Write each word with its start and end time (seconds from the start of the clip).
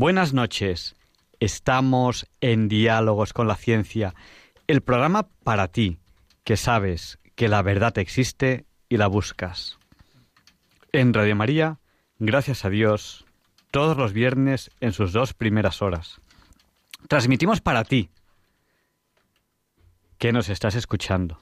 Buenas 0.00 0.32
noches. 0.32 0.94
Estamos 1.40 2.28
en 2.40 2.68
Diálogos 2.68 3.32
con 3.32 3.48
la 3.48 3.56
Ciencia, 3.56 4.14
el 4.68 4.80
programa 4.80 5.26
para 5.42 5.66
ti, 5.66 5.98
que 6.44 6.56
sabes 6.56 7.18
que 7.34 7.48
la 7.48 7.62
verdad 7.62 7.98
existe 7.98 8.64
y 8.88 8.96
la 8.96 9.08
buscas. 9.08 9.76
En 10.92 11.12
Radio 11.12 11.34
María, 11.34 11.80
gracias 12.20 12.64
a 12.64 12.70
Dios, 12.70 13.26
todos 13.72 13.96
los 13.96 14.12
viernes 14.12 14.70
en 14.78 14.92
sus 14.92 15.12
dos 15.12 15.34
primeras 15.34 15.82
horas. 15.82 16.20
Transmitimos 17.08 17.60
para 17.60 17.82
ti, 17.82 18.08
que 20.16 20.30
nos 20.30 20.48
estás 20.48 20.76
escuchando. 20.76 21.40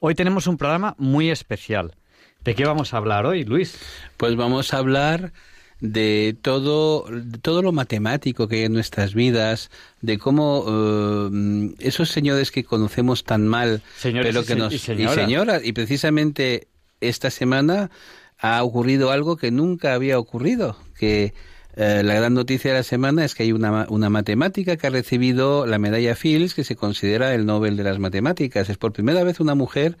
Hoy 0.00 0.14
tenemos 0.14 0.48
un 0.48 0.58
programa 0.58 0.96
muy 0.98 1.30
especial. 1.30 1.96
¿De 2.44 2.54
qué 2.54 2.66
vamos 2.66 2.92
a 2.92 2.98
hablar 2.98 3.24
hoy, 3.24 3.44
Luis? 3.44 3.80
Pues 4.18 4.36
vamos 4.36 4.74
a 4.74 4.76
hablar 4.76 5.32
de 5.80 6.36
todo, 6.40 7.06
todo 7.42 7.62
lo 7.62 7.72
matemático 7.72 8.48
que 8.48 8.56
hay 8.56 8.62
en 8.64 8.72
nuestras 8.72 9.14
vidas, 9.14 9.70
de 10.00 10.18
cómo 10.18 10.64
eh, 10.68 11.74
esos 11.78 12.10
señores 12.10 12.50
que 12.50 12.64
conocemos 12.64 13.24
tan 13.24 13.46
mal, 13.46 13.82
pero 14.02 14.44
que 14.44 14.56
nos 14.56 14.72
y, 14.72 14.78
señoras. 14.78 15.64
y 15.64 15.72
precisamente 15.72 16.68
esta 17.00 17.30
semana 17.30 17.90
ha 18.38 18.62
ocurrido 18.62 19.10
algo 19.10 19.36
que 19.36 19.50
nunca 19.50 19.94
había 19.94 20.18
ocurrido, 20.18 20.76
que 20.98 21.32
eh, 21.76 22.02
la 22.04 22.14
gran 22.14 22.34
noticia 22.34 22.72
de 22.72 22.78
la 22.78 22.82
semana 22.82 23.24
es 23.24 23.36
que 23.36 23.44
hay 23.44 23.52
una, 23.52 23.86
una 23.88 24.10
matemática 24.10 24.76
que 24.76 24.86
ha 24.88 24.90
recibido 24.90 25.64
la 25.64 25.78
medalla 25.78 26.16
Fields, 26.16 26.54
que 26.54 26.64
se 26.64 26.74
considera 26.74 27.34
el 27.34 27.46
Nobel 27.46 27.76
de 27.76 27.84
las 27.84 28.00
Matemáticas. 28.00 28.68
Es 28.68 28.78
por 28.78 28.92
primera 28.92 29.22
vez 29.22 29.38
una 29.38 29.54
mujer 29.54 29.96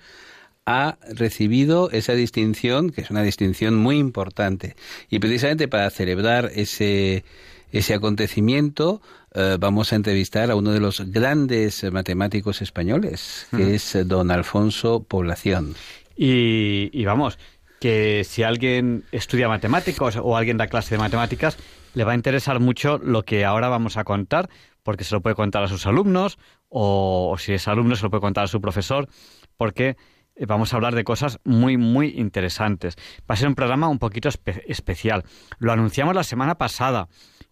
ha 0.68 0.98
recibido 1.14 1.90
esa 1.92 2.12
distinción, 2.12 2.90
que 2.90 3.00
es 3.00 3.10
una 3.10 3.22
distinción 3.22 3.74
muy 3.74 3.96
importante. 3.96 4.76
Y 5.08 5.18
precisamente 5.18 5.66
para 5.66 5.88
celebrar 5.88 6.50
ese, 6.54 7.24
ese 7.72 7.94
acontecimiento, 7.94 9.00
eh, 9.34 9.56
vamos 9.58 9.94
a 9.94 9.96
entrevistar 9.96 10.50
a 10.50 10.56
uno 10.56 10.72
de 10.72 10.80
los 10.80 11.00
grandes 11.10 11.90
matemáticos 11.90 12.60
españoles, 12.60 13.46
que 13.56 13.76
es 13.76 13.96
don 14.04 14.30
Alfonso 14.30 15.02
Población. 15.04 15.74
Y, 16.14 16.90
y, 16.92 17.06
vamos, 17.06 17.38
que 17.80 18.24
si 18.24 18.42
alguien 18.42 19.04
estudia 19.10 19.48
matemáticos 19.48 20.16
o 20.16 20.36
alguien 20.36 20.58
da 20.58 20.66
clase 20.66 20.96
de 20.96 20.98
matemáticas, 20.98 21.56
le 21.94 22.04
va 22.04 22.12
a 22.12 22.14
interesar 22.14 22.60
mucho 22.60 22.98
lo 22.98 23.24
que 23.24 23.46
ahora 23.46 23.70
vamos 23.70 23.96
a 23.96 24.04
contar, 24.04 24.50
porque 24.82 25.04
se 25.04 25.14
lo 25.14 25.22
puede 25.22 25.34
contar 25.34 25.62
a 25.62 25.68
sus 25.68 25.86
alumnos, 25.86 26.38
o, 26.68 27.30
o 27.32 27.38
si 27.38 27.54
es 27.54 27.68
alumno 27.68 27.96
se 27.96 28.02
lo 28.02 28.10
puede 28.10 28.20
contar 28.20 28.44
a 28.44 28.48
su 28.48 28.60
profesor, 28.60 29.08
porque 29.56 29.96
vamos 30.46 30.72
a 30.72 30.76
hablar 30.76 30.94
de 30.94 31.04
cosas 31.04 31.38
muy, 31.44 31.76
muy 31.76 32.08
interesantes. 32.16 32.96
Va 33.28 33.34
a 33.34 33.36
ser 33.36 33.48
un 33.48 33.54
programa 33.54 33.88
un 33.88 33.98
poquito 33.98 34.28
especial. 34.66 35.24
Lo 35.58 35.72
anunciamos 35.72 36.14
la 36.14 36.24
semana 36.24 36.56
pasada, 36.56 37.08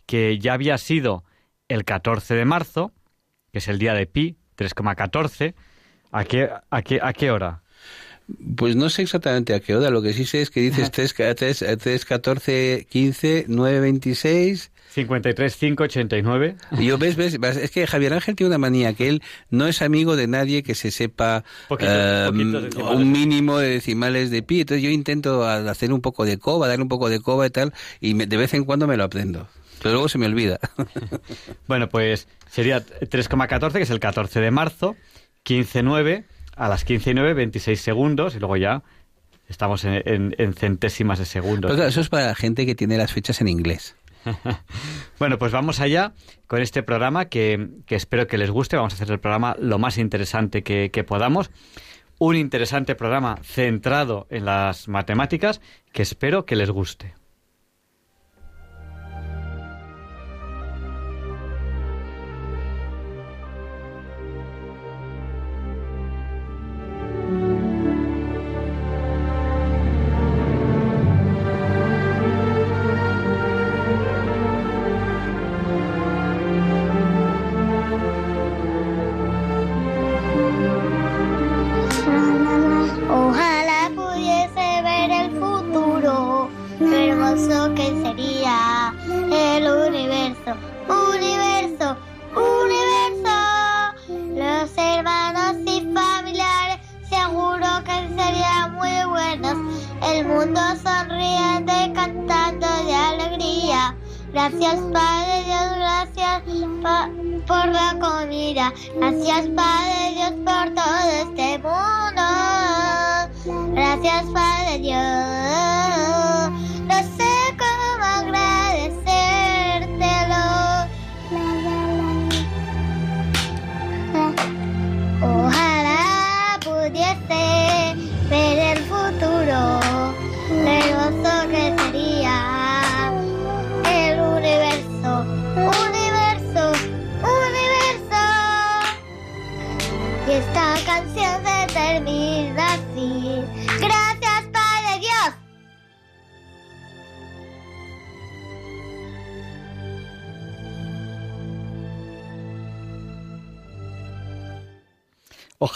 que 0.06 0.38
ya 0.38 0.54
había 0.54 0.78
sido 0.78 1.24
el 1.68 1.84
14 1.84 2.34
de 2.34 2.44
marzo, 2.44 2.92
que 3.52 3.58
es 3.58 3.68
el 3.68 3.78
día 3.78 3.94
de 3.94 4.06
Pi, 4.06 4.36
3,14. 4.56 5.54
¿A 6.12 6.24
qué, 6.24 6.48
a, 6.70 6.82
qué, 6.82 7.00
¿A 7.02 7.12
qué 7.12 7.30
hora? 7.30 7.62
Pues 8.56 8.74
no 8.74 8.88
sé 8.90 9.02
exactamente 9.02 9.54
a 9.54 9.60
qué 9.60 9.76
hora, 9.76 9.90
lo 9.90 10.02
que 10.02 10.12
sí 10.12 10.24
sé 10.24 10.42
es 10.42 10.50
que 10.50 10.60
dices 10.60 10.90
3, 10.90 11.14
3, 11.78 12.04
14, 12.04 12.86
15, 12.90 13.44
9, 13.48 13.80
26, 13.80 14.72
53-5-89. 14.96 16.56
Yo 16.80 16.96
ves, 16.96 17.16
ves, 17.16 17.38
es 17.56 17.70
que 17.70 17.86
Javier 17.86 18.14
Ángel 18.14 18.34
tiene 18.34 18.48
una 18.48 18.58
manía, 18.58 18.94
que 18.94 19.08
él 19.08 19.22
no 19.50 19.66
es 19.66 19.82
amigo 19.82 20.16
de 20.16 20.26
nadie 20.26 20.62
que 20.62 20.74
se 20.74 20.90
sepa 20.90 21.44
eh, 21.78 22.30
un 22.30 23.12
mínimo 23.12 23.58
de 23.58 23.68
decimales 23.68 24.30
de 24.30 24.42
pi. 24.42 24.60
Entonces 24.60 24.82
yo 24.82 24.90
intento 24.90 25.46
hacer 25.46 25.92
un 25.92 26.00
poco 26.00 26.24
de 26.24 26.38
coba, 26.38 26.68
dar 26.68 26.80
un 26.80 26.88
poco 26.88 27.10
de 27.10 27.20
coba 27.20 27.46
y 27.46 27.50
tal, 27.50 27.74
y 28.00 28.14
de 28.14 28.36
vez 28.36 28.54
en 28.54 28.64
cuando 28.64 28.86
me 28.86 28.96
lo 28.96 29.04
aprendo. 29.04 29.48
Pero 29.82 29.92
luego 29.92 30.08
se 30.08 30.16
me 30.16 30.26
olvida. 30.26 30.58
bueno, 31.68 31.88
pues 31.88 32.26
sería 32.50 32.84
3,14, 32.84 33.72
que 33.72 33.82
es 33.82 33.90
el 33.90 34.00
14 34.00 34.40
de 34.40 34.50
marzo, 34.50 34.96
15-9, 35.44 36.24
a 36.56 36.68
las 36.68 36.84
15 36.84 37.12
26 37.12 37.80
segundos, 37.80 38.34
y 38.34 38.38
luego 38.38 38.56
ya 38.56 38.82
estamos 39.48 39.84
en, 39.84 40.34
centésimas 40.54 41.18
de 41.18 41.26
segundos. 41.26 41.78
Eso 41.78 42.00
es 42.00 42.08
para 42.08 42.28
la 42.28 42.34
gente 42.34 42.64
que 42.64 42.74
tiene 42.74 42.96
las 42.96 43.12
fechas 43.12 43.40
en 43.40 43.48
inglés. 43.48 43.94
bueno, 45.18 45.38
pues 45.38 45.52
vamos 45.52 45.80
allá 45.80 46.12
con 46.46 46.62
este 46.62 46.82
programa 46.82 47.26
que, 47.26 47.68
espero 47.88 48.26
que 48.26 48.38
les 48.38 48.50
guste. 48.50 48.76
Vamos 48.76 48.92
a 48.92 48.96
hacer 48.96 49.10
el 49.10 49.20
programa 49.20 49.56
lo 49.58 49.78
más 49.78 49.98
interesante 49.98 50.62
que 50.62 51.04
podamos. 51.04 51.50
Un 52.18 52.36
interesante 52.36 52.94
programa 52.94 53.38
centrado 53.42 54.26
en 54.30 54.46
las 54.46 54.88
matemáticas 54.88 55.60
que 55.92 56.02
espero 56.02 56.46
que 56.46 56.56
les 56.56 56.70
guste. 56.70 57.15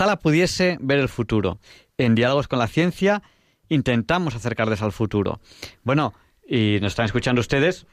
Ojalá 0.00 0.16
pudiese 0.16 0.78
ver 0.80 0.98
el 0.98 1.10
futuro. 1.10 1.58
En 1.98 2.14
Diálogos 2.14 2.48
con 2.48 2.58
la 2.58 2.68
Ciencia 2.68 3.20
intentamos 3.68 4.34
acercarles 4.34 4.80
al 4.80 4.92
futuro. 4.92 5.40
Bueno, 5.84 6.14
y 6.48 6.78
nos 6.80 6.92
están 6.92 7.04
escuchando 7.04 7.42
ustedes 7.42 7.84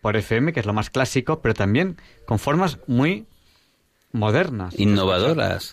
por 0.00 0.16
FM, 0.16 0.52
que 0.52 0.58
es 0.58 0.66
lo 0.66 0.72
más 0.72 0.90
clásico, 0.90 1.40
pero 1.40 1.54
también 1.54 1.98
con 2.26 2.40
formas 2.40 2.80
muy 2.88 3.26
modernas. 4.10 4.76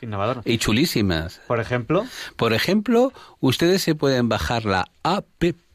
Innovadoras. 0.04 0.46
Y 0.46 0.60
chulísimas. 0.60 1.42
Por 1.48 1.60
ejemplo. 1.60 2.06
Por 2.36 2.54
ejemplo, 2.54 3.12
ustedes 3.40 3.82
se 3.82 3.96
pueden 3.96 4.30
bajar 4.30 4.66
la 4.66 4.92
app 5.02 5.26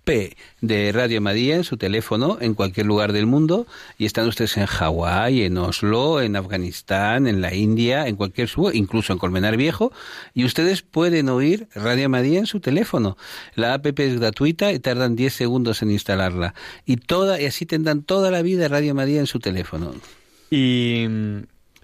de 0.04 0.92
Radio 0.92 1.22
María 1.22 1.56
en 1.56 1.64
su 1.64 1.78
teléfono 1.78 2.36
en 2.40 2.54
cualquier 2.54 2.84
lugar 2.86 3.12
del 3.12 3.24
mundo 3.24 3.66
y 3.96 4.04
están 4.04 4.28
ustedes 4.28 4.56
en 4.58 4.66
Hawái, 4.66 5.44
en 5.44 5.56
Oslo, 5.56 6.20
en 6.20 6.36
Afganistán, 6.36 7.26
en 7.26 7.40
la 7.40 7.54
India, 7.54 8.06
en 8.06 8.16
cualquier 8.16 8.50
lugar, 8.54 8.74
incluso 8.74 9.14
en 9.14 9.18
Colmenar 9.18 9.56
Viejo, 9.56 9.92
y 10.34 10.44
ustedes 10.44 10.82
pueden 10.82 11.30
oír 11.30 11.68
Radio 11.74 12.10
María 12.10 12.38
en 12.38 12.46
su 12.46 12.60
teléfono. 12.60 13.16
La 13.54 13.72
app 13.72 13.86
es 13.98 14.20
gratuita 14.20 14.72
y 14.72 14.78
tardan 14.78 15.16
10 15.16 15.32
segundos 15.32 15.80
en 15.82 15.90
instalarla. 15.90 16.54
Y 16.84 16.96
toda 16.98 17.40
y 17.40 17.46
así 17.46 17.64
tendrán 17.64 18.02
toda 18.02 18.30
la 18.30 18.42
vida 18.42 18.68
Radio 18.68 18.94
María 18.94 19.20
en 19.20 19.26
su 19.26 19.38
teléfono. 19.38 19.94
Y 20.50 21.06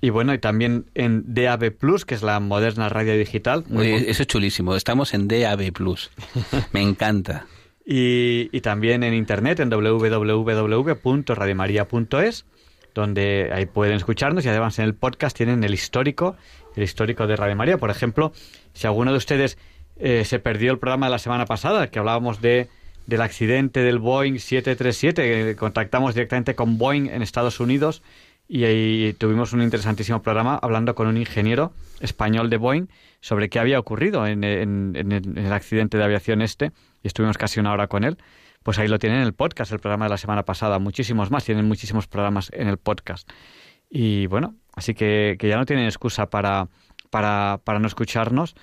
y 0.02 0.11
bueno, 0.11 0.32
y 0.32 0.38
también 0.38 0.87
en 0.94 1.34
DAB 1.34 1.72
Plus, 1.72 2.05
que 2.06 2.14
es 2.14 2.22
la 2.22 2.40
moderna 2.40 2.88
radio 2.88 3.17
digital. 3.17 3.64
eso 3.70 4.22
es 4.22 4.26
chulísimo. 4.26 4.75
Estamos 4.75 5.12
en 5.12 5.28
DAB 5.28 5.72
Plus. 5.72 6.11
Me 6.72 6.81
encanta. 6.81 7.46
Y, 7.93 8.61
también 8.61 9.03
en 9.03 9.15
internet, 9.15 9.59
en 9.59 9.69
www.radiomaria.es, 9.69 12.47
donde 12.95 13.51
ahí 13.53 13.67
pueden 13.67 13.97
escucharnos 13.97 14.45
y 14.45 14.49
además 14.49 14.79
en 14.79 14.85
el 14.85 14.95
podcast 14.95 15.37
tienen 15.37 15.65
el 15.65 15.75
histórico, 15.75 16.37
el 16.77 16.85
histórico 16.85 17.27
de 17.27 17.35
Radio 17.35 17.57
María. 17.57 17.79
Por 17.79 17.91
ejemplo, 17.91 18.31
si 18.75 18.87
alguno 18.87 19.11
de 19.11 19.17
ustedes 19.17 19.59
eh, 19.97 20.25
se 20.25 20.39
perdió 20.39 20.71
el 20.71 20.79
programa 20.79 21.07
de 21.07 21.11
la 21.11 21.19
semana 21.19 21.47
pasada, 21.47 21.91
que 21.91 21.99
hablábamos 21.99 22.41
de 22.41 22.69
del 23.07 23.23
accidente 23.23 23.81
del 23.81 23.99
Boeing 23.99 24.39
737, 24.39 25.23
que 25.23 25.57
contactamos 25.57 26.15
directamente 26.15 26.55
con 26.55 26.79
Boeing 26.79 27.09
en 27.09 27.23
Estados 27.23 27.59
Unidos 27.59 28.05
y 28.47 28.63
ahí 28.65 29.17
tuvimos 29.19 29.53
un 29.53 29.63
interesantísimo 29.63 30.23
programa 30.23 30.57
hablando 30.63 30.95
con 30.95 31.09
un 31.09 31.17
ingeniero 31.17 31.73
español 32.01 32.51
de 32.51 32.57
Boeing 32.57 32.87
sobre 33.21 33.49
qué 33.49 33.59
había 33.59 33.81
ocurrido 33.81 34.27
en, 34.27 34.45
el 34.45 35.53
accidente 35.53 35.99
de 35.99 36.05
aviación 36.05 36.41
este 36.41 36.71
y 37.02 37.08
estuvimos 37.08 37.38
casi 37.38 37.61
una 37.61 37.73
hora 37.73 37.87
con 37.87 38.05
él. 38.05 38.19
Pues 38.62 38.79
ahí 38.79 38.88
lo 38.88 38.99
tienen 38.99 39.20
en 39.20 39.26
el 39.26 39.32
podcast, 39.32 39.73
el 39.73 39.81
programa 39.81 40.05
de 40.05 40.11
la 40.11 40.19
semana 40.19 40.44
pasada. 40.44 40.79
Muchísimos 40.79 41.31
más, 41.31 41.44
tienen 41.44 41.67
muchísimos 41.67 42.06
programas 42.06 42.50
en 42.52 42.69
el 42.69 42.76
podcast. 42.76 43.29
Y 43.88 44.26
bueno, 44.26 44.56
así 44.75 44.94
que, 44.94 45.37
ya 45.41 45.56
no 45.56 45.64
tienen 45.64 45.87
excusa 45.87 46.29
para, 46.29 46.69
para, 47.11 47.61
para 47.64 47.79
no 47.79 47.87
escucharnos. 47.87 48.55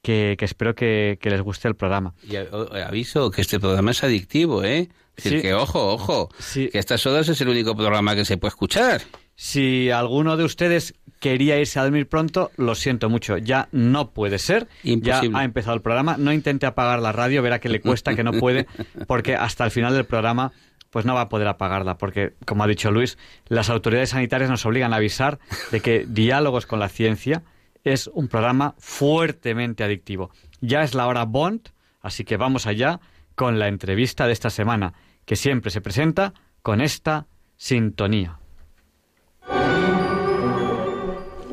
Que, 0.00 0.36
espero 0.40 0.74
que, 0.74 1.16
les 1.22 1.40
guste 1.42 1.68
el 1.68 1.76
programa. 1.76 2.14
Y 2.28 2.34
aviso 2.36 3.30
que 3.30 3.42
este 3.42 3.60
programa 3.60 3.92
es 3.92 4.02
adictivo, 4.02 4.64
¿eh? 4.64 4.88
Es 5.16 5.24
decir, 5.24 5.42
que 5.42 5.54
ojo, 5.54 5.92
ojo, 5.92 6.28
que 6.54 6.70
estas 6.72 7.06
horas 7.06 7.28
es 7.28 7.40
el 7.40 7.48
único 7.48 7.76
programa 7.76 8.16
que 8.16 8.24
se 8.24 8.38
puede 8.38 8.48
escuchar. 8.48 9.02
Si 9.36 9.90
alguno 9.90 10.36
de 10.36 10.44
ustedes 10.44 10.94
quería 11.22 11.56
irse 11.60 11.78
a 11.78 11.84
dormir 11.84 12.08
pronto, 12.08 12.50
lo 12.56 12.74
siento 12.74 13.08
mucho, 13.08 13.38
ya 13.38 13.68
no 13.70 14.10
puede 14.10 14.40
ser. 14.40 14.66
Ya 14.82 15.20
ha 15.20 15.44
empezado 15.44 15.76
el 15.76 15.80
programa. 15.80 16.16
No 16.18 16.32
intente 16.32 16.66
apagar 16.66 16.98
la 16.98 17.12
radio, 17.12 17.42
verá 17.42 17.60
que 17.60 17.68
le 17.68 17.80
cuesta, 17.80 18.16
que 18.16 18.24
no 18.24 18.32
puede, 18.32 18.66
porque 19.06 19.36
hasta 19.36 19.64
el 19.64 19.70
final 19.70 19.94
del 19.94 20.04
programa 20.04 20.52
pues 20.90 21.06
no 21.06 21.14
va 21.14 21.22
a 21.22 21.28
poder 21.28 21.48
apagarla, 21.48 21.96
porque, 21.96 22.34
como 22.44 22.64
ha 22.64 22.66
dicho 22.66 22.90
Luis, 22.90 23.16
las 23.46 23.70
autoridades 23.70 24.10
sanitarias 24.10 24.50
nos 24.50 24.66
obligan 24.66 24.92
a 24.92 24.96
avisar 24.96 25.38
de 25.70 25.80
que 25.80 26.04
Diálogos 26.06 26.66
con 26.66 26.80
la 26.80 26.90
Ciencia 26.90 27.44
es 27.82 28.08
un 28.08 28.28
programa 28.28 28.74
fuertemente 28.78 29.84
adictivo. 29.84 30.30
Ya 30.60 30.82
es 30.82 30.94
la 30.94 31.06
hora 31.06 31.24
Bond, 31.24 31.68
así 32.02 32.24
que 32.24 32.36
vamos 32.36 32.66
allá 32.66 33.00
con 33.36 33.58
la 33.58 33.68
entrevista 33.68 34.26
de 34.26 34.32
esta 34.32 34.50
semana, 34.50 34.92
que 35.24 35.36
siempre 35.36 35.70
se 35.70 35.80
presenta 35.80 36.34
con 36.62 36.82
esta 36.82 37.26
sintonía. 37.56 38.41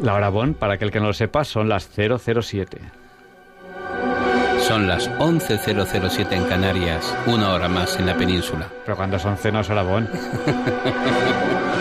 La 0.02 0.14
hora 0.14 0.30
Bon, 0.30 0.54
para 0.54 0.76
aquel 0.76 0.92
que 0.92 1.00
no 1.00 1.08
lo 1.08 1.14
sepa, 1.14 1.44
son 1.44 1.68
las 1.68 1.90
007. 1.90 2.80
Son 4.60 4.88
las 4.88 5.10
11.007 5.10 6.32
en 6.32 6.46
Canarias, 6.46 7.16
una 7.26 7.54
hora 7.54 7.68
más 7.68 8.00
en 8.00 8.06
la 8.06 8.16
península. 8.16 8.68
Pero 8.86 8.96
cuando 8.96 9.20
son 9.20 9.36
cenos 9.38 9.70
hora 9.70 9.84
Bon. 9.84 10.08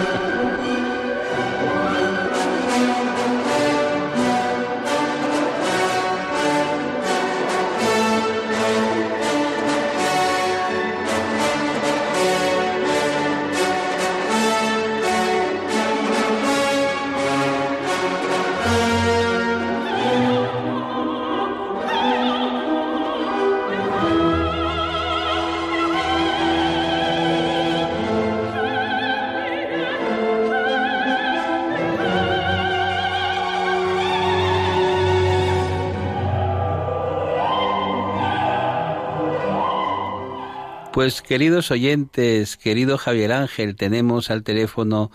Pues 40.99 41.23
queridos 41.23 41.71
oyentes, 41.71 42.57
querido 42.57 42.99
Javier 42.99 43.31
Ángel, 43.31 43.77
tenemos 43.77 44.33
al 44.33 44.43
teléfono 44.43 45.13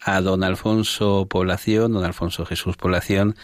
a 0.00 0.20
don 0.20 0.42
Alfonso 0.42 1.28
Población, 1.30 1.92
don 1.92 2.04
Alfonso 2.04 2.44
Jesús 2.44 2.76
Población, 2.76 3.36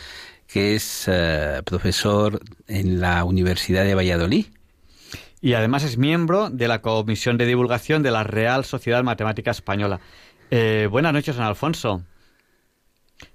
que 0.48 0.74
es 0.74 1.04
eh, 1.06 1.62
profesor 1.64 2.40
en 2.66 3.00
la 3.00 3.22
Universidad 3.22 3.84
de 3.84 3.94
Valladolid. 3.94 4.46
Y 5.40 5.52
además 5.52 5.84
es 5.84 5.96
miembro 5.96 6.50
de 6.50 6.66
la 6.66 6.82
Comisión 6.82 7.38
de 7.38 7.46
Divulgación 7.46 8.02
de 8.02 8.10
la 8.10 8.24
Real 8.24 8.64
Sociedad 8.64 9.04
Matemática 9.04 9.52
Española. 9.52 10.00
Eh, 10.50 10.88
buenas 10.90 11.12
noches, 11.12 11.36
don 11.36 11.44
Alfonso. 11.44 12.02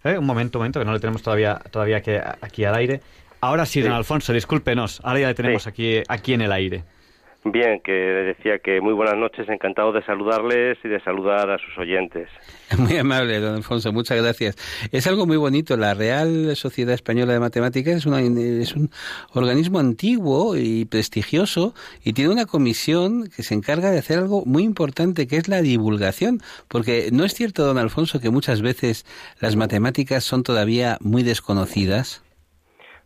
Eh, 0.04 0.18
un 0.18 0.26
momento, 0.26 0.58
un 0.58 0.64
momento, 0.64 0.80
que 0.82 0.86
no 0.86 0.92
le 0.92 1.00
tenemos 1.00 1.24
todavía, 1.24 1.56
todavía 1.72 2.04
aquí, 2.42 2.66
al 2.66 2.76
aire. 2.76 3.00
Ahora 3.40 3.66
sí, 3.66 3.80
don 3.80 3.94
Alfonso, 3.94 4.34
discúlpenos. 4.34 5.00
Ahora 5.06 5.22
ya 5.22 5.28
le 5.30 5.36
tenemos 5.36 5.68
aquí, 5.68 6.04
aquí 6.10 6.34
en 6.34 6.42
el 6.42 6.52
aire. 6.52 6.84
Bien, 7.44 7.82
que 7.84 7.92
decía 7.92 8.60
que 8.60 8.80
muy 8.82 8.94
buenas 8.94 9.18
noches, 9.18 9.50
encantado 9.50 9.92
de 9.92 10.04
saludarles 10.04 10.78
y 10.84 10.88
de 10.88 11.00
saludar 11.00 11.50
a 11.50 11.58
sus 11.58 11.76
oyentes. 11.76 12.30
Muy 12.78 12.96
amable, 12.98 13.40
don 13.40 13.56
Alfonso, 13.56 13.92
muchas 13.92 14.22
gracias. 14.22 14.56
Es 14.92 15.08
algo 15.08 15.26
muy 15.26 15.38
bonito, 15.38 15.76
la 15.76 15.96
Real 15.96 16.56
Sociedad 16.56 16.94
Española 16.94 17.34
de 17.34 17.40
Matemáticas 17.40 17.96
es, 17.96 18.06
es 18.06 18.76
un 18.76 18.92
organismo 19.34 19.80
antiguo 19.80 20.56
y 20.56 20.86
prestigioso 20.86 21.74
y 22.04 22.14
tiene 22.14 22.32
una 22.32 22.46
comisión 22.46 23.28
que 23.36 23.42
se 23.42 23.56
encarga 23.56 23.90
de 23.90 23.98
hacer 23.98 24.20
algo 24.20 24.46
muy 24.46 24.62
importante, 24.62 25.26
que 25.26 25.38
es 25.38 25.48
la 25.48 25.64
divulgación, 25.64 26.42
porque 26.68 27.10
no 27.12 27.26
es 27.26 27.34
cierto, 27.34 27.66
don 27.66 27.80
Alfonso, 27.80 28.20
que 28.20 28.30
muchas 28.30 28.62
veces 28.62 29.04
las 29.40 29.56
matemáticas 29.56 30.24
son 30.24 30.44
todavía 30.44 30.98
muy 31.02 31.24
desconocidas. 31.24 32.24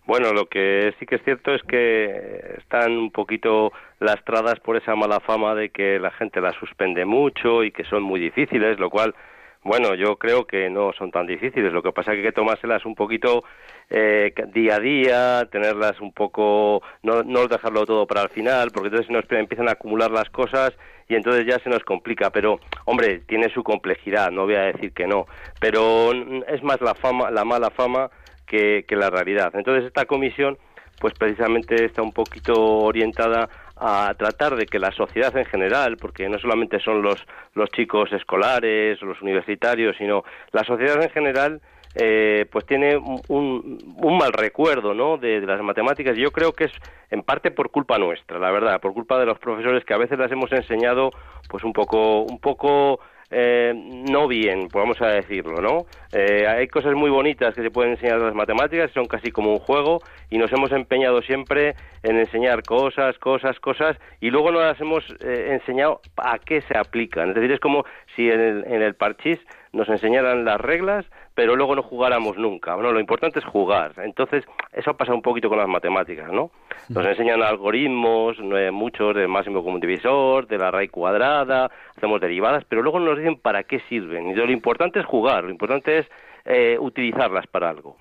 Bueno, 0.06 0.34
lo 0.34 0.46
que 0.46 0.94
sí 1.00 1.06
que 1.06 1.16
es 1.16 1.24
cierto 1.24 1.56
es 1.56 1.64
que 1.64 2.58
están 2.60 2.92
un 2.92 3.12
poquito 3.12 3.72
lastradas 4.00 4.60
por 4.60 4.78
esa 4.78 4.96
mala 4.96 5.20
fama 5.20 5.56
de 5.56 5.70
que 5.70 6.00
la 6.00 6.12
gente 6.12 6.42
las 6.42 6.56
suspende 6.56 7.06
mucho 7.06 7.64
y 7.64 7.72
que 7.72 7.84
son 7.86 8.04
muy 8.04 8.20
difíciles, 8.20 8.80
lo 8.80 8.90
cual, 8.90 9.16
bueno, 9.64 9.96
yo 9.96 10.18
creo 10.18 10.46
que 10.46 10.70
no 10.70 10.94
son 10.94 11.12
tan 11.12 11.26
difíciles. 11.26 11.72
Lo 11.74 11.82
que 11.82 11.92
pasa 11.92 12.12
es 12.12 12.16
que 12.16 12.22
hay 12.22 12.28
que 12.28 12.32
tomárselas 12.34 12.86
un 12.86 12.96
poquito 12.96 13.44
eh, 13.90 14.34
día 14.54 14.76
a 14.76 14.80
día, 14.80 15.48
tenerlas 15.52 16.00
un 16.02 16.12
poco, 16.12 16.82
no, 17.04 17.24
no 17.24 17.48
dejarlo 17.48 17.86
todo 17.86 18.06
para 18.06 18.24
el 18.24 18.30
final, 18.30 18.72
porque 18.72 18.90
entonces 18.90 19.12
nos 19.12 19.30
empiezan 19.32 19.70
a 19.70 19.74
acumular 19.74 20.12
las 20.12 20.30
cosas 20.30 20.74
y 21.08 21.16
entonces 21.16 21.46
ya 21.46 21.60
se 21.60 21.70
nos 21.70 21.84
complica. 21.84 22.30
Pero, 22.30 22.60
hombre, 22.86 23.20
tiene 23.28 23.50
su 23.50 23.64
complejidad, 23.64 24.32
no 24.32 24.46
voy 24.46 24.56
a 24.56 24.64
decir 24.64 24.92
que 24.94 25.08
no, 25.08 25.26
pero 25.60 26.12
es 26.48 26.64
más 26.64 26.82
la 26.82 26.96
fama, 26.96 27.32
la 27.32 27.46
mala 27.46 27.70
fama 27.70 28.10
que, 28.46 28.86
la 28.90 29.10
realidad. 29.10 29.52
Entonces 29.56 29.86
esta 29.86 30.06
comisión 30.06 30.58
pues 31.00 31.14
precisamente 31.14 31.84
está 31.84 32.02
un 32.02 32.14
poquito 32.14 32.54
orientada 32.56 33.50
a 33.78 34.14
tratar 34.18 34.56
de 34.56 34.66
que 34.66 34.80
la 34.80 34.92
sociedad 34.92 35.36
en 35.38 35.46
general, 35.46 35.98
porque 35.98 36.30
no 36.30 36.40
solamente 36.40 36.80
son 36.80 37.02
los, 37.02 37.20
los 37.54 37.70
chicos 37.72 38.12
escolares 38.14 39.02
los 39.02 39.22
universitarios, 39.22 39.96
sino 39.98 40.24
la 40.52 40.64
sociedad 40.64 41.02
en 41.02 41.10
general, 41.10 41.62
eh, 41.96 42.46
pues 42.52 42.66
tiene 42.66 42.98
un, 42.98 43.22
un, 43.30 44.18
mal 44.18 44.34
recuerdo 44.34 44.94
¿no? 44.94 45.18
de, 45.18 45.40
de, 45.40 45.48
las 45.48 45.62
matemáticas. 45.62 46.18
Yo 46.18 46.32
creo 46.32 46.52
que 46.52 46.66
es 46.66 46.72
en 47.10 47.24
parte 47.24 47.52
por 47.52 47.72
culpa 47.72 47.98
nuestra, 47.98 48.38
la 48.38 48.52
verdad, 48.52 48.82
por 48.82 48.94
culpa 48.94 49.18
de 49.18 49.26
los 49.26 49.40
profesores 49.40 49.86
que 49.86 49.94
a 49.94 49.98
veces 49.98 50.20
las 50.20 50.32
hemos 50.32 50.52
enseñado 50.52 51.12
pues 51.50 51.64
un 51.64 51.72
poco, 51.72 52.24
un 52.24 52.40
poco 52.40 53.00
eh, 53.38 53.74
no 53.76 54.30
bien, 54.30 54.70
vamos 54.74 55.02
a 55.02 55.08
decirlo, 55.08 55.60
¿no? 55.62 55.86
Eh, 56.14 56.48
hay 56.48 56.70
cosas 56.70 56.94
muy 56.94 57.10
bonitas 57.10 57.54
que 57.54 57.64
se 57.64 57.70
pueden 57.70 57.92
enseñar 57.92 58.22
las 58.22 58.34
matemáticas, 58.34 58.92
son 58.92 59.08
casi 59.08 59.30
como 59.30 59.52
un 59.52 59.60
juego, 59.60 60.00
y 60.30 60.38
nos 60.38 60.54
hemos 60.54 60.72
empeñado 60.72 61.22
siempre 61.22 61.76
en 62.02 62.18
enseñar 62.18 62.64
cosas, 62.64 63.18
cosas, 63.18 63.60
cosas, 63.60 63.98
y 64.22 64.30
luego 64.30 64.52
no 64.52 64.62
las 64.62 64.80
hemos 64.80 65.04
eh, 65.20 65.50
enseñado 65.52 66.00
a 66.16 66.40
qué 66.40 66.62
se 66.62 66.78
aplican. 66.78 67.30
Es 67.30 67.36
decir, 67.36 67.52
es 67.52 67.60
como 67.60 67.84
si 68.16 68.30
en 68.30 68.40
el, 68.40 68.64
en 68.68 68.82
el 68.82 68.96
parchís 68.96 69.40
nos 69.74 69.90
enseñaran 69.90 70.46
las 70.46 70.62
reglas, 70.62 71.06
pero 71.36 71.56
luego 71.56 71.76
no 71.76 71.84
jugáramos 71.84 72.38
nunca. 72.38 72.76
Bueno, 72.76 72.92
lo 72.92 73.00
importante 73.00 73.40
es 73.40 73.46
jugar. 73.46 73.94
Entonces, 73.98 74.46
eso 74.72 74.94
pasa 74.94 75.14
un 75.14 75.22
poquito 75.22 75.50
con 75.50 75.58
las 75.58 75.68
matemáticas, 75.68 76.32
¿no? 76.32 76.50
Nos 76.88 77.06
enseñan 77.06 77.44
algoritmos, 77.44 78.38
muchos 78.72 79.14
del 79.14 79.28
máximo 79.28 79.64
común 79.64 79.82
divisor, 79.82 80.48
de 80.48 80.58
la 80.58 80.72
raíz 80.72 80.92
cuadrada, 80.92 81.70
hacemos 81.96 82.22
derivadas, 82.22 82.64
pero 82.70 82.82
luego 82.82 83.00
nos 83.00 83.18
dicen 83.18 83.36
para 83.36 83.64
qué 83.64 83.82
sirven. 83.90 84.30
Y 84.30 84.34
lo 84.34 84.52
importante 84.52 85.00
es 85.00 85.06
jugar, 85.06 85.44
lo 85.44 85.52
importante 85.52 86.00
es 86.00 86.08
eh, 86.46 86.78
utilizarlas 86.80 87.48
para 87.48 87.70
algo. 87.70 87.98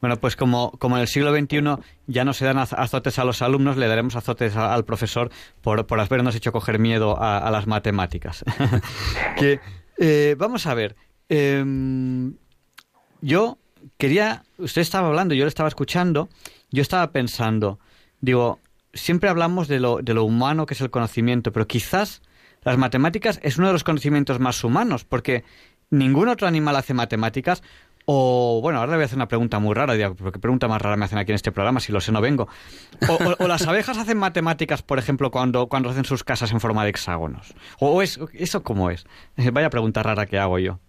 Bueno, 0.00 0.16
pues 0.16 0.36
como, 0.36 0.70
como 0.78 0.96
en 0.96 1.02
el 1.02 1.08
siglo 1.08 1.36
XXI 1.36 1.60
ya 2.06 2.24
no 2.24 2.32
se 2.32 2.44
dan 2.44 2.58
azotes 2.58 3.18
a 3.18 3.24
los 3.24 3.42
alumnos, 3.42 3.76
le 3.76 3.88
daremos 3.88 4.16
azotes 4.16 4.56
al 4.56 4.84
profesor 4.84 5.30
por, 5.60 5.86
por 5.86 6.00
habernos 6.00 6.34
hecho 6.34 6.52
coger 6.52 6.78
miedo 6.78 7.16
a, 7.20 7.50
las 7.50 7.66
matemáticas. 7.66 8.44
que, 9.36 9.60
eh, 9.98 10.34
vamos 10.38 10.66
a 10.66 10.74
ver, 10.74 10.94
em, 11.32 12.34
yo 13.20 13.58
quería, 13.98 14.44
usted 14.58 14.82
estaba 14.82 15.08
hablando, 15.08 15.34
yo 15.34 15.44
le 15.44 15.48
estaba 15.48 15.68
escuchando, 15.68 16.28
yo 16.70 16.82
estaba 16.82 17.10
pensando, 17.10 17.78
digo, 18.20 18.58
siempre 18.94 19.30
hablamos 19.30 19.68
de 19.68 19.80
lo, 19.80 19.98
de 20.02 20.14
lo 20.14 20.24
humano 20.24 20.66
que 20.66 20.74
es 20.74 20.80
el 20.80 20.90
conocimiento, 20.90 21.52
pero 21.52 21.66
quizás 21.66 22.22
las 22.62 22.78
matemáticas 22.78 23.40
es 23.42 23.58
uno 23.58 23.68
de 23.68 23.72
los 23.72 23.84
conocimientos 23.84 24.40
más 24.40 24.62
humanos, 24.62 25.04
porque 25.04 25.44
ningún 25.90 26.28
otro 26.28 26.46
animal 26.46 26.76
hace 26.76 26.94
matemáticas, 26.94 27.62
o, 28.04 28.60
bueno, 28.60 28.80
ahora 28.80 28.92
le 28.92 28.96
voy 28.96 29.02
a 29.02 29.06
hacer 29.06 29.16
una 29.16 29.28
pregunta 29.28 29.58
muy 29.58 29.74
rara, 29.74 29.94
porque 30.14 30.38
pregunta 30.38 30.66
más 30.66 30.82
rara 30.82 30.96
me 30.96 31.04
hacen 31.04 31.18
aquí 31.18 31.30
en 31.30 31.36
este 31.36 31.52
programa, 31.52 31.78
si 31.80 31.92
lo 31.92 32.00
sé 32.00 32.10
no 32.10 32.20
vengo. 32.20 32.48
O, 33.38 33.46
las 33.46 33.66
abejas 33.66 33.96
hacen 33.96 34.18
matemáticas, 34.18 34.82
por 34.82 34.98
ejemplo, 34.98 35.30
cuando, 35.30 35.68
cuando 35.68 35.90
hacen 35.90 36.04
sus 36.04 36.24
casas 36.24 36.50
en 36.52 36.60
forma 36.60 36.82
de 36.82 36.90
hexágonos. 36.90 37.54
¿O 37.78 38.02
es, 38.02 38.18
eso 38.32 38.62
cómo 38.62 38.90
es? 38.90 39.06
Vaya 39.52 39.70
pregunta 39.70 40.02
rara 40.02 40.26
que 40.26 40.38
hago 40.38 40.58
yo. 40.58 40.80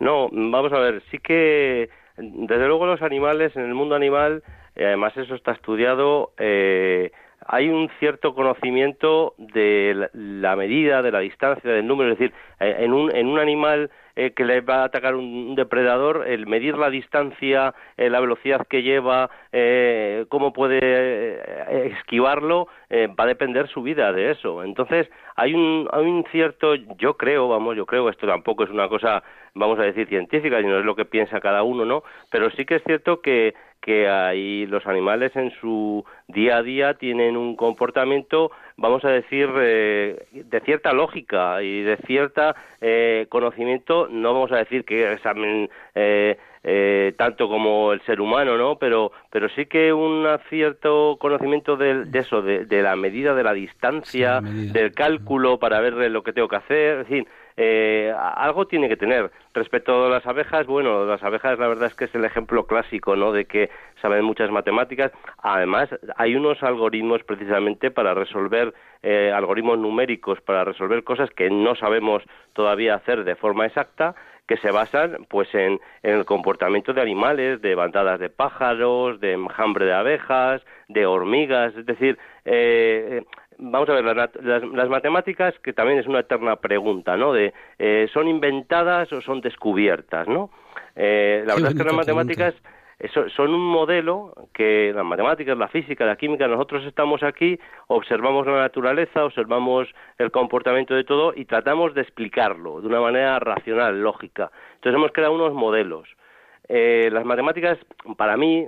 No, 0.00 0.28
vamos 0.30 0.72
a 0.72 0.78
ver, 0.78 1.02
sí 1.10 1.18
que, 1.18 1.88
desde 2.16 2.66
luego 2.66 2.86
los 2.86 3.02
animales, 3.02 3.54
en 3.56 3.62
el 3.62 3.74
mundo 3.74 3.94
animal, 3.94 4.42
eh, 4.76 4.86
además 4.86 5.16
eso 5.16 5.34
está 5.34 5.52
estudiado, 5.52 6.32
eh, 6.38 7.12
hay 7.46 7.68
un 7.68 7.90
cierto 7.98 8.34
conocimiento 8.34 9.34
de 9.38 10.08
la 10.12 10.56
medida, 10.56 11.02
de 11.02 11.12
la 11.12 11.20
distancia, 11.20 11.70
del 11.70 11.86
número, 11.86 12.12
es 12.12 12.18
decir, 12.18 12.34
eh, 12.60 12.76
en 12.80 12.92
un, 12.92 13.14
en 13.14 13.28
un 13.28 13.38
animal 13.38 13.90
eh, 14.16 14.32
que 14.32 14.44
le 14.44 14.60
va 14.60 14.82
a 14.82 14.84
atacar 14.84 15.14
un 15.14 15.54
depredador, 15.54 16.26
el 16.28 16.46
medir 16.46 16.76
la 16.78 16.88
distancia, 16.88 17.74
eh, 17.96 18.08
la 18.08 18.20
velocidad 18.20 18.66
que 18.68 18.82
lleva, 18.82 19.28
eh, 19.52 20.26
cómo 20.28 20.52
puede 20.52 21.88
esquivarlo, 21.88 22.68
va 22.90 23.24
a 23.24 23.26
depender 23.26 23.68
su 23.68 23.82
vida 23.82 24.12
de 24.12 24.30
eso. 24.30 24.62
Entonces, 24.62 25.10
hay 25.34 25.52
un, 25.52 25.88
hay 25.90 26.04
un 26.04 26.24
cierto, 26.30 26.74
yo 26.74 27.16
creo, 27.16 27.48
vamos, 27.48 27.76
yo 27.76 27.86
creo, 27.86 28.08
esto 28.08 28.26
tampoco 28.26 28.64
es 28.64 28.70
una 28.70 28.88
cosa, 28.88 29.22
vamos 29.54 29.78
a 29.80 29.82
decir, 29.82 30.06
científica, 30.08 30.60
y 30.60 30.64
no 30.64 30.78
es 30.78 30.84
lo 30.84 30.94
que 30.94 31.04
piensa 31.04 31.40
cada 31.40 31.64
uno, 31.64 31.84
¿no? 31.84 32.04
Pero 32.30 32.50
sí 32.50 32.64
que 32.64 32.76
es 32.76 32.84
cierto 32.84 33.20
que, 33.20 33.54
que 33.80 34.08
ahí 34.08 34.66
los 34.66 34.86
animales 34.86 35.34
en 35.36 35.50
su 35.60 36.04
día 36.28 36.58
a 36.58 36.62
día 36.62 36.94
tienen 36.94 37.36
un 37.36 37.56
comportamiento 37.56 38.50
vamos 38.76 39.04
a 39.04 39.10
decir, 39.10 39.48
eh, 39.56 40.26
de 40.32 40.60
cierta 40.60 40.92
lógica 40.92 41.62
y 41.62 41.82
de 41.82 41.96
cierta 41.98 42.54
eh, 42.80 43.26
conocimiento, 43.28 44.08
no 44.10 44.34
vamos 44.34 44.52
a 44.52 44.56
decir 44.56 44.84
que 44.84 45.12
examen 45.12 45.70
eh, 45.94 46.36
eh, 46.66 47.12
tanto 47.18 47.48
como 47.48 47.92
el 47.92 48.00
ser 48.02 48.22
humano, 48.22 48.56
¿no? 48.56 48.76
Pero, 48.78 49.12
pero 49.30 49.48
sí 49.50 49.66
que 49.66 49.92
un 49.92 50.26
cierto 50.48 51.18
conocimiento 51.20 51.76
de, 51.76 52.06
eso, 52.14 52.40
de, 52.40 52.82
la 52.82 52.96
medida 52.96 53.34
de 53.34 53.44
la 53.44 53.52
distancia, 53.52 54.40
del 54.40 54.92
cálculo 54.92 55.58
para 55.58 55.80
ver 55.80 56.10
lo 56.10 56.22
que 56.22 56.32
tengo 56.32 56.48
que 56.48 56.56
hacer, 56.56 57.00
en 57.00 57.06
fin, 57.06 57.28
eh, 57.56 58.12
algo 58.16 58.66
tiene 58.66 58.88
que 58.88 58.96
tener. 58.96 59.30
Respecto 59.52 60.06
a 60.06 60.08
las 60.08 60.26
abejas, 60.26 60.66
bueno, 60.66 61.04
las 61.04 61.22
abejas 61.22 61.58
la 61.58 61.68
verdad 61.68 61.86
es 61.86 61.94
que 61.94 62.06
es 62.06 62.14
el 62.14 62.24
ejemplo 62.24 62.66
clásico, 62.66 63.14
¿no? 63.14 63.32
De 63.32 63.44
que 63.44 63.70
saben 64.02 64.24
muchas 64.24 64.50
matemáticas. 64.50 65.12
Además, 65.38 65.88
hay 66.16 66.34
unos 66.34 66.62
algoritmos 66.62 67.22
precisamente 67.22 67.90
para 67.90 68.14
resolver 68.14 68.74
eh, 69.02 69.30
algoritmos 69.32 69.78
numéricos 69.78 70.40
para 70.40 70.64
resolver 70.64 71.04
cosas 71.04 71.30
que 71.30 71.50
no 71.50 71.74
sabemos 71.74 72.22
todavía 72.54 72.94
hacer 72.94 73.24
de 73.24 73.36
forma 73.36 73.66
exacta 73.66 74.14
que 74.46 74.56
se 74.58 74.70
basan 74.70 75.26
pues 75.28 75.48
en, 75.54 75.80
el 76.02 76.24
comportamiento 76.24 76.92
de 76.92 77.00
animales, 77.00 77.62
de 77.62 77.74
bandadas 77.74 78.20
de 78.20 78.28
pájaros, 78.28 79.20
de 79.20 79.32
enjambre 79.32 79.86
de 79.86 79.94
abejas, 79.94 80.62
de 80.88 81.06
hormigas, 81.06 81.74
es 81.76 81.86
decir, 81.86 82.18
eh, 82.44 83.22
vamos 83.58 83.88
a 83.88 83.94
ver, 83.94 84.04
las, 84.04 84.88
matemáticas, 84.88 85.54
que 85.60 85.72
también 85.72 85.98
es 85.98 86.06
una 86.06 86.20
eterna 86.20 86.56
pregunta, 86.56 87.16
¿no? 87.16 87.32
De, 87.32 87.52
eh, 87.78 88.08
¿son 88.12 88.28
inventadas 88.28 89.12
o 89.12 89.20
son 89.20 89.40
descubiertas, 89.40 90.28
no? 90.28 90.50
Eh, 90.96 91.42
la 91.46 91.54
verdad 91.54 91.72
es 91.72 91.78
que 91.78 91.84
las 91.84 91.94
matemáticas 91.94 92.54
son 93.34 93.52
un 93.52 93.66
modelo 93.66 94.32
que 94.52 94.92
las 94.94 95.04
matemáticas, 95.04 95.58
la 95.58 95.68
física, 95.68 96.06
la 96.06 96.16
química, 96.16 96.46
nosotros 96.46 96.84
estamos 96.86 97.22
aquí, 97.22 97.58
observamos 97.88 98.46
la 98.46 98.60
naturaleza, 98.60 99.24
observamos 99.24 99.88
el 100.18 100.30
comportamiento 100.30 100.94
de 100.94 101.04
todo 101.04 101.32
y 101.34 101.44
tratamos 101.44 101.94
de 101.94 102.02
explicarlo 102.02 102.80
de 102.80 102.86
una 102.86 103.00
manera 103.00 103.38
racional, 103.40 104.00
lógica. 104.00 104.50
Entonces 104.76 104.96
hemos 104.96 105.12
creado 105.12 105.34
unos 105.34 105.52
modelos. 105.52 106.08
Eh, 106.68 107.10
las 107.12 107.24
matemáticas, 107.24 107.78
para 108.16 108.36
mí, 108.36 108.66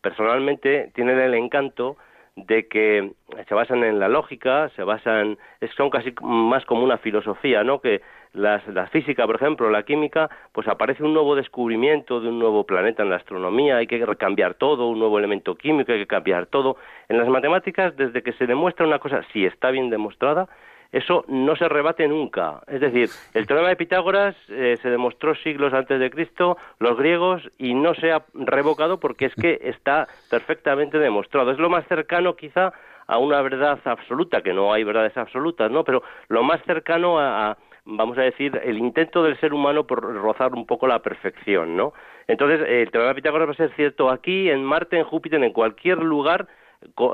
personalmente, 0.00 0.90
tienen 0.94 1.20
el 1.20 1.34
encanto 1.34 1.96
de 2.36 2.68
que 2.68 3.12
se 3.48 3.54
basan 3.54 3.82
en 3.82 3.98
la 3.98 4.08
lógica, 4.08 4.68
se 4.76 4.82
basan, 4.82 5.38
son 5.76 5.90
casi 5.90 6.12
más 6.22 6.64
como 6.66 6.84
una 6.84 6.98
filosofía, 6.98 7.64
¿no? 7.64 7.80
Que 7.80 8.02
la 8.34 8.60
física, 8.92 9.26
por 9.26 9.36
ejemplo, 9.36 9.70
la 9.70 9.82
química, 9.84 10.28
pues 10.52 10.68
aparece 10.68 11.02
un 11.02 11.14
nuevo 11.14 11.34
descubrimiento 11.34 12.20
de 12.20 12.28
un 12.28 12.38
nuevo 12.38 12.64
planeta 12.64 13.02
en 13.02 13.08
la 13.08 13.16
astronomía, 13.16 13.78
hay 13.78 13.86
que 13.86 14.04
cambiar 14.18 14.54
todo, 14.54 14.88
un 14.88 14.98
nuevo 14.98 15.18
elemento 15.18 15.54
químico, 15.54 15.92
hay 15.92 16.00
que 16.00 16.06
cambiar 16.06 16.46
todo. 16.46 16.76
En 17.08 17.16
las 17.16 17.28
matemáticas, 17.28 17.96
desde 17.96 18.22
que 18.22 18.34
se 18.34 18.46
demuestra 18.46 18.86
una 18.86 18.98
cosa, 18.98 19.22
si 19.32 19.46
está 19.46 19.70
bien 19.70 19.88
demostrada, 19.88 20.48
eso 20.96 21.24
no 21.28 21.56
se 21.56 21.68
rebate 21.68 22.06
nunca. 22.08 22.60
Es 22.66 22.80
decir, 22.80 23.08
el 23.34 23.46
teorema 23.46 23.68
de 23.68 23.76
Pitágoras 23.76 24.36
eh, 24.48 24.78
se 24.80 24.90
demostró 24.90 25.34
siglos 25.36 25.72
antes 25.72 26.00
de 26.00 26.10
Cristo, 26.10 26.56
los 26.78 26.96
griegos, 26.96 27.42
y 27.58 27.74
no 27.74 27.94
se 27.94 28.12
ha 28.12 28.24
revocado 28.34 28.98
porque 28.98 29.26
es 29.26 29.34
que 29.34 29.60
está 29.62 30.08
perfectamente 30.30 30.98
demostrado. 30.98 31.50
Es 31.50 31.58
lo 31.58 31.68
más 31.68 31.86
cercano 31.86 32.36
quizá 32.36 32.72
a 33.06 33.18
una 33.18 33.40
verdad 33.42 33.78
absoluta, 33.84 34.42
que 34.42 34.52
no 34.52 34.72
hay 34.72 34.84
verdades 34.84 35.16
absolutas, 35.16 35.70
¿no? 35.70 35.84
Pero 35.84 36.02
lo 36.28 36.42
más 36.42 36.60
cercano 36.64 37.20
a 37.20 37.56
vamos 37.86 38.18
a 38.18 38.22
decir, 38.22 38.60
el 38.64 38.78
intento 38.78 39.22
del 39.22 39.38
ser 39.38 39.54
humano 39.54 39.86
por 39.86 40.02
rozar 40.02 40.52
un 40.52 40.66
poco 40.66 40.86
la 40.86 40.98
perfección, 40.98 41.76
¿no? 41.76 41.92
Entonces, 42.26 42.60
el 42.68 42.90
teorema 42.90 43.10
de 43.10 43.14
Pitágoras 43.14 43.48
va 43.48 43.52
a 43.52 43.56
ser 43.56 43.72
cierto 43.76 44.10
aquí, 44.10 44.50
en 44.50 44.64
Marte, 44.64 44.98
en 44.98 45.04
Júpiter, 45.04 45.42
en 45.42 45.52
cualquier 45.52 45.98
lugar, 45.98 46.48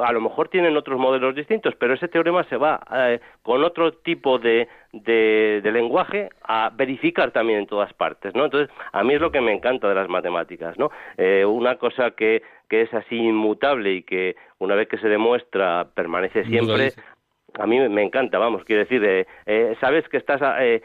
a 0.05 0.13
lo 0.13 0.21
mejor 0.21 0.49
tienen 0.49 0.77
otros 0.77 0.99
modelos 0.99 1.35
distintos, 1.35 1.75
pero 1.79 1.95
ese 1.95 2.09
teorema 2.09 2.45
se 2.45 2.57
va 2.57 2.81
eh, 2.93 3.21
con 3.43 3.63
otro 3.65 3.93
tipo 3.93 4.39
de, 4.39 4.69
de, 4.93 5.71
lenguaje 5.73 6.29
a 6.43 6.71
verificar 6.75 7.31
también 7.31 7.61
en 7.61 7.67
todas 7.67 7.93
partes, 7.93 8.35
¿no? 8.35 8.45
Entonces, 8.45 8.75
a 8.93 9.03
mí 9.03 9.15
es 9.15 9.21
lo 9.21 9.31
que 9.31 9.41
me 9.41 9.53
encanta 9.53 9.89
de 9.89 9.95
las 9.95 10.09
matemáticas, 10.09 10.79
¿no? 10.79 10.91
Eh, 11.17 11.45
una 11.45 11.77
cosa 11.77 12.13
que, 12.13 12.43
que 12.69 12.83
es 12.83 12.95
así 12.95 13.17
inmutable 13.17 13.93
y 13.93 14.03
que 14.03 14.37
una 14.59 14.75
vez 14.75 14.89
que 14.89 14.99
se 14.99 15.09
demuestra 15.09 15.89
permanece 15.95 16.45
siempre, 16.45 16.93
a 17.59 17.67
mí 17.67 17.79
me 17.89 18.03
encanta, 18.03 18.39
vamos, 18.39 18.65
quiero 18.65 18.83
decir, 18.83 19.05
eh, 19.05 19.27
eh, 19.47 19.77
sabes 19.81 20.09
que 20.09 20.17
estás 20.17 20.41
eh, 20.61 20.83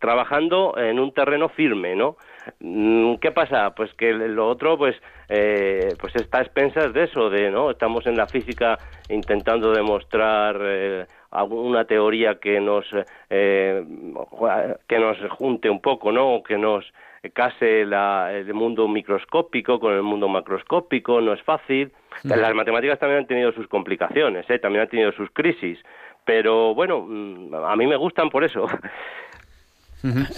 trabajando 0.00 0.74
en 0.76 0.98
un 0.98 1.12
terreno 1.12 1.48
firme, 1.48 1.94
¿no? 1.94 2.16
Mm, 2.60 3.16
¿Qué 3.16 3.30
pasa? 3.32 3.74
Pues 3.74 3.92
que 3.94 4.12
lo 4.12 4.48
otro, 4.48 4.76
pues, 4.76 4.96
pues 5.28 6.16
está 6.16 6.38
a 6.38 6.42
expensas 6.42 6.92
de 6.92 7.04
eso, 7.04 7.30
de, 7.30 7.50
¿no? 7.50 7.70
Estamos 7.70 8.06
en 8.06 8.16
la 8.16 8.26
física 8.26 8.78
intentando 9.08 9.72
demostrar 9.72 10.60
alguna 11.30 11.84
teoría 11.84 12.36
que 12.36 12.60
nos, 12.60 12.86
que 13.28 14.98
nos 14.98 15.30
junte 15.30 15.68
un 15.68 15.80
poco, 15.80 16.12
¿no? 16.12 16.42
Que 16.42 16.56
nos 16.56 16.84
case 17.34 17.82
el 17.82 18.54
mundo 18.54 18.88
microscópico 18.88 19.80
con 19.80 19.94
el 19.94 20.02
mundo 20.02 20.28
macroscópico, 20.28 21.20
no 21.20 21.32
es 21.32 21.42
fácil. 21.42 21.92
Las 22.22 22.54
matemáticas 22.54 22.98
también 22.98 23.20
han 23.20 23.26
tenido 23.26 23.52
sus 23.52 23.68
complicaciones, 23.68 24.48
¿eh? 24.48 24.58
también 24.58 24.82
han 24.82 24.88
tenido 24.88 25.12
sus 25.12 25.30
crisis, 25.30 25.78
pero 26.24 26.74
bueno, 26.74 27.04
mm, 27.06 27.54
a 27.54 27.76
mí 27.76 27.86
me 27.86 27.96
gustan 27.96 28.30
por 28.30 28.44
eso. 28.44 28.66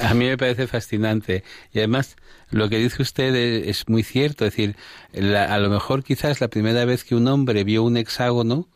A 0.03 0.15
mí 0.15 0.27
me 0.27 0.39
parece 0.39 0.67
fascinante. 0.67 1.43
Y 1.73 1.79
además, 1.79 2.17
lo 2.51 2.69
que 2.69 2.79
dice 2.79 3.03
usted 3.03 3.35
es 3.35 3.89
muy 3.89 4.03
cierto. 4.03 4.47
Es 4.47 4.57
decir, 4.57 4.77
a 5.35 5.59
lo 5.59 5.69
mejor 5.69 6.03
quizás 6.05 6.41
la 6.41 6.49
primera 6.49 6.85
vez 6.85 7.05
que 7.05 7.15
un 7.15 7.27
hombre 7.29 7.65
vio 7.65 7.83
un 7.83 7.97
hexágono, 7.97 8.67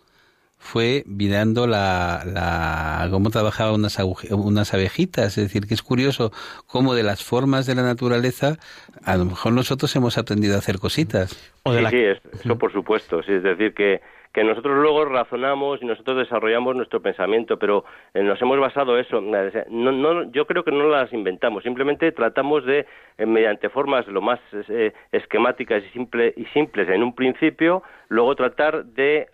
fue 0.62 1.02
mirando 1.06 1.66
la, 1.66 2.22
la, 2.24 3.08
cómo 3.10 3.30
trabajaban 3.30 3.74
unas, 3.74 3.98
unas 4.30 4.72
abejitas. 4.72 5.36
Es 5.36 5.44
decir, 5.44 5.66
que 5.66 5.74
es 5.74 5.82
curioso 5.82 6.30
cómo 6.66 6.94
de 6.94 7.02
las 7.02 7.24
formas 7.24 7.66
de 7.66 7.74
la 7.74 7.82
naturaleza, 7.82 8.58
a 9.04 9.16
lo 9.16 9.24
mejor 9.24 9.52
nosotros 9.52 9.94
hemos 9.96 10.18
aprendido 10.18 10.54
a 10.54 10.58
hacer 10.58 10.78
cositas. 10.78 11.32
sí, 11.66 11.84
sí, 11.90 12.04
eso 12.44 12.58
por 12.58 12.72
supuesto. 12.72 13.22
Sí, 13.24 13.32
es 13.32 13.42
decir, 13.42 13.74
que, 13.74 14.00
que 14.32 14.44
nosotros 14.44 14.78
luego 14.78 15.04
razonamos 15.04 15.82
y 15.82 15.86
nosotros 15.86 16.16
desarrollamos 16.16 16.74
nuestro 16.74 17.02
pensamiento, 17.02 17.58
pero 17.58 17.84
eh, 18.14 18.22
nos 18.22 18.40
hemos 18.40 18.58
basado 18.58 18.98
eso. 18.98 19.20
No, 19.20 19.92
no, 19.92 20.30
yo 20.32 20.46
creo 20.46 20.64
que 20.64 20.72
no 20.72 20.88
las 20.88 21.12
inventamos, 21.12 21.62
simplemente 21.62 22.10
tratamos 22.12 22.64
de, 22.64 22.86
eh, 23.18 23.26
mediante 23.26 23.68
formas 23.68 24.06
lo 24.06 24.22
más 24.22 24.40
eh, 24.52 24.92
esquemáticas 25.12 25.82
y, 25.84 25.88
simple, 25.90 26.32
y 26.36 26.46
simples 26.46 26.88
en 26.88 27.02
un 27.02 27.14
principio, 27.14 27.82
luego 28.08 28.34
tratar 28.34 28.84
de 28.84 29.26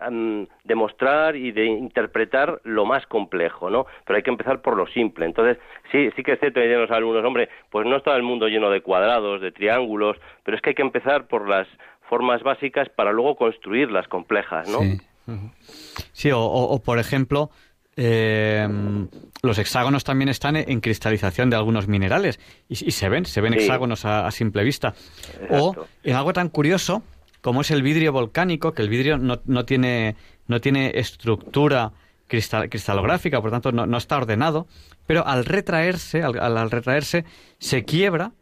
demostrar 0.63 1.35
y 1.35 1.51
de 1.51 1.65
interpretar 1.65 2.59
lo 2.63 2.85
más 2.85 3.05
complejo, 3.07 3.69
¿no? 3.69 3.85
Pero 4.05 4.17
hay 4.17 4.23
que 4.23 4.29
empezar 4.29 4.61
por 4.61 4.77
lo 4.77 4.87
simple. 4.87 5.25
Entonces, 5.25 5.57
sí, 5.91 6.09
sí 6.15 6.23
que 6.23 6.33
es 6.33 6.39
cierto, 6.39 6.59
dicen 6.59 6.81
los 6.81 6.91
alumnos, 6.91 7.23
hombre, 7.25 7.49
pues 7.69 7.85
no 7.85 7.97
está 7.97 8.15
el 8.15 8.23
mundo 8.23 8.47
lleno 8.47 8.69
de 8.69 8.81
cuadrados, 8.81 9.41
de 9.41 9.51
triángulos, 9.51 10.17
pero 10.43 10.55
es 10.55 10.61
que 10.61 10.69
hay 10.69 10.75
que 10.75 10.81
empezar 10.81 11.27
por 11.27 11.47
las 11.47 11.67
formas 12.09 12.43
básicas 12.43 12.89
para 12.89 13.11
luego 13.11 13.35
construir 13.35 13.91
las 13.91 14.07
complejas, 14.07 14.67
¿no? 14.67 14.79
Sí, 16.11 16.31
o, 16.33 16.81
por 16.83 16.97
ejemplo, 16.97 17.51
eh, 17.95 18.67
los 19.43 19.59
hexágonos 19.59 20.03
también 20.03 20.29
están 20.29 20.55
en 20.55 20.81
cristalización 20.81 21.49
de 21.49 21.55
algunos 21.55 21.87
minerales 21.87 22.39
y, 22.67 22.91
se 22.91 23.09
ven, 23.09 23.25
se 23.25 23.41
ven 23.41 23.53
hexágonos 23.53 24.05
a, 24.05 24.29
simple 24.31 24.63
vista. 24.63 24.95
O 25.49 25.75
en 26.03 26.15
algo 26.15 26.33
tan 26.33 26.49
curioso 26.49 27.03
como 27.41 27.61
es 27.61 27.71
el 27.71 27.83
vidrio 27.83 28.11
volcánico, 28.11 28.73
que 28.73 28.81
el 28.81 28.89
vidrio 28.89 29.17
no, 29.17 29.39
no 29.45 29.65
tiene, 29.65 30.15
no 30.47 30.59
tiene 30.59 30.91
estructura 30.95 31.93
cristalográfica, 32.27 33.41
por 33.41 33.49
tanto 33.49 33.71
no, 33.71 33.85
no, 33.85 33.97
está 33.97 34.17
ordenado, 34.17 34.67
pero 35.07 35.25
al 35.25 35.45
retraerse, 35.45 36.21
al 36.21 36.71
retraerse, 36.71 37.25
se 37.57 37.85
quiebra 37.85 38.33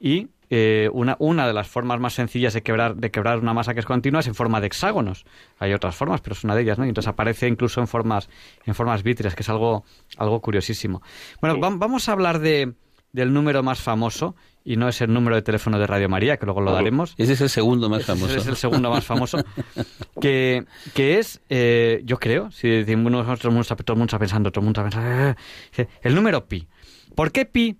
y 0.00 0.28
eh, 0.50 0.88
una, 0.92 1.16
una 1.18 1.46
de 1.46 1.52
las 1.52 1.68
formas 1.68 2.00
más 2.00 2.14
sencillas 2.14 2.54
de 2.54 2.62
quebrar, 2.62 2.96
de 2.96 3.10
quebrar 3.10 3.38
una 3.38 3.54
masa 3.54 3.74
que 3.74 3.80
es 3.80 3.86
continua 3.86 4.20
es 4.20 4.26
en 4.26 4.34
forma 4.34 4.60
de 4.60 4.68
hexágonos. 4.68 5.24
Hay 5.58 5.72
otras 5.72 5.94
formas, 5.94 6.20
pero 6.20 6.34
es 6.34 6.44
una 6.44 6.54
de 6.54 6.62
ellas, 6.62 6.78
¿no? 6.78 6.84
Y 6.84 6.88
entonces 6.88 7.08
aparece 7.08 7.48
incluso 7.48 7.80
en 7.80 7.88
formas, 7.88 8.28
en 8.64 8.74
formas 8.74 9.02
vítreas, 9.02 9.34
que 9.34 9.42
es 9.42 9.48
algo, 9.48 9.84
algo 10.16 10.40
curiosísimo. 10.40 11.02
Bueno, 11.40 11.58
vamos 11.58 12.08
a 12.08 12.12
hablar 12.12 12.38
de, 12.38 12.74
del 13.12 13.32
número 13.32 13.62
más 13.62 13.80
famoso, 13.80 14.36
y 14.66 14.76
no 14.76 14.88
es 14.88 15.00
el 15.00 15.12
número 15.12 15.36
de 15.36 15.42
teléfono 15.42 15.78
de 15.78 15.86
Radio 15.86 16.08
María, 16.08 16.38
que 16.38 16.44
luego 16.44 16.60
lo 16.60 16.72
daremos. 16.72 17.14
Ese 17.16 17.34
es 17.34 17.40
el 17.40 17.48
segundo 17.48 17.88
más 17.88 18.04
famoso. 18.04 18.36
es 18.36 18.48
el 18.48 18.56
segundo 18.56 18.90
más 18.90 19.04
famoso. 19.04 19.38
que, 20.20 20.66
que 20.92 21.20
es, 21.20 21.40
eh, 21.48 22.02
yo 22.04 22.18
creo, 22.18 22.50
si 22.50 22.68
decimos 22.68 23.12
nosotros, 23.12 23.38
todo 23.38 23.48
el 23.48 23.54
mundo 23.54 24.02
está 24.02 24.18
pensando, 24.18 24.50
todo 24.50 24.62
el 24.62 24.64
mundo 24.64 24.80
está 24.80 25.00
pensando, 25.00 25.40
eh, 25.76 25.86
el 26.02 26.16
número 26.16 26.48
pi. 26.48 26.66
¿Por 27.14 27.30
qué 27.30 27.46
pi 27.46 27.78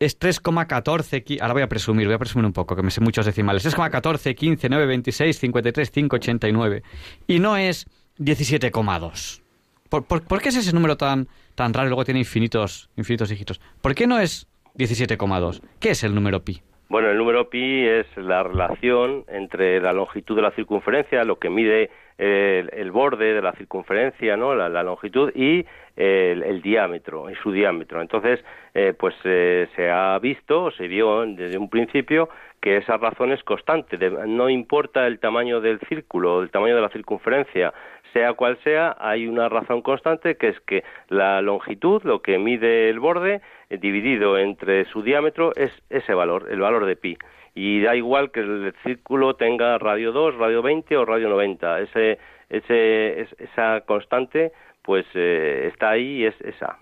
es 0.00 0.18
3,14. 0.18 1.40
Ahora 1.40 1.54
voy 1.54 1.62
a 1.62 1.68
presumir, 1.68 2.06
voy 2.06 2.14
a 2.14 2.18
presumir 2.18 2.46
un 2.46 2.52
poco, 2.52 2.76
que 2.76 2.82
me 2.82 2.90
sé 2.90 3.00
muchos 3.00 3.26
decimales. 3.26 3.64
3,14, 3.66 4.34
15, 4.34 4.68
9, 4.68 4.86
26, 4.86 5.38
53, 5.38 5.90
5, 5.90 6.16
89. 6.16 6.82
Y 7.26 7.38
no 7.38 7.56
es 7.56 7.86
17,2. 8.18 9.42
¿Por, 9.88 10.04
por, 10.04 10.42
qué 10.42 10.50
es 10.50 10.56
ese 10.56 10.74
número 10.74 10.96
tan, 10.96 11.28
tan 11.54 11.72
raro 11.72 11.88
luego 11.88 12.04
tiene 12.04 12.20
infinitos, 12.20 12.90
infinitos 12.96 13.30
dígitos? 13.30 13.60
¿Por 13.80 13.94
qué 13.94 14.06
no 14.06 14.18
es 14.18 14.46
17,2? 14.76 15.62
¿Qué 15.80 15.90
es 15.90 16.04
el 16.04 16.14
número 16.14 16.44
pi? 16.44 16.60
Bueno, 16.90 17.10
el 17.10 17.18
número 17.18 17.48
pi 17.48 17.86
es 17.86 18.06
la 18.16 18.42
relación 18.42 19.24
entre 19.28 19.80
la 19.80 19.92
longitud 19.92 20.36
de 20.36 20.42
la 20.42 20.50
circunferencia, 20.52 21.24
lo 21.24 21.38
que 21.38 21.50
mide 21.50 21.90
el, 22.18 22.90
borde 22.90 23.32
de 23.32 23.42
la 23.42 23.52
circunferencia, 23.52 24.36
¿no? 24.36 24.54
la, 24.54 24.82
longitud 24.82 25.30
y 25.34 25.64
el, 25.96 26.60
diámetro, 26.62 27.30
y 27.30 27.34
su 27.36 27.52
diámetro. 27.52 28.00
Entonces, 28.00 28.44
eh, 28.74 28.94
pues 28.98 29.14
eh, 29.24 29.68
se 29.76 29.90
ha 29.90 30.18
visto, 30.18 30.70
se 30.72 30.88
vio 30.88 31.24
desde 31.26 31.58
un 31.58 31.70
principio 31.70 32.28
que 32.60 32.76
esa 32.76 32.96
razón 32.96 33.32
es 33.32 33.42
constante. 33.44 33.98
no 34.26 34.48
importa 34.48 35.06
el 35.06 35.20
tamaño 35.20 35.60
del 35.60 35.78
círculo, 35.88 36.42
el 36.42 36.50
tamaño 36.50 36.74
de 36.74 36.82
la 36.82 36.88
circunferencia, 36.88 37.72
sea 38.12 38.32
cual 38.32 38.58
sea, 38.64 38.96
hay 38.98 39.26
una 39.26 39.48
razón 39.48 39.82
constante 39.82 40.36
que 40.36 40.48
es 40.48 40.60
que 40.60 40.82
la 41.08 41.40
longitud, 41.42 42.02
lo 42.02 42.20
que 42.20 42.38
mide 42.38 42.88
el 42.88 42.98
borde, 43.00 43.40
eh, 43.70 43.78
dividido 43.78 44.38
entre 44.38 44.84
su 44.86 45.02
diámetro, 45.02 45.52
es 45.56 45.70
ese 45.90 46.14
valor, 46.14 46.48
el 46.50 46.60
valor 46.60 46.86
de 46.86 46.96
pi. 46.96 47.18
Y 47.60 47.80
da 47.80 47.96
igual 47.96 48.30
que 48.30 48.38
el 48.38 48.72
círculo 48.84 49.34
tenga 49.34 49.78
radio 49.78 50.12
2, 50.12 50.36
radio 50.36 50.62
20 50.62 50.96
o 50.96 51.04
radio 51.04 51.28
90. 51.28 51.80
Ese, 51.80 52.18
ese, 52.48 53.26
esa 53.36 53.80
constante, 53.80 54.52
pues 54.80 55.04
eh, 55.14 55.68
está 55.72 55.90
ahí 55.90 56.18
y 56.18 56.26
es 56.26 56.40
esa. 56.42 56.78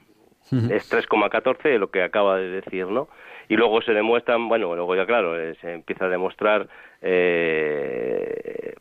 Es 0.70 0.92
3,14 0.92 1.78
lo 1.78 1.90
que 1.90 2.02
acaba 2.02 2.36
de 2.36 2.48
decir, 2.60 2.88
¿no? 2.88 3.08
Y 3.48 3.56
luego 3.56 3.80
se 3.80 3.94
demuestran, 3.94 4.50
bueno, 4.50 4.76
luego 4.76 4.94
ya 4.94 5.06
claro, 5.06 5.40
eh, 5.40 5.56
se 5.62 5.72
empieza 5.72 6.04
a 6.04 6.08
demostrar 6.10 6.68
eh, 7.00 8.74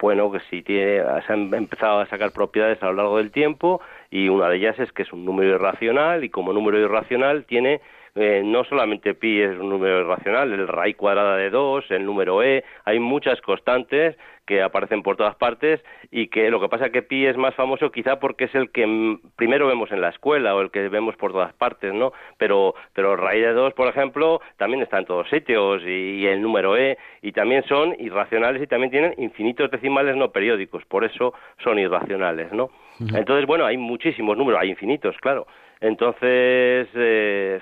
bueno, 0.00 0.32
que 0.32 0.40
si 0.48 0.62
tiene, 0.62 1.02
se 1.26 1.32
han 1.32 1.52
empezado 1.52 2.00
a 2.00 2.06
sacar 2.06 2.32
propiedades 2.32 2.82
a 2.82 2.86
lo 2.86 2.94
largo 2.94 3.18
del 3.18 3.30
tiempo 3.30 3.82
y 4.10 4.28
una 4.28 4.48
de 4.48 4.56
ellas 4.56 4.78
es 4.78 4.90
que 4.92 5.02
es 5.02 5.12
un 5.12 5.26
número 5.26 5.56
irracional 5.56 6.24
y 6.24 6.30
como 6.30 6.54
número 6.54 6.78
irracional 6.78 7.44
tiene 7.44 7.82
eh, 8.14 8.42
no 8.44 8.64
solamente 8.64 9.14
pi 9.14 9.40
es 9.40 9.58
un 9.58 9.70
número 9.70 10.00
irracional, 10.00 10.52
el 10.52 10.68
raíz 10.68 10.96
cuadrada 10.96 11.36
de 11.36 11.48
2, 11.48 11.90
el 11.90 12.04
número 12.04 12.42
e, 12.42 12.62
hay 12.84 12.98
muchas 12.98 13.40
constantes 13.40 14.16
que 14.46 14.60
aparecen 14.60 15.02
por 15.02 15.16
todas 15.16 15.34
partes 15.36 15.80
y 16.10 16.28
que 16.28 16.50
lo 16.50 16.60
que 16.60 16.68
pasa 16.68 16.86
es 16.86 16.92
que 16.92 17.00
pi 17.00 17.24
es 17.24 17.38
más 17.38 17.54
famoso 17.54 17.90
quizá 17.90 18.18
porque 18.20 18.44
es 18.44 18.54
el 18.54 18.70
que 18.70 19.18
primero 19.36 19.66
vemos 19.66 19.90
en 19.92 20.02
la 20.02 20.10
escuela 20.10 20.54
o 20.54 20.60
el 20.60 20.70
que 20.70 20.88
vemos 20.90 21.16
por 21.16 21.32
todas 21.32 21.54
partes, 21.54 21.94
¿no? 21.94 22.12
Pero, 22.36 22.74
pero 22.92 23.16
raíz 23.16 23.44
de 23.44 23.52
2, 23.54 23.72
por 23.72 23.88
ejemplo, 23.88 24.42
también 24.58 24.82
está 24.82 24.98
en 24.98 25.06
todos 25.06 25.28
sitios 25.30 25.82
y, 25.82 26.26
el 26.26 26.42
número 26.42 26.76
e 26.76 26.98
y 27.22 27.32
también 27.32 27.64
son 27.64 27.96
irracionales 27.98 28.60
y 28.62 28.66
también 28.66 28.90
tienen 28.90 29.14
infinitos 29.16 29.70
decimales 29.70 30.16
no 30.16 30.32
periódicos, 30.32 30.84
por 30.84 31.04
eso 31.04 31.32
son 31.64 31.78
irracionales, 31.78 32.52
¿no? 32.52 32.70
Entonces, 33.00 33.46
bueno, 33.46 33.64
hay 33.64 33.78
muchísimos 33.78 34.36
números, 34.36 34.60
hay 34.60 34.68
infinitos, 34.68 35.16
claro. 35.18 35.46
Entonces, 35.80 36.88
eh, 36.94 37.58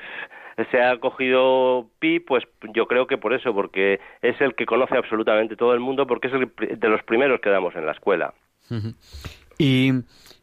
se 0.70 0.82
ha 0.82 0.98
cogido 0.98 1.88
Pi, 1.98 2.20
pues 2.20 2.44
yo 2.74 2.86
creo 2.86 3.06
que 3.06 3.18
por 3.18 3.32
eso, 3.32 3.54
porque 3.54 4.00
es 4.22 4.40
el 4.40 4.54
que 4.54 4.66
conoce 4.66 4.96
absolutamente 4.96 5.56
todo 5.56 5.74
el 5.74 5.80
mundo, 5.80 6.06
porque 6.06 6.28
es 6.28 6.34
el 6.34 6.78
de 6.78 6.88
los 6.88 7.02
primeros 7.02 7.40
que 7.40 7.50
damos 7.50 7.74
en 7.74 7.86
la 7.86 7.92
escuela. 7.92 8.34
Y 9.58 9.92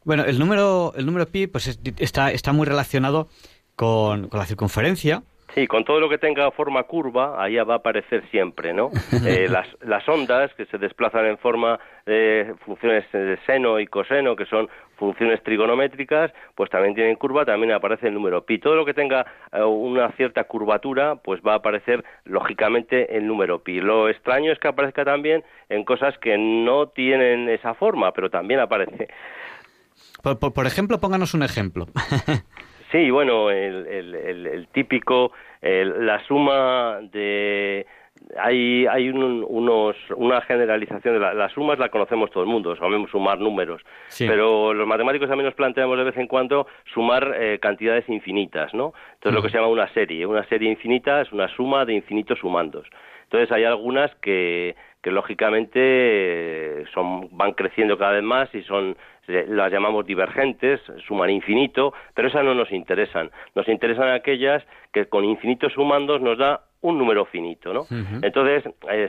bueno, 0.04 0.26
el 0.26 0.40
número, 0.40 0.94
el 0.96 1.06
número 1.06 1.26
Pi 1.28 1.48
pues 1.48 1.80
está, 1.98 2.32
está 2.32 2.54
muy 2.54 2.66
relacionado 2.66 3.28
con, 3.76 4.28
con 4.28 4.40
la 4.40 4.46
circunferencia, 4.46 5.24
Sí, 5.54 5.66
con 5.66 5.86
todo 5.86 6.00
lo 6.00 6.10
que 6.10 6.18
tenga 6.18 6.52
forma 6.52 6.84
curva, 6.84 7.42
ahí 7.42 7.56
va 7.56 7.76
a 7.76 7.78
aparecer 7.78 8.24
siempre, 8.30 8.74
¿no? 8.74 8.92
Eh, 9.28 9.48
las, 9.50 9.68
las 9.82 10.08
ondas 10.08 10.54
que 10.54 10.66
se 10.68 10.78
desplazan 10.78 11.26
en 11.26 11.38
forma 11.38 11.80
de 12.06 12.54
funciones 12.66 13.04
de 13.12 13.38
seno 13.46 13.80
y 13.80 13.88
coseno, 13.88 14.36
que 14.36 14.46
son 14.46 14.70
funciones 14.98 15.44
trigonométricas, 15.44 16.32
pues 16.56 16.70
también 16.70 16.96
tienen 16.96 17.16
curva, 17.16 17.44
también 17.44 17.74
aparece 17.74 18.08
el 18.08 18.14
número 18.14 18.46
pi. 18.46 18.60
Todo 18.60 18.76
lo 18.76 18.86
que 18.86 18.94
tenga 18.94 19.26
eh, 19.52 19.62
una 19.64 20.12
cierta 20.14 20.46
curvatura, 20.46 21.16
pues 21.16 21.42
va 21.46 21.54
a 21.54 21.58
aparecer 21.58 22.06
lógicamente 22.26 23.18
el 23.18 23.28
número 23.28 23.64
pi. 23.64 23.82
Lo 23.82 24.08
extraño 24.08 24.52
es 24.52 24.60
que 24.60 24.70
aparezca 24.70 25.04
también 25.04 25.44
en 25.70 25.84
cosas 25.84 26.18
que 26.20 26.38
no 26.38 26.88
tienen 26.88 27.50
esa 27.50 27.74
forma, 27.74 28.12
pero 28.14 28.30
también 28.30 28.60
aparece. 28.60 29.08
Por, 30.22 30.54
por 30.54 30.66
ejemplo, 30.66 31.00
pónganos 31.00 31.34
un 31.34 31.44
ejemplo. 31.44 31.88
Sí, 32.92 33.10
bueno, 33.12 33.52
el, 33.52 33.86
el, 33.88 34.68
típico, 34.72 35.32
la 35.62 36.24
suma 36.26 37.00
de 37.12 37.86
hay, 38.38 38.86
hay 38.88 39.10
unos, 39.10 39.96
una 40.16 40.42
generalización 40.42 41.16
de 41.16 41.20
las 41.20 41.52
sumas 41.52 41.80
la 41.80 41.90
conocemos 41.90 42.32
todo 42.32 42.44
el 42.44 42.50
mundo, 42.50 42.76
sabemos 42.76 43.10
sumar 43.10 43.40
números, 43.40 43.82
pero 44.20 44.74
los 44.74 44.88
matemáticos 44.88 45.28
también 45.28 45.46
nos 45.46 45.56
planteamos 45.56 45.98
de 45.98 46.04
vez 46.04 46.18
en 46.18 46.28
cuando 46.28 46.68
sumar 46.94 47.36
eh, 47.38 47.60
cantidades 47.60 48.08
infinitas, 48.10 48.74
¿no? 48.74 48.94
Entonces 49.16 49.34
lo 49.34 49.42
que 49.42 49.50
se 49.50 49.58
llama 49.58 49.70
una 49.70 49.92
serie, 49.94 50.26
una 50.26 50.46
serie 50.48 50.70
infinita 50.70 51.22
es 51.22 51.32
una 51.32 51.48
suma 51.56 51.86
de 51.86 51.94
infinitos 51.94 52.40
sumandos. 52.40 52.88
Entonces 53.24 53.52
hay 53.52 53.66
algunas 53.66 54.14
que, 54.16 54.76
que 55.02 55.12
lógicamente 55.12 56.86
son, 56.94 57.30
van 57.32 57.54
creciendo 57.54 57.98
cada 57.98 58.14
vez 58.14 58.24
más 58.24 58.54
y 58.54 58.64
son 58.64 58.98
las 59.28 59.72
llamamos 59.72 60.06
divergentes, 60.06 60.80
suman 61.08 61.30
infinito, 61.30 61.94
pero 62.14 62.30
esas 62.30 62.46
no 62.46 62.54
nos 62.54 62.72
interesan. 62.72 63.30
Nos 63.56 63.68
interesan 63.68 64.10
aquellas 64.10 64.64
que 64.94 65.08
con 65.08 65.26
infinitos 65.26 65.74
sumandos 65.74 66.22
nos 66.22 66.38
da 66.38 66.62
un 66.82 66.98
número 66.98 67.26
finito, 67.26 67.74
¿no? 67.74 67.86
Entonces, 68.22 68.64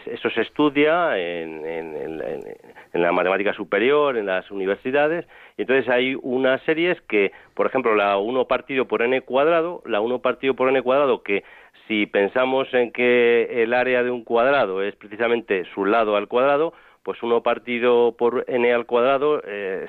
eso 0.06 0.30
se 0.30 0.40
estudia 0.40 1.18
en, 1.18 1.64
en, 1.66 3.02
la 3.02 3.12
matemática 3.12 3.52
superior, 3.52 4.16
en 4.16 4.26
las 4.26 4.50
universidades, 4.50 5.26
y 5.56 5.62
entonces 5.62 5.88
hay 5.88 6.16
unas 6.20 6.62
series 6.62 7.00
que, 7.02 7.30
por 7.54 7.66
ejemplo, 7.66 7.94
la 7.94 8.16
1 8.16 8.46
partido 8.46 8.86
por 8.86 9.02
n 9.02 9.20
cuadrado, 9.20 9.82
la 9.84 10.00
1 10.00 10.20
partido 10.20 10.54
por 10.54 10.70
n 10.70 10.80
cuadrado, 10.82 11.22
que 11.22 11.44
si 11.88 12.06
pensamos 12.06 12.72
en 12.74 12.92
que 12.92 13.62
el 13.62 13.74
área 13.74 14.02
de 14.04 14.10
un 14.10 14.22
cuadrado 14.22 14.82
es 14.82 14.94
precisamente 14.94 15.64
su 15.74 15.86
lado 15.86 16.16
al 16.16 16.28
cuadrado, 16.28 16.74
pues 17.02 17.22
uno 17.22 17.42
partido 17.42 18.14
por 18.18 18.44
n 18.46 18.70
al 18.70 18.84
cuadrado, 18.84 19.40
eh, 19.46 19.86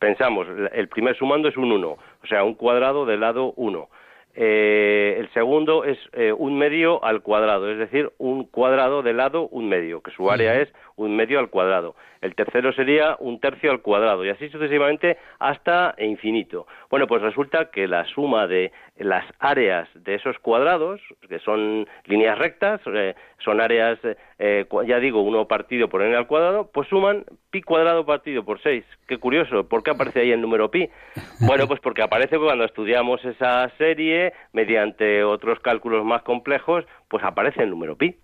pensamos, 0.00 0.48
el 0.72 0.88
primer 0.88 1.16
sumando 1.16 1.48
es 1.48 1.56
un 1.56 1.70
1, 1.70 1.88
o 1.88 2.26
sea, 2.26 2.42
un 2.42 2.54
cuadrado 2.54 3.06
del 3.06 3.20
lado 3.20 3.52
1. 3.54 3.88
eh, 4.34 5.16
el 5.18 5.30
segundo 5.34 5.84
es 5.84 5.98
eh, 6.14 6.32
un 6.32 6.58
medio 6.58 7.04
al 7.04 7.22
cuadrado, 7.22 7.70
es 7.70 7.78
decir, 7.78 8.10
un 8.18 8.44
cuadrado 8.44 9.02
de 9.02 9.12
lado, 9.12 9.46
un 9.48 9.68
medio, 9.68 10.02
que 10.02 10.10
su 10.10 10.30
área 10.30 10.60
es 10.60 10.72
un 10.96 11.14
medio 11.14 11.38
al 11.38 11.50
cuadrado. 11.50 11.94
El 12.22 12.34
tercero 12.34 12.72
sería 12.72 13.16
un 13.18 13.40
tercio 13.40 13.70
al 13.70 13.82
cuadrado 13.82 14.24
y 14.24 14.30
así 14.30 14.48
sucesivamente 14.48 15.18
hasta 15.38 15.94
infinito. 15.98 16.66
Bueno, 16.88 17.06
pues 17.06 17.20
resulta 17.20 17.70
que 17.70 17.86
la 17.86 18.04
suma 18.06 18.46
de 18.46 18.72
las 18.96 19.24
áreas 19.38 19.88
de 19.94 20.14
esos 20.14 20.38
cuadrados, 20.38 21.00
que 21.28 21.38
son 21.40 21.86
líneas 22.04 22.38
rectas, 22.38 22.80
eh, 22.86 23.14
son 23.42 23.60
áreas, 23.60 23.98
eh, 24.38 24.66
ya 24.86 24.98
digo, 24.98 25.22
uno 25.22 25.48
partido 25.48 25.88
por 25.88 26.02
n 26.02 26.14
al 26.14 26.26
cuadrado, 26.26 26.70
pues 26.72 26.88
suman 26.88 27.24
pi 27.50 27.62
cuadrado 27.62 28.04
partido 28.04 28.44
por 28.44 28.62
6. 28.62 28.84
Qué 29.06 29.18
curioso, 29.18 29.66
¿por 29.68 29.82
qué 29.82 29.92
aparece 29.92 30.20
ahí 30.20 30.30
el 30.30 30.40
número 30.40 30.70
pi? 30.70 30.88
Bueno, 31.40 31.66
pues 31.66 31.80
porque 31.80 32.02
aparece 32.02 32.38
cuando 32.38 32.64
estudiamos 32.64 33.24
esa 33.24 33.68
serie, 33.76 34.32
mediante 34.52 35.24
otros 35.24 35.58
cálculos 35.60 36.04
más 36.04 36.22
complejos, 36.22 36.84
pues 37.08 37.24
aparece 37.24 37.62
el 37.62 37.70
número 37.70 37.96
pi. 37.96 38.16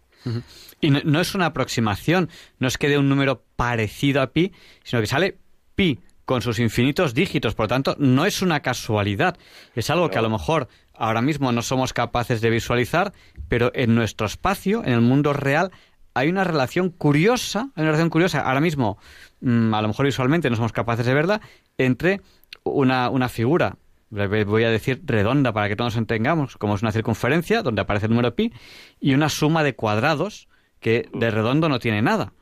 Y 0.80 0.90
no, 0.90 1.20
es 1.20 1.34
una 1.34 1.46
aproximación, 1.46 2.28
no 2.58 2.68
es 2.68 2.76
que 2.78 2.88
dé 2.88 2.98
un 2.98 3.08
número 3.08 3.42
parecido 3.56 4.20
a 4.20 4.32
pi, 4.32 4.52
sino 4.82 5.00
que 5.00 5.06
sale 5.06 5.36
pi 5.74 6.00
con 6.28 6.42
sus 6.42 6.58
infinitos 6.58 7.14
dígitos. 7.14 7.54
Por 7.54 7.64
lo 7.64 7.68
tanto, 7.68 7.96
no 7.98 8.26
es 8.26 8.42
una 8.42 8.60
casualidad. 8.60 9.38
Es 9.74 9.88
algo 9.88 10.10
que 10.10 10.18
a 10.18 10.22
lo 10.22 10.28
mejor 10.28 10.68
ahora 10.92 11.22
mismo 11.22 11.52
no 11.52 11.62
somos 11.62 11.94
capaces 11.94 12.42
de 12.42 12.50
visualizar, 12.50 13.14
pero 13.48 13.72
en 13.74 13.94
nuestro 13.94 14.26
espacio, 14.26 14.84
en 14.84 14.92
el 14.92 15.00
mundo 15.00 15.32
real, 15.32 15.70
hay 16.12 16.28
una 16.28 16.44
relación 16.44 16.90
curiosa, 16.90 17.70
hay 17.74 17.82
una 17.82 17.92
relación 17.92 18.10
curiosa, 18.10 18.40
ahora 18.40 18.60
mismo, 18.60 18.98
mm, 19.40 19.72
a 19.72 19.80
lo 19.80 19.88
mejor 19.88 20.04
visualmente 20.04 20.50
no 20.50 20.56
somos 20.56 20.72
capaces 20.72 21.06
de 21.06 21.14
verla, 21.14 21.40
entre 21.78 22.20
una, 22.62 23.08
una 23.08 23.30
figura 23.30 23.78
voy 24.10 24.64
a 24.64 24.70
decir 24.70 25.00
redonda 25.04 25.52
para 25.52 25.68
que 25.68 25.76
todos 25.76 25.96
entendamos, 25.96 26.56
como 26.56 26.74
es 26.74 26.82
una 26.82 26.92
circunferencia 26.92 27.62
donde 27.62 27.82
aparece 27.82 28.06
el 28.06 28.10
número 28.10 28.34
pi, 28.34 28.52
y 29.00 29.14
una 29.14 29.28
suma 29.28 29.62
de 29.62 29.74
cuadrados 29.74 30.48
que 30.80 31.08
de 31.12 31.30
redondo 31.30 31.68
no 31.68 31.78
tiene 31.78 32.02
nada. 32.02 32.32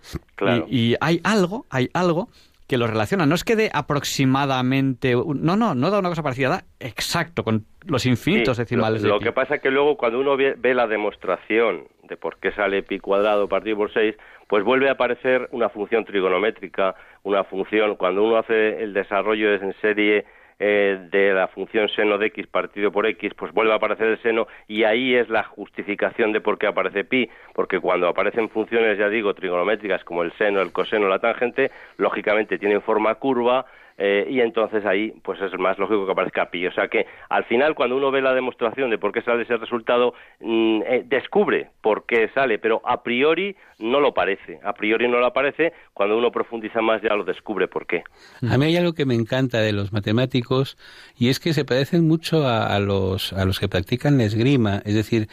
Y, 0.68 0.94
hay 1.01 1.20
algo, 1.25 1.66
hay 1.70 1.88
algo 1.94 2.29
que 2.66 2.79
lo 2.79 2.87
relaciona. 2.87 3.26
No 3.26 3.35
es 3.35 3.44
que 3.44 3.57
dé 3.57 3.70
aproximadamente, 3.72 5.14
no, 5.14 5.57
no, 5.57 5.74
no 5.74 5.90
da 5.90 5.98
una 5.98 6.09
cosa 6.09 6.22
parecida, 6.22 6.48
da 6.48 6.64
exacto, 6.81 7.44
con 7.44 7.64
los 7.85 8.07
infinitos 8.07 8.57
decimales. 8.57 9.02
Lo, 9.02 9.20
que 9.20 9.33
pasa 9.33 9.57
es 9.57 9.62
que 9.62 9.70
luego 9.70 9.96
cuando 9.96 10.20
uno 10.20 10.37
ve, 10.37 10.55
ve, 10.59 10.74
la 10.74 10.87
demostración 10.87 11.85
de 12.02 12.16
por 12.16 12.38
qué 12.38 12.52
sale 12.52 12.83
pi 12.83 12.98
cuadrado 12.98 13.48
partido 13.48 13.76
por 13.76 13.92
6, 13.92 14.16
pues 14.48 14.64
vuelve 14.64 14.88
a 14.88 14.92
aparecer 14.92 15.48
una 15.52 15.68
función 15.68 16.05
trigonométrica, 16.05 16.94
una 17.22 17.44
función, 17.44 17.96
cuando 17.96 18.24
uno 18.24 18.38
hace 18.38 18.83
el 18.83 18.92
desarrollo 18.92 19.55
en 19.55 19.74
serie 19.81 20.24
eh, 20.59 20.99
de 21.11 21.35
la 21.35 21.49
función 21.49 21.88
seno 21.90 22.16
de 22.19 22.27
x 22.27 22.47
partido 22.47 22.90
por 22.90 23.07
x, 23.07 23.35
pues 23.35 23.53
vuelve 23.53 23.73
a 23.73 23.77
aparecer 23.77 24.07
el 24.07 24.23
seno 24.23 24.47
y 24.66 24.85
ahí 24.85 25.14
es 25.14 25.29
la 25.29 25.42
justificación 25.45 26.33
de 26.33 26.40
por 26.40 26.59
qué 26.59 26.66
aparece 26.66 27.05
pi, 27.05 27.29
porque 27.55 27.79
cuando 27.79 28.09
aparecen 28.09 28.49
funciones, 28.49 28.99
ya 28.99 29.09
digo, 29.09 29.35
trigonométricas 29.35 30.03
como 30.05 30.23
el 30.23 30.33
seno, 30.33 30.62
el 30.62 30.73
coseno, 30.73 31.09
la 31.09 31.19
tangente, 31.19 31.71
lógicamente 31.99 32.59
tienen 32.59 32.81
forma 32.81 33.14
curva, 33.16 33.66
eh, 33.98 34.26
y 34.28 34.40
entonces 34.40 34.85
ahí 34.85 35.12
pues 35.22 35.40
es 35.40 35.59
más 35.59 35.78
lógico 35.78 36.04
que 36.04 36.12
aparezca 36.12 36.50
pi. 36.50 36.66
O 36.66 36.72
sea 36.72 36.88
que 36.88 37.06
al 37.28 37.44
final 37.44 37.74
cuando 37.74 37.96
uno 37.96 38.11
ve 38.11 38.20
la 38.20 38.35
demostración 38.35 38.90
de 38.90 38.98
por 38.98 39.12
qué 39.12 39.22
sale 39.22 39.42
ese 39.42 39.56
resultado, 39.56 40.14
mm, 40.40 40.82
eh, 40.87 41.02
descubre 41.06 41.70
por 41.80 42.04
qué 42.06 42.28
sale, 42.35 42.59
pero 42.59 42.82
a 42.85 43.02
priori 43.02 43.56
no 43.78 44.00
lo 44.00 44.12
parece. 44.14 44.59
A 44.62 44.72
priori 44.74 45.09
no 45.09 45.18
lo 45.18 45.26
aparece, 45.26 45.72
cuando 45.92 46.16
uno 46.16 46.30
profundiza 46.30 46.80
más 46.80 47.02
ya 47.02 47.14
lo 47.14 47.24
descubre 47.24 47.68
por 47.68 47.87
qué. 47.87 48.04
A 48.48 48.59
mí 48.59 48.66
hay 48.66 48.76
algo 48.76 48.94
que 48.94 49.06
me 49.06 49.14
encanta 49.14 49.61
de 49.61 49.72
los 49.72 49.92
matemáticos 49.92 50.76
y 51.18 51.28
es 51.28 51.40
que 51.40 51.52
se 51.52 51.64
parecen 51.64 52.06
mucho 52.06 52.46
a, 52.46 52.78
los, 52.80 53.32
a 53.32 53.44
los 53.44 53.61
que 53.61 53.68
practican 53.68 54.18
la 54.18 54.24
esgrima, 54.24 54.82
es 54.85 54.94
decir, 54.94 55.28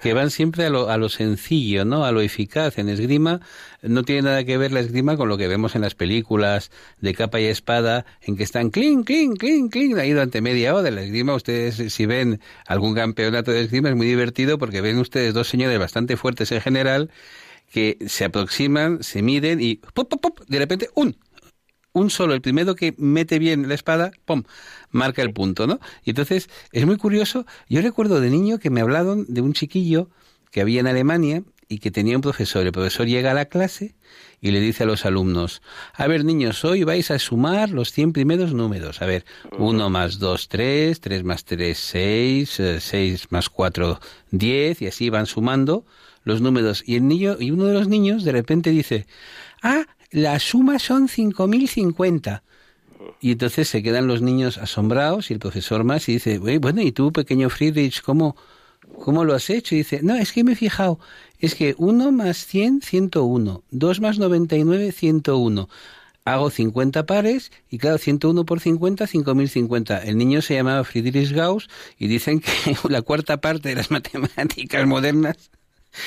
que 0.00 0.14
van 0.14 0.30
siempre 0.30 0.64
a 0.64 0.70
lo, 0.70 0.90
a 0.90 0.96
lo 0.96 1.08
sencillo, 1.08 1.84
¿no? 1.84 2.04
a 2.04 2.12
lo 2.12 2.20
eficaz. 2.20 2.78
En 2.78 2.88
esgrima 2.88 3.40
no 3.82 4.02
tiene 4.02 4.22
nada 4.22 4.44
que 4.44 4.58
ver 4.58 4.72
la 4.72 4.80
esgrima 4.80 5.16
con 5.16 5.28
lo 5.28 5.38
que 5.38 5.48
vemos 5.48 5.76
en 5.76 5.82
las 5.82 5.94
películas 5.94 6.70
de 7.00 7.14
capa 7.14 7.40
y 7.40 7.46
espada, 7.46 8.04
en 8.22 8.36
que 8.36 8.42
están 8.42 8.70
clink, 8.70 9.06
clink, 9.06 9.38
clink, 9.38 9.72
clink, 9.72 9.98
ahí 9.98 10.12
durante 10.12 10.40
media 10.40 10.74
hora. 10.74 10.90
La 10.90 11.02
esgrima, 11.02 11.34
ustedes 11.34 11.92
si 11.92 12.06
ven 12.06 12.40
algún 12.66 12.94
campeonato 12.94 13.50
de 13.52 13.62
esgrima 13.62 13.88
es 13.88 13.96
muy 13.96 14.06
divertido 14.06 14.58
porque 14.58 14.80
ven 14.80 14.98
ustedes 14.98 15.34
dos 15.34 15.48
señores 15.48 15.78
bastante 15.78 16.16
fuertes 16.16 16.52
en 16.52 16.60
general 16.60 17.10
que 17.70 17.98
se 18.06 18.24
aproximan, 18.24 19.02
se 19.02 19.22
miden 19.22 19.60
y 19.60 19.76
pop, 19.76 20.08
pop, 20.08 20.20
pop, 20.20 20.40
de 20.48 20.58
repente 20.58 20.88
un 20.94 21.16
un 21.92 22.10
solo, 22.10 22.34
el 22.34 22.40
primero 22.40 22.74
que 22.74 22.94
mete 22.98 23.38
bien 23.38 23.68
la 23.68 23.74
espada, 23.74 24.12
¡pum!, 24.24 24.44
marca 24.90 25.22
el 25.22 25.32
punto, 25.32 25.66
¿no? 25.66 25.80
Y 26.04 26.10
entonces 26.10 26.48
es 26.72 26.86
muy 26.86 26.96
curioso, 26.96 27.44
yo 27.68 27.80
recuerdo 27.82 28.20
de 28.20 28.30
niño 28.30 28.58
que 28.58 28.70
me 28.70 28.80
hablaron 28.80 29.26
de 29.28 29.40
un 29.40 29.52
chiquillo 29.52 30.08
que 30.50 30.60
había 30.60 30.80
en 30.80 30.86
Alemania 30.86 31.42
y 31.68 31.78
que 31.78 31.90
tenía 31.90 32.16
un 32.16 32.22
profesor. 32.22 32.66
El 32.66 32.72
profesor 32.72 33.06
llega 33.06 33.30
a 33.30 33.34
la 33.34 33.46
clase 33.46 33.94
y 34.40 34.50
le 34.50 34.60
dice 34.60 34.84
a 34.84 34.86
los 34.86 35.04
alumnos, 35.04 35.62
a 35.92 36.06
ver 36.06 36.24
niños, 36.24 36.64
hoy 36.64 36.84
vais 36.84 37.10
a 37.10 37.18
sumar 37.18 37.70
los 37.70 37.92
100 37.92 38.12
primeros 38.12 38.54
números. 38.54 39.02
A 39.02 39.06
ver, 39.06 39.24
1 39.58 39.90
más 39.90 40.18
2, 40.18 40.48
3, 40.48 41.00
3 41.00 41.24
más 41.24 41.44
3, 41.44 41.76
6, 41.78 42.62
6 42.80 43.26
más 43.30 43.48
4, 43.48 44.00
10, 44.30 44.82
y 44.82 44.86
así 44.86 45.10
van 45.10 45.26
sumando 45.26 45.84
los 46.24 46.40
números. 46.40 46.82
Y 46.86 46.96
el 46.96 47.08
niño, 47.08 47.36
y 47.38 47.50
uno 47.50 47.64
de 47.64 47.74
los 47.74 47.88
niños 47.88 48.24
de 48.24 48.32
repente 48.32 48.70
dice, 48.70 49.06
ah, 49.62 49.84
la 50.10 50.38
suma 50.38 50.78
son 50.78 51.08
5050. 51.08 52.42
Y 53.20 53.32
entonces 53.32 53.68
se 53.68 53.82
quedan 53.82 54.06
los 54.06 54.22
niños 54.22 54.58
asombrados 54.58 55.30
y 55.30 55.34
el 55.34 55.40
profesor 55.40 55.84
más 55.84 56.08
y 56.08 56.14
dice, 56.14 56.38
bueno, 56.38 56.82
¿y 56.82 56.92
tú, 56.92 57.12
pequeño 57.12 57.48
Friedrich, 57.48 58.02
cómo, 58.02 58.36
cómo 59.00 59.24
lo 59.24 59.34
has 59.34 59.50
hecho? 59.50 59.74
Y 59.74 59.78
dice, 59.78 60.00
no, 60.02 60.14
es 60.14 60.32
que 60.32 60.44
me 60.44 60.52
he 60.52 60.56
fijado, 60.56 60.98
es 61.38 61.54
que 61.54 61.74
1 61.78 62.12
más 62.12 62.46
100, 62.46 62.82
101, 62.82 63.62
2 63.70 64.00
más 64.00 64.18
99, 64.18 64.92
101. 64.92 65.68
Hago 66.24 66.50
50 66.50 67.06
pares 67.06 67.52
y 67.70 67.78
claro, 67.78 67.96
101 67.96 68.44
por 68.44 68.60
50, 68.60 69.06
5050. 69.06 69.98
El 70.02 70.18
niño 70.18 70.42
se 70.42 70.54
llamaba 70.54 70.84
Friedrich 70.84 71.32
Gauss 71.32 71.68
y 71.98 72.06
dicen 72.06 72.40
que 72.40 72.50
la 72.88 73.02
cuarta 73.02 73.40
parte 73.40 73.70
de 73.70 73.76
las 73.76 73.90
matemáticas 73.90 74.86
modernas 74.86 75.50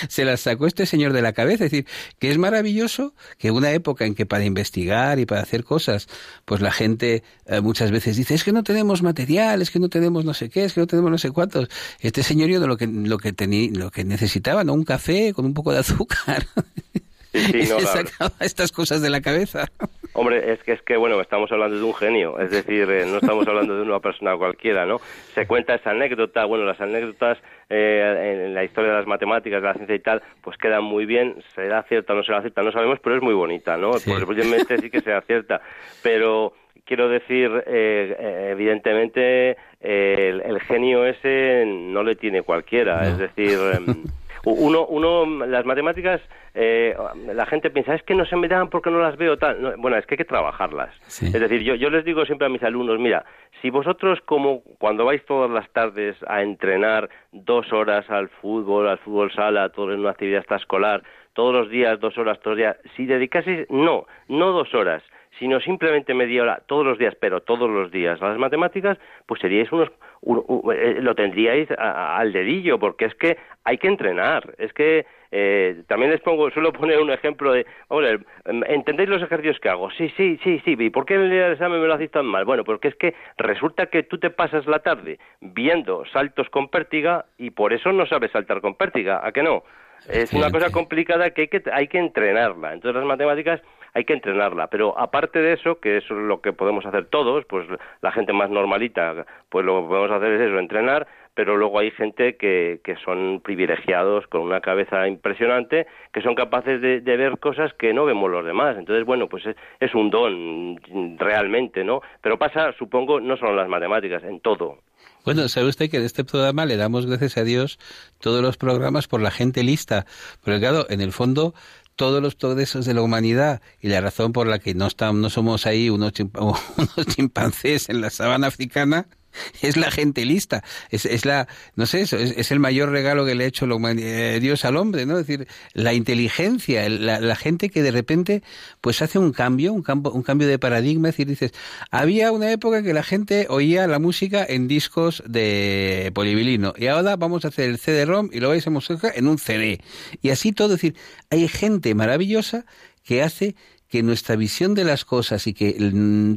se 0.08 0.26
las 0.26 0.42
sacó 0.42 0.68
este 0.68 0.86
señor 0.86 1.14
de 1.14 1.22
la 1.22 1.34
cabeza. 1.34 1.66
Es 1.66 1.72
decir, 1.72 1.86
que 2.20 2.30
es 2.30 2.38
maravilloso 2.38 3.14
que 3.38 3.52
una 3.52 3.72
época 3.72 4.06
en 4.06 4.16
que 4.16 4.26
para 4.26 4.46
investigar 4.46 5.20
y 5.20 5.26
para 5.26 5.42
hacer 5.42 5.64
cosas, 5.64 6.08
pues 6.46 6.62
la 6.62 6.72
gente 6.72 7.24
eh, 7.46 7.62
muchas 7.62 7.92
veces 7.92 8.18
dice, 8.18 8.34
es 8.34 8.44
que 8.44 8.52
no 8.52 8.64
tenemos 8.64 9.04
material, 9.04 9.62
es 9.62 9.72
que 9.72 9.80
no 9.80 9.90
tenemos 9.90 10.26
no 10.26 10.34
sé 10.34 10.50
qué, 10.50 10.66
es 10.66 10.74
que 10.74 10.82
no 10.82 10.88
tenemos 10.88 11.12
no 11.12 11.18
sé 11.18 11.32
cuántos. 11.32 11.70
Este 12.00 12.24
señor 12.24 12.50
yo 12.50 12.60
lo 12.66 12.78
que, 12.78 12.88
lo 12.88 13.18
que, 13.18 13.34
tenía, 13.34 13.70
lo 13.74 13.92
que 13.92 14.04
necesitaba, 14.04 14.64
¿no? 14.64 14.74
Un 14.74 14.84
café 14.84 15.34
con 15.34 15.46
un 15.46 15.54
poco 15.54 15.72
de 15.72 15.80
azúcar. 15.80 16.46
y 17.34 17.66
se 17.66 17.80
sacaba 17.80 18.34
estas 18.40 18.72
cosas 18.72 19.02
de 19.02 19.10
la 19.10 19.22
cabeza. 19.22 19.68
Hombre, 20.14 20.52
es 20.52 20.62
que 20.64 20.74
es 20.74 20.82
que 20.82 20.98
bueno, 20.98 21.22
estamos 21.22 21.50
hablando 21.52 21.78
de 21.78 21.84
un 21.84 21.94
genio, 21.94 22.38
es 22.40 22.52
decir, 22.52 22.90
eh, 22.90 23.06
no 23.06 23.18
estamos 23.18 23.48
hablando 23.48 23.76
de 23.76 23.84
una 23.84 24.00
persona 24.00 24.36
cualquiera, 24.36 24.86
¿no? 24.86 25.00
Se 25.34 25.48
cuenta 25.48 25.76
esa 25.76 25.92
anécdota, 25.92 26.44
bueno, 26.46 26.66
las 26.66 26.82
anécdotas 26.82 27.38
eh, 27.72 28.46
en 28.46 28.54
la 28.54 28.64
historia 28.64 28.92
de 28.92 28.98
las 28.98 29.08
matemáticas, 29.08 29.62
de 29.62 29.68
la 29.68 29.74
ciencia 29.74 29.96
y 29.96 30.00
tal, 30.00 30.22
pues 30.42 30.58
quedan 30.58 30.84
muy 30.84 31.06
bien, 31.06 31.36
será 31.56 31.84
cierta 31.84 32.14
o 32.14 32.18
no 32.18 32.24
será 32.24 32.42
cierta, 32.42 32.62
no 32.62 32.72
sabemos, 32.72 33.00
pero 33.02 33.16
es 33.16 33.22
muy 33.22 33.34
bonita, 33.34 33.78
¿no? 33.78 33.94
Sí. 33.94 34.12
Posiblemente 34.12 34.78
sí 34.78 34.90
que 34.90 35.02
sea 35.02 35.22
cierta, 35.22 35.62
pero 36.04 36.54
quiero 36.86 37.10
decir, 37.10 37.50
eh, 37.66 38.50
evidentemente, 38.52 39.58
el, 39.80 40.60
genio 40.68 41.06
ese 41.06 41.66
no 41.66 42.04
le 42.04 42.16
tiene 42.16 42.44
cualquiera, 42.44 43.08
es 43.08 43.18
decir... 43.18 43.58
Uno, 44.44 44.86
uno, 44.88 45.46
las 45.46 45.66
matemáticas, 45.66 46.22
eh, 46.54 46.96
la 47.34 47.46
gente 47.46 47.70
piensa, 47.70 47.94
es 47.94 48.04
que 48.04 48.16
no 48.16 48.26
se 48.26 48.36
me 48.36 48.48
dan 48.48 48.70
porque 48.70 48.90
no 48.90 49.00
las 49.00 49.16
veo 49.18 49.38
tal. 49.38 49.76
bueno, 49.78 49.98
es 49.98 50.06
que 50.06 50.16
hay 50.16 50.18
que 50.18 50.26
trabajarlas. 50.26 50.90
Es 51.08 51.32
decir, 51.32 51.62
yo, 51.62 51.76
yo 51.76 51.90
les 51.90 52.04
digo 52.04 52.26
siempre 52.26 52.48
a 52.48 52.50
mis 52.50 52.64
alumnos, 52.64 53.00
mira, 53.00 53.24
si 53.62 53.70
vosotros 53.70 54.20
como 54.26 54.64
cuando 54.80 55.06
vais 55.06 55.24
todas 55.26 55.52
las 55.52 55.70
tardes 55.72 56.16
a 56.28 56.42
entrenar 56.42 57.10
dos 57.32 57.72
horas 57.72 58.10
al 58.10 58.30
fútbol, 58.30 58.88
al 58.88 58.98
fútbol 59.00 59.32
sala, 59.32 59.70
todo 59.70 59.94
en 59.94 60.00
una 60.00 60.12
actividad 60.12 60.40
extraescolar, 60.40 61.04
todos 61.34 61.54
los 61.54 61.70
días, 61.70 62.00
dos 62.00 62.18
horas, 62.18 62.40
todos 62.40 62.58
los 62.58 62.66
días, 62.66 62.78
si 62.96 63.06
dedicaseis, 63.06 63.70
no, 63.70 64.06
no 64.28 64.52
dos 64.52 64.74
horas, 64.74 65.04
sino 65.40 65.60
simplemente 65.60 66.14
media 66.14 66.44
hora 66.44 66.62
todos 66.68 66.86
los 66.86 66.98
días, 66.98 67.16
pero 67.20 67.42
todos 67.42 67.70
los 67.70 67.92
días 67.92 68.22
a 68.22 68.30
las 68.30 68.38
matemáticas, 68.38 68.98
pues 69.26 69.42
seríais 69.42 69.72
unos, 69.72 69.90
lo 70.24 71.16
tendríais 71.16 71.68
al 71.78 72.32
dedillo, 72.32 72.78
porque 72.78 73.06
es 73.06 73.16
que 73.16 73.38
hay 73.64 73.78
que 73.78 73.88
entrenar, 73.88 74.54
es 74.58 74.72
que 74.74 75.06
eh, 75.32 75.84
también 75.88 76.12
les 76.12 76.22
pongo, 76.22 76.52
suelo 76.52 76.74
poner 76.74 77.00
un 77.00 77.10
ejemplo 77.10 77.54
de, 77.54 77.66
hombre, 77.88 78.20
¿entendéis 78.68 79.10
los 79.10 79.24
ejercicios 79.24 79.60
que 79.60 79.70
hago? 79.70 79.90
Sí, 79.92 80.14
sí, 80.18 80.40
sí, 80.44 80.62
sí, 80.66 80.76
¿y 80.78 80.90
por 80.90 81.06
qué 81.06 81.16
en 81.16 81.32
el 81.32 81.54
examen 81.54 81.82
me 81.82 81.88
lo 81.88 81.94
hacéis 81.94 82.12
tan 82.12 82.26
mal? 82.26 82.46
Bueno, 82.46 82.64
porque 82.64 82.90
es 82.90 82.96
que 82.96 83.16
resulta 83.38 83.88
que 83.88 84.04
tú 84.04 84.18
te 84.20 84.30
pasas 84.30 84.68
la 84.68 84.80
tarde 84.80 85.20
viendo 85.40 86.06
saltos 86.12 86.50
con 86.50 86.70
pértiga 86.70 87.26
y 87.38 87.52
por 87.52 87.74
eso 87.74 87.92
no 87.92 88.06
sabes 88.06 88.32
saltar 88.32 88.62
con 88.62 88.76
pértiga, 88.76 89.26
¿a 89.26 89.32
qué 89.32 89.42
no? 89.42 89.64
Es 90.10 90.34
una 90.34 90.50
cosa 90.50 90.72
complicada 90.72 91.30
que 91.32 91.42
hay 91.42 91.48
que, 91.48 91.64
hay 91.72 91.88
que 91.88 92.00
entrenarla. 92.00 92.74
Entonces 92.74 92.96
las 92.96 93.06
matemáticas 93.06 93.62
hay 93.94 94.06
que 94.06 94.14
entrenarla. 94.14 94.68
Pero 94.68 94.98
aparte 94.98 95.40
de 95.40 95.54
eso, 95.54 95.80
que 95.80 95.98
es 95.98 96.10
lo 96.10 96.42
que 96.42 96.54
podemos 96.54 96.86
hacer 96.86 97.06
todos, 97.06 97.46
pues 97.46 97.68
la 98.02 98.12
gente 98.12 98.34
más 98.34 98.50
normalita, 98.50 99.26
pues 99.50 99.66
lo 99.66 99.82
que 99.82 99.88
podemos 99.88 100.12
hacer 100.12 100.34
es 100.34 100.42
eso, 100.42 100.60
entrenar, 100.60 101.08
pero 101.34 101.56
luego 101.56 101.80
hay 101.80 101.92
gente 101.92 102.36
que, 102.36 102.82
que 102.84 102.96
son 102.98 103.42
privilegiados 103.44 104.28
con 104.28 104.42
una 104.42 104.60
cabeza 104.60 105.08
impresionante, 105.08 105.88
que 106.12 106.22
son 106.22 106.36
capaces 106.36 106.82
de, 106.82 107.00
ver 107.00 107.40
cosas 107.40 107.74
que 107.74 107.94
no 107.94 108.06
vemos 108.06 108.30
los 108.30 108.46
demás. 108.46 108.78
Entonces, 108.78 109.06
bueno, 109.06 109.28
pues 109.28 109.44
es, 109.80 109.96
un 109.96 110.10
don 110.10 110.78
realmente, 111.18 111.84
¿no? 111.84 112.02
Pero 112.22 112.38
pasa, 112.38 112.74
supongo, 112.78 113.20
no 113.20 113.38
solo 113.38 113.52
en 113.52 113.58
las 113.58 113.70
matemáticas, 113.70 114.24
en 114.24 114.40
todo. 114.42 114.80
Bueno, 115.24 115.48
sabe 115.48 115.68
usted 115.68 115.90
que 115.90 115.98
en 115.98 116.04
este 116.04 116.24
programa 116.24 116.66
le 116.66 116.78
damos 116.78 117.06
gracias 117.06 117.38
a 117.38 117.44
Dios 117.44 117.80
todos 118.20 118.42
los 118.42 118.58
programas 118.58 119.08
por 119.08 119.22
la 119.22 119.32
gente 119.32 119.64
lista. 119.64 120.06
Porque 120.44 120.60
claro, 120.60 120.86
en 120.90 121.00
el 121.00 121.12
fondo 121.12 121.54
todos 121.96 122.22
los 122.22 122.36
progresos 122.36 122.86
de 122.86 122.94
la 122.94 123.02
humanidad 123.02 123.62
y 123.80 123.90
la 123.90 124.02
razón 124.02 124.34
por 124.34 124.48
la 124.48 124.60
que 124.60 124.74
no, 124.74 124.88
estamos, 124.88 125.22
no 125.22 125.30
somos 125.30 125.66
ahí 125.66 125.90
unos, 125.90 126.14
unos 126.34 127.08
chimpancés 127.08 127.90
en 127.90 128.02
la 128.02 128.10
sabana 128.10 128.48
africana 128.48 129.08
es 129.62 129.78
la 129.78 129.92
gente 129.92 130.26
lista, 130.26 130.64
es, 130.90 131.06
es 131.06 131.26
la, 131.26 131.48
no 131.76 131.86
sé, 131.86 132.02
es, 132.02 132.14
es, 132.14 132.52
el 132.52 132.60
mayor 132.60 132.90
regalo 132.90 133.26
que 133.26 133.36
le 133.36 133.46
ha 133.46 133.48
hecho 133.48 133.68
eh, 133.90 134.40
Dios 134.42 134.66
al 134.66 134.78
hombre, 134.78 135.06
¿no? 135.06 135.18
Es 135.18 135.28
decir, 135.28 135.48
la 135.74 135.94
inteligencia, 135.94 136.88
la, 136.90 137.20
la, 137.20 137.36
gente 137.36 137.70
que 137.70 137.82
de 137.82 137.92
repente, 137.92 138.44
pues 138.82 139.02
hace 139.02 139.20
un 139.20 139.32
cambio, 139.32 139.74
un, 139.74 139.84
campo, 139.84 140.12
un 140.12 140.24
cambio 140.24 140.48
de 140.48 140.60
paradigma, 140.60 141.10
es 141.10 141.16
decir, 141.16 141.28
dices, 141.28 141.52
había 141.90 142.32
una 142.32 142.52
época 142.52 142.84
que 142.84 142.94
la 142.94 143.04
gente 143.04 143.48
oía 143.50 143.88
la 143.88 144.00
música 144.00 144.46
en 144.48 144.68
discos 144.68 145.24
de 145.28 146.12
polivilino, 146.14 146.74
y 146.78 146.88
ahora 146.88 147.16
vamos 147.16 147.46
a 147.46 147.50
hacer 147.50 147.70
el 147.70 147.78
CD-ROM 147.78 148.30
y 148.32 148.40
lo 148.40 148.50
vais 148.50 148.66
a 148.68 148.70
mostrar 148.70 149.14
en 149.16 149.28
un 149.28 149.38
CD, 149.38 149.82
y 150.22 150.30
así 150.30 150.52
todo, 150.52 150.74
es 150.76 150.82
decir, 150.82 150.96
hay 151.30 151.48
gente 151.48 151.96
maravillosa 151.96 152.66
que 153.04 153.24
hace 153.24 153.56
que 153.92 154.04
nuestra 154.04 154.38
visión 154.38 154.74
de 154.74 154.86
las 154.86 155.04
cosas 155.04 155.46
y 155.48 155.54
que 155.54 155.76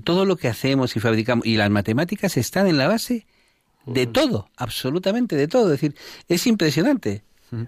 todo 0.03 0.25
lo 0.25 0.37
que 0.37 0.49
hacemos 0.49 0.97
y 0.97 1.01
fabricamos 1.01 1.47
y 1.47 1.57
las 1.57 1.71
matemáticas 1.71 2.37
están 2.37 2.67
en 2.67 2.77
la 2.77 2.88
base 2.88 3.27
de 3.87 4.07
todo, 4.07 4.51
absolutamente 4.57 5.37
de 5.37 5.47
todo. 5.47 5.73
Es 5.73 5.81
decir, 5.81 5.95
es 6.29 6.49
impresionante. 6.49 7.23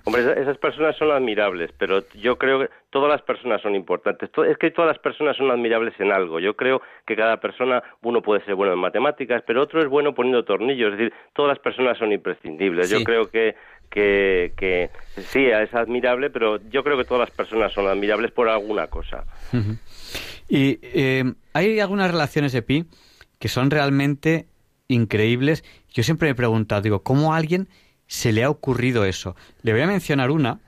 Hombre, 0.05 0.41
esas 0.41 0.59
personas 0.59 0.97
son 0.97 1.11
admirables, 1.11 1.71
pero 1.79 2.05
yo 2.15 2.37
creo 2.39 2.61
que 2.61 2.71
todas 2.91 3.11
las 3.11 3.23
personas 3.23 3.61
son 3.63 3.75
importantes. 3.75 4.31
Es 4.49 4.59
que 4.59 4.71
todas 4.71 4.89
las 4.89 4.99
personas 4.99 5.37
son 5.37 5.51
admirables 5.51 5.95
en 5.99 6.13
algo. 6.13 6.41
Yo 6.41 6.57
creo 6.57 6.83
que 7.07 7.17
cada 7.17 7.39
persona, 7.39 7.83
uno 8.03 8.23
puede 8.23 8.45
ser 8.45 8.55
bueno 8.55 8.73
en 8.73 8.79
matemáticas, 8.79 9.43
pero 9.47 9.63
otro 9.63 9.81
es 9.81 9.89
bueno 9.89 10.15
poniendo 10.15 10.45
tornillos. 10.45 10.93
Es 10.93 10.99
decir, 10.99 11.15
todas 11.35 11.51
las 11.51 11.59
personas 11.59 11.99
son 11.99 12.13
imprescindibles. 12.13 12.91
Yo 12.91 13.03
creo 13.05 13.31
que 13.31 13.55
que, 13.91 14.53
que 14.57 14.91
sí, 15.23 15.47
es 15.47 15.73
admirable, 15.75 16.31
pero 16.31 16.61
yo 16.69 16.83
creo 16.83 16.97
que 16.99 17.05
todas 17.05 17.29
las 17.29 17.37
personas 17.37 17.73
son 17.73 17.87
admirables 17.87 18.33
por 18.33 18.49
alguna 18.49 18.89
cosa. 18.89 19.25
Y 20.49 20.79
eh, 20.83 21.25
hay 21.53 21.81
algunas 21.81 22.11
relaciones 22.11 22.53
de 22.53 22.63
pi 22.63 22.85
que 23.39 23.49
son 23.49 23.71
realmente 23.71 24.47
increíbles. 24.89 25.65
Yo 25.93 26.03
siempre 26.03 26.29
me 26.29 26.33
he 26.33 26.35
preguntado, 26.35 26.83
digo, 26.83 27.03
¿cómo 27.03 27.35
alguien 27.35 27.69
se 28.07 28.33
le 28.33 28.45
ha 28.45 28.51
ocurrido 28.51 29.05
eso? 29.05 29.37
Le 29.63 29.73
voy 29.73 29.83
a 29.83 29.87
mencionar 29.87 30.31
una, 30.31 30.61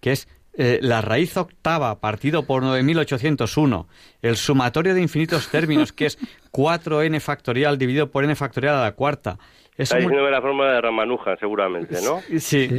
que 0.00 0.12
es 0.12 0.28
eh, 0.56 0.78
la 0.82 1.00
raíz 1.00 1.36
octava 1.36 2.00
partido 2.00 2.46
por 2.46 2.62
9801, 2.62 3.88
el 4.22 4.36
sumatorio 4.36 4.94
de 4.94 5.02
infinitos 5.02 5.48
términos, 5.48 5.92
que 5.92 6.06
es 6.06 6.18
4n 6.52 7.20
factorial 7.20 7.78
dividido 7.78 8.10
por 8.10 8.24
n 8.24 8.34
factorial 8.36 8.76
a 8.76 8.82
la 8.82 8.92
cuarta, 8.92 9.38
Está 9.76 9.96
diciendo 9.96 10.30
la 10.30 10.40
forma 10.40 10.72
de 10.72 10.80
Ramanuja, 10.80 11.36
seguramente, 11.36 11.96
¿no? 12.04 12.20
Sí. 12.38 12.70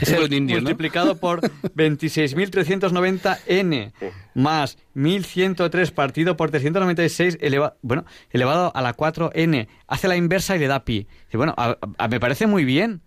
Es 0.00 0.12
el 0.12 0.32
indio, 0.32 0.56
Multiplicado 0.56 1.16
por 1.16 1.40
26.390n 1.40 3.92
más 4.34 4.76
1.103 4.94 5.90
partido 5.92 6.36
por 6.36 6.50
396 6.50 7.38
elevado, 7.40 7.78
bueno, 7.80 8.04
elevado 8.30 8.70
a 8.74 8.82
la 8.82 8.94
4n. 8.94 9.68
Hace 9.86 10.08
la 10.08 10.16
inversa 10.16 10.56
y 10.56 10.58
le 10.58 10.66
da 10.66 10.84
pi. 10.84 11.06
Y 11.32 11.38
bueno, 11.38 11.54
me 12.10 12.20
parece 12.20 12.46
muy 12.46 12.66
bien. 12.66 13.00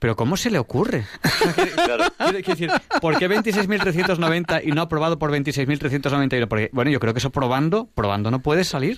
Pero 0.00 0.16
¿cómo 0.16 0.36
se 0.38 0.50
le 0.50 0.58
ocurre? 0.58 1.04
claro. 1.84 2.04
decir, 2.32 2.70
¿por 3.02 3.18
qué 3.18 3.28
26.390 3.28 4.62
y 4.64 4.72
no 4.72 4.80
aprobado 4.80 5.18
por 5.18 5.30
26.391? 5.30 6.48
Porque, 6.48 6.70
bueno, 6.72 6.90
yo 6.90 6.98
creo 6.98 7.12
que 7.12 7.18
eso 7.18 7.30
probando, 7.30 7.86
probando 7.94 8.30
no 8.30 8.40
puede 8.40 8.64
salir. 8.64 8.96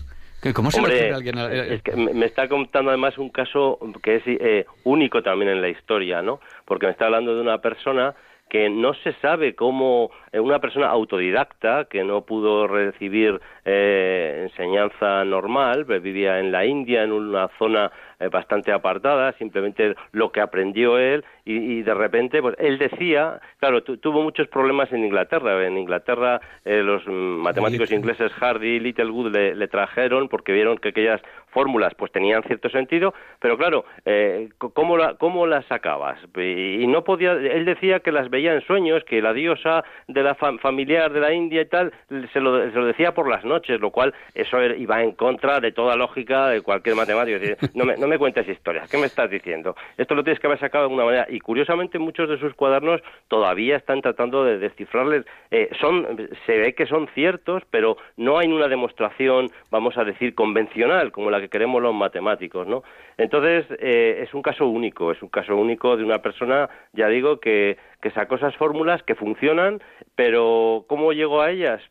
¿Cómo 0.55 0.71
se 0.71 0.79
Hombre, 0.79 1.13
alguien? 1.13 1.39
Es 1.39 1.83
que 1.83 1.95
me 1.95 2.27
está 2.27 2.49
contando 2.49 2.91
además 2.91 3.17
un 3.19 3.31
caso 3.31 3.79
que 4.03 4.17
es 4.17 4.23
eh, 4.27 4.67
único 4.83 5.23
también 5.23 5.51
en 5.53 5.61
la 5.61 5.69
historia, 5.69 6.21
¿no? 6.23 6.41
Porque 6.65 6.87
me 6.87 6.93
está 6.93 7.07
hablando 7.07 7.35
de 7.35 7.41
una 7.41 7.59
persona 7.59 8.15
que 8.53 8.69
no 8.69 8.93
se 8.93 9.15
sabe 9.15 9.55
cómo 9.55 10.11
eh, 10.31 10.39
una 10.39 10.59
persona 10.59 10.89
autodidacta 10.89 11.87
que 11.87 12.05
no 12.05 12.27
pudo 12.27 12.67
recibir 12.67 13.41
eh, 13.65 14.49
enseñanza 14.51 15.25
normal, 15.25 15.85
vivía 15.85 16.39
en 16.39 16.53
la 16.53 16.67
India, 16.67 17.03
en 17.03 17.13
una 17.13 17.49
zona 17.59 17.91
eh, 18.23 18.29
bastante 18.29 18.73
apartada, 18.73 19.33
simplemente 19.33 19.95
lo 20.13 20.31
que 20.31 20.41
aprendió 20.41 20.99
él 20.99 21.25
y, 21.45 21.83
de 21.83 21.95
repente, 21.95 22.41
pues 22.41 22.55
él 22.59 22.79
decía, 22.79 23.41
claro, 23.59 23.83
tuvo 23.83 24.23
muchos 24.23 24.47
problemas 24.47 24.93
en 24.93 25.05
Inglaterra. 25.05 25.67
En 25.67 25.77
Inglaterra 25.77 26.41
eh, 26.65 26.83
los 26.83 27.05
matemáticos 27.07 27.91
ingleses 27.91 28.33
Hardy 28.33 28.77
y 28.77 28.81
Littlewood 28.81 29.33
le, 29.33 29.69
trajeron 29.69 30.29
porque 30.29 30.53
vieron 30.53 30.79
que 30.79 30.91
aquellas 30.91 31.21
fórmulas 31.49 31.95
pues 31.97 32.13
tenían 32.13 32.43
cierto 32.45 32.71
sentido, 32.71 33.13
pero 33.41 33.59
claro, 33.59 33.85
eh, 34.05 34.51
¿cómo, 34.59 34.97
la, 34.97 35.15
¿cómo 35.15 35.47
las 35.47 35.67
sacabas? 35.67 36.19
Y, 36.37 36.87
no 36.87 37.03
podía, 37.05 37.33
él 37.33 37.65
decía 37.65 38.01
que 38.01 38.13
las 38.13 38.31
veía 38.31 38.55
en 38.55 38.63
sueños, 38.63 39.03
que 39.05 39.21
la 39.21 39.33
diosa 39.33 39.85
de 40.07 40.23
la 40.23 40.35
familiar 40.35 41.13
de 41.13 41.21
la 41.21 41.33
India 41.33 41.63
y 41.63 41.67
tal, 41.67 41.93
se 42.33 42.41
lo, 42.41 42.71
se 42.71 42.79
lo 42.79 42.87
decía 42.87 43.13
por 43.15 43.29
las 43.29 43.45
noches, 43.45 43.81
lo 43.81 43.91
cual 43.91 44.15
eso 44.35 44.63
iba 44.63 45.03
en 45.03 45.13
contra 45.13 45.61
de 45.61 45.73
toda 45.73 45.97
lógica 45.97 46.49
de 46.49 46.63
cualquier 46.63 46.97
matemático. 46.97 47.39
No 47.75 47.85
me, 47.85 47.97
no 47.97 48.07
me 48.07 48.12
cuentes 48.19 48.49
historias, 48.49 48.91
¿qué 48.91 48.99
me 48.99 49.07
estás 49.07 49.31
diciendo? 49.31 49.75
Esto 49.97 50.15
lo 50.15 50.25
tienes 50.25 50.41
que 50.41 50.47
haber 50.47 50.59
sacado 50.61 50.89
de 50.89 50.95
una 50.95 51.05
manera. 51.05 51.27
Y 51.29 51.41
curiosamente 51.41 51.99
muchos 51.99 52.29
de 52.29 52.39
sus 52.39 52.55
cuadernos 52.55 53.01
todavía 53.29 53.77
están 53.77 54.03
tratando 54.03 54.45
de 54.45 54.59
descifrarles. 54.59 55.25
Eh, 55.51 55.71
son, 55.81 56.29
se 56.47 56.59
ve 56.59 56.75
que 56.75 56.87
son 56.87 57.09
ciertos, 57.15 57.63
pero 57.71 57.97
no 58.17 58.39
hay 58.39 58.49
una 58.49 58.69
demostración, 58.69 59.49
vamos 59.71 59.97
a 59.97 60.05
decir, 60.05 60.35
convencional, 60.35 61.13
como 61.13 61.31
la 61.31 61.41
que 61.41 61.49
queremos 61.49 61.83
los 61.83 61.95
matemáticos, 61.95 62.67
¿no? 62.67 62.83
Entonces, 63.19 63.67
eh, 63.79 64.21
es 64.23 64.35
un 64.35 64.43
caso 64.43 64.67
único, 64.67 65.13
es 65.13 65.23
un 65.23 65.29
caso 65.29 65.57
único 65.57 65.97
de 65.97 66.05
una 66.05 66.21
persona, 66.21 66.69
ya 66.93 67.09
digo, 67.09 67.41
que 67.41 67.77
sacó 68.15 68.35
esas 68.35 68.57
fórmulas 68.57 69.03
que 69.03 69.15
funcionan, 69.15 69.81
pero 70.15 70.85
¿cómo 70.89 71.13
llegó 71.13 71.41
a 71.41 71.51
ellas? 71.51 71.83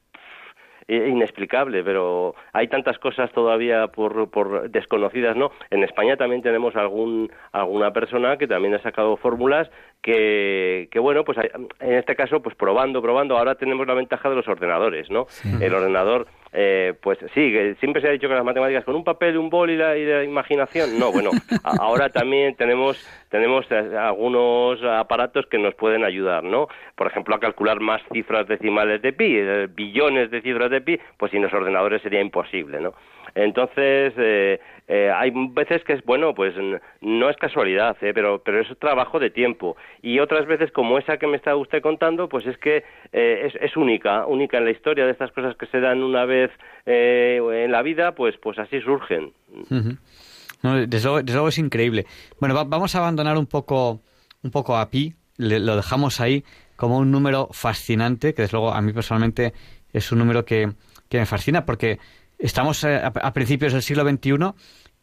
Inexplicable, 0.88 1.84
pero 1.84 2.36
hay 2.54 2.68
tantas 2.68 2.98
cosas 3.00 3.32
todavía 3.32 3.88
por, 3.88 4.30
por 4.30 4.70
desconocidas, 4.70 5.36
¿no? 5.36 5.52
En 5.70 5.84
España 5.84 6.18
también 6.18 6.42
tenemos 6.42 6.76
algún 6.76 7.32
alguna 7.52 7.92
persona 7.92 8.38
que 8.38 8.48
también 8.48 8.76
ha 8.76 8.82
sacado 8.82 9.18
fórmulas 9.18 9.70
que, 10.02 10.90
que 10.92 11.00
bueno, 11.00 11.24
pues 11.24 11.38
en 11.80 11.94
este 11.94 12.16
caso, 12.16 12.42
pues 12.42 12.56
probando, 12.56 13.02
probando, 13.02 13.38
ahora 13.38 13.56
tenemos 13.56 13.86
la 13.88 13.94
ventaja 13.94 14.30
de 14.30 14.36
los 14.36 14.48
ordenadores, 14.48 15.10
¿no? 15.12 15.28
El 15.60 15.74
ordenador 15.74 16.28
eh, 16.54 16.94
pues 17.02 17.18
sí, 17.34 17.54
siempre 17.80 18.02
se 18.02 18.10
ha 18.10 18.12
dicho 18.12 18.28
que 18.28 18.34
las 18.34 18.44
matemáticas 18.44 18.84
con 18.84 18.96
un 18.96 19.04
papel, 19.04 19.38
un 19.38 19.50
bol 19.50 19.70
y 19.70 19.78
la, 19.78 19.98
y 19.98 20.06
la 20.06 20.24
imaginación. 20.24 21.00
No, 21.00 21.12
bueno, 21.12 21.32
ahora 21.80 22.10
también 22.10 22.56
tenemos 22.56 22.98
tenemos 23.30 23.66
eh, 23.72 23.98
algunos 23.98 24.84
aparatos 24.84 25.46
que 25.48 25.58
nos 25.58 25.74
pueden 25.76 26.04
ayudar, 26.04 26.44
¿no? 26.44 26.68
Por 26.96 27.08
ejemplo, 27.08 27.36
a 27.36 27.40
calcular 27.40 27.80
más 27.80 28.02
cifras 28.12 28.48
decimales 28.48 29.02
de 29.02 29.14
pi, 29.14 29.38
eh, 29.38 29.68
billones 29.74 30.30
de 30.30 30.42
cifras 30.42 30.70
de 30.70 30.82
pi, 30.82 31.00
pues 31.18 31.32
sin 31.32 31.42
los 31.42 31.54
ordenadores 31.54 32.02
sería 32.02 32.22
imposible, 32.22 32.82
¿no? 32.82 32.94
Entonces, 33.36 34.14
eh, 34.18 34.60
eh, 34.88 35.12
hay 35.14 35.32
veces 35.52 35.84
que 35.84 35.94
es 35.94 36.04
bueno, 36.04 36.34
pues 36.34 36.54
no 37.02 37.30
es 37.30 37.38
casualidad, 37.38 37.96
¿eh? 38.02 38.12
pero, 38.14 38.42
pero 38.44 38.62
es 38.62 38.68
trabajo 38.80 39.20
de 39.20 39.30
tiempo. 39.30 39.78
Y 40.02 40.20
otras 40.20 40.46
veces, 40.48 40.72
como 40.72 40.98
esa 40.98 41.18
que 41.18 41.28
me 41.28 41.38
está 41.38 41.56
usted 41.56 41.82
contando, 41.82 42.28
pues 42.28 42.46
es 42.46 42.58
que 42.58 42.84
es, 43.12 43.54
es, 43.56 43.78
única, 43.78 44.26
única 44.26 44.58
en 44.58 44.66
la 44.66 44.72
historia 44.72 45.06
de 45.06 45.12
estas 45.12 45.32
cosas 45.32 45.56
que 45.56 45.68
se 45.68 45.80
dan 45.80 46.04
una 46.04 46.26
vez 46.26 46.52
en 46.86 47.72
la 47.72 47.82
vida, 47.82 48.14
pues, 48.16 48.36
pues 48.42 48.60
así 48.60 48.82
surgen. 48.82 49.32
desde, 50.88 51.34
luego, 51.34 51.48
es 51.48 51.58
increíble. 51.58 52.06
Bueno, 52.40 52.66
vamos 52.66 52.96
a 52.96 53.00
abandonar 53.00 53.38
un 53.38 53.48
poco, 53.48 54.02
un 54.44 54.52
poco 54.52 54.78
a 54.78 54.90
Pi, 54.90 55.14
lo 55.38 55.76
dejamos 55.76 56.20
ahí 56.20 56.44
como 56.76 56.98
un 56.98 57.12
número 57.12 57.48
fascinante, 57.52 58.34
que 58.34 58.42
desde 58.42 58.58
luego 58.58 58.74
a 58.74 58.82
mí 58.82 58.92
personalmente 58.92 59.54
es 59.94 60.12
un 60.12 60.20
número 60.20 60.46
que, 60.46 60.70
que 61.12 61.20
me 61.20 61.26
fascina 61.26 61.66
porque 61.66 62.00
Estamos 62.42 62.84
eh, 62.84 63.00
a, 63.04 63.34
principios 63.34 63.74
del 63.74 63.84
siglo 63.84 64.04
XXI 64.04 64.32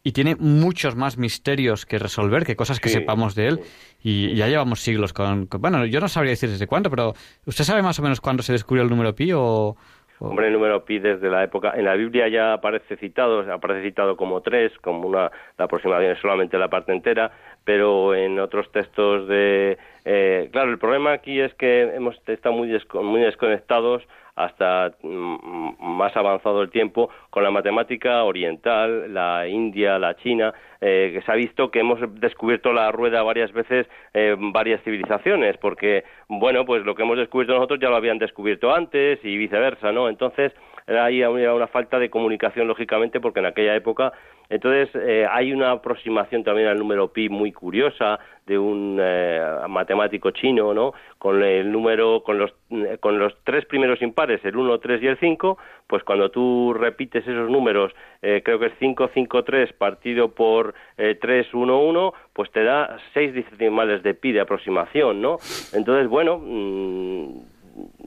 y 0.03 0.11
tiene 0.11 0.35
muchos 0.35 0.95
más 0.95 1.17
misterios 1.17 1.85
que 1.85 1.97
resolver 1.97 2.45
que 2.45 2.55
cosas 2.55 2.79
que 2.79 2.89
sepamos 2.89 3.33
de 3.33 3.47
él. 3.47 3.59
Y 4.03 4.35
ya 4.35 4.47
llevamos 4.47 4.81
siglos 4.81 5.13
con, 5.13 5.47
Bueno, 5.59 5.85
yo 5.85 6.01
no 6.01 6.09
sabría 6.09 6.31
decir 6.31 6.49
desde 6.49 6.67
cuándo, 6.67 6.89
pero 6.89 7.13
¿usted 7.45 7.63
sabe 7.63 7.81
más 7.81 7.97
o 7.99 8.01
menos 8.01 8.19
cuándo 8.19 8.43
se 8.43 8.51
descubrió 8.51 8.83
el 8.83 8.89
número 8.89 9.15
pi 9.15 9.31
o...? 9.33 9.75
Hombre, 10.21 10.47
el 10.47 10.53
número 10.53 10.83
pi 10.83 10.99
desde 10.99 11.29
la 11.29 11.45
época... 11.45 11.71
En 11.77 11.85
la 11.85 11.95
Biblia 11.95 12.27
ya 12.27 12.51
aparece 12.51 12.97
citado, 12.97 13.39
aparece 13.53 13.87
citado 13.87 14.17
como 14.17 14.41
tres, 14.41 14.73
como 14.81 15.07
una 15.07 15.31
la 15.57 15.65
aproximación 15.65 16.11
es 16.11 16.19
solamente 16.19 16.57
la 16.57 16.67
parte 16.67 16.91
entera, 16.91 17.31
pero 17.69 18.15
en 18.15 18.39
otros 18.39 18.71
textos 18.71 19.27
de... 19.27 19.77
Eh, 20.03 20.49
claro, 20.51 20.71
el 20.71 20.79
problema 20.79 21.11
aquí 21.11 21.39
es 21.39 21.53
que 21.53 21.81
hemos 21.81 22.19
estado 22.27 22.55
muy, 22.55 22.75
muy 23.03 23.21
desconectados 23.21 24.01
hasta 24.35 24.93
mm, 25.03 25.75
más 25.79 26.17
avanzado 26.17 26.63
el 26.63 26.71
tiempo 26.71 27.11
con 27.29 27.43
la 27.43 27.51
matemática 27.51 28.23
oriental, 28.23 29.13
la 29.13 29.47
India, 29.47 29.99
la 29.99 30.15
China, 30.15 30.51
eh, 30.81 31.11
que 31.13 31.21
se 31.21 31.31
ha 31.31 31.35
visto 31.35 31.69
que 31.69 31.81
hemos 31.81 31.99
descubierto 32.19 32.73
la 32.73 32.91
rueda 32.91 33.21
varias 33.21 33.51
veces 33.51 33.85
en 34.15 34.51
varias 34.51 34.81
civilizaciones, 34.81 35.55
porque, 35.57 36.05
bueno, 36.27 36.65
pues 36.65 36.83
lo 36.83 36.95
que 36.95 37.03
hemos 37.03 37.19
descubierto 37.19 37.53
nosotros 37.53 37.79
ya 37.79 37.89
lo 37.89 37.97
habían 37.97 38.17
descubierto 38.17 38.73
antes 38.73 39.19
y 39.23 39.37
viceversa, 39.37 39.91
¿no? 39.91 40.09
Entonces, 40.09 40.53
hay 40.89 41.23
una 41.23 41.67
falta 41.67 41.99
de 41.99 42.09
comunicación, 42.09 42.67
lógicamente, 42.67 43.19
porque 43.19 43.39
en 43.39 43.45
aquella 43.45 43.75
época 43.75 44.13
entonces, 44.49 44.89
eh, 44.95 45.27
hay 45.29 45.53
una 45.53 45.71
aproximación 45.71 46.43
también 46.43 46.67
al 46.69 46.79
número 46.79 47.13
pi 47.13 47.29
muy 47.29 47.51
curiosa 47.51 48.19
de 48.47 48.57
un 48.57 48.97
eh, 48.99 49.39
matemático 49.67 50.31
chino, 50.31 50.73
¿no? 50.73 50.93
Con 51.19 51.43
el 51.43 51.71
número, 51.71 52.23
con 52.23 52.39
los, 52.39 52.51
con 52.99 53.19
los 53.19 53.35
tres 53.43 53.65
primeros 53.65 54.01
impares, 54.01 54.43
el 54.43 54.55
1, 54.55 54.79
3 54.79 55.03
y 55.03 55.07
el 55.07 55.19
5, 55.19 55.59
pues 55.85 56.03
cuando 56.03 56.31
tú 56.31 56.73
repites 56.73 57.27
esos 57.27 57.47
números, 57.47 57.93
eh, 58.23 58.41
creo 58.43 58.57
que 58.57 58.67
es 58.67 58.73
5, 58.79 59.11
5, 59.13 59.43
3 59.43 59.73
partido 59.73 60.33
por 60.33 60.73
3, 60.97 61.53
1, 61.53 61.79
1, 61.79 62.13
pues 62.33 62.49
te 62.51 62.63
da 62.63 62.97
seis 63.13 63.33
decimales 63.35 64.01
de 64.01 64.15
pi 64.15 64.31
de 64.31 64.41
aproximación, 64.41 65.21
¿no? 65.21 65.37
Entonces, 65.73 66.07
bueno, 66.07 66.39
mm, 66.43 67.41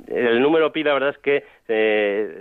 el 0.09 0.41
número 0.41 0.73
pi 0.73 0.83
la 0.83 0.95
verdad 0.95 1.11
es 1.11 1.19
que 1.19 1.45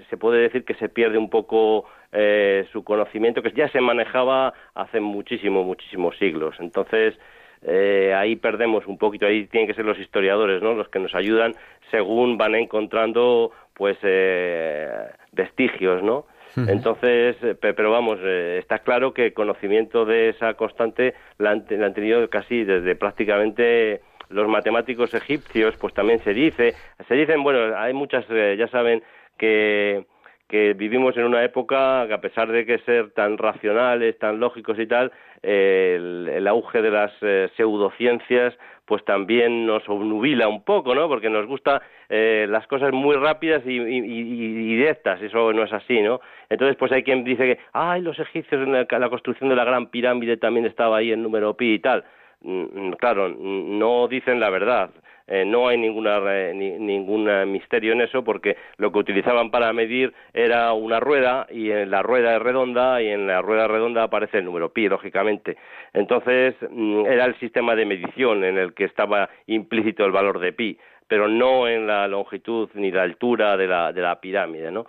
se 0.10 0.18
puede 0.18 0.42
decir 0.42 0.66
que 0.66 0.74
se 0.76 0.90
pierde 0.90 1.18
un 1.18 1.30
poco 1.30 1.86
eh, 2.14 2.68
su 2.74 2.84
conocimiento 2.84 3.42
que 3.42 3.52
ya 3.54 3.70
se 3.70 3.80
manejaba 3.80 4.54
hace 4.76 5.00
muchísimos, 5.00 5.66
muchísimos 5.66 6.18
siglos. 6.18 6.56
Entonces, 6.60 7.18
eh, 7.62 8.14
ahí 8.14 8.36
perdemos 8.36 8.86
un 8.86 8.98
poquito, 8.98 9.26
ahí 9.26 9.48
tienen 9.48 9.68
que 9.68 9.74
ser 9.74 9.86
los 9.86 9.98
historiadores, 9.98 10.62
¿no? 10.62 10.74
Los 10.74 10.90
que 10.90 11.00
nos 11.00 11.16
ayudan 11.16 11.54
según 11.90 12.38
van 12.38 12.56
encontrando, 12.56 13.52
pues, 13.74 13.98
eh, 14.04 14.90
vestigios, 15.32 16.04
¿no? 16.04 16.26
Entonces, 16.68 17.38
pero 17.62 17.92
vamos, 17.92 18.20
está 18.20 18.80
claro 18.80 19.14
que 19.14 19.34
conocimiento 19.34 20.04
de 20.04 20.28
esa 20.28 20.56
constante 20.56 21.14
la 21.38 21.52
han, 21.52 21.66
la 21.70 21.86
han 21.86 21.94
tenido 21.94 22.30
casi 22.30 22.66
desde 22.66 22.98
prácticamente 22.98 24.02
los 24.32 24.48
matemáticos 24.48 25.14
egipcios, 25.14 25.76
pues 25.78 25.94
también 25.94 26.20
se 26.24 26.34
dice, 26.34 26.74
se 27.08 27.16
dicen, 27.16 27.44
bueno, 27.44 27.78
hay 27.78 27.94
muchas, 27.94 28.26
ya 28.28 28.68
saben 28.68 29.04
que 29.38 30.06
que 30.52 30.74
vivimos 30.74 31.16
en 31.16 31.24
una 31.24 31.46
época 31.46 32.06
que 32.08 32.14
a 32.14 32.20
pesar 32.20 32.52
de 32.52 32.66
que 32.66 32.80
ser 32.80 33.12
tan 33.12 33.38
racionales, 33.38 34.20
tan 34.20 34.42
lógicos 34.42 34.78
y 34.80 34.86
tal, 34.86 35.10
el, 35.42 36.46
auge 36.46 36.82
de 36.82 36.92
las 36.92 37.14
eh, 37.22 37.50
pseudociencias 37.56 38.54
pues 38.84 39.06
también 39.06 39.66
nos 39.66 39.88
obnubila 39.88 40.50
un 40.50 40.66
poco, 40.66 40.94
¿no? 40.94 41.08
Porque 41.08 41.30
nos 41.30 41.48
gusta 41.48 41.82
eh, 42.10 42.46
las 42.50 42.68
cosas 42.68 42.92
muy 42.92 43.16
rápidas 43.16 43.64
y, 43.66 43.80
directas, 43.80 45.22
eso 45.22 45.54
no 45.54 45.64
es 45.64 45.72
así, 45.72 46.02
¿no? 46.02 46.20
Entonces, 46.50 46.76
pues 46.76 46.92
hay 46.92 47.04
quien 47.04 47.24
dice 47.24 47.46
que, 47.46 47.60
ay, 47.72 48.02
los 48.02 48.20
egipcios 48.20 48.62
en 48.62 48.74
la, 48.74 49.10
construcción 49.10 49.48
de 49.48 49.56
la 49.56 49.64
gran 49.64 49.88
pirámide 49.88 50.36
también 50.36 50.66
estaba 50.66 50.98
ahí 50.98 51.14
en 51.14 51.24
número 51.24 51.56
pi 51.56 51.76
y 51.76 51.80
tal. 51.80 52.04
Mm, 52.42 52.90
mm, 52.90 52.92
claro, 52.94 53.30
no 53.30 54.08
dicen 54.08 54.40
la 54.40 54.50
verdad. 54.50 54.92
Eh, 55.28 55.46
no 55.46 55.68
hay 55.68 55.78
ninguna, 55.78 56.20
ningún 56.52 57.52
misterio 57.52 57.94
en 57.94 58.02
eso 58.02 58.24
porque 58.24 58.58
lo 58.78 58.92
que 58.92 59.00
utilizaban 59.00 59.50
para 59.50 59.72
medir 59.72 60.14
era 60.34 60.74
una 60.74 61.00
rueda 61.00 61.48
y 61.50 61.72
en 61.72 61.90
la 61.90 62.02
rueda 62.02 62.36
es 62.36 62.42
redonda 62.42 63.02
y 63.02 63.08
en 63.08 63.28
la 63.28 63.42
rueda 63.42 63.68
redonda 63.68 64.04
aparece 64.04 64.40
el 64.40 64.46
número 64.46 64.74
pi, 64.74 64.90
lógicamente. 64.90 65.56
Entonces 65.94 66.56
mm, 66.70 67.06
era 67.06 67.26
el 67.26 67.40
sistema 67.40 67.76
de 67.76 67.86
medición 67.86 68.44
en 68.44 68.58
el 68.58 68.74
que 68.74 68.86
estaba 68.86 69.30
implícito 69.48 70.04
el 70.04 70.12
valor 70.12 70.40
de 70.40 70.52
pi, 70.52 70.78
pero 71.08 71.28
no 71.28 71.68
en 71.68 71.88
la 71.88 72.08
longitud 72.08 72.70
ni 72.74 72.92
la 72.92 73.04
altura 73.04 73.56
de 73.56 73.68
la, 73.68 73.94
de 73.94 74.02
la 74.02 74.20
pirámide, 74.20 74.72
¿no? 74.72 74.86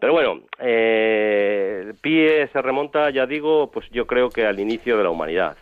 Pero 0.00 0.12
bueno, 0.12 0.42
eh, 0.60 1.92
pi 2.00 2.26
se 2.52 2.62
remonta, 2.62 3.10
ya 3.10 3.26
digo, 3.26 3.70
pues 3.70 3.88
yo 3.90 4.06
creo 4.06 4.28
que 4.28 4.46
al 4.46 4.60
inicio 4.60 4.96
de 4.96 5.04
la 5.04 5.10
humanidad. 5.10 5.56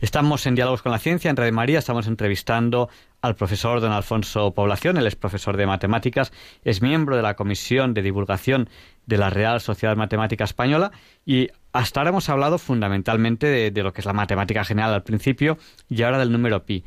Estamos 0.00 0.46
en 0.46 0.54
Diálogos 0.54 0.82
con 0.82 0.92
la 0.92 0.98
Ciencia, 0.98 1.30
en 1.30 1.36
Radio 1.36 1.52
María, 1.52 1.78
estamos 1.78 2.06
entrevistando 2.06 2.88
al 3.22 3.34
profesor 3.34 3.80
don 3.80 3.92
Alfonso 3.92 4.52
Población, 4.52 4.96
él 4.96 5.06
es 5.06 5.16
profesor 5.16 5.56
de 5.56 5.66
matemáticas, 5.66 6.32
es 6.64 6.82
miembro 6.82 7.16
de 7.16 7.22
la 7.22 7.34
Comisión 7.34 7.94
de 7.94 8.02
Divulgación 8.02 8.68
de 9.06 9.16
la 9.16 9.30
Real 9.30 9.60
Sociedad 9.60 9.96
Matemática 9.96 10.44
Española 10.44 10.92
y 11.24 11.48
hasta 11.72 12.00
ahora 12.00 12.10
hemos 12.10 12.28
hablado 12.28 12.58
fundamentalmente 12.58 13.70
de, 13.70 13.82
lo 13.82 13.92
que 13.92 14.00
es 14.00 14.06
la 14.06 14.12
matemática 14.12 14.64
general 14.64 14.92
al 14.92 15.02
principio 15.02 15.56
y 15.88 16.02
ahora 16.02 16.18
del 16.18 16.32
número 16.32 16.64
pi. 16.64 16.84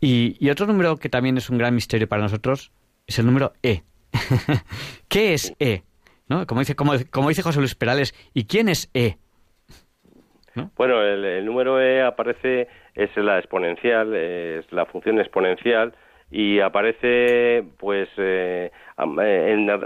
Y, 0.00 0.48
otro 0.50 0.66
número 0.66 0.96
que 0.96 1.08
también 1.08 1.36
es 1.36 1.50
un 1.50 1.58
gran 1.58 1.74
misterio 1.74 2.08
para 2.08 2.22
nosotros 2.22 2.70
es 3.06 3.18
el 3.18 3.26
número 3.26 3.54
e. 3.62 3.82
¿Qué 5.08 5.34
es 5.34 5.54
e? 5.58 5.82
¿No? 6.28 6.46
Como, 6.46 6.60
dice, 6.60 6.76
como, 6.76 6.92
como 7.10 7.30
dice 7.30 7.42
José 7.42 7.58
Luis 7.58 7.74
Perales, 7.74 8.14
¿y 8.34 8.44
quién 8.44 8.68
es 8.68 8.90
e? 8.94 9.18
Bueno, 10.76 11.02
el, 11.02 11.44
número 11.44 11.80
e 11.80 12.02
aparece, 12.02 12.68
es 12.94 13.16
la 13.16 13.38
exponencial, 13.38 14.14
es 14.14 14.70
la 14.72 14.86
función 14.86 15.20
exponencial 15.20 15.92
y 16.30 16.60
aparece, 16.60 17.64
pues, 17.78 18.08
eh, 18.18 18.70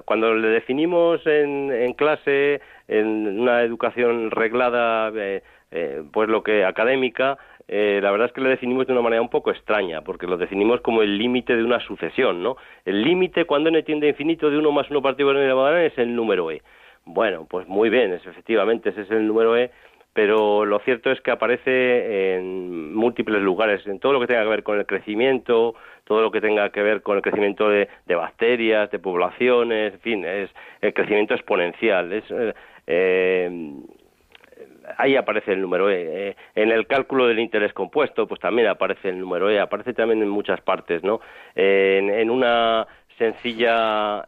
cuando 0.05 0.35
le 0.35 0.48
definimos 0.48 1.25
en, 1.27 1.70
en, 1.70 1.92
clase, 1.94 2.61
en 2.88 3.40
una 3.40 3.62
educación 3.62 4.31
reglada, 4.31 5.12
eh, 5.14 5.42
eh, 5.70 6.03
pues 6.12 6.29
lo 6.29 6.42
que 6.42 6.64
académica, 6.64 7.38
la 7.68 8.11
verdad 8.11 8.27
es 8.27 8.33
que 8.33 8.40
le 8.40 8.51
definimos 8.51 8.87
de 8.87 8.92
una 8.92 9.03
manera 9.03 9.22
un 9.22 9.31
poco 9.31 9.51
extraña, 9.51 10.03
porque 10.03 10.27
lo 10.27 10.37
definimos 10.37 10.81
como 10.81 11.03
el 11.03 11.16
límite 11.16 11.57
de 11.57 11.64
una 11.64 11.81
sucesión, 11.81 12.42
¿no? 12.42 12.57
El 12.85 13.03
límite 13.03 13.46
cuando 13.46 13.70
n 13.70 13.83
tiende 13.83 14.09
a 14.09 14.11
infinito 14.11 14.51
de 14.51 14.59
1 14.59 14.72
más 14.72 14.90
1 14.90 15.01
partido 15.01 15.29
por 15.29 15.37
n 15.37 15.44
elevado 15.44 15.68
a 15.68 15.85
es 15.85 15.96
el 15.96 16.14
número 16.14 16.51
e. 16.51 16.61
Bueno, 17.05 17.46
pues 17.48 17.66
muy 17.68 17.88
bien, 17.88 18.12
es, 18.12 18.27
efectivamente 18.27 18.90
ese 18.90 19.03
es 19.03 19.11
el 19.11 19.27
número 19.27 19.57
e, 19.57 19.70
pero 20.14 20.66
lo 20.66 20.79
cierto 20.81 21.11
es 21.11 21.20
que 21.20 21.31
aparece 21.31 22.37
en 22.37 22.94
múltiples 22.94 23.40
lugares, 23.40 23.87
en 23.87 23.98
todo 23.98 24.12
lo 24.12 24.20
que 24.20 24.27
tenga 24.27 24.42
que 24.42 24.51
ver 24.51 24.62
con 24.62 24.79
el 24.79 24.87
crecimiento, 24.87 25.75
todo 26.05 26.20
lo 26.20 26.31
que 26.31 26.40
tenga 26.40 26.70
que 26.70 26.83
ver 26.83 27.03
con 27.03 27.16
el 27.16 27.22
crecimiento 27.22 27.68
de, 27.70 27.88
bacterias, 28.09 28.90
de 28.90 28.98
poblaciones, 28.98 29.94
en 29.94 30.01
fin, 30.01 30.25
es 30.25 30.51
el 30.83 30.92
crecimiento 30.92 31.35
exponencial. 31.35 32.12
Es, 32.12 32.25
eh, 32.31 32.53
eh, 32.87 33.75
ahí 34.98 35.16
aparece 35.16 35.53
el 35.53 35.62
número 35.62 35.88
E. 35.88 36.29
Eh, 36.29 36.37
en 36.57 36.70
el 36.70 36.87
cálculo 36.87 37.27
del 37.27 37.38
interés 37.38 37.72
compuesto, 37.72 38.27
pues 38.27 38.40
también 38.40 38.68
aparece 38.68 39.09
el 39.09 39.18
número 39.18 39.48
E, 39.48 39.59
aparece 39.59 39.94
también 39.94 40.22
en 40.22 40.29
muchas 40.29 40.61
partes, 40.61 41.03
¿no? 41.03 41.20
en, 41.55 42.31
una 42.31 42.87
sencilla 43.16 44.25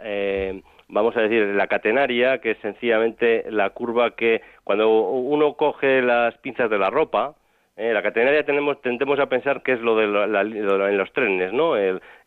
vamos 0.88 1.16
a 1.16 1.22
decir, 1.22 1.42
la 1.54 1.66
catenaria, 1.66 2.38
que 2.38 2.52
es 2.52 2.58
sencillamente 2.58 3.44
la 3.50 3.70
curva 3.70 4.12
que 4.12 4.42
cuando 4.64 4.88
uno 4.88 5.54
coge 5.54 6.02
las 6.02 6.36
pinzas 6.38 6.68
de 6.70 6.78
la 6.78 6.90
ropa, 6.90 7.34
eh, 7.76 7.92
la 7.92 8.02
catenaria 8.02 8.44
tenemos, 8.44 8.80
tendemos 8.82 9.18
a 9.18 9.28
pensar 9.28 9.62
que 9.62 9.72
es 9.72 9.80
lo 9.80 9.96
de 9.96 10.04
en 10.04 10.98
los 10.98 11.12
trenes, 11.12 11.52
¿no? 11.52 11.74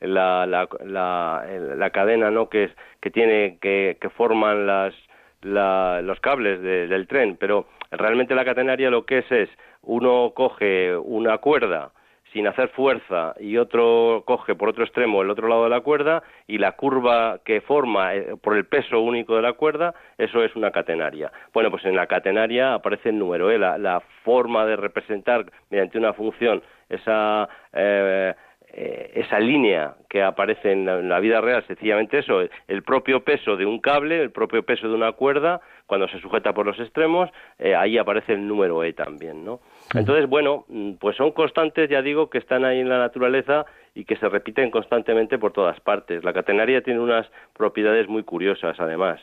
la, 0.01 0.45
la, 0.45 0.67
la, 0.83 1.89
cadena, 1.91 2.29
¿no? 2.31 2.49
Que, 2.49 2.65
es, 2.65 2.71
que 3.01 3.09
tiene, 3.11 3.57
que, 3.61 3.97
que 3.99 4.09
forman 4.09 4.67
las, 4.67 4.93
los 5.41 6.19
cables 6.19 6.61
del 6.61 7.07
tren, 7.07 7.37
pero 7.37 7.67
realmente 7.91 8.35
la 8.35 8.45
catenaria 8.45 8.89
lo 8.89 9.05
que 9.05 9.19
es 9.19 9.31
es, 9.31 9.49
uno 9.83 10.33
coge 10.35 10.97
una 10.97 11.37
cuerda, 11.37 11.91
sin 12.37 12.45
hacer 12.45 12.69
fuerza 12.69 13.33
y 13.39 13.57
otro 13.57 14.21
coge 14.27 14.53
por 14.53 14.69
otro 14.69 14.83
extremo 14.83 15.23
el 15.23 15.31
otro 15.31 15.47
lado 15.47 15.63
de 15.63 15.71
la 15.71 15.81
cuerda 15.81 16.21
y 16.45 16.59
la 16.59 16.73
curva 16.73 17.39
que 17.43 17.61
forma 17.61 18.13
eh, 18.13 18.35
por 18.39 18.55
el 18.55 18.67
peso 18.67 19.01
único 19.01 19.35
de 19.35 19.41
la 19.41 19.53
cuerda, 19.53 19.95
eso 20.19 20.43
es 20.43 20.55
una 20.55 20.69
catenaria. 20.69 21.31
Bueno, 21.51 21.71
pues 21.71 21.83
en 21.85 21.95
la 21.95 22.05
catenaria 22.05 22.75
aparece 22.75 23.09
el 23.09 23.17
número, 23.17 23.49
¿eh? 23.49 23.57
la, 23.57 24.03
forma 24.23 24.65
de 24.65 24.75
representar 24.75 25.45
mediante 25.71 25.97
una 25.97 26.13
función 26.13 26.61
esa, 26.89 27.47
eh, 27.73 28.35
eh, 28.73 29.11
esa 29.15 29.39
línea 29.39 29.95
que 30.09 30.21
aparece 30.21 30.71
en 30.71 31.09
la, 31.09 31.19
vida 31.19 31.41
real, 31.41 31.65
sencillamente 31.67 32.19
eso, 32.19 32.41
el 32.67 32.83
propio 32.83 33.23
peso 33.23 33.55
de 33.55 33.65
un 33.65 33.79
cable, 33.79 34.21
el 34.21 34.31
propio 34.31 34.63
peso 34.63 34.87
de 34.87 34.93
una 34.93 35.11
cuerda, 35.13 35.61
cuando 35.85 36.07
se 36.07 36.19
sujeta 36.19 36.53
por 36.53 36.65
los 36.65 36.79
extremos, 36.79 37.29
ahí 37.77 37.97
aparece 37.97 38.33
el 38.33 38.47
número 38.47 38.83
E 38.83 38.93
también, 38.93 39.43
¿no? 39.43 39.61
Entonces, 39.93 40.27
bueno, 40.27 40.65
mm, 40.67 40.93
pues 40.93 41.15
son 41.15 41.31
constantes, 41.31 41.89
ya 41.89 42.01
digo, 42.01 42.29
que 42.29 42.37
están 42.37 42.65
ahí 42.65 42.79
en 42.79 42.89
la 42.89 42.99
naturaleza 42.99 43.65
y 43.95 44.05
que 44.05 44.15
se 44.17 44.29
repiten 44.29 44.69
constantemente 44.69 45.39
por 45.39 45.53
todas 45.53 45.79
partes. 45.79 46.23
La 46.23 46.33
catenaria 46.33 46.81
tiene 46.81 46.99
unas 46.99 47.27
propiedades 47.55 48.07
muy 48.07 48.23
curiosas, 48.23 48.79
además. 48.79 49.19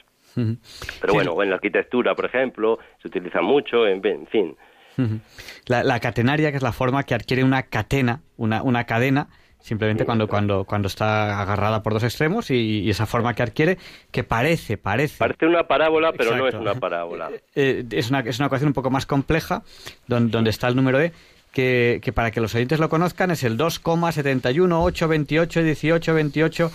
Pero 1.00 1.14
bueno, 1.14 1.40
en 1.42 1.50
la 1.50 1.56
arquitectura, 1.56 2.14
por 2.16 2.24
ejemplo, 2.24 2.80
se 3.00 3.06
utiliza 3.06 3.40
mucho, 3.40 3.86
en, 3.86 4.26
fin. 4.26 4.56
La, 5.66 6.00
catenaria, 6.00 6.50
que 6.50 6.56
es 6.56 6.62
la 6.62 6.72
forma 6.72 7.02
que 7.04 7.14
adquiere 7.14 7.44
una 7.44 7.64
catena, 7.64 8.20
una, 8.36 8.62
una 8.62 8.84
cadena, 8.84 9.28
simplemente 9.64 10.04
cuando, 10.04 10.28
cuando, 10.28 10.64
cuando 10.64 10.88
está 10.88 11.40
agarrada 11.40 11.82
por 11.82 11.94
dos 11.94 12.02
extremos 12.02 12.50
y, 12.50 12.90
esa 12.90 13.06
forma 13.06 13.34
que 13.34 13.42
adquiere, 13.42 13.78
que 14.10 14.22
parece, 14.22 14.76
parece. 14.76 15.18
Parece 15.18 15.46
una 15.46 15.66
parábola, 15.66 16.12
pero 16.12 16.36
no 16.36 16.46
es 16.46 16.54
una 16.54 16.74
parábola. 16.74 17.30
Eh, 17.32 17.40
eh, 17.54 17.84
es, 17.90 18.10
una, 18.10 18.20
es 18.20 18.38
una 18.38 18.46
ecuación 18.46 18.68
un 18.68 18.74
poco 18.74 18.90
más 18.90 19.06
compleja, 19.06 19.62
donde, 20.06 20.50
está 20.50 20.68
el 20.68 20.76
número 20.76 21.00
E. 21.00 21.12
que, 21.54 22.00
que, 22.02 22.12
para 22.12 22.32
que 22.32 22.40
los 22.40 22.54
oyentes 22.54 22.80
lo 22.80 22.88
conozcan 22.88 23.30
es 23.30 23.44
el 23.44 23.56
2,71, 23.56 24.76
8, 24.82 25.08
28, 25.08 25.62
18, 25.62 26.14
28, 26.14 26.72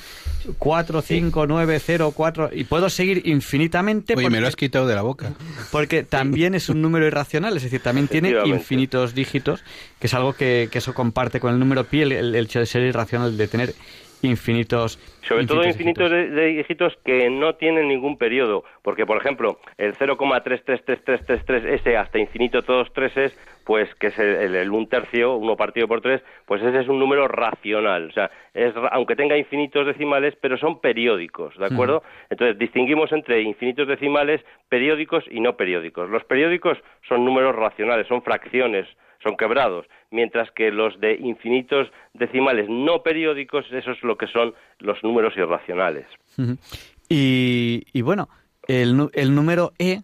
4, 0.57 1.01
5, 1.01 1.47
9, 1.47 1.79
0, 1.85 2.13
4 2.15 2.49
y 2.53 2.63
puedo 2.63 2.89
seguir 2.89 3.21
infinitamente. 3.25 4.15
Oye, 4.15 4.29
me 4.29 4.39
lo 4.39 4.47
has 4.47 4.55
quitado 4.55 4.87
de 4.87 4.95
la 4.95 5.01
boca. 5.01 5.33
Porque 5.71 6.03
también 6.09 6.55
es 6.55 6.69
un 6.69 6.81
número 6.81 7.05
irracional, 7.05 7.57
es 7.57 7.63
decir, 7.63 7.81
también 7.81 8.07
tiene 8.07 8.33
infinitos 8.45 9.13
dígitos, 9.13 9.63
que 9.99 10.07
es 10.07 10.13
algo 10.13 10.33
que, 10.33 10.69
que 10.71 10.77
eso 10.77 10.93
comparte 10.93 11.41
con 11.41 11.53
el 11.53 11.59
número 11.59 11.83
pi, 11.83 12.01
el, 12.01 12.13
el 12.13 12.35
hecho 12.35 12.59
de 12.59 12.65
ser 12.65 12.83
irracional, 12.83 13.37
de 13.37 13.47
tener 13.49 13.75
infinitos. 14.21 14.97
Sobre 15.21 15.45
todo 15.45 15.65
infinitos 15.65 16.09
de, 16.09 16.57
dígitos 16.57 16.97
que 17.05 17.29
no 17.29 17.55
tienen 17.55 17.87
ningún 17.87 18.17
periodo, 18.17 18.63
porque 18.81 19.05
por 19.05 19.17
ejemplo 19.17 19.59
el 19.77 19.93
0,333333 19.95 21.95
hasta 21.95 22.19
infinito 22.19 22.63
todos 22.63 22.91
treses, 22.93 23.37
pues 23.65 23.93
que 23.95 24.07
es 24.07 24.17
el, 24.17 24.71
un 24.71 24.89
tercio, 24.89 25.35
uno 25.35 25.55
partido 25.55 25.87
por 25.87 26.01
tres, 26.01 26.21
pues 26.45 26.61
ese 26.63 26.79
es 26.79 26.87
un 26.87 26.99
número 26.99 27.27
racional, 27.27 28.09
o 28.09 28.11
sea, 28.11 28.31
es, 28.53 28.73
aunque 28.91 29.15
tenga 29.15 29.37
infinitos 29.37 29.85
decimales, 29.85 30.35
pero 30.41 30.57
son 30.57 30.81
periódicos, 30.81 31.55
¿de 31.57 31.67
acuerdo? 31.67 32.01
Entonces 32.29 32.57
distinguimos 32.57 33.11
entre 33.11 33.41
infinitos 33.41 33.87
decimales, 33.87 34.41
periódicos 34.69 35.23
y 35.29 35.39
no 35.39 35.55
periódicos. 35.55 36.09
Los 36.09 36.23
periódicos 36.23 36.79
son 37.07 37.25
números 37.25 37.55
racionales, 37.55 38.07
son 38.07 38.23
fracciones, 38.23 38.87
son 39.23 39.35
quebrados, 39.37 39.85
mientras 40.11 40.49
que 40.51 40.71
los 40.71 40.99
de 40.99 41.13
infinitos 41.15 41.91
decimales 42.13 42.67
no 42.69 43.03
periódicos, 43.03 43.65
eso 43.71 43.91
es 43.91 44.03
lo 44.03 44.17
que 44.17 44.27
son 44.27 44.53
los 44.79 45.03
números 45.03 45.33
irracionales. 45.35 46.05
y, 47.09 48.01
bueno, 48.01 48.29
el, 48.67 49.09
el, 49.13 49.35
número 49.35 49.73
e, 49.77 50.01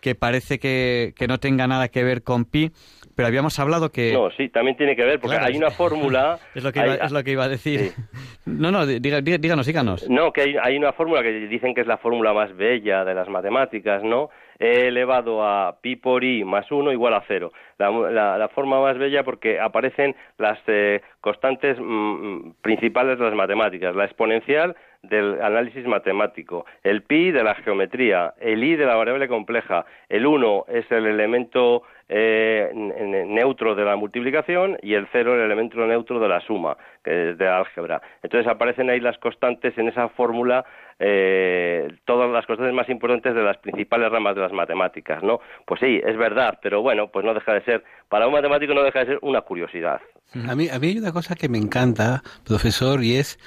que 0.00 0.14
parece 0.14 0.58
que, 0.58 1.12
que, 1.16 1.26
no 1.26 1.38
tenga 1.38 1.66
nada 1.66 1.88
que 1.88 2.04
ver 2.04 2.22
con 2.22 2.44
pi, 2.44 2.70
pero 3.16 3.26
habíamos 3.26 3.58
hablado 3.58 3.90
que... 3.90 4.12
No, 4.12 4.30
sí, 4.30 4.48
también 4.48 4.76
tiene 4.76 4.94
que 4.94 5.02
ver, 5.02 5.18
porque 5.18 5.36
hay 5.36 5.56
una 5.56 5.70
fórmula... 5.70 6.38
es, 6.54 6.62
lo 6.62 6.72
que 6.72 6.80
iba, 6.80 6.94
es 6.94 7.10
lo 7.10 7.24
que 7.24 7.32
iba 7.32 7.44
a 7.44 7.48
decir. 7.48 7.92
No, 8.46 8.70
no, 8.70 8.86
díganos, 8.86 9.66
díganos. 9.66 10.08
No, 10.08 10.32
que 10.32 10.40
hay, 10.40 10.56
hay 10.60 10.78
una 10.78 10.94
fórmula 10.94 11.22
que 11.22 11.32
dicen 11.32 11.74
que 11.74 11.82
es 11.82 11.86
la 11.86 11.98
fórmula 11.98 12.32
más 12.32 12.56
bella 12.56 13.04
de 13.04 13.14
las 13.14 13.28
matemáticas, 13.28 14.02
¿no? 14.02 14.30
Elevado 14.58 15.44
a 15.46 15.76
pi 15.80 15.96
por 15.96 16.24
i 16.24 16.44
más 16.44 16.70
1 16.70 16.92
igual 16.92 17.14
a 17.14 17.22
0. 17.28 17.52
La, 17.78 18.50
forma 18.54 18.80
más 18.80 18.98
bella 18.98 19.22
porque 19.22 19.60
aparecen 19.60 20.16
las 20.36 20.58
eh, 20.66 21.00
constantes 21.20 21.78
mm, 21.78 21.82
mm, 21.82 22.54
principales 22.60 23.18
de 23.18 23.24
las 23.24 23.34
matemáticas, 23.34 23.94
la 23.94 24.04
exponencial 24.04 24.74
del 25.02 25.40
análisis 25.40 25.86
matemático, 25.86 26.66
el 26.82 27.02
pi 27.02 27.30
de 27.30 27.44
la 27.44 27.54
geometría, 27.54 28.34
el 28.40 28.64
i 28.64 28.74
de 28.74 28.84
la 28.84 28.96
variable 28.96 29.28
compleja, 29.28 29.84
el 30.08 30.26
1 30.26 30.64
es 30.68 30.90
el 30.90 31.06
elemento 31.06 31.84
eh, 32.08 32.70
neutro 32.74 33.74
de 33.74 33.84
la 33.84 33.96
multiplicación 33.96 34.78
y 34.82 34.94
el 34.94 35.06
0 35.12 35.34
el 35.34 35.42
elemento 35.42 35.78
neutro 35.86 36.18
de 36.18 36.28
la 36.28 36.40
suma, 36.40 36.76
que 37.04 37.30
es 37.30 37.38
de 37.38 37.46
álgebra. 37.46 38.00
Entonces 38.22 38.50
aparecen 38.50 38.90
ahí 38.90 38.98
las 38.98 39.18
constantes 39.18 39.76
en 39.78 39.88
esa 39.88 40.08
fórmula 40.08 40.64
eh, 40.98 41.88
todas 42.04 42.30
las 42.30 42.46
cosas 42.46 42.72
más 42.72 42.88
importantes 42.88 43.34
de 43.34 43.42
las 43.42 43.58
principales 43.58 44.10
ramas 44.10 44.34
de 44.34 44.42
las 44.42 44.52
matemáticas, 44.52 45.22
¿no? 45.22 45.40
Pues 45.66 45.80
sí, 45.80 46.00
es 46.04 46.16
verdad, 46.16 46.58
pero 46.62 46.82
bueno, 46.82 47.08
pues 47.08 47.24
no 47.24 47.34
deja 47.34 47.54
de 47.54 47.62
ser, 47.62 47.84
para 48.08 48.26
un 48.26 48.32
matemático 48.32 48.74
no 48.74 48.82
deja 48.82 49.00
de 49.00 49.06
ser 49.06 49.18
una 49.22 49.42
curiosidad. 49.42 50.00
A 50.46 50.54
mí, 50.54 50.68
a 50.68 50.78
mí 50.78 50.88
hay 50.88 50.98
una 50.98 51.12
cosa 51.12 51.34
que 51.36 51.48
me 51.48 51.56
encanta, 51.56 52.22
profesor, 52.44 53.02
y 53.02 53.16
es 53.16 53.38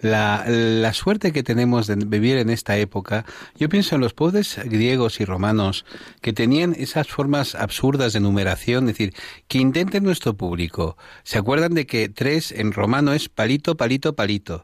la, 0.00 0.44
la 0.46 0.94
suerte 0.94 1.32
que 1.32 1.42
tenemos 1.42 1.86
de 1.86 1.96
vivir 1.96 2.38
en 2.38 2.48
esta 2.48 2.78
época. 2.78 3.26
Yo 3.56 3.68
pienso 3.68 3.96
en 3.96 4.00
los 4.00 4.14
pobres 4.14 4.58
griegos 4.64 5.20
y 5.20 5.26
romanos 5.26 5.84
que 6.22 6.32
tenían 6.32 6.74
esas 6.78 7.08
formas 7.08 7.54
absurdas 7.54 8.14
de 8.14 8.20
numeración, 8.20 8.88
es 8.88 8.96
decir, 8.96 9.12
que 9.48 9.58
intenten 9.58 10.02
nuestro 10.02 10.32
público. 10.34 10.96
¿Se 11.24 11.38
acuerdan 11.38 11.74
de 11.74 11.86
que 11.86 12.08
tres 12.08 12.52
en 12.52 12.72
romano 12.72 13.12
es 13.12 13.28
palito, 13.28 13.76
palito, 13.76 14.14
palito? 14.14 14.62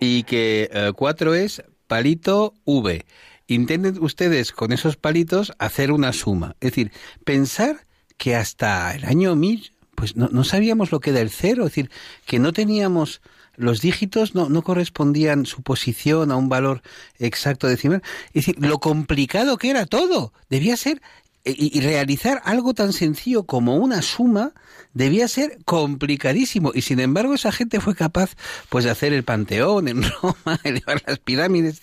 Y 0.00 0.22
que 0.22 0.68
eh, 0.72 0.92
cuatro 0.94 1.34
es 1.34 1.64
palito 1.88 2.54
V. 2.64 3.04
Intenten 3.48 4.00
ustedes 4.00 4.52
con 4.52 4.72
esos 4.72 4.96
palitos 4.96 5.52
hacer 5.58 5.90
una 5.90 6.12
suma. 6.12 6.54
Es 6.60 6.70
decir, 6.70 6.92
pensar 7.24 7.86
que 8.16 8.36
hasta 8.36 8.94
el 8.94 9.04
año 9.04 9.34
1000 9.34 9.72
pues 9.96 10.14
no, 10.14 10.28
no 10.30 10.44
sabíamos 10.44 10.92
lo 10.92 11.00
que 11.00 11.10
era 11.10 11.20
el 11.20 11.30
cero, 11.30 11.64
es 11.64 11.72
decir, 11.72 11.90
que 12.24 12.38
no 12.38 12.52
teníamos 12.52 13.20
los 13.58 13.80
dígitos 13.80 14.36
no, 14.36 14.48
no 14.48 14.62
correspondían 14.62 15.44
su 15.44 15.62
posición 15.62 16.30
a 16.30 16.36
un 16.36 16.48
valor 16.48 16.80
exacto 17.18 17.66
decimal. 17.66 18.02
Es 18.28 18.46
decir, 18.46 18.56
lo 18.64 18.78
complicado 18.78 19.58
que 19.58 19.70
era 19.70 19.84
todo. 19.84 20.32
Debía 20.48 20.76
ser 20.76 21.02
y, 21.44 21.80
realizar 21.80 22.40
algo 22.44 22.72
tan 22.72 22.92
sencillo 22.92 23.42
como 23.44 23.76
una 23.76 24.02
suma 24.02 24.52
debía 24.98 25.28
ser 25.28 25.58
complicadísimo 25.64 26.72
y 26.74 26.82
sin 26.82 26.98
embargo 26.98 27.32
esa 27.32 27.52
gente 27.52 27.78
fue 27.80 27.94
capaz 27.94 28.34
pues 28.68 28.84
de 28.84 28.90
hacer 28.90 29.12
el 29.12 29.22
panteón 29.22 29.86
en 29.86 30.02
Roma, 30.22 30.58
elevar 30.64 31.00
las 31.06 31.20
pirámides, 31.20 31.80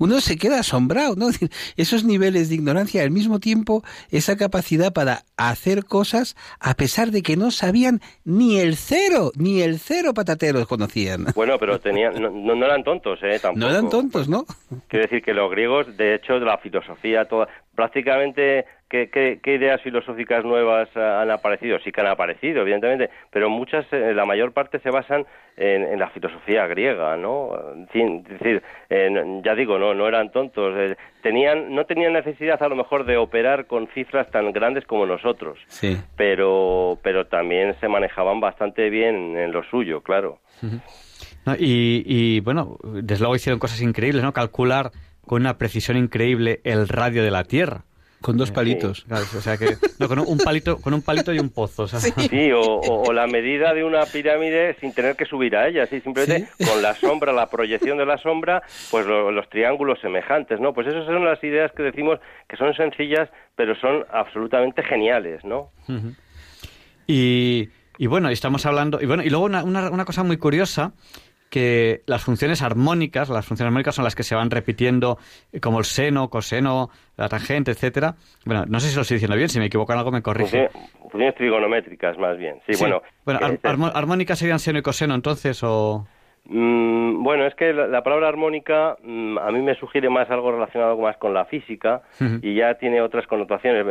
uno 0.00 0.20
se 0.20 0.36
queda 0.36 0.60
asombrado, 0.60 1.14
¿no? 1.14 1.28
esos 1.76 2.04
niveles 2.04 2.48
de 2.48 2.56
ignorancia 2.56 3.02
al 3.02 3.12
mismo 3.12 3.38
tiempo 3.38 3.84
esa 4.10 4.36
capacidad 4.36 4.92
para 4.92 5.22
hacer 5.36 5.84
cosas 5.84 6.36
a 6.58 6.74
pesar 6.74 7.12
de 7.12 7.22
que 7.22 7.36
no 7.36 7.52
sabían 7.52 8.00
ni 8.24 8.58
el 8.58 8.76
cero, 8.76 9.30
ni 9.36 9.62
el 9.62 9.78
cero 9.78 10.12
patateros 10.12 10.66
conocían. 10.66 11.26
Bueno, 11.36 11.58
pero 11.60 11.78
tenían 11.78 12.20
no, 12.20 12.30
no, 12.30 12.66
eran 12.66 12.82
tontos, 12.82 13.20
eh, 13.22 13.38
tampoco. 13.40 13.64
No 13.64 13.70
eran 13.70 13.88
tontos, 13.88 14.28
¿no? 14.28 14.44
Quiero 14.88 15.04
decir 15.04 15.22
que 15.22 15.32
los 15.32 15.50
griegos, 15.50 15.96
de 15.96 16.16
hecho, 16.16 16.40
de 16.40 16.46
la 16.46 16.58
filosofía 16.58 17.26
toda 17.26 17.48
prácticamente 17.76 18.64
¿Qué, 18.88 19.10
qué, 19.10 19.54
ideas 19.54 19.82
filosóficas 19.82 20.44
nuevas 20.44 20.88
han 20.96 21.28
aparecido? 21.32 21.76
Sí 21.80 21.90
que 21.90 22.00
han 22.02 22.06
aparecido, 22.06 22.62
evidentemente, 22.62 23.10
pero 23.32 23.50
muchas, 23.50 23.84
eh, 23.92 24.14
la 24.14 24.24
mayor 24.24 24.52
parte 24.52 24.78
se 24.78 24.90
basan 24.90 25.26
en, 25.56 25.98
la 25.98 26.08
filosofía 26.10 26.68
griega, 26.68 27.16
¿no? 27.16 27.50
Es 27.92 28.28
decir, 28.28 28.62
ya 29.42 29.54
digo, 29.56 29.76
no, 29.80 29.92
no 29.92 30.06
eran 30.06 30.30
tontos, 30.30 30.72
eh, 30.76 30.96
tenían, 31.20 31.74
no 31.74 31.84
tenían 31.84 32.12
necesidad 32.12 32.62
a 32.62 32.68
lo 32.68 32.76
mejor 32.76 33.06
de 33.06 33.16
operar 33.16 33.66
con 33.66 33.88
cifras 33.88 34.30
tan 34.30 34.52
grandes 34.52 34.84
como 34.84 35.04
nosotros, 35.04 35.58
sí. 35.66 35.96
pero, 36.16 36.96
pero 37.02 37.26
también 37.26 37.74
se 37.80 37.88
manejaban 37.88 38.38
bastante 38.38 38.88
bien 38.88 39.36
en 39.36 39.50
lo 39.50 39.64
suyo, 39.64 40.00
claro. 40.00 40.38
y, 41.58 42.04
y 42.06 42.38
bueno, 42.38 42.76
desde 42.84 43.18
luego 43.18 43.34
hicieron 43.34 43.58
cosas 43.58 43.82
increíbles, 43.82 44.22
¿no? 44.22 44.32
Calcular 44.32 44.92
con 45.26 45.42
una 45.42 45.58
precisión 45.58 45.96
increíble 45.96 46.60
el 46.64 46.88
radio 46.88 47.22
de 47.22 47.30
la 47.30 47.44
Tierra. 47.44 47.84
Con 48.22 48.38
dos 48.38 48.50
palitos. 48.50 49.06
o 49.08 49.40
sea 49.40 49.56
que, 49.56 49.76
no, 50.00 50.08
con 50.08 50.18
un 50.18 50.38
palito, 50.38 50.78
con 50.80 50.94
un 50.94 51.02
palito 51.02 51.32
y 51.32 51.38
un 51.38 51.50
pozo. 51.50 51.86
Sí, 51.86 52.50
o, 52.54 53.12
la 53.12 53.26
medida 53.26 53.74
de 53.74 53.84
una 53.84 54.04
pirámide 54.06 54.74
sin 54.80 54.92
tener 54.94 55.16
que 55.16 55.26
subir 55.26 55.54
a 55.54 55.68
ella, 55.68 55.84
así 55.84 56.00
simplemente 56.00 56.48
con 56.66 56.82
la 56.82 56.94
sombra, 57.00 57.32
la 57.32 57.48
proyección 57.48 57.98
de 57.98 58.06
la 58.06 58.18
sombra, 58.18 58.62
pues 58.90 59.06
los 59.06 59.48
triángulos 59.50 60.00
semejantes, 60.00 60.58
¿no? 60.60 60.72
Pues 60.72 60.88
esas 60.88 61.04
son 61.04 61.24
las 61.24 61.42
ideas 61.44 61.70
que 61.72 61.82
decimos 61.82 62.18
que 62.48 62.56
son 62.56 62.74
sencillas, 62.74 63.28
pero 63.54 63.76
son 63.76 64.04
absolutamente 64.10 64.82
geniales, 64.82 65.44
¿no? 65.44 65.70
y, 67.06 67.68
y 67.98 68.06
bueno, 68.06 68.30
estamos 68.30 68.66
hablando, 68.66 69.00
y 69.00 69.06
bueno, 69.06 69.22
y 69.22 69.30
luego 69.30 69.44
una, 69.44 69.62
una, 69.62 69.90
una 69.90 70.04
cosa 70.04 70.24
muy 70.24 70.38
curiosa 70.38 70.94
que 71.50 72.02
las 72.06 72.24
funciones 72.24 72.62
armónicas, 72.62 73.28
las 73.28 73.46
funciones 73.46 73.68
armónicas 73.68 73.94
son 73.94 74.04
las 74.04 74.14
que 74.14 74.22
se 74.22 74.34
van 74.34 74.50
repitiendo, 74.50 75.18
eh, 75.52 75.60
como 75.60 75.78
el 75.78 75.84
seno, 75.84 76.28
coseno, 76.28 76.90
la 77.16 77.28
tangente, 77.28 77.70
etcétera. 77.70 78.16
Bueno, 78.44 78.64
no 78.66 78.80
sé 78.80 78.88
si 78.88 78.96
lo 78.96 79.02
estoy 79.02 79.16
diciendo 79.16 79.36
bien, 79.36 79.48
si 79.48 79.58
me 79.58 79.66
equivoco 79.66 79.92
en 79.92 79.98
algo 79.98 80.10
me 80.10 80.22
corrige. 80.22 80.68
Funciones, 81.00 81.34
trigonométricas, 81.36 82.18
más 82.18 82.36
bien. 82.36 82.60
Sí, 82.66 82.72
bueno. 82.78 83.02
Bueno, 83.24 83.40
armónicas 83.94 84.38
serían 84.38 84.58
seno 84.58 84.78
y 84.78 84.82
coseno, 84.82 85.14
entonces, 85.14 85.62
o... 85.62 86.06
Mm, 86.48 87.24
bueno, 87.24 87.44
es 87.46 87.54
que 87.56 87.72
la, 87.72 88.02
palabra 88.02 88.28
armónica 88.28 88.96
mm, 89.02 89.38
a 89.38 89.50
mí 89.50 89.60
me 89.62 89.74
sugiere 89.74 90.08
más 90.08 90.30
algo 90.30 90.52
relacionado 90.52 90.96
más 90.96 91.16
con 91.16 91.34
la 91.34 91.44
física 91.46 92.02
y 92.40 92.54
ya 92.54 92.74
tiene 92.74 93.00
otras 93.00 93.26
connotaciones. 93.26 93.84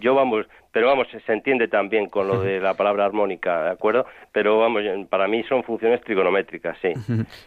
Yo 0.00 0.14
vamos, 0.14 0.46
pero 0.70 0.88
vamos, 0.88 1.06
se, 1.10 1.32
entiende 1.32 1.66
también 1.68 2.10
con 2.10 2.28
lo 2.28 2.42
de 2.42 2.60
la 2.60 2.74
palabra 2.76 3.06
armónica, 3.06 3.64
¿de 3.64 3.70
acuerdo? 3.70 4.04
Pero 4.32 4.58
vamos, 4.58 4.82
para 5.08 5.28
mí 5.28 5.42
son 5.44 5.64
funciones 5.64 6.02
trigonométricas, 6.02 6.76
sí. 6.82 6.92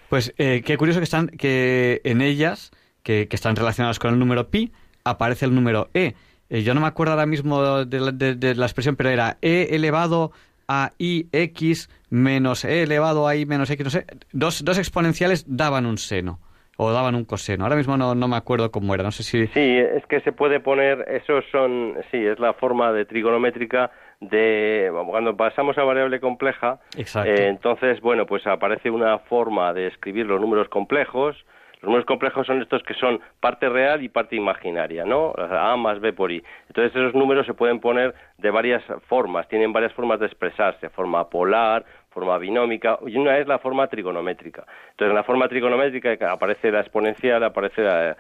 Pues 0.10 0.34
eh, 0.38 0.64
qué 0.66 0.78
curioso 0.78 1.00
que 1.00 1.06
están 1.06 1.28
que 1.28 2.02
en 2.04 2.22
ellas, 2.22 2.72
que, 3.04 3.28
están 3.30 3.56
relacionadas 3.56 4.00
con 4.00 4.12
el 4.12 4.20
número 4.20 4.50
pi, 4.50 4.72
aparece 5.04 5.46
el 5.46 5.54
número 5.54 5.90
e. 5.94 6.16
Eh, 6.50 6.64
yo 6.64 6.74
no 6.74 6.82
me 6.82 6.88
acuerdo 6.88 7.14
ahora 7.14 7.26
mismo 7.26 7.86
de 7.86 8.56
la 8.56 8.66
expresión, 8.66 8.96
pero 8.96 9.10
era 9.10 9.38
e 9.42 9.68
elevado 9.72 10.32
a 10.68 10.92
i 10.98 11.28
x 11.32 11.90
menos 12.10 12.66
e 12.66 12.84
elevado 12.84 13.28
a 13.28 13.36
i 13.36 13.46
menos 13.46 13.70
x, 13.70 13.84
no 13.84 13.90
sé, 13.90 14.06
dos, 14.32 14.64
dos 14.64 14.78
exponenciales 14.78 15.46
daban 15.48 15.86
un 15.86 15.98
seno 15.98 16.40
o 16.78 16.92
daban 16.92 17.16
un 17.16 17.26
coseno. 17.26 17.64
Ahora 17.64 17.76
mismo 17.76 17.98
no, 17.98 18.14
no 18.16 18.28
me 18.28 18.36
acuerdo 18.36 18.72
cómo 18.72 18.94
era, 18.94 19.04
no 19.04 19.12
sé 19.12 19.24
si... 19.24 19.48
Sí, 19.48 19.78
es 19.78 20.06
que 20.06 20.22
se 20.22 20.32
puede 20.32 20.60
poner, 20.60 21.06
esos 21.10 21.44
son, 21.52 21.96
sí, 22.12 22.18
es 22.18 22.40
la 22.40 22.54
forma 22.54 22.94
de 22.94 23.06
trigonométrica 23.06 23.92
de 24.20 24.92
cuando 25.10 25.36
pasamos 25.36 25.78
a 25.78 25.84
variable 25.84 26.20
compleja, 26.20 26.80
eh, 26.96 27.48
entonces, 27.50 28.02
bueno, 28.02 28.26
pues 28.26 28.46
aparece 28.48 28.90
una 28.90 29.20
forma 29.20 29.74
de 29.74 29.88
escribir 29.88 30.26
los 30.26 30.42
números 30.42 30.70
complejos, 30.70 31.36
Los 31.82 31.90
números 31.90 32.06
complejos 32.06 32.48
son 32.48 32.62
estos 32.62 32.82
que 32.82 32.96
son 32.96 33.20
parte 33.40 33.70
real 33.70 34.02
y 34.04 34.10
parte 34.10 34.36
imaginaria, 34.36 35.06
¿no? 35.06 35.34
A 35.38 35.76
más 35.78 36.00
B 36.00 36.12
por 36.12 36.32
I. 36.32 36.44
Entonces 36.70 36.96
esos 36.96 37.14
números 37.14 37.46
se 37.46 37.54
pueden 37.54 37.80
poner 37.80 38.16
de 38.40 38.50
varias 38.50 38.84
formas, 39.08 39.48
tienen 39.48 39.74
varias 39.74 39.94
formas 39.94 40.20
de 40.20 40.26
expresarse, 40.26 40.90
forma 40.90 41.30
polar, 41.30 41.86
forma 42.10 42.40
binómica, 42.40 42.98
y 43.06 43.16
una 43.16 43.38
es 43.38 43.48
la 43.48 43.60
forma 43.60 43.86
trigonométrica. 43.86 44.66
Entonces, 44.90 45.12
en 45.12 45.16
la 45.16 45.24
forma 45.24 45.48
trigonométrica 45.48 46.32
aparece 46.32 46.72
la 46.72 46.80
exponencial, 46.80 47.44
aparece 47.44 47.84
la, 47.84 48.16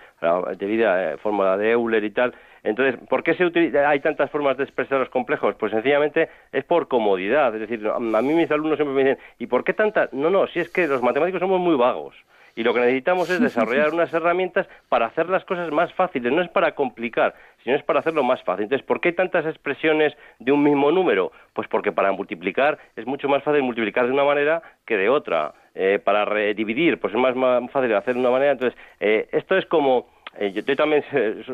debida 0.55 1.13
eh, 1.13 1.17
fórmula 1.17 1.57
de 1.57 1.71
Euler 1.71 2.03
y 2.03 2.11
tal. 2.11 2.35
Entonces, 2.61 2.99
¿por 3.09 3.23
qué 3.23 3.33
se 3.33 3.79
hay 3.79 3.99
tantas 4.01 4.29
formas 4.29 4.55
de 4.57 4.65
expresar 4.65 4.99
los 4.99 5.09
complejos? 5.09 5.55
Pues 5.55 5.71
sencillamente 5.71 6.29
es 6.51 6.63
por 6.63 6.87
comodidad. 6.87 7.55
Es 7.55 7.61
decir, 7.61 7.87
a 7.87 7.99
mí 7.99 8.33
mis 8.35 8.51
alumnos 8.51 8.77
siempre 8.77 8.93
me 8.93 9.03
dicen, 9.03 9.23
¿y 9.39 9.47
por 9.47 9.63
qué 9.63 9.73
tantas? 9.73 10.13
No, 10.13 10.29
no, 10.29 10.45
si 10.45 10.59
es 10.59 10.69
que 10.69 10.85
los 10.85 11.01
matemáticos 11.01 11.39
somos 11.39 11.59
muy 11.59 11.75
vagos 11.75 12.15
y 12.57 12.63
lo 12.63 12.73
que 12.73 12.79
necesitamos 12.79 13.29
es 13.29 13.39
desarrollar 13.39 13.93
unas 13.93 14.11
herramientas 14.11 14.67
para 14.89 15.05
hacer 15.05 15.29
las 15.29 15.45
cosas 15.45 15.71
más 15.71 15.93
fáciles, 15.93 16.33
no 16.33 16.41
es 16.41 16.49
para 16.49 16.73
complicar, 16.73 17.35
sino 17.63 17.75
es 17.75 17.83
para 17.83 17.99
hacerlo 17.99 18.23
más 18.23 18.41
fácil. 18.41 18.63
Entonces, 18.63 18.85
¿por 18.85 18.99
qué 18.99 19.13
tantas 19.13 19.45
expresiones 19.45 20.17
de 20.39 20.51
un 20.51 20.63
mismo 20.63 20.91
número? 20.91 21.31
Pues 21.53 21.67
porque 21.67 21.91
para 21.91 22.11
multiplicar 22.11 22.79
es 22.95 23.05
mucho 23.05 23.29
más 23.29 23.43
fácil 23.43 23.61
multiplicar 23.61 24.07
de 24.07 24.11
una 24.11 24.23
manera 24.23 24.63
que 24.87 24.97
de 24.97 25.07
otra. 25.07 25.53
Eh, 25.75 25.99
para 26.03 26.25
dividir, 26.55 26.99
pues 26.99 27.13
es 27.13 27.19
más, 27.19 27.35
fácil 27.71 27.93
hacer 27.93 28.15
de 28.15 28.19
una 28.19 28.31
manera. 28.31 28.53
Entonces, 28.53 28.79
eh, 28.99 29.29
esto 29.31 29.55
es 29.55 29.67
como 29.67 30.07
eh, 30.39 30.51
yo, 30.51 30.75
también 30.75 31.03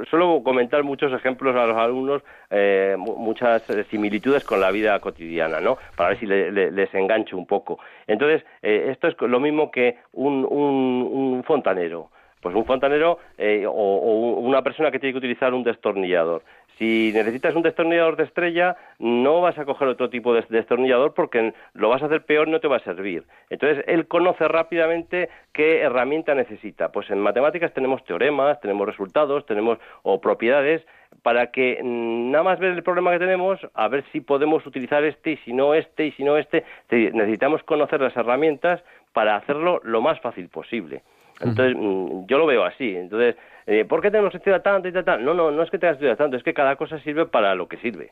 suelo 0.09 0.41
comentar 0.43 0.83
muchos 0.83 1.11
ejemplos 1.13 1.55
a 1.55 1.65
los 1.65 1.77
alumnos, 1.77 2.21
eh, 2.49 2.95
muchas 2.97 3.63
similitudes 3.89 4.43
con 4.43 4.59
la 4.59 4.71
vida 4.71 4.99
cotidiana, 4.99 5.59
¿no? 5.59 5.77
Para 5.95 6.09
ver 6.09 6.19
si 6.19 6.25
les 6.25 6.93
engancho 6.93 7.37
un 7.37 7.45
poco. 7.45 7.79
Entonces, 8.07 8.43
eh, 8.61 8.87
esto 8.91 9.07
es 9.07 9.15
lo 9.21 9.39
mismo 9.39 9.71
que 9.71 9.97
un, 10.11 10.45
un, 10.45 11.43
fontanero. 11.45 12.09
Pues 12.41 12.55
un 12.55 12.65
fontanero 12.65 13.19
o, 13.67 13.71
o, 13.71 14.39
una 14.39 14.61
persona 14.61 14.91
que 14.91 14.99
tiene 14.99 15.13
que 15.13 15.19
utilizar 15.19 15.53
un 15.53 15.63
destornillador. 15.63 16.43
Si 16.77 17.11
necesitas 17.13 17.55
un 17.55 17.61
destornillador 17.61 18.15
de 18.15 18.23
estrella, 18.23 18.75
no 18.99 19.41
vas 19.41 19.57
a 19.57 19.65
coger 19.65 19.87
otro 19.87 20.09
tipo 20.09 20.33
de 20.33 20.43
destornillador 20.49 21.13
porque 21.13 21.53
lo 21.73 21.89
vas 21.89 22.01
a 22.01 22.07
hacer 22.07 22.25
peor 22.25 22.47
no 22.47 22.59
te 22.59 22.67
va 22.67 22.77
a 22.77 22.83
servir. 22.83 23.23
Entonces, 23.49 23.83
él 23.87 24.07
conoce 24.07 24.47
rápidamente 24.47 25.29
qué 25.51 25.81
herramienta 25.81 26.33
necesita. 26.33 26.91
Pues 26.91 27.09
en 27.11 27.19
matemáticas 27.19 27.73
tenemos 27.73 28.03
teoremas, 28.05 28.59
tenemos 28.59 28.87
resultados, 28.87 29.45
tenemos 29.45 29.77
o 30.01 30.19
propiedades 30.19 30.83
para 31.21 31.51
que 31.51 31.79
mm, 31.81 32.31
nada 32.31 32.43
más 32.43 32.59
ver 32.59 32.71
el 32.71 32.83
problema 32.83 33.11
que 33.11 33.19
tenemos, 33.19 33.59
a 33.75 33.87
ver 33.87 34.03
si 34.11 34.21
podemos 34.21 34.65
utilizar 34.65 35.03
este 35.03 35.33
y 35.33 35.37
si 35.37 35.53
no 35.53 35.75
este 35.75 36.07
y 36.07 36.11
si 36.13 36.23
no 36.23 36.37
este. 36.37 36.63
Necesitamos 36.89 37.61
conocer 37.63 38.01
las 38.01 38.15
herramientas 38.17 38.83
para 39.13 39.35
hacerlo 39.35 39.79
lo 39.83 40.01
más 40.01 40.19
fácil 40.21 40.49
posible. 40.49 41.03
Entonces, 41.39 41.75
mm, 41.77 42.25
yo 42.27 42.37
lo 42.37 42.45
veo 42.45 42.63
así. 42.63 42.95
Entonces, 42.95 43.35
eh, 43.65 43.85
¿por 43.85 44.01
qué 44.01 44.11
tenemos 44.11 44.31
que 44.31 44.37
estudiar 44.37 44.61
tanto 44.61 44.87
y 44.87 44.91
tal, 44.91 45.23
No, 45.23 45.33
no, 45.33 45.51
no 45.51 45.63
es 45.63 45.69
que 45.69 45.77
tengas 45.77 45.97
que 45.97 46.05
estudiar 46.05 46.17
tanto, 46.17 46.37
es 46.37 46.43
que 46.43 46.53
cada 46.53 46.75
cosa 46.75 46.99
sirve 46.99 47.25
para 47.25 47.55
lo 47.55 47.67
que 47.67 47.77
sirve. 47.77 48.11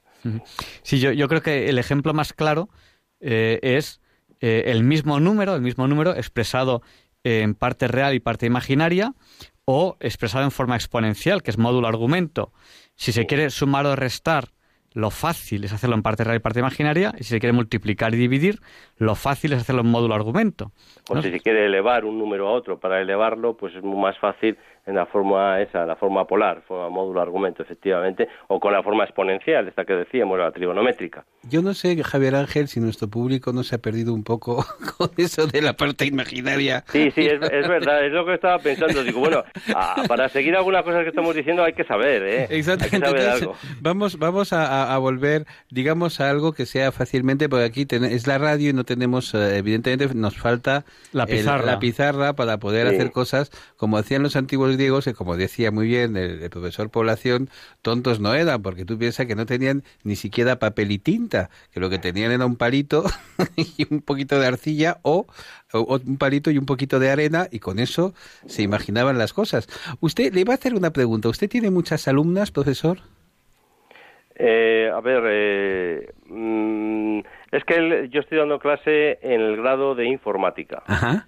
Sí, 0.83 0.99
yo, 0.99 1.11
yo 1.11 1.27
creo 1.27 1.41
que 1.41 1.69
el 1.69 1.77
ejemplo 1.77 2.13
más 2.13 2.33
claro 2.33 2.69
eh, 3.19 3.59
es 3.61 4.01
eh, 4.39 4.63
el 4.67 4.83
mismo 4.83 5.19
número, 5.19 5.55
el 5.55 5.61
mismo 5.61 5.87
número 5.87 6.15
expresado 6.15 6.81
en 7.23 7.53
parte 7.53 7.87
real 7.87 8.15
y 8.15 8.19
parte 8.19 8.47
imaginaria, 8.47 9.13
o 9.65 9.95
expresado 9.99 10.43
en 10.43 10.51
forma 10.51 10.75
exponencial, 10.75 11.43
que 11.43 11.51
es 11.51 11.57
módulo 11.57 11.87
argumento. 11.87 12.51
Si 12.95 13.11
se 13.11 13.27
quiere 13.27 13.49
sumar 13.51 13.85
o 13.85 13.95
restar 13.95 14.45
lo 14.93 15.09
fácil 15.09 15.63
es 15.63 15.73
hacerlo 15.73 15.95
en 15.95 16.01
parte 16.01 16.23
real 16.23 16.37
y 16.37 16.39
parte 16.39 16.59
imaginaria, 16.59 17.13
y 17.17 17.23
si 17.23 17.29
se 17.29 17.39
quiere 17.39 17.53
multiplicar 17.53 18.13
y 18.13 18.17
dividir, 18.17 18.59
lo 18.97 19.15
fácil 19.15 19.53
es 19.53 19.61
hacerlo 19.61 19.81
en 19.81 19.87
módulo 19.87 20.15
argumento. 20.15 20.71
O 21.09 21.21
si 21.21 21.31
se 21.31 21.39
quiere 21.39 21.65
elevar 21.65 22.03
un 22.05 22.17
número 22.17 22.47
a 22.47 22.51
otro 22.51 22.79
para 22.79 23.01
elevarlo, 23.01 23.55
pues 23.55 23.75
es 23.75 23.83
más 23.83 24.17
fácil 24.19 24.57
en 24.85 24.95
la 24.95 25.05
forma 25.05 25.61
esa, 25.61 25.85
la 25.85 25.95
forma 25.95 26.25
polar, 26.25 26.61
forma 26.67 26.89
módulo 26.89 27.21
argumento, 27.21 27.61
efectivamente, 27.61 28.27
o 28.47 28.59
con 28.59 28.73
la 28.73 28.81
forma 28.81 29.03
exponencial, 29.03 29.67
esta 29.67 29.85
que 29.85 29.93
decíamos, 29.93 30.39
la 30.39 30.51
trigonométrica. 30.51 31.23
Yo 31.43 31.61
no 31.61 31.73
sé, 31.73 32.01
Javier 32.03 32.35
Ángel, 32.35 32.67
si 32.67 32.79
nuestro 32.79 33.07
público 33.07 33.53
no 33.53 33.63
se 33.63 33.75
ha 33.75 33.77
perdido 33.77 34.13
un 34.13 34.23
poco 34.23 34.65
con 34.97 35.09
eso 35.17 35.45
de 35.47 35.61
la 35.61 35.73
parte 35.73 36.05
imaginaria. 36.05 36.83
Sí, 36.91 37.11
sí, 37.11 37.27
es, 37.27 37.39
verdad, 37.39 38.05
es 38.05 38.11
lo 38.11 38.25
que 38.25 38.33
estaba 38.33 38.57
pensando. 38.59 39.03
Digo, 39.03 39.19
bueno, 39.19 39.43
para 40.07 40.29
seguir 40.29 40.55
algunas 40.55 40.83
cosas 40.83 41.03
que 41.03 41.09
estamos 41.09 41.35
diciendo 41.35 41.63
hay 41.63 41.73
que 41.73 41.83
saber, 41.83 42.23
¿eh? 42.23 42.47
Exactamente. 42.49 43.47
Vamos, 43.81 44.17
vamos 44.17 44.53
a, 44.53 44.97
volver, 44.97 45.45
digamos, 45.69 46.19
a 46.21 46.29
algo 46.29 46.53
que 46.53 46.65
sea 46.65 46.91
fácilmente, 46.91 47.49
porque 47.49 47.65
aquí 47.65 47.87
es 47.89 48.27
la 48.27 48.37
radio 48.37 48.69
y 48.69 48.73
no 48.73 48.83
tenemos, 48.83 49.33
eh, 49.33 49.57
evidentemente, 49.57 50.13
nos 50.15 50.37
falta 50.37 50.85
la 51.11 51.25
pizarra, 51.25 51.65
la 51.65 51.79
pizarra 51.79 52.33
para 52.33 52.57
poder 52.57 52.87
hacer 52.87 53.11
cosas 53.11 53.51
como 53.77 53.97
hacían 53.97 54.23
los 54.23 54.35
antiguos 54.35 54.70
griegos, 54.77 55.05
que 55.05 55.13
como 55.13 55.37
decía 55.37 55.71
muy 55.71 55.87
bien 55.87 56.15
el, 56.17 56.49
profesor 56.49 56.89
Población, 56.89 57.49
tontos 57.81 58.19
no 58.19 58.33
eran, 58.33 58.61
porque 58.61 58.85
tú 58.85 58.97
piensas 58.97 59.25
que 59.25 59.35
no 59.35 59.45
tenían 59.45 59.83
ni 60.03 60.15
siquiera 60.15 60.59
papel 60.59 60.91
y 60.91 60.99
tinta, 60.99 61.49
que 61.71 61.79
lo 61.79 61.89
que 61.89 61.99
tenían 61.99 62.31
era 62.31 62.45
un 62.45 62.55
palito 62.55 63.05
y 63.55 63.87
un 63.93 64.01
poquito 64.01 64.39
de 64.39 64.47
arcilla 64.47 64.99
o, 65.03 65.27
un 65.73 66.17
palito 66.17 66.51
y 66.51 66.57
un 66.57 66.65
poquito 66.65 66.99
de 66.99 67.09
arena 67.09 67.47
y 67.51 67.59
con 67.59 67.79
eso 67.79 68.13
se 68.45 68.61
imaginaban 68.61 69.17
las 69.17 69.33
cosas. 69.33 69.67
Usted 69.99 70.33
le 70.33 70.43
va 70.43 70.53
a 70.53 70.55
hacer 70.55 70.73
una 70.73 70.91
pregunta. 70.91 71.29
¿Usted 71.29 71.49
tiene 71.49 71.71
muchas 71.71 72.07
alumnas, 72.07 72.51
profesor? 72.51 72.99
Eh, 74.35 74.89
a 74.91 74.99
ver, 75.01 75.23
eh, 75.27 76.13
mm, 76.25 77.19
es 77.51 77.65
que 77.65 78.07
yo 78.09 78.21
estoy 78.21 78.37
dando 78.37 78.59
clase 78.59 79.19
en 79.21 79.41
el 79.41 79.57
grado 79.57 79.93
de 79.93 80.05
informática. 80.05 80.83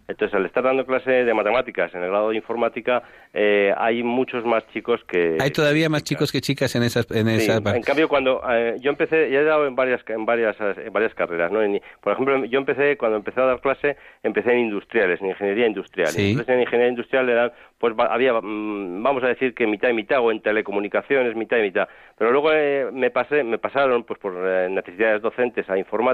Entonces, 0.07 0.33
al 0.33 0.45
estar 0.45 0.63
dando 0.63 0.85
clase 0.85 1.11
de 1.11 1.33
matemáticas 1.33 1.93
en 1.93 2.01
el 2.01 2.09
grado 2.09 2.29
de 2.29 2.37
informática, 2.37 3.03
eh, 3.33 3.73
hay 3.77 4.03
muchos 4.03 4.45
más 4.45 4.65
chicos 4.71 5.01
que... 5.05 5.37
Hay 5.41 5.51
todavía 5.51 5.89
más 5.89 6.03
chicos 6.03 6.31
que 6.31 6.39
chicas 6.39 6.73
en 6.75 6.83
esas... 6.83 7.11
En, 7.11 7.27
sí, 7.39 7.51
en 7.51 7.81
cambio, 7.81 8.07
cuando 8.07 8.41
eh, 8.49 8.77
yo 8.79 8.91
empecé, 8.91 9.29
ya 9.31 9.39
he 9.39 9.43
dado 9.43 9.67
en 9.67 9.75
varias, 9.75 10.01
en 10.07 10.25
varias, 10.25 10.55
en 10.59 10.93
varias 10.93 11.13
carreras, 11.13 11.51
¿no? 11.51 11.59
por 11.99 12.13
ejemplo, 12.13 12.45
yo 12.45 12.57
empecé, 12.57 12.95
cuando 12.97 13.17
empecé 13.17 13.41
a 13.41 13.45
dar 13.45 13.59
clase, 13.59 13.97
empecé 14.21 14.53
en 14.53 14.59
industriales, 14.59 15.21
en 15.21 15.27
ingeniería 15.27 15.67
industrial. 15.67 16.09
Entonces, 16.15 16.53
en 16.53 16.61
ingeniería 16.61 16.89
industrial 16.89 17.27
eran, 17.27 17.51
pues 17.77 17.93
había, 17.97 18.31
mm, 18.33 19.03
vamos 19.03 19.23
a 19.23 19.27
decir 19.27 19.53
que 19.53 19.67
mitad 19.67 19.89
y 19.89 19.93
mitad, 19.93 20.19
o 20.21 20.31
en 20.31 20.41
telecomunicaciones, 20.41 21.35
mitad 21.35 21.57
y 21.57 21.63
mitad. 21.63 21.89
Pero 22.17 22.31
luego 22.31 22.53
eh, 22.53 22.87
me 22.93 23.09
pasé, 23.11 23.43
me 23.43 23.57
pasaron, 23.57 24.03
pues 24.03 24.19
por 24.19 24.33
necesidades 24.33 25.21
docentes 25.21 25.69
a 25.69 25.77
informática 25.77 26.12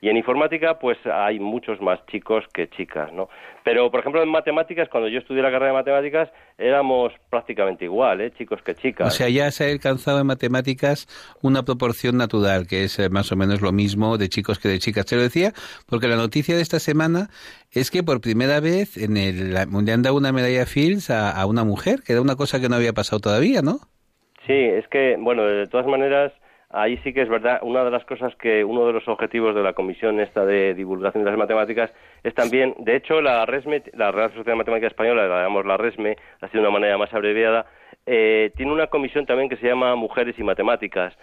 y 0.00 0.08
en 0.10 0.16
informática 0.18 0.78
pues 0.78 0.98
hay 1.06 1.38
muchos 1.40 1.80
más 1.80 2.04
chicos 2.06 2.44
que 2.52 2.68
chicas, 2.68 3.12
¿no? 3.12 3.28
Pero 3.64 3.90
por 3.90 4.00
ejemplo 4.00 4.22
en 4.22 4.28
matemáticas, 4.28 4.88
cuando 4.90 5.08
yo 5.08 5.18
estudié 5.18 5.42
la 5.42 5.50
carrera 5.50 5.68
de 5.68 5.78
matemáticas, 5.78 6.28
éramos 6.58 7.12
prácticamente 7.30 7.86
igual, 7.86 8.20
¿eh? 8.20 8.30
chicos 8.36 8.60
que 8.62 8.74
chicas. 8.74 9.06
O 9.06 9.10
sea, 9.10 9.28
ya 9.28 9.50
se 9.50 9.64
ha 9.64 9.72
alcanzado 9.72 10.20
en 10.20 10.26
matemáticas 10.26 11.06
una 11.42 11.62
proporción 11.62 12.18
natural, 12.18 12.66
que 12.66 12.84
es 12.84 12.98
eh, 12.98 13.08
más 13.08 13.32
o 13.32 13.36
menos 13.36 13.62
lo 13.62 13.72
mismo 13.72 14.18
de 14.18 14.28
chicos 14.28 14.58
que 14.58 14.68
de 14.68 14.78
chicas. 14.78 15.06
Te 15.06 15.16
lo 15.16 15.22
decía 15.22 15.52
porque 15.88 16.06
la 16.06 16.16
noticia 16.16 16.54
de 16.54 16.62
esta 16.62 16.80
semana 16.80 17.28
es 17.72 17.90
que 17.90 18.02
por 18.02 18.20
primera 18.20 18.60
vez 18.60 18.98
en 18.98 19.16
el 19.16 19.54
Mundial 19.68 19.94
han 19.94 20.02
dado 20.02 20.16
una 20.16 20.32
medalla 20.32 20.66
Fields 20.66 21.08
a, 21.08 21.30
a 21.30 21.46
una 21.46 21.64
mujer, 21.64 22.00
que 22.04 22.12
era 22.12 22.20
una 22.20 22.36
cosa 22.36 22.60
que 22.60 22.68
no 22.68 22.76
había 22.76 22.92
pasado 22.92 23.20
todavía, 23.20 23.62
¿no? 23.62 23.78
Sí, 24.46 24.52
es 24.52 24.86
que, 24.88 25.16
bueno, 25.18 25.44
de 25.44 25.66
todas 25.66 25.86
maneras, 25.86 26.32
ahí 26.74 26.96
sí 26.98 27.12
que 27.12 27.22
es 27.22 27.28
verdad, 27.28 27.60
una 27.62 27.84
de 27.84 27.90
las 27.90 28.04
cosas 28.04 28.34
que 28.36 28.64
uno 28.64 28.86
de 28.86 28.92
los 28.92 29.06
objetivos 29.06 29.54
de 29.54 29.62
la 29.62 29.72
comisión 29.72 30.18
esta 30.20 30.44
de 30.44 30.74
divulgación 30.74 31.24
de 31.24 31.30
las 31.30 31.38
matemáticas 31.38 31.90
es 32.22 32.34
también, 32.34 32.74
de 32.78 32.96
hecho, 32.96 33.20
la 33.20 33.46
RESME, 33.46 33.82
la 33.94 34.10
Real 34.10 34.32
Sociedad 34.34 34.56
Matemática 34.56 34.88
Española, 34.88 35.28
la 35.28 35.42
llamamos 35.42 35.66
la 35.66 35.76
RESME, 35.76 36.16
así 36.40 36.52
de 36.54 36.60
una 36.60 36.70
manera 36.70 36.98
más 36.98 37.14
abreviada, 37.14 37.66
eh, 38.06 38.50
tiene 38.56 38.72
una 38.72 38.88
comisión 38.88 39.24
también 39.24 39.48
que 39.48 39.56
se 39.56 39.68
llama 39.68 39.94
Mujeres 39.94 40.38
y 40.38 40.42
Matemáticas, 40.42 41.14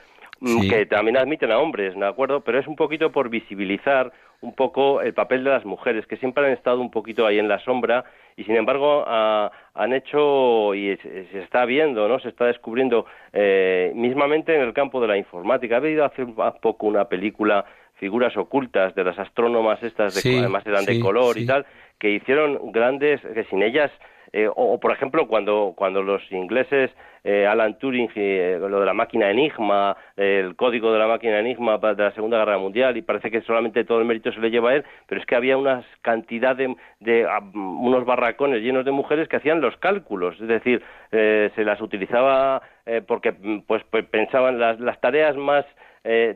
mm, 0.42 0.70
que 0.70 0.86
también 0.86 1.18
admiten 1.18 1.52
a 1.52 1.60
hombres, 1.60 1.96
¿de 1.96 2.06
acuerdo? 2.06 2.42
Pero 2.42 2.60
es 2.60 2.68
un 2.68 2.76
poquito 2.76 3.12
por 3.12 3.30
visibilizar 3.30 4.12
un 4.42 4.54
poco 4.56 5.02
el 5.02 5.14
papel 5.14 5.44
de 5.44 5.52
las 5.52 5.66
mujeres, 5.66 6.06
que 6.08 6.18
siempre 6.18 6.46
han 6.46 6.52
estado 6.52 6.82
un 6.82 6.92
poquito 6.92 7.26
ahí 7.26 7.40
en 7.40 7.48
la 7.48 7.60
sombra 7.60 8.04
y 8.36 8.44
sin 8.44 8.56
embargo 8.56 9.06
han 9.08 9.94
hecho 9.94 10.74
y 10.74 10.98
se, 10.98 11.40
está 11.40 11.66
viendo, 11.66 12.08
¿no? 12.08 12.20
Se 12.20 12.30
está 12.30 12.46
descubriendo 12.46 13.06
eh, 13.34 13.92
mismamente 13.94 14.56
en 14.56 14.62
el 14.62 14.74
campo 14.74 15.00
de 15.00 15.08
la 15.08 15.18
informática. 15.18 15.76
Ha 15.76 15.78
habido 15.78 16.06
hace 16.06 16.26
poco 16.60 16.88
una 16.88 17.06
película 17.06 17.66
figuras 17.96 18.36
ocultas 18.36 18.96
de 18.96 19.04
las 19.04 19.20
astrónomas 19.20 19.82
estas 19.84 20.24
de 20.24 20.40
además 20.40 20.66
eran 20.66 20.86
de 20.86 21.00
color 21.00 21.38
y 21.38 21.46
tal 21.46 21.68
que 22.00 22.10
hicieron 22.10 22.72
grandes 22.72 23.22
que 23.22 23.44
sin 23.44 23.62
ellas 23.62 23.92
eh, 24.34 24.48
o, 24.54 24.80
por 24.80 24.92
ejemplo, 24.94 25.28
cuando, 25.28 25.74
cuando 25.76 26.02
los 26.02 26.22
ingleses, 26.32 26.90
eh, 27.24 27.46
Alan 27.46 27.78
Turing, 27.78 28.10
eh, 28.16 28.58
lo 28.60 28.80
de 28.80 28.86
la 28.86 28.94
máquina 28.94 29.30
Enigma, 29.30 29.98
el 30.16 30.56
código 30.56 30.94
de 30.94 31.00
la 31.00 31.08
máquina 31.08 31.40
Enigma 31.40 31.78
de 31.78 31.96
la 31.96 32.14
Segunda 32.14 32.38
Guerra 32.38 32.58
Mundial, 32.58 32.96
y 32.96 33.02
parece 33.02 33.30
que 33.30 33.42
solamente 33.42 33.84
todo 33.84 34.00
el 34.00 34.06
mérito 34.06 34.32
se 34.32 34.40
le 34.40 34.50
lleva 34.50 34.70
a 34.72 34.76
él, 34.76 34.86
pero 35.06 35.20
es 35.20 35.28
que 35.28 35.36
había 35.36 35.58
una 35.58 35.84
cantidad 36.02 36.56
de, 36.56 36.74
unos 37.54 38.06
barracones 38.06 38.62
llenos 38.62 38.86
de 38.86 38.92
mujeres 38.92 39.28
que 39.28 39.36
hacían 39.36 39.60
los 39.60 39.76
cálculos, 39.78 40.40
es 40.40 40.48
decir, 40.48 40.82
se 41.12 41.66
las 41.66 41.82
utilizaba 41.82 42.62
porque 43.08 43.34
pues, 43.68 43.84
pues, 43.90 44.06
pensaban 44.06 44.60
las, 44.60 44.80
las 44.80 45.00
tareas 45.02 45.36
más 45.36 45.66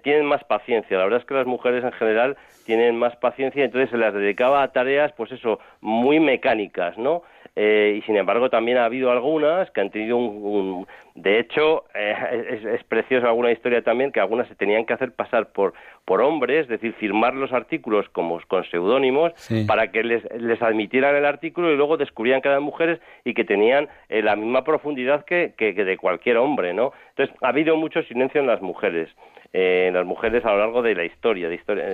tienen 0.04 0.26
más 0.26 0.43
paciencia. 0.43 0.98
La 0.98 1.06
verdad 1.06 1.22
es 1.22 1.26
que 1.26 1.34
las 1.34 1.48
mujeres 1.48 1.84
en 1.84 1.91
general 1.93 2.38
tienen 2.66 2.98
más 2.98 3.16
paciencia, 3.16 3.64
entonces 3.64 3.89
se 3.89 3.98
las 3.98 4.14
dedicaba 4.14 4.62
a 4.62 4.72
tareas, 4.72 5.12
pues 5.14 5.32
eso, 5.32 5.60
muy 5.82 6.20
mecánicas, 6.20 6.98
¿no? 6.98 7.24
Eh, 7.58 7.95
y 7.97 8.01
sin 8.01 8.18
embargo 8.18 8.49
también 8.49 8.78
ha 8.78 8.84
habido 8.84 9.12
algunas 9.12 9.72
que 9.72 9.80
han 9.80 9.89
tenido 9.89 10.18
un, 10.18 10.86
de 11.16 11.39
hecho 11.39 11.86
eh, 11.95 12.60
es, 12.74 12.84
preciosa 12.84 13.28
alguna 13.28 13.51
historia 13.51 13.82
también 13.82 14.12
que 14.12 14.20
algunas 14.20 14.49
se 14.49 14.56
tenían 14.56 14.86
que 14.86 14.93
hacer 14.93 15.14
pasar 15.14 15.53
por 15.53 15.74
por 16.03 16.22
hombres, 16.22 16.64
es 16.64 16.68
decir, 16.68 16.93
firmar 16.93 17.34
los 17.34 17.51
artículos 17.51 18.08
como 18.10 18.39
con 18.47 18.64
seudónimos 18.66 19.34
para 19.66 19.91
que 19.91 20.03
les, 20.03 20.24
les 20.39 20.62
admitieran 20.62 21.16
el 21.16 21.26
artículo 21.26 21.72
y 21.72 21.78
luego 21.78 21.97
descubrían 21.97 22.41
que 22.41 22.49
eran 22.49 22.62
mujeres 22.62 22.99
y 23.24 23.34
que 23.34 23.43
tenían 23.43 23.88
eh, 24.10 24.22
la 24.22 24.36
misma 24.36 24.64
profundidad 24.64 25.26
que, 25.26 25.56
que, 25.58 25.74
de 25.74 25.97
cualquier 25.97 26.38
hombre, 26.38 26.74
¿no? 26.76 26.91
Entonces 27.10 27.36
ha 27.41 27.47
habido 27.47 27.76
mucho 27.76 28.03
silencio 28.03 28.39
en 28.41 28.47
las 28.47 28.62
mujeres. 28.62 29.10
en 29.53 29.93
las 29.93 30.06
mujeres 30.06 30.43
a 30.45 30.51
lo 30.51 30.60
largo 30.60 30.82
de 30.82 30.93
la 30.93 31.06
historia, 31.06 31.47
de 31.47 31.56
historia 31.56 31.86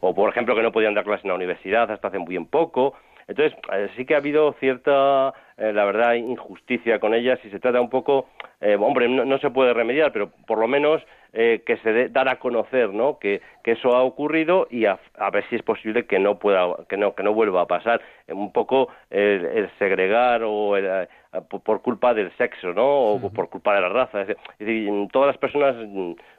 o 0.00 0.14
por 0.14 0.30
ejemplo 0.30 0.54
que 0.54 0.62
no 0.62 0.70
podían 0.70 0.94
dar 0.94 1.04
clases 1.04 1.24
en 1.24 1.30
la 1.30 1.34
universidad 1.34 1.90
hasta 1.90 2.08
hace 2.08 2.18
muy 2.18 2.28
bien 2.28 2.46
poco, 2.46 2.94
entonces, 3.32 3.58
eh, 3.72 3.88
sí 3.96 4.04
que 4.04 4.14
ha 4.14 4.18
habido 4.18 4.52
cierta, 4.60 5.32
eh, 5.56 5.72
la 5.72 5.84
verdad, 5.84 6.14
injusticia 6.14 6.98
con 6.98 7.14
ellas 7.14 7.38
y 7.44 7.50
se 7.50 7.58
trata 7.58 7.80
un 7.80 7.88
poco, 7.88 8.28
eh, 8.60 8.76
hombre, 8.78 9.08
no, 9.08 9.38
se 9.38 9.50
puede 9.50 9.72
remediar, 9.72 10.12
pero 10.12 10.30
por 10.46 10.58
lo 10.58 10.68
menos 10.68 11.02
que 11.32 11.78
se 11.82 11.92
dé, 11.94 12.08
dar 12.10 12.28
a 12.28 12.38
conocer, 12.38 12.90
¿no? 12.90 13.18
Que, 13.18 13.40
que 13.64 13.72
eso 13.72 13.96
ha 13.96 14.02
ocurrido 14.02 14.66
y 14.70 14.84
a, 14.84 14.98
ver 15.32 15.48
si 15.48 15.56
es 15.56 15.62
posible 15.62 16.04
que 16.04 16.18
no 16.18 16.38
pueda, 16.38 16.76
que 16.90 16.98
no, 16.98 17.14
que 17.14 17.22
no 17.22 17.32
vuelva 17.32 17.62
a 17.62 17.66
pasar. 17.66 18.02
Un 18.28 18.52
poco 18.52 18.88
el, 19.08 19.70
segregar 19.78 20.42
o 20.44 20.76
el, 20.76 21.08
por, 21.40 21.80
culpa 21.80 22.12
del 22.12 22.30
sexo, 22.36 22.72
¿no? 22.74 23.14
O 23.14 23.32
por 23.32 23.48
culpa 23.48 23.74
de 23.74 23.80
la 23.80 23.88
raza. 23.88 24.22
Es 24.22 24.36
decir, 24.58 24.90
todas 25.10 25.28
las 25.28 25.38
personas, 25.38 25.74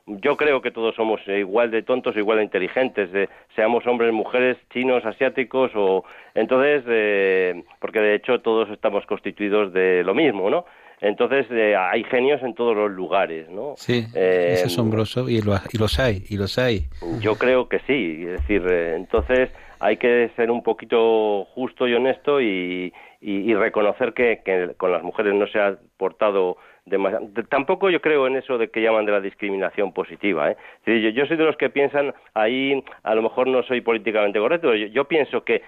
yo 0.05 0.37
creo 0.37 0.61
que 0.61 0.71
todos 0.71 0.95
somos 0.95 1.19
igual 1.27 1.71
de 1.71 1.81
tontos, 1.81 2.15
igual 2.15 2.37
de 2.37 2.43
inteligentes, 2.43 3.09
seamos 3.55 3.85
hombres, 3.87 4.13
mujeres, 4.13 4.57
chinos, 4.71 5.03
asiáticos, 5.05 5.71
o 5.75 6.03
entonces, 6.35 6.83
eh, 6.87 7.63
porque 7.79 7.99
de 7.99 8.15
hecho 8.15 8.41
todos 8.41 8.69
estamos 8.69 9.05
constituidos 9.07 9.73
de 9.73 10.03
lo 10.03 10.13
mismo, 10.13 10.49
¿no? 10.49 10.65
Entonces 11.01 11.47
eh, 11.49 11.75
hay 11.75 12.03
genios 12.05 12.41
en 12.43 12.53
todos 12.53 12.75
los 12.77 12.91
lugares, 12.91 13.49
¿no? 13.49 13.73
Sí, 13.75 14.05
es 14.13 14.15
eh, 14.15 14.63
asombroso 14.65 15.27
y, 15.27 15.37
y 15.37 15.77
los 15.77 15.99
hay, 15.99 16.23
y 16.29 16.37
los 16.37 16.57
hay. 16.57 16.85
Yo 17.19 17.35
creo 17.35 17.67
que 17.67 17.79
sí, 17.79 18.23
es 18.25 18.41
decir, 18.41 18.65
entonces 18.71 19.49
hay 19.83 19.97
que 19.97 20.31
ser 20.37 20.49
un 20.49 20.63
poquito 20.63 21.43
justo 21.53 21.89
y 21.89 21.93
honesto 21.93 22.39
y, 22.39 22.93
y, 23.19 23.53
reconocer 23.53 24.13
que, 24.13 24.39
con 24.77 24.93
las 24.93 25.03
mujeres 25.03 25.33
no 25.33 25.45
se 25.47 25.59
ha 25.59 25.77
portado 25.97 26.55
demasiado. 26.85 27.27
Tampoco 27.49 27.89
yo 27.89 27.99
creo 27.99 28.25
en 28.27 28.37
eso 28.37 28.57
de 28.57 28.69
que 28.69 28.81
llaman 28.81 29.05
de 29.05 29.11
la 29.11 29.19
discriminación 29.19 29.91
positiva. 29.91 30.51
¿eh? 30.51 30.57
Yo, 30.85 30.93
yo, 31.09 31.25
soy 31.25 31.35
de 31.35 31.43
los 31.43 31.57
que 31.57 31.69
piensan, 31.69 32.13
ahí 32.33 32.81
a 33.03 33.13
lo 33.13 33.23
mejor 33.23 33.47
no 33.47 33.61
soy 33.63 33.81
políticamente 33.81 34.39
correcto, 34.39 34.69
pero 34.71 34.85
yo, 34.85 35.03
pienso 35.05 35.43
que 35.43 35.61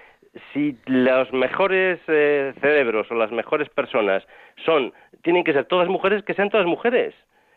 si 0.54 0.78
los 0.86 1.30
mejores 1.34 2.00
eh, 2.08 2.54
cerebros 2.62 3.10
o 3.10 3.14
las 3.16 3.30
mejores 3.32 3.68
personas 3.68 4.26
son, 4.64 4.94
tienen 5.22 5.44
que 5.44 5.52
ser 5.52 5.66
todas 5.66 5.88
mujeres, 5.88 6.24
que 6.24 6.32
sean 6.32 6.48
todas 6.48 6.66
mujeres. 6.66 7.14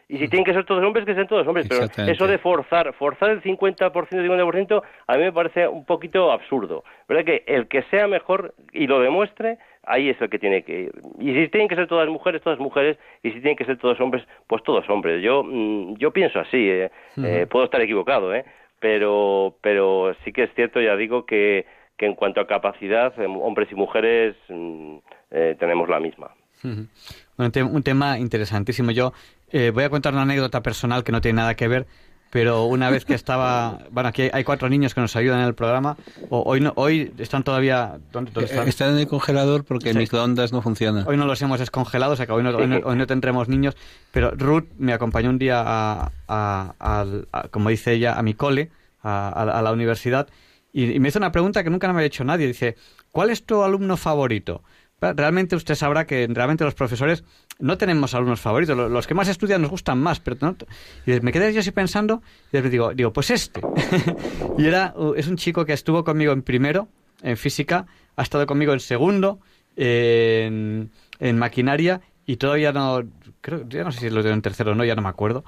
Y 0.10 0.18
si 0.18 0.28
tienen 0.28 0.44
que 0.44 0.54
ser 0.54 0.66
todos 0.66 0.84
hombres, 0.84 1.06
que 1.06 1.14
sean 1.14 1.28
todos 1.28 1.46
hombres. 1.46 1.68
Pero 1.70 1.86
eso 2.12 2.26
de 2.26 2.40
forzar, 2.40 2.92
forzar 2.94 3.30
el 3.30 3.44
50%, 3.44 3.92
50%, 3.92 4.82
a 5.06 5.14
mí 5.14 5.24
me 5.24 5.32
parece 5.32 5.68
un 5.68 5.86
poquito 5.86 6.32
absurdo. 6.32 6.84
¿Verdad? 7.08 7.26
Que 7.26 7.44
el 7.46 7.68
que 7.68 7.84
sea 7.92 8.08
mejor 8.08 8.56
y 8.74 8.88
lo 8.88 9.02
demuestre, 9.02 9.60
ahí 9.84 10.10
es 10.10 10.20
el 10.20 10.32
que 10.32 10.40
tiene 10.40 10.64
que 10.64 10.82
ir. 10.82 10.92
Y 11.20 11.36
si 11.36 11.48
tienen 11.50 11.68
que 11.68 11.76
ser 11.76 11.86
todas 11.86 12.10
mujeres, 12.10 12.42
todas 12.42 12.58
mujeres, 12.58 12.98
y 13.22 13.30
si 13.30 13.40
tienen 13.40 13.56
que 13.56 13.66
ser 13.66 13.78
todos 13.78 14.02
hombres, 14.02 14.24
pues 14.48 14.64
todos 14.64 14.90
hombres. 14.90 15.22
Yo, 15.22 15.44
mm, 15.44 15.98
yo 15.98 16.12
pienso 16.12 16.40
así, 16.40 16.58
¿eh? 16.58 16.92
Eh, 17.24 17.46
puedo 17.48 17.66
estar 17.66 17.80
equivocado, 17.80 18.34
¿eh? 18.34 18.46
Pero, 18.80 19.58
pero 19.62 20.16
sí 20.26 20.32
que 20.32 20.44
es 20.44 20.50
cierto, 20.56 20.82
ya 20.82 20.96
digo, 20.96 21.28
que, 21.28 21.68
que 21.98 22.08
en 22.08 22.16
cuanto 22.16 22.42
a 22.42 22.48
capacidad, 22.48 23.14
em, 23.22 23.38
hombres 23.38 23.72
y 23.72 23.76
mujeres 23.76 24.36
mm, 24.48 24.98
tenemos 25.60 25.88
la 25.88 26.00
misma. 26.00 26.32
un 26.64 27.84
tema 27.84 28.18
interesantísimo. 28.18 28.90
Yo 28.90 29.14
eh, 29.52 29.72
voy 29.74 29.84
a 29.84 29.90
contar 29.90 30.14
una 30.14 30.24
anécdota 30.24 30.62
personal 30.62 31.04
que 31.04 31.12
no 31.12 31.22
tiene 31.22 31.38
nada 31.38 31.56
que 31.56 31.68
ver, 31.68 31.88
pero 32.30 32.66
una 32.66 32.90
vez 32.90 33.06
que 33.06 33.14
estaba, 33.14 33.80
bueno, 33.92 34.10
aquí 34.10 34.30
hay 34.32 34.44
cuatro 34.44 34.70
niños 34.70 34.94
que 34.94 35.02
nos 35.02 35.16
ayudan 35.16 35.40
en 35.40 35.48
el 35.48 35.56
programa. 35.56 35.98
hoy 36.30 36.62
no, 36.62 36.74
hoy 36.76 37.12
están 37.18 37.44
todavía 37.44 38.00
¿dónde, 38.12 38.32
están? 38.44 38.68
Eh, 38.68 38.70
están? 38.70 38.94
en 38.94 39.00
el 39.00 39.08
congelador 39.08 39.64
porque 39.64 39.90
el 39.90 39.98
microondas 39.98 40.52
no 40.52 40.62
funciona. 40.62 41.04
Hoy 41.08 41.18
no 41.18 41.26
los 41.26 41.42
hemos 41.42 41.60
descongelado, 41.60 42.14
o 42.14 42.16
sea 42.16 42.26
que 42.26 42.32
hoy 42.32 42.44
no, 42.44 43.08
tendremos 43.08 43.48
niños. 43.48 43.76
Pero 44.12 44.32
Ruth 44.32 44.66
me 44.78 44.94
acompañó 44.94 45.30
un 45.30 45.40
día 45.40 45.64
a, 46.28 46.76
como 47.52 47.70
dice 47.70 47.94
ella, 47.94 48.18
a 48.18 48.22
mi 48.22 48.34
cole, 48.34 48.70
a, 49.04 49.62
la 49.64 49.72
universidad, 49.72 50.28
y, 50.72 50.92
y 50.92 51.00
me 51.00 51.10
hizo 51.10 51.18
una 51.18 51.32
pregunta 51.32 51.64
que 51.64 51.70
nunca 51.72 51.88
me 51.88 51.94
había 51.94 52.08
hecho 52.08 52.24
nadie. 52.24 52.46
Dice, 52.46 52.76
¿cuál 53.12 53.32
es 53.32 53.46
tu 53.46 53.64
alumno 53.64 53.98
favorito? 53.98 54.62
Realmente 55.02 55.56
usted 55.56 55.76
sabrá 55.76 56.06
que 56.06 56.28
realmente 56.30 56.66
los 56.66 56.76
profesores 56.76 57.24
no 57.60 57.78
tenemos 57.78 58.14
alumnos 58.14 58.40
favoritos. 58.40 58.76
Los 58.90 59.06
que 59.06 59.14
más 59.14 59.28
estudian 59.28 59.62
nos 59.62 59.70
gustan 59.70 60.00
más, 60.00 60.20
pero 60.20 60.38
no, 60.42 60.56
y 61.06 61.20
me 61.20 61.32
quedé 61.32 61.54
yo 61.54 61.60
así 61.60 61.72
pensando 61.72 62.22
y 62.52 62.62
digo, 62.62 62.94
digo, 62.94 63.14
pues 63.14 63.30
este. 63.30 63.62
y 64.58 64.66
era 64.66 64.94
es 65.16 65.28
un 65.28 65.36
chico 65.36 65.66
que 65.66 65.74
estuvo 65.74 66.04
conmigo 66.04 66.32
en 66.32 66.42
primero 66.42 66.88
en 67.22 67.36
física, 67.36 67.86
ha 68.16 68.24
estado 68.24 68.46
conmigo 68.48 68.74
en 68.74 68.80
segundo 68.80 69.40
en, 69.76 70.90
maquinaria 71.20 72.02
y 72.26 72.38
todavía 72.38 72.72
no 72.72 73.04
creo 73.42 73.68
ya 73.68 73.84
no 73.84 73.92
sé 73.92 74.00
si 74.00 74.10
lo 74.10 74.22
tengo 74.22 74.34
en 74.34 74.42
tercero 74.42 74.72
o 74.72 74.76
no, 74.76 74.86
ya 74.86 74.96
no 74.96 75.02
me 75.02 75.10
acuerdo. 75.10 75.44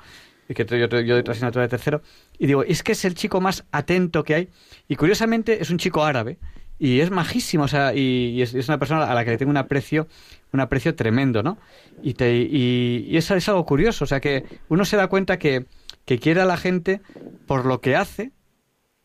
Y 0.49 0.53
que 0.53 0.65
yo, 0.65 0.75
yo 0.77 0.87
doy 0.87 1.11
otra 1.11 1.31
asignatura 1.31 1.63
de 1.63 1.69
tercero. 1.69 2.01
Y 2.37 2.45
digo, 2.45 2.63
es 2.63 2.83
que 2.83 2.91
es 2.91 3.05
el 3.05 3.15
chico 3.15 3.39
más 3.39 3.63
atento 3.71 4.25
que 4.25 4.35
hay. 4.35 4.49
Y 4.89 4.97
curiosamente 4.97 5.61
es 5.61 5.69
un 5.69 5.77
chico 5.77 6.03
árabe 6.03 6.39
y 6.83 6.99
es 7.01 7.11
majísimo, 7.11 7.65
o 7.65 7.67
sea, 7.67 7.93
y, 7.93 8.41
es, 8.41 8.55
una 8.67 8.79
persona 8.79 9.03
a 9.03 9.13
la 9.13 9.23
que 9.23 9.29
le 9.29 9.37
tengo 9.37 9.51
un 9.51 9.57
aprecio, 9.57 10.07
un 10.51 10.61
aprecio 10.61 10.95
tremendo, 10.95 11.43
¿no? 11.43 11.59
Y, 12.01 12.15
te, 12.15 12.35
y, 12.35 13.15
eso 13.15 13.35
es 13.35 13.47
algo 13.49 13.67
curioso, 13.67 14.03
o 14.03 14.07
sea, 14.07 14.19
que 14.19 14.45
uno 14.67 14.83
se 14.83 14.97
da 14.97 15.05
cuenta 15.05 15.37
que, 15.37 15.67
que 16.05 16.17
quiere 16.17 16.41
a 16.41 16.45
la 16.45 16.57
gente 16.57 16.99
por 17.45 17.67
lo 17.67 17.81
que 17.81 17.95
hace, 17.95 18.31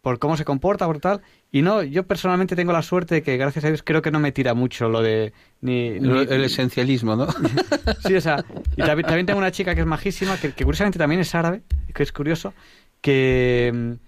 por 0.01 0.19
cómo 0.19 0.39
se 0.39 0.47
comporta, 0.47 0.87
por 0.87 1.01
tal, 1.01 1.21
y 1.53 1.61
no, 1.61 1.83
yo 1.83 2.07
personalmente 2.07 2.57
tengo 2.57 2.73
la 2.73 2.81
suerte 2.81 3.17
de 3.17 3.23
que, 3.23 3.37
gracias 3.37 3.67
a 3.67 3.69
Dios, 3.69 3.83
creo 3.83 4.01
que 4.01 4.11
no 4.11 4.21
me 4.21 4.33
tira 4.33 4.55
mucho 4.55 4.89
lo 4.89 5.03
de... 5.03 5.35
Ni, 5.61 5.89
el 5.89 6.45
esencialismo, 6.45 7.15
¿no? 7.15 7.27
sí, 8.07 8.15
o 8.15 8.21
sea, 8.23 8.43
y 8.75 8.83
también, 8.83 9.27
tengo 9.27 9.39
una 9.39 9.53
chica 9.53 9.75
que 9.75 9.83
es 9.83 9.87
majísima, 9.87 10.39
que, 10.39 10.53
que 10.53 10.65
curiosamente 10.65 10.99
también 10.99 11.21
es 11.21 11.35
árabe, 11.35 11.61
que 11.95 12.03
es 12.03 12.11
curioso, 12.11 12.55
que 13.03 13.99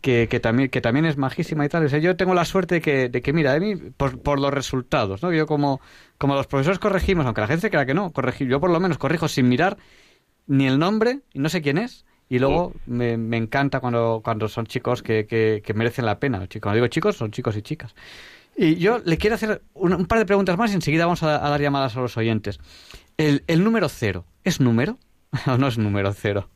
que, 0.00 0.28
que, 0.28 0.40
también, 0.40 0.68
que 0.68 0.80
también 0.80 1.06
es 1.06 1.16
majísima 1.16 1.64
y 1.64 1.68
tal. 1.68 1.84
O 1.84 1.88
sea, 1.88 1.98
yo 1.98 2.16
tengo 2.16 2.34
la 2.34 2.44
suerte 2.44 2.76
de 2.76 2.80
que, 2.80 3.08
de 3.08 3.22
que 3.22 3.32
mira, 3.32 3.52
de 3.52 3.60
mí, 3.60 3.76
por, 3.76 4.20
por, 4.20 4.40
los 4.40 4.52
resultados, 4.52 5.22
¿no? 5.22 5.32
Yo 5.32 5.46
como, 5.46 5.80
como 6.18 6.34
los 6.34 6.46
profesores 6.46 6.78
corregimos, 6.78 7.26
aunque 7.26 7.40
la 7.40 7.48
gente 7.48 7.62
se 7.62 7.70
crea 7.70 7.86
que 7.86 7.94
no, 7.94 8.12
corregir, 8.12 8.48
yo 8.48 8.60
por 8.60 8.70
lo 8.70 8.80
menos 8.80 8.98
corrijo 8.98 9.28
sin 9.28 9.48
mirar 9.48 9.76
ni 10.46 10.66
el 10.66 10.78
nombre, 10.78 11.20
y 11.32 11.38
no 11.38 11.48
sé 11.48 11.62
quién 11.62 11.78
es, 11.78 12.04
y 12.28 12.38
luego 12.38 12.72
me, 12.86 13.16
me 13.16 13.36
encanta 13.36 13.80
cuando, 13.80 14.22
cuando 14.24 14.48
son 14.48 14.66
chicos 14.66 15.02
que, 15.02 15.26
que, 15.26 15.62
que 15.64 15.74
merecen 15.74 16.06
la 16.06 16.18
pena. 16.18 16.46
Cuando 16.60 16.76
digo 16.76 16.86
chicos, 16.86 17.16
son 17.16 17.30
chicos 17.30 17.56
y 17.56 17.62
chicas. 17.62 17.94
Y 18.56 18.76
yo 18.76 19.00
le 19.04 19.18
quiero 19.18 19.34
hacer 19.34 19.62
un, 19.74 20.06
par 20.06 20.18
de 20.18 20.26
preguntas 20.26 20.56
más 20.56 20.70
y 20.72 20.74
enseguida 20.74 21.04
vamos 21.04 21.22
a, 21.22 21.44
a, 21.44 21.50
dar 21.50 21.60
llamadas 21.60 21.96
a 21.96 22.00
los 22.00 22.16
oyentes. 22.16 22.58
El, 23.16 23.44
el 23.48 23.64
número 23.64 23.88
cero, 23.88 24.24
¿es 24.44 24.60
número 24.60 24.98
o 25.46 25.58
no 25.58 25.68
es 25.68 25.76
número 25.78 26.12
cero? 26.12 26.48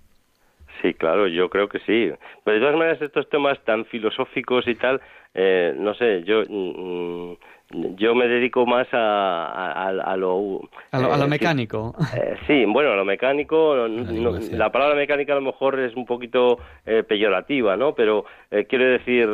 Sí, 0.83 0.95
claro, 0.95 1.27
yo 1.27 1.49
creo 1.49 1.69
que 1.69 1.79
sí. 1.81 2.11
Pero 2.45 2.55
de 2.55 2.61
todas 2.61 2.77
maneras, 2.77 3.03
estos 3.03 3.29
temas 3.29 3.63
tan 3.65 3.85
filosóficos 3.87 4.67
y 4.69 4.75
tal, 4.75 5.01
eh, 5.35 5.75
no 5.77 5.95
sé, 5.95 6.23
yo 6.25 6.43
mm, 6.49 7.35
yo 7.71 8.15
me 8.15 8.29
dedico 8.29 8.65
más 8.65 8.87
a, 8.93 9.89
a, 9.89 10.17
lo... 10.17 10.61
A 10.93 10.99
lo, 11.01 11.25
eh, 11.25 11.29
mecánico. 11.29 11.95
Eh, 12.17 12.37
sí, 12.47 12.65
bueno, 12.65 12.93
a 12.93 12.97
lo 12.97 13.05
mecánico, 13.05 13.75
la 13.87 14.71
palabra 14.71 14.95
mecánica 14.95 15.33
a 15.33 15.37
lo 15.37 15.43
mejor 15.43 15.79
es 15.81 15.95
un 15.97 16.07
poquito 16.07 16.59
eh, 16.85 17.03
peyorativa, 17.03 17.77
¿no? 17.77 17.95
Pero 17.95 18.25
quiero 18.69 18.85
decir, 18.85 19.29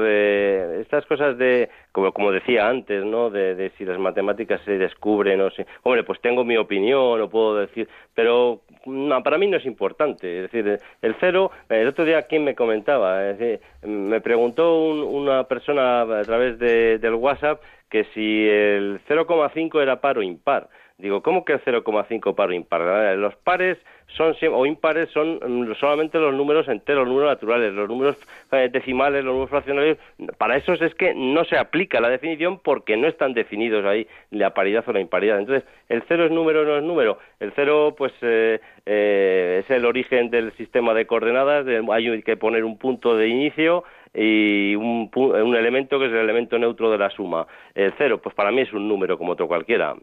estas 0.80 1.04
cosas 1.06 1.36
de, 1.36 1.68
como, 1.92 2.12
como 2.12 2.32
decía 2.32 2.68
antes, 2.68 3.04
¿no? 3.04 3.28
De, 3.28 3.54
de, 3.54 3.70
si 3.76 3.84
las 3.84 3.98
matemáticas 3.98 4.60
se 4.64 4.78
descubren 4.78 5.40
o 5.42 5.50
si... 5.50 5.62
Hombre, 5.82 6.02
pues 6.02 6.20
tengo 6.20 6.44
mi 6.44 6.56
opinión, 6.56 7.20
o 7.20 7.28
puedo 7.28 7.56
decir, 7.56 7.88
pero 8.14 8.62
no, 8.86 9.22
para 9.22 9.38
mí 9.38 9.46
no 9.46 9.58
es 9.58 9.66
importante. 9.66 10.44
Es 10.44 10.50
decir, 10.50 10.80
el 11.02 11.16
cero, 11.20 11.50
el 11.68 11.88
otro 11.88 12.04
día, 12.04 12.22
¿quién 12.22 12.44
me 12.44 12.54
comentaba? 12.54 13.28
Es 13.28 13.38
decir, 13.38 13.60
me 13.82 14.20
preguntó 14.20 14.78
una 14.84 15.44
persona 15.44 16.02
a 16.02 16.22
través 16.22 16.58
de, 16.58 16.98
del 16.98 17.14
WhatsApp 17.14 17.60
que 17.92 18.04
si 18.14 18.48
el 18.48 19.00
0,5 19.06 19.82
era 19.82 20.00
par 20.00 20.16
o 20.16 20.22
impar. 20.22 20.70
Digo, 20.96 21.22
¿cómo 21.22 21.44
que 21.44 21.52
el 21.52 21.60
0,5 21.60 22.34
par 22.34 22.48
o 22.48 22.52
impar? 22.54 23.18
Los 23.18 23.36
pares 23.36 23.76
son 24.16 24.34
o 24.50 24.64
impares 24.64 25.10
son 25.10 25.40
mm, 25.42 25.74
solamente 25.74 26.18
los 26.18 26.32
números 26.32 26.68
enteros, 26.68 27.04
los 27.04 27.08
números 27.08 27.32
naturales, 27.32 27.74
los 27.74 27.88
números 27.88 28.16
eh, 28.50 28.70
decimales, 28.72 29.22
los 29.24 29.34
números 29.34 29.50
fraccionarios. 29.50 29.98
Para 30.38 30.56
esos 30.56 30.80
es 30.80 30.94
que 30.94 31.12
no 31.14 31.44
se 31.44 31.58
aplica 31.58 32.00
la 32.00 32.08
definición 32.08 32.60
porque 32.60 32.96
no 32.96 33.08
están 33.08 33.34
definidos 33.34 33.84
ahí 33.84 34.06
la 34.30 34.54
paridad 34.54 34.84
o 34.86 34.92
la 34.92 35.00
imparidad. 35.00 35.38
Entonces, 35.38 35.68
el 35.90 36.02
cero 36.08 36.24
es 36.24 36.30
número 36.30 36.62
o 36.62 36.64
no 36.64 36.78
es 36.78 36.82
número. 36.82 37.18
El 37.40 37.52
cero, 37.54 37.94
pues, 37.98 38.14
eh, 38.22 38.58
eh, 38.86 39.60
es 39.62 39.70
el 39.70 39.84
origen 39.84 40.30
del 40.30 40.52
sistema 40.52 40.94
de 40.94 41.06
coordenadas. 41.06 41.66
hay 41.66 42.22
que 42.22 42.38
poner 42.38 42.64
un 42.64 42.78
punto 42.78 43.18
de 43.18 43.28
inicio 43.28 43.84
y 44.14 44.74
un, 44.74 45.10
un, 45.14 45.56
elemento 45.56 45.98
que 45.98 46.06
es 46.06 46.12
el 46.12 46.18
elemento 46.18 46.58
neutro 46.58 46.90
de 46.90 46.98
la 46.98 47.08
suma. 47.10 47.46
El 47.74 47.94
cero, 47.96 48.20
pues 48.22 48.34
para 48.34 48.50
mí 48.50 48.60
es 48.60 48.72
un 48.72 48.86
número 48.86 49.16
como 49.16 49.32
otro 49.32 49.48
cualquiera, 49.48 49.94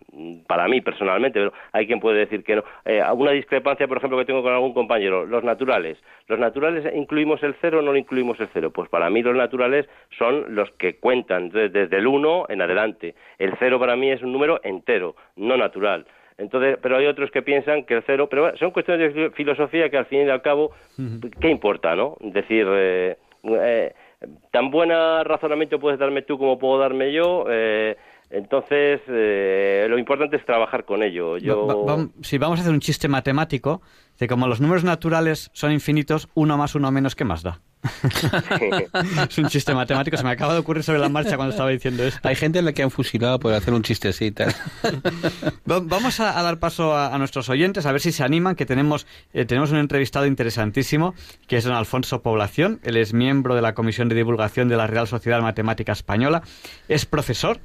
para 0.48 0.68
mí 0.68 0.82
personalmente, 0.82 1.40
pero 1.40 1.54
hay 1.72 1.86
quien 1.86 2.00
puede 2.00 2.20
decir 2.20 2.44
que 2.44 2.56
no. 2.56 2.64
Eh, 2.86 3.02
alguna 3.02 3.32
discrepancia, 3.32 3.88
por 3.88 3.98
ejemplo, 3.98 4.18
que 4.18 4.26
tengo 4.26 4.42
con 4.42 4.54
algún 4.54 4.74
compañero, 4.74 5.26
los 5.26 5.44
naturales. 5.44 5.98
¿Los 6.28 6.40
naturales 6.40 6.92
incluimos 6.96 7.42
el 7.44 7.56
cero 7.62 7.80
o 7.80 7.82
no 7.82 7.96
incluimos 7.96 8.40
el 8.40 8.50
cero? 8.54 8.72
Pues 8.72 8.90
para 8.90 9.10
mí 9.10 9.22
los 9.22 9.36
naturales 9.36 9.88
son 10.18 10.56
los 10.56 10.72
que 10.72 10.98
cuentan 10.98 11.50
desde, 11.50 11.96
el 11.96 12.08
uno 12.08 12.46
en 12.50 12.62
adelante. 12.62 13.16
El 13.38 13.54
cero 13.60 13.80
para 13.80 13.96
mí 13.96 14.10
es 14.10 14.22
un 14.24 14.32
número 14.32 14.60
entero, 14.64 15.16
no 15.36 15.56
natural. 15.56 16.06
Entonces, 16.38 16.78
pero 16.82 16.98
hay 16.98 17.06
otros 17.06 17.32
que 17.32 17.42
piensan 17.42 17.84
que 17.84 17.96
el 17.96 18.04
cero, 18.04 18.28
pero 18.30 18.56
son 18.58 18.72
cuestiones 18.72 19.14
de 19.14 19.30
filosofía 19.32 19.90
que 19.90 19.98
al 19.98 20.06
fin 20.06 20.26
y 20.26 20.30
al 20.30 20.42
cabo, 20.42 20.72
¿qué 21.42 21.50
importa, 21.50 21.96
no? 21.96 22.16
Decir, 22.22 22.66
eh, 22.70 23.18
eh, 23.44 23.94
tan 24.52 24.70
buen 24.72 24.90
razonamiento 24.90 25.80
puedes 25.80 26.00
darme 26.00 26.22
tú 26.22 26.38
como 26.38 26.58
puedo 26.60 26.80
darme 26.80 27.14
yo. 27.14 27.46
Eh, 27.50 27.98
entonces, 28.30 29.02
eh, 29.08 29.88
lo 29.90 29.98
importante 29.98 30.36
es 30.36 30.46
trabajar 30.46 30.86
con 30.86 31.02
ello. 31.02 31.38
Yo... 31.38 32.12
si 32.22 32.38
vamos 32.38 32.60
a 32.60 32.62
hacer 32.62 32.74
un 32.74 32.80
chiste 32.80 33.08
matemático, 33.08 33.82
de 34.20 34.28
como 34.28 34.48
los 34.48 34.62
números 34.62 34.84
naturales 34.84 35.50
son 35.54 35.72
infinitos, 35.72 36.30
uno 36.36 36.58
más 36.58 36.76
uno 36.76 36.92
menos, 36.92 37.16
¿qué 37.16 37.26
más 37.26 37.42
da? 37.42 37.62
es 39.30 39.38
un 39.38 39.48
chiste 39.48 39.74
matemático, 39.74 40.18
se 40.18 40.24
me 40.24 40.32
acaba 40.32 40.54
de 40.54 40.60
ocurrir 40.60 40.84
sobre 40.84 41.00
la 41.00 41.10
marcha 41.10 41.36
cuando 41.38 41.52
estaba 41.52 41.70
diciendo 41.70 42.04
esto. 42.04 42.28
Hay 42.28 42.36
gente 42.36 42.60
en 42.60 42.66
la 42.66 42.74
que 42.74 42.84
han 42.84 42.92
fusilado 42.92 43.40
por 43.40 43.54
hacer 43.54 43.74
un 43.74 43.84
chistecito. 43.84 44.44
Vamos 45.66 46.20
a, 46.20 46.42
dar 46.42 46.60
paso 46.60 46.98
a, 46.98 47.18
nuestros 47.18 47.50
oyentes, 47.50 47.86
a 47.86 47.92
ver 47.92 48.02
si 48.02 48.12
se 48.12 48.24
animan, 48.24 48.56
que 48.56 48.66
tenemos, 48.66 49.08
eh, 49.34 49.46
tenemos 49.46 49.72
un 49.72 49.78
entrevistado 49.78 50.26
interesantísimo, 50.26 51.16
que 51.48 51.58
es 51.58 51.64
don 51.64 51.74
Alfonso 51.74 52.22
Población. 52.22 52.80
Él 52.84 52.98
es 52.98 53.14
miembro 53.14 53.56
de 53.56 53.62
la 53.62 53.74
Comisión 53.74 54.10
de 54.10 54.16
Divulgación 54.16 54.68
de 54.68 54.78
la 54.78 54.88
Real 54.88 55.08
Sociedad 55.08 55.42
Matemática 55.42 55.92
Española, 55.92 56.44
es 56.88 57.06
profesor 57.06 57.60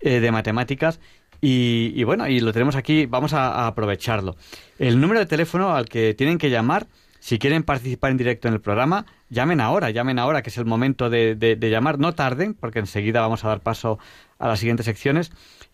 eh, 0.00 0.20
de 0.20 0.30
matemáticas 0.32 1.00
y, 1.40 2.02
bueno, 2.02 2.26
y 2.28 2.40
lo 2.40 2.52
tenemos 2.52 2.74
aquí, 2.74 3.06
vamos 3.06 3.32
a, 3.32 3.66
aprovecharlo. 3.66 4.36
El 4.78 5.00
número 5.00 5.20
de 5.20 5.26
teléfono 5.26 5.74
al 5.74 5.88
que 5.88 6.14
tienen 6.14 6.38
que 6.38 6.50
llamar, 6.50 6.86
si 7.28 7.38
quieren 7.38 7.62
participar 7.62 8.10
en 8.10 8.16
directo 8.16 8.48
en 8.48 8.54
el 8.54 8.62
programa, 8.62 9.04
llamen 9.28 9.60
ahora, 9.60 9.90
llamen 9.90 10.18
ahora, 10.18 10.40
que 10.40 10.48
es 10.48 10.56
el 10.56 10.64
momento 10.64 11.10
de, 11.10 11.58
llamar, 11.60 11.98
no 11.98 12.14
tarden, 12.14 12.54
porque 12.54 12.78
enseguida 12.78 13.20
vamos 13.20 13.44
a 13.44 13.48
dar 13.48 13.60
paso 13.60 13.98
a 14.38 14.48
las 14.48 14.60
siguientes 14.60 14.86
secciones. 14.86 15.30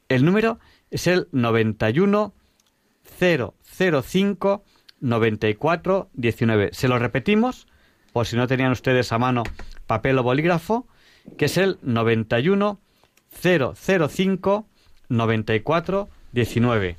El 0.09 0.25
número 0.25 0.59
es 0.91 1.07
el 1.07 1.29
91 1.31 2.35
005 3.21 4.65
94 4.99 6.11
19. 6.15 6.71
Se 6.73 6.89
lo 6.89 6.99
repetimos, 6.99 7.69
por 8.13 8.27
si 8.27 8.35
no 8.35 8.49
tenían 8.49 8.73
ustedes 8.73 9.13
a 9.13 9.21
mano 9.21 9.45
papel 9.87 10.19
o 10.19 10.25
bolígrafo, 10.25 10.89
que 11.39 11.45
es 11.45 11.57
el 11.57 11.79
91 11.83 12.81
005 13.41 14.67
94 15.09 16.09
19. 16.33 16.97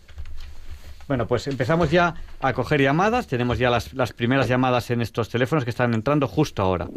Bueno, 1.07 1.27
pues 1.27 1.45
empezamos 1.47 1.91
ya 1.91 2.15
a 2.49 2.53
coger 2.53 2.81
llamadas. 2.81 3.27
Tenemos 3.27 3.57
ya 3.57 3.69
las, 3.69 3.93
las, 3.93 4.13
primeras 4.13 4.47
llamadas 4.47 4.91
en 4.91 5.01
estos 5.01 5.29
teléfonos 5.29 5.63
que 5.63 5.69
están 5.69 5.93
entrando 5.93 6.27
justo 6.27 6.61
ahora. 6.61 6.87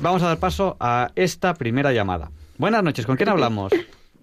Vamos 0.00 0.22
a 0.22 0.28
dar 0.28 0.38
paso 0.38 0.76
a 0.80 1.10
esta 1.14 1.54
primera 1.54 1.92
llamada. 1.92 2.30
Buenas 2.58 2.82
noches, 2.82 3.06
¿con 3.06 3.16
quién 3.16 3.28
hablamos? 3.28 3.72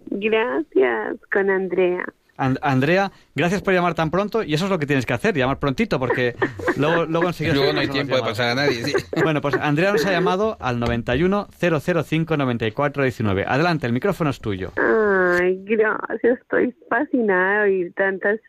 Gracias, 0.08 1.18
con 1.32 1.50
Andrea. 1.50 2.06
Andrea, 2.36 3.12
gracias 3.36 3.62
por 3.62 3.74
llamar 3.74 3.94
tan 3.94 4.10
pronto 4.10 4.42
y 4.42 4.56
eso 4.56 4.66
es 4.66 4.72
lo 4.72 4.80
que 4.80 4.88
tienes 4.88 5.06
que 5.06 5.14
hacer, 5.14 5.36
llamar 5.36 5.60
prontito 5.60 6.00
porque 6.00 6.36
luego, 6.78 7.06
luego 7.06 7.30
Luego 7.54 7.74
no 7.74 7.80
hay 7.80 7.88
tiempo 7.88 8.16
de 8.16 8.22
pasar 8.22 8.50
a 8.50 8.56
nadie. 8.56 8.94
Bueno, 9.24 9.40
pues 9.40 9.56
Andrea 9.56 9.92
nos 9.92 10.06
ha 10.06 10.12
llamado 10.12 10.58
al 10.60 10.80
91 10.80 11.48
005 11.60 12.38
94 12.38 13.04
19. 13.04 13.46
Adelante, 13.48 13.86
el 13.86 13.94
micrófono 13.94 14.32
es 14.32 14.40
tuyo. 14.40 14.72
Ay, 14.78 15.64
gracias, 15.64 16.40
estoy 16.42 16.76
fascinada 16.90 17.64
de 17.64 17.70
oír 17.70 17.94
tantas, 17.94 18.40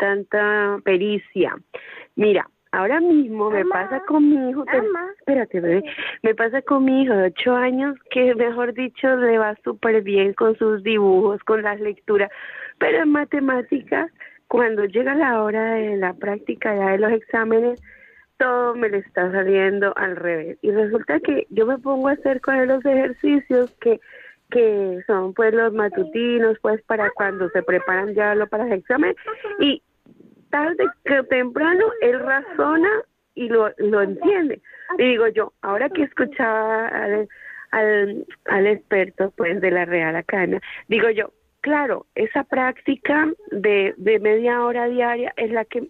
tanta 0.00 0.80
pericia. 0.84 1.56
Mira, 2.16 2.48
Ahora 2.72 3.00
mismo 3.00 3.50
me 3.50 3.64
pasa 3.64 4.00
con 4.06 4.30
mi 4.30 4.48
hijo, 4.48 4.64
espérate, 5.18 5.60
bebé, 5.60 5.82
me 6.22 6.36
pasa 6.36 6.62
con 6.62 6.84
mi 6.84 7.02
hijo 7.02 7.14
de 7.14 7.26
ocho 7.26 7.56
años 7.56 7.98
que, 8.12 8.32
mejor 8.36 8.74
dicho, 8.74 9.16
le 9.16 9.38
va 9.38 9.56
súper 9.64 10.02
bien 10.02 10.34
con 10.34 10.56
sus 10.56 10.80
dibujos, 10.84 11.42
con 11.42 11.62
las 11.64 11.80
lecturas, 11.80 12.30
pero 12.78 13.02
en 13.02 13.10
matemáticas, 13.10 14.12
cuando 14.46 14.84
llega 14.84 15.16
la 15.16 15.42
hora 15.42 15.74
de 15.74 15.96
la 15.96 16.14
práctica 16.14 16.72
ya 16.76 16.90
de 16.92 16.98
los 16.98 17.10
exámenes, 17.10 17.82
todo 18.38 18.76
me 18.76 18.88
le 18.88 18.98
está 18.98 19.32
saliendo 19.32 19.92
al 19.96 20.14
revés. 20.14 20.56
Y 20.62 20.70
resulta 20.70 21.18
que 21.18 21.48
yo 21.50 21.66
me 21.66 21.78
pongo 21.78 22.06
a 22.06 22.12
hacer 22.12 22.40
con 22.40 22.68
los 22.68 22.84
ejercicios 22.84 23.72
que 23.80 24.00
que 24.50 25.00
son 25.06 25.32
pues 25.32 25.54
los 25.54 25.72
matutinos 25.72 26.58
pues 26.60 26.82
para 26.82 27.10
cuando 27.12 27.48
se 27.50 27.62
preparan 27.62 28.14
ya 28.14 28.34
lo 28.34 28.48
para 28.48 28.66
el 28.66 28.72
examen 28.72 29.14
y 29.60 29.80
tarde 30.50 30.84
que 31.04 31.22
temprano 31.24 31.84
él 32.00 32.20
razona 32.20 32.90
y 33.34 33.48
lo, 33.48 33.70
lo 33.78 34.02
entiende. 34.02 34.60
Y 34.98 35.04
digo 35.04 35.28
yo, 35.28 35.52
ahora 35.62 35.88
que 35.88 36.02
escuchaba 36.02 36.88
al, 36.88 37.28
al, 37.70 38.26
al 38.46 38.66
experto 38.66 39.32
pues 39.36 39.60
de 39.60 39.70
la 39.70 39.84
Real 39.84 40.16
Academia, 40.16 40.60
digo 40.88 41.10
yo, 41.10 41.32
claro, 41.60 42.06
esa 42.14 42.44
práctica 42.44 43.28
de, 43.50 43.94
de 43.96 44.18
media 44.18 44.64
hora 44.64 44.88
diaria 44.88 45.32
es 45.36 45.50
la 45.50 45.64
que 45.64 45.88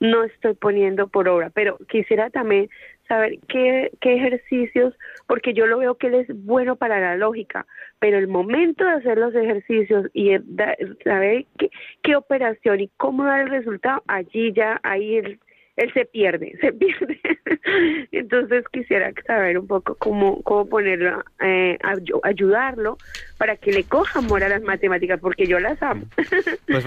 no 0.00 0.24
estoy 0.24 0.54
poniendo 0.54 1.08
por 1.08 1.28
obra, 1.28 1.50
pero 1.50 1.78
quisiera 1.88 2.30
también 2.30 2.68
saber 3.08 3.38
qué, 3.48 3.90
qué 4.00 4.16
ejercicios, 4.16 4.94
porque 5.26 5.54
yo 5.54 5.66
lo 5.66 5.78
veo 5.78 5.96
que 5.96 6.08
él 6.08 6.14
es 6.14 6.44
bueno 6.44 6.76
para 6.76 7.00
la 7.00 7.16
lógica, 7.16 7.66
pero 7.98 8.18
el 8.18 8.28
momento 8.28 8.84
de 8.84 8.92
hacer 8.92 9.18
los 9.18 9.34
ejercicios 9.34 10.06
y 10.14 10.36
saber 11.04 11.46
qué, 11.58 11.70
qué 12.02 12.16
operación 12.16 12.80
y 12.80 12.90
cómo 12.96 13.24
dar 13.24 13.40
el 13.40 13.50
resultado, 13.50 14.02
allí 14.06 14.52
ya, 14.52 14.80
ahí 14.82 15.16
él, 15.16 15.40
él 15.76 15.92
se 15.92 16.04
pierde, 16.04 16.56
se 16.60 16.72
pierde. 16.72 17.20
Entonces 18.12 18.64
quisiera 18.72 19.12
saber 19.26 19.58
un 19.58 19.66
poco 19.66 19.94
cómo, 19.96 20.42
cómo 20.42 20.68
ponerlo, 20.68 21.22
eh, 21.40 21.78
ayudarlo 22.22 22.96
para 23.38 23.56
que 23.56 23.72
le 23.72 23.84
coja 23.84 24.20
amor 24.20 24.42
a 24.44 24.48
las 24.48 24.62
matemáticas, 24.62 25.20
porque 25.20 25.46
yo 25.46 25.58
las 25.58 25.80
amo. 25.82 26.04
Pues 26.66 26.84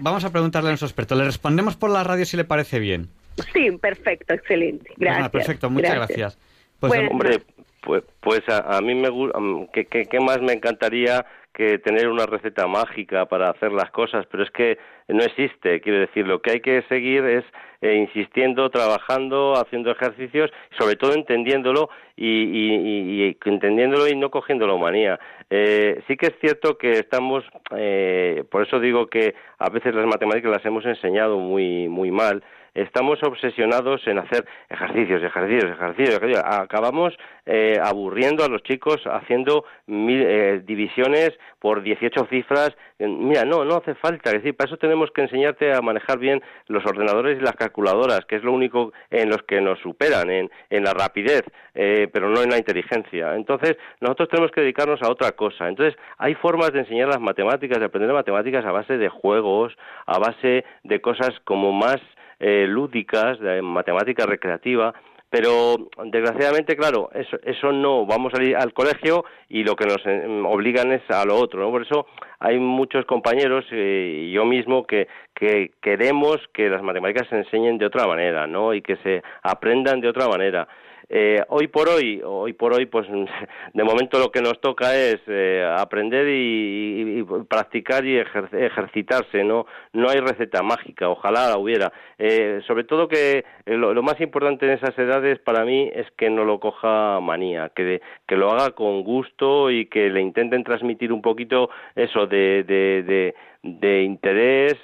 vamos 0.00 0.24
a 0.24 0.32
preguntarle 0.32 0.68
a 0.68 0.72
nuestro 0.72 0.86
experto. 0.86 1.14
Le 1.14 1.24
respondemos 1.24 1.76
por 1.76 1.90
la 1.90 2.04
radio 2.04 2.24
si 2.24 2.36
le 2.36 2.44
parece 2.44 2.78
bien. 2.78 3.08
Sí, 3.52 3.70
perfecto, 3.72 4.34
excelente. 4.34 4.86
Pues 4.86 4.98
gracias. 4.98 5.30
perfecto, 5.30 5.70
muchas 5.70 5.94
gracias. 5.94 6.38
Pues, 6.80 7.10
hombre, 7.10 7.38
pues, 7.82 8.02
pues 8.20 8.40
a, 8.48 8.80
mí 8.80 8.94
me 8.94 9.08
gusta, 9.08 9.38
¿qué, 9.72 9.84
qué, 9.86 10.20
más 10.20 10.40
me 10.40 10.52
encantaría 10.52 11.24
que 11.52 11.78
tener 11.78 12.08
una 12.08 12.26
receta 12.26 12.66
mágica 12.66 13.26
para 13.26 13.50
hacer 13.50 13.72
las 13.72 13.90
cosas, 13.90 14.26
pero 14.30 14.42
es 14.42 14.50
que 14.50 14.78
no 15.08 15.22
existe, 15.22 15.80
quiero 15.80 15.98
decir, 15.98 16.26
lo 16.26 16.40
que 16.40 16.52
hay 16.52 16.60
que 16.60 16.82
seguir 16.88 17.24
es 17.24 17.44
eh, 17.82 17.96
insistiendo, 17.96 18.70
trabajando, 18.70 19.54
haciendo 19.54 19.90
ejercicios, 19.90 20.50
sobre 20.78 20.96
todo 20.96 21.14
entendiéndolo 21.14 21.90
y, 22.16 22.26
y, 22.26 23.36
entendiéndolo 23.44 24.06
y 24.06 24.16
no 24.16 24.30
cogiéndolo 24.30 24.78
manía. 24.78 25.18
Eh, 25.48 26.02
sí 26.06 26.16
que 26.16 26.26
es 26.26 26.34
cierto 26.40 26.78
que 26.78 26.92
estamos, 26.92 27.44
eh, 27.76 28.44
por 28.50 28.66
eso 28.66 28.78
digo 28.78 29.08
que 29.08 29.34
a 29.58 29.70
veces 29.70 29.94
las 29.94 30.06
matemáticas 30.06 30.52
las 30.52 30.64
hemos 30.64 30.84
enseñado 30.84 31.38
muy, 31.38 31.88
muy 31.88 32.10
mal, 32.10 32.44
estamos 32.74 33.22
obsesionados 33.22 34.06
en 34.06 34.18
hacer 34.18 34.46
ejercicios, 34.68 35.22
ejercicios, 35.22 35.72
ejercicios. 35.72 36.16
ejercicios. 36.16 36.44
Acabamos 36.44 37.16
eh, 37.46 37.78
aburriendo 37.82 38.44
a 38.44 38.48
los 38.48 38.62
chicos 38.62 39.00
haciendo 39.06 39.64
eh, 39.88 40.62
divisiones 40.64 41.32
por 41.58 41.82
18 41.82 42.26
cifras. 42.30 42.76
Mira, 42.98 43.44
no, 43.44 43.64
no 43.64 43.76
hace 43.76 43.94
falta. 43.94 44.30
Es 44.30 44.36
decir, 44.36 44.56
para 44.56 44.68
eso 44.68 44.76
tenemos 44.76 45.10
que 45.10 45.22
enseñarte 45.22 45.72
a 45.72 45.80
manejar 45.80 46.18
bien 46.18 46.42
los 46.66 46.84
ordenadores 46.84 47.38
y 47.38 47.42
las 47.42 47.56
calculadoras, 47.56 48.24
que 48.26 48.36
es 48.36 48.44
lo 48.44 48.52
único 48.52 48.92
en 49.10 49.28
los 49.28 49.42
que 49.42 49.60
nos 49.60 49.78
superan, 49.80 50.30
en, 50.30 50.50
en 50.68 50.84
la 50.84 50.92
rapidez, 50.92 51.42
eh, 51.74 52.08
pero 52.12 52.28
no 52.28 52.42
en 52.42 52.50
la 52.50 52.58
inteligencia. 52.58 53.34
Entonces, 53.34 53.76
nosotros 54.00 54.28
tenemos 54.28 54.50
que 54.52 54.60
dedicarnos 54.60 55.02
a 55.02 55.10
otra 55.10 55.32
cosa. 55.32 55.68
Entonces, 55.68 55.98
hay 56.18 56.34
formas 56.34 56.72
de 56.72 56.80
enseñar 56.80 57.08
las 57.08 57.20
matemáticas, 57.20 57.78
de 57.78 57.86
aprender 57.86 58.12
matemáticas 58.12 58.64
a 58.64 58.72
base 58.72 58.98
de 58.98 59.08
juegos, 59.08 59.76
a 60.06 60.18
base 60.18 60.64
de 60.84 61.00
cosas 61.00 61.30
como 61.44 61.72
más 61.72 62.00
eh, 62.40 62.66
lúdicas, 62.66 63.38
de 63.38 63.62
matemática 63.62 64.26
recreativa, 64.26 64.94
pero 65.30 65.76
desgraciadamente, 66.06 66.76
claro, 66.76 67.08
eso, 67.14 67.38
eso 67.44 67.70
no, 67.70 68.04
vamos 68.04 68.34
a 68.34 68.42
ir 68.42 68.56
al 68.56 68.72
colegio 68.72 69.24
y 69.48 69.62
lo 69.62 69.76
que 69.76 69.86
nos 69.86 70.04
eh, 70.04 70.26
obligan 70.44 70.90
es 70.90 71.08
a 71.08 71.24
lo 71.24 71.36
otro, 71.36 71.60
¿no? 71.60 71.70
Por 71.70 71.82
eso 71.82 72.06
hay 72.40 72.58
muchos 72.58 73.04
compañeros 73.04 73.64
eh, 73.70 74.24
y 74.26 74.32
yo 74.32 74.44
mismo 74.44 74.84
que, 74.88 75.06
que 75.32 75.70
queremos 75.80 76.38
que 76.52 76.68
las 76.68 76.82
matemáticas 76.82 77.28
se 77.28 77.36
enseñen 77.36 77.78
de 77.78 77.86
otra 77.86 78.08
manera, 78.08 78.48
¿no? 78.48 78.74
Y 78.74 78.82
que 78.82 78.96
se 78.96 79.22
aprendan 79.42 80.00
de 80.00 80.08
otra 80.08 80.26
manera. 80.26 80.66
Eh, 81.12 81.42
hoy 81.48 81.66
por 81.66 81.88
hoy, 81.88 82.22
hoy 82.24 82.52
por 82.52 82.72
hoy, 82.72 82.86
pues 82.86 83.08
de 83.74 83.82
momento 83.82 84.20
lo 84.20 84.30
que 84.30 84.40
nos 84.40 84.60
toca 84.60 84.94
es 84.94 85.20
eh, 85.26 85.68
aprender 85.76 86.28
y, 86.28 87.24
practicar 87.48 88.06
y 88.06 88.16
ejercitarse, 88.16 89.42
¿no? 89.42 89.66
No 89.92 90.08
hay 90.08 90.20
receta 90.20 90.62
mágica, 90.62 91.08
ojalá 91.08 91.48
la 91.48 91.58
hubiera. 91.58 91.92
Eh, 92.16 92.60
sobre 92.64 92.84
todo 92.84 93.08
que 93.08 93.44
lo, 93.66 94.00
más 94.04 94.20
importante 94.20 94.66
en 94.66 94.72
esas 94.72 94.96
edades 94.96 95.40
para 95.40 95.64
mí 95.64 95.90
es 95.92 96.06
que 96.12 96.30
no 96.30 96.44
lo 96.44 96.60
coja 96.60 97.18
manía, 97.18 97.72
que, 97.74 98.00
que 98.28 98.36
lo 98.36 98.52
haga 98.52 98.70
con 98.70 99.02
gusto 99.02 99.68
y 99.68 99.86
que 99.86 100.10
le 100.10 100.20
intenten 100.20 100.62
transmitir 100.62 101.12
un 101.12 101.22
poquito 101.22 101.70
eso 101.96 102.28
de, 102.28 102.62
de, 102.62 103.34
de 103.64 104.02
interés, 104.04 104.76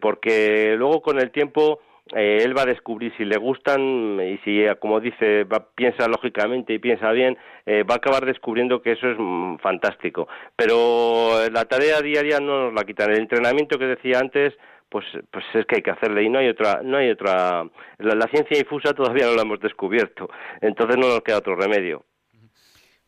porque 0.00 0.74
luego 0.76 1.02
con 1.02 1.20
el 1.20 1.30
tiempo 1.30 1.80
eh, 2.16 2.42
él 2.42 2.56
va 2.56 2.62
a 2.62 2.66
descubrir 2.66 3.12
si 3.16 3.24
le 3.24 3.36
gustan 3.36 4.20
y 4.20 4.38
si, 4.38 4.62
eh, 4.62 4.76
como 4.80 5.00
dice, 5.00 5.46
piensa 5.74 6.08
lógicamente 6.08 6.74
y 6.74 6.78
piensa 6.78 7.10
bien, 7.12 7.36
eh, 7.66 7.82
va 7.82 7.94
a 7.94 7.96
acabar 7.98 8.24
descubriendo 8.24 8.82
que 8.82 8.92
eso 8.92 9.08
es 9.08 9.16
mm, 9.18 9.56
fantástico. 9.56 10.28
Pero 10.56 11.48
la 11.50 11.64
tarea 11.64 12.00
diaria 12.00 12.40
no 12.40 12.64
nos 12.64 12.74
la 12.74 12.84
quitan. 12.84 13.10
El 13.10 13.18
entrenamiento 13.18 13.78
que 13.78 13.86
decía 13.86 14.18
antes, 14.18 14.54
pues, 14.88 15.04
pues 15.30 15.44
es 15.54 15.66
que 15.66 15.76
hay 15.76 15.82
que 15.82 15.90
hacerle 15.90 16.22
y 16.22 16.28
no 16.28 16.38
hay 16.38 16.48
otra, 16.48 16.80
no 16.82 16.96
hay 16.96 17.10
otra. 17.10 17.68
La, 17.98 18.26
ciencia 18.28 18.58
difusa 18.58 18.94
todavía 18.94 19.26
no 19.26 19.34
la 19.34 19.42
hemos 19.42 19.60
descubierto, 19.60 20.28
entonces 20.60 20.96
no 20.96 21.08
nos 21.08 21.20
queda 21.22 21.38
otro 21.38 21.56
remedio. 21.56 22.04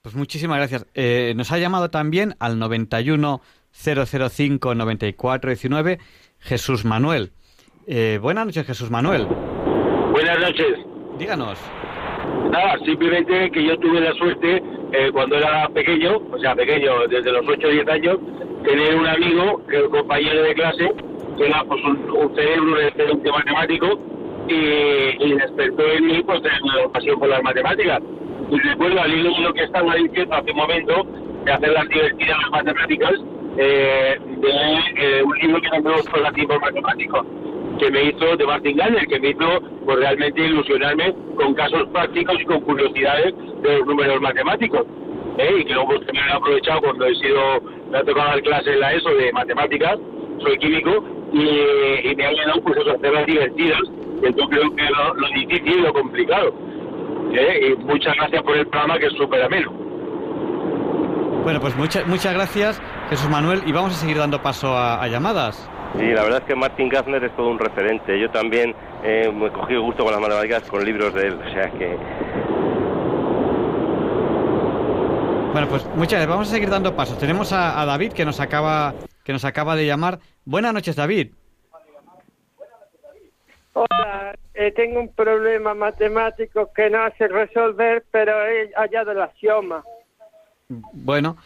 Pues 0.03 0.15
muchísimas 0.15 0.57
gracias. 0.57 0.87
nos 1.37 1.53
ha 1.53 1.59
llamado 1.59 1.91
también 1.91 2.35
al 2.39 2.59
91 2.59 3.41
005 3.73 4.75
94 4.75 5.51
19 5.51 5.99
Jesús 6.39 6.85
Manuel. 6.85 7.33
Eh, 7.87 8.19
buenas 8.21 8.47
noches, 8.47 8.67
Jesús 8.67 8.91
Manuel. 8.91 9.27
Buenas 10.13 10.39
noches. 10.39 10.79
Díganos. 11.19 11.59
Nada, 12.51 12.79
simplemente 12.85 13.51
que 13.51 13.65
yo 13.65 13.79
tuve 13.79 14.01
la 14.01 14.13
suerte, 14.15 14.63
eh, 14.93 15.11
cuando 15.13 15.37
era 15.37 15.69
pequeño, 15.69 16.19
o 16.31 16.39
sea, 16.39 16.55
pequeño, 16.55 17.07
desde 17.09 17.33
los 17.33 17.47
8 17.47 17.67
o 17.67 17.71
10 17.71 17.89
años, 17.89 18.19
tener 18.65 18.95
un 18.97 19.07
amigo, 19.07 19.63
que 19.67 19.83
un 19.83 19.91
compañero 19.91 20.43
de 20.43 20.55
clase, 20.55 20.93
que 21.39 21.47
era 21.47 21.65
pues, 21.65 21.83
un, 21.85 22.35
cerebro, 22.35 22.73
un 22.73 22.81
excelente 22.81 23.31
matemático, 23.31 23.99
y, 24.49 25.35
despertó 25.35 25.83
en 25.93 26.07
mí 26.07 26.23
pues 26.25 26.43
la 26.43 26.89
pasión 26.93 27.19
por 27.19 27.29
las 27.29 27.43
matemáticas. 27.43 28.01
Y 28.51 28.59
recuerdo 28.59 29.01
al 29.01 29.13
hilo 29.13 29.31
de 29.31 29.41
lo 29.41 29.55
que 29.55 29.63
estaba 29.63 29.95
diciendo 29.95 30.35
hace 30.35 30.51
un 30.51 30.57
momento, 30.57 31.07
de 31.45 31.53
hacer 31.53 31.71
las 31.71 31.89
divertidas 31.89 32.37
las 32.43 32.51
matemáticas, 32.51 33.13
eh, 33.57 34.19
de 34.39 34.51
eh, 34.97 35.23
un 35.23 35.39
libro 35.39 35.61
que 35.61 35.69
llama 35.71 35.91
Los 35.91 36.61
Matemáticos 36.61 37.27
que 37.81 37.91
me 37.91 38.05
hizo 38.05 38.37
de 38.37 38.47
Martin 38.47 38.77
Gardner, 38.77 39.07
que 39.07 39.19
me 39.19 39.31
hizo 39.31 39.61
pues, 39.85 39.99
realmente 39.99 40.45
ilusionarme 40.45 41.15
con 41.37 41.55
casos 41.55 41.89
prácticos 41.93 42.37
y 42.41 42.45
con 42.45 42.61
curiosidades 42.61 43.35
de 43.63 43.79
los 43.79 43.87
números 43.87 44.21
matemáticos. 44.21 44.83
¿eh? 45.39 45.57
Y 45.61 45.65
que 45.65 45.75
luego 45.75 45.99
también 46.01 46.27
he 46.29 46.33
aprovechado 46.33 46.81
cuando 46.83 47.07
he 47.07 47.15
sido, 47.17 47.61
me 47.91 47.99
ha 47.99 48.05
tocado 48.05 48.29
dar 48.29 48.43
clases 48.43 48.77
en 48.77 48.85
ESO 48.85 49.15
de 49.15 49.33
matemáticas, 49.33 49.99
soy 50.41 50.59
químico, 50.59 51.05
y, 51.33 52.15
me 52.15 52.27
ha 52.27 52.33
llenado 52.33 52.61
pues 52.63 52.77
eso, 52.79 52.91
hacerlas 52.91 53.27
divertidas, 53.27 53.81
entonces 54.23 54.47
creo 54.51 54.77
que 54.77 54.83
lo, 54.83 55.15
lo 55.15 55.29
difícil 55.29 55.79
y 55.79 55.81
lo 55.81 55.93
complicado. 55.93 56.55
¿eh? 57.33 57.73
Y 57.73 57.85
muchas 57.85 58.15
gracias 58.17 58.43
por 58.43 58.57
el 58.57 58.67
programa 58.67 58.99
que 58.99 59.07
es 59.07 59.13
súper 59.15 59.43
ameno. 59.43 59.73
Bueno, 61.45 61.59
pues 61.61 61.75
muchas 61.77 62.07
muchas 62.07 62.35
gracias, 62.35 62.83
Jesús 63.09 63.31
Manuel, 63.31 63.63
y 63.65 63.73
vamos 63.73 63.93
a 63.93 63.97
seguir 63.97 64.19
dando 64.19 64.43
paso 64.43 64.77
a 64.77 65.07
llamadas. 65.09 65.71
Sí, 65.99 66.07
la 66.13 66.23
verdad 66.23 66.41
es 66.41 66.45
que 66.45 66.55
Martin 66.55 66.89
Gaffner 66.89 67.25
es 67.25 67.35
todo 67.37 67.49
un 67.49 67.59
referente. 67.59 68.19
Yo 68.19 68.31
también 68.31 68.75
eh, 69.03 69.31
me 69.33 69.47
he 69.47 69.51
cogido 69.51 69.83
gusto 69.83 70.05
con 70.05 70.13
las 70.13 70.21
matemáticas 70.21 70.63
con 70.65 70.85
libros 70.85 71.13
de 71.15 71.27
él, 71.27 71.35
o 71.35 71.53
sea 71.53 71.71
que... 71.71 71.97
Bueno, 75.53 75.67
pues 75.69 75.85
muchas 75.97 76.13
gracias. 76.13 76.29
Vamos 76.29 76.49
a 76.49 76.51
seguir 76.53 76.71
dando 76.71 76.95
pasos. 76.95 77.19
Tenemos 77.19 77.53
a, 77.53 77.85
David 77.85 78.13
que 78.13 78.25
nos 78.25 78.39
acaba 78.39 78.95
que 79.25 79.33
nos 79.33 79.45
acaba 79.45 79.75
de 79.75 79.85
llamar. 79.85 80.21
Buenas 80.45 80.73
noches, 80.73 80.95
David. 80.95 81.33
Hola, 83.73 84.35
eh, 84.55 84.73
tengo 84.73 85.01
un 85.01 85.13
problema 85.13 85.75
matemático 85.75 86.73
que 86.73 86.89
no 86.89 87.03
hace 87.03 87.27
resolver, 87.27 88.05
pero 88.13 88.47
he 88.47 88.71
hallado 88.77 89.13
la 89.13 89.25
axioma. 89.25 89.85
Bueno, 90.69 91.37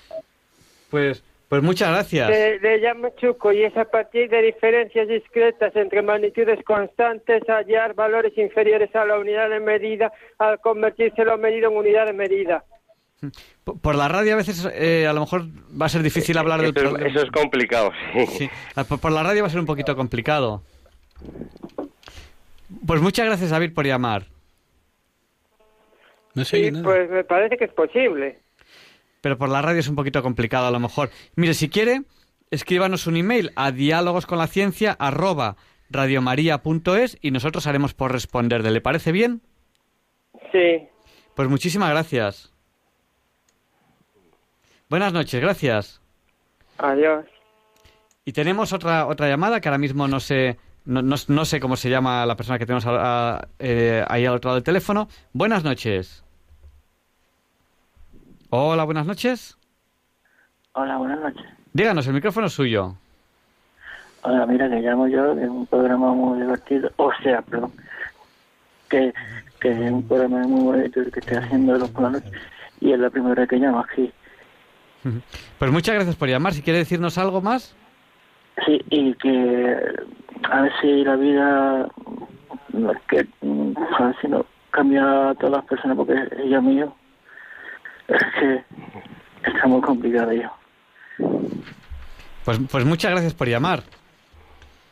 pues 0.90 1.24
pues 1.54 1.62
muchas 1.62 1.90
gracias. 1.90 2.28
Le, 2.30 2.78
llamo 2.78 3.10
Chuco 3.10 3.52
y 3.52 3.62
es 3.62 3.76
a 3.76 3.84
partir 3.84 4.28
de 4.28 4.42
diferencias 4.42 5.06
discretas 5.06 5.70
entre 5.76 6.02
magnitudes 6.02 6.58
constantes 6.64 7.44
hallar 7.46 7.94
valores 7.94 8.36
inferiores 8.36 8.92
a 8.96 9.04
la 9.04 9.20
unidad 9.20 9.48
de 9.50 9.60
medida 9.60 10.12
al 10.40 10.58
convertirse 10.58 11.24
lo 11.24 11.38
medido 11.38 11.70
en 11.70 11.76
unidad 11.76 12.06
de 12.06 12.12
medida. 12.12 12.64
Por 13.62 13.94
la 13.94 14.08
radio 14.08 14.34
a 14.34 14.36
veces 14.38 14.68
eh, 14.74 15.06
a 15.06 15.12
lo 15.12 15.20
mejor 15.20 15.42
va 15.80 15.86
a 15.86 15.88
ser 15.88 16.02
difícil 16.02 16.36
hablar 16.38 16.60
del 16.60 16.74
problema. 16.74 17.08
Eso 17.08 17.20
es 17.20 17.30
complicado, 17.30 17.92
sí. 18.30 18.50
Ah, 18.74 18.82
por, 18.82 19.12
la 19.12 19.22
radio 19.22 19.42
va 19.42 19.46
a 19.46 19.50
ser 19.50 19.60
un 19.60 19.66
poquito 19.66 19.94
complicado. 19.94 20.60
Pues 22.84 23.00
muchas 23.00 23.26
gracias, 23.26 23.50
David, 23.50 23.72
por 23.72 23.86
llamar. 23.86 24.24
No 26.34 26.44
sé 26.44 26.72
sí, 26.72 26.82
pues 26.82 27.08
me 27.08 27.22
parece 27.22 27.56
que 27.56 27.66
es 27.66 27.72
posible 27.72 28.40
pero 29.24 29.38
por 29.38 29.48
la 29.48 29.62
radio 29.62 29.80
es 29.80 29.88
un 29.88 29.96
poquito 29.96 30.22
complicado 30.22 30.66
a 30.66 30.70
lo 30.70 30.78
mejor. 30.78 31.08
Mire, 31.34 31.54
si 31.54 31.70
quiere, 31.70 32.02
escríbanos 32.50 33.06
un 33.06 33.16
email 33.16 33.52
a 33.56 33.70
diálogosconlaciencia 33.72 34.92
arroba 34.92 35.56
radiomaria.es 35.88 37.16
y 37.22 37.30
nosotros 37.30 37.66
haremos 37.66 37.94
por 37.94 38.12
responderle. 38.12 38.70
¿Le 38.70 38.82
parece 38.82 39.12
bien? 39.12 39.40
Sí. 40.52 40.86
Pues 41.34 41.48
muchísimas 41.48 41.88
gracias. 41.88 42.52
Buenas 44.90 45.14
noches, 45.14 45.40
gracias. 45.40 46.02
Adiós. 46.76 47.24
Y 48.26 48.32
tenemos 48.32 48.74
otra 48.74 49.06
otra 49.06 49.26
llamada 49.26 49.62
que 49.62 49.70
ahora 49.70 49.78
mismo 49.78 50.06
no 50.06 50.20
sé 50.20 50.58
no, 50.84 51.00
no, 51.00 51.44
sé 51.46 51.60
cómo 51.60 51.76
se 51.76 51.88
llama 51.88 52.26
la 52.26 52.36
persona 52.36 52.58
que 52.58 52.66
tenemos 52.66 52.84
eh, 53.58 54.04
ahí 54.06 54.26
al 54.26 54.34
otro 54.34 54.50
lado 54.50 54.56
del 54.56 54.64
teléfono. 54.64 55.08
Buenas 55.32 55.64
noches. 55.64 56.23
Hola, 58.56 58.84
buenas 58.84 59.04
noches. 59.04 59.58
Hola, 60.74 60.96
buenas 60.96 61.18
noches. 61.18 61.44
Díganos, 61.72 62.06
el 62.06 62.14
micrófono 62.14 62.46
es 62.46 62.52
suyo. 62.52 62.94
Hola, 64.22 64.46
mira, 64.46 64.70
que 64.70 64.76
llamo 64.76 65.08
yo 65.08 65.34
de 65.34 65.48
un 65.48 65.66
programa 65.66 66.14
muy 66.14 66.40
divertido, 66.40 66.88
o 66.94 67.10
sea, 67.20 67.42
perdón, 67.42 67.72
que, 68.88 69.12
que 69.58 69.72
es 69.72 69.90
un 69.90 70.06
programa 70.06 70.46
muy 70.46 70.62
bonito 70.62 71.00
que 71.10 71.18
estoy 71.18 71.36
haciendo 71.38 71.76
los 71.76 71.90
por 71.90 72.04
la 72.04 72.10
noche 72.10 72.30
y 72.80 72.92
es 72.92 72.98
la 73.00 73.10
primera 73.10 73.34
vez 73.34 73.48
que 73.48 73.56
llamo 73.56 73.80
aquí. 73.80 74.12
Pues 75.58 75.72
muchas 75.72 75.96
gracias 75.96 76.14
por 76.14 76.28
llamar. 76.28 76.52
Si 76.52 76.62
quiere 76.62 76.78
decirnos 76.78 77.18
algo 77.18 77.40
más. 77.40 77.74
Sí, 78.64 78.80
y 78.88 79.14
que 79.14 79.76
a 80.48 80.60
ver 80.60 80.72
si 80.80 81.02
la 81.02 81.16
vida, 81.16 81.88
que 83.08 83.26
a 83.98 84.04
ver 84.04 84.16
si 84.20 84.28
no 84.28 84.46
cambia 84.70 85.30
a 85.30 85.34
todas 85.34 85.56
las 85.56 85.64
personas 85.64 85.96
porque 85.96 86.14
ella 86.38 86.60
mío 86.60 86.94
es 88.08 88.22
que 88.38 88.64
está 89.44 89.66
muy 89.66 89.80
complicado 89.80 90.32
yo. 90.32 90.50
Pues, 92.44 92.58
pues 92.70 92.84
muchas 92.84 93.10
gracias 93.10 93.34
por 93.34 93.48
llamar. 93.48 93.82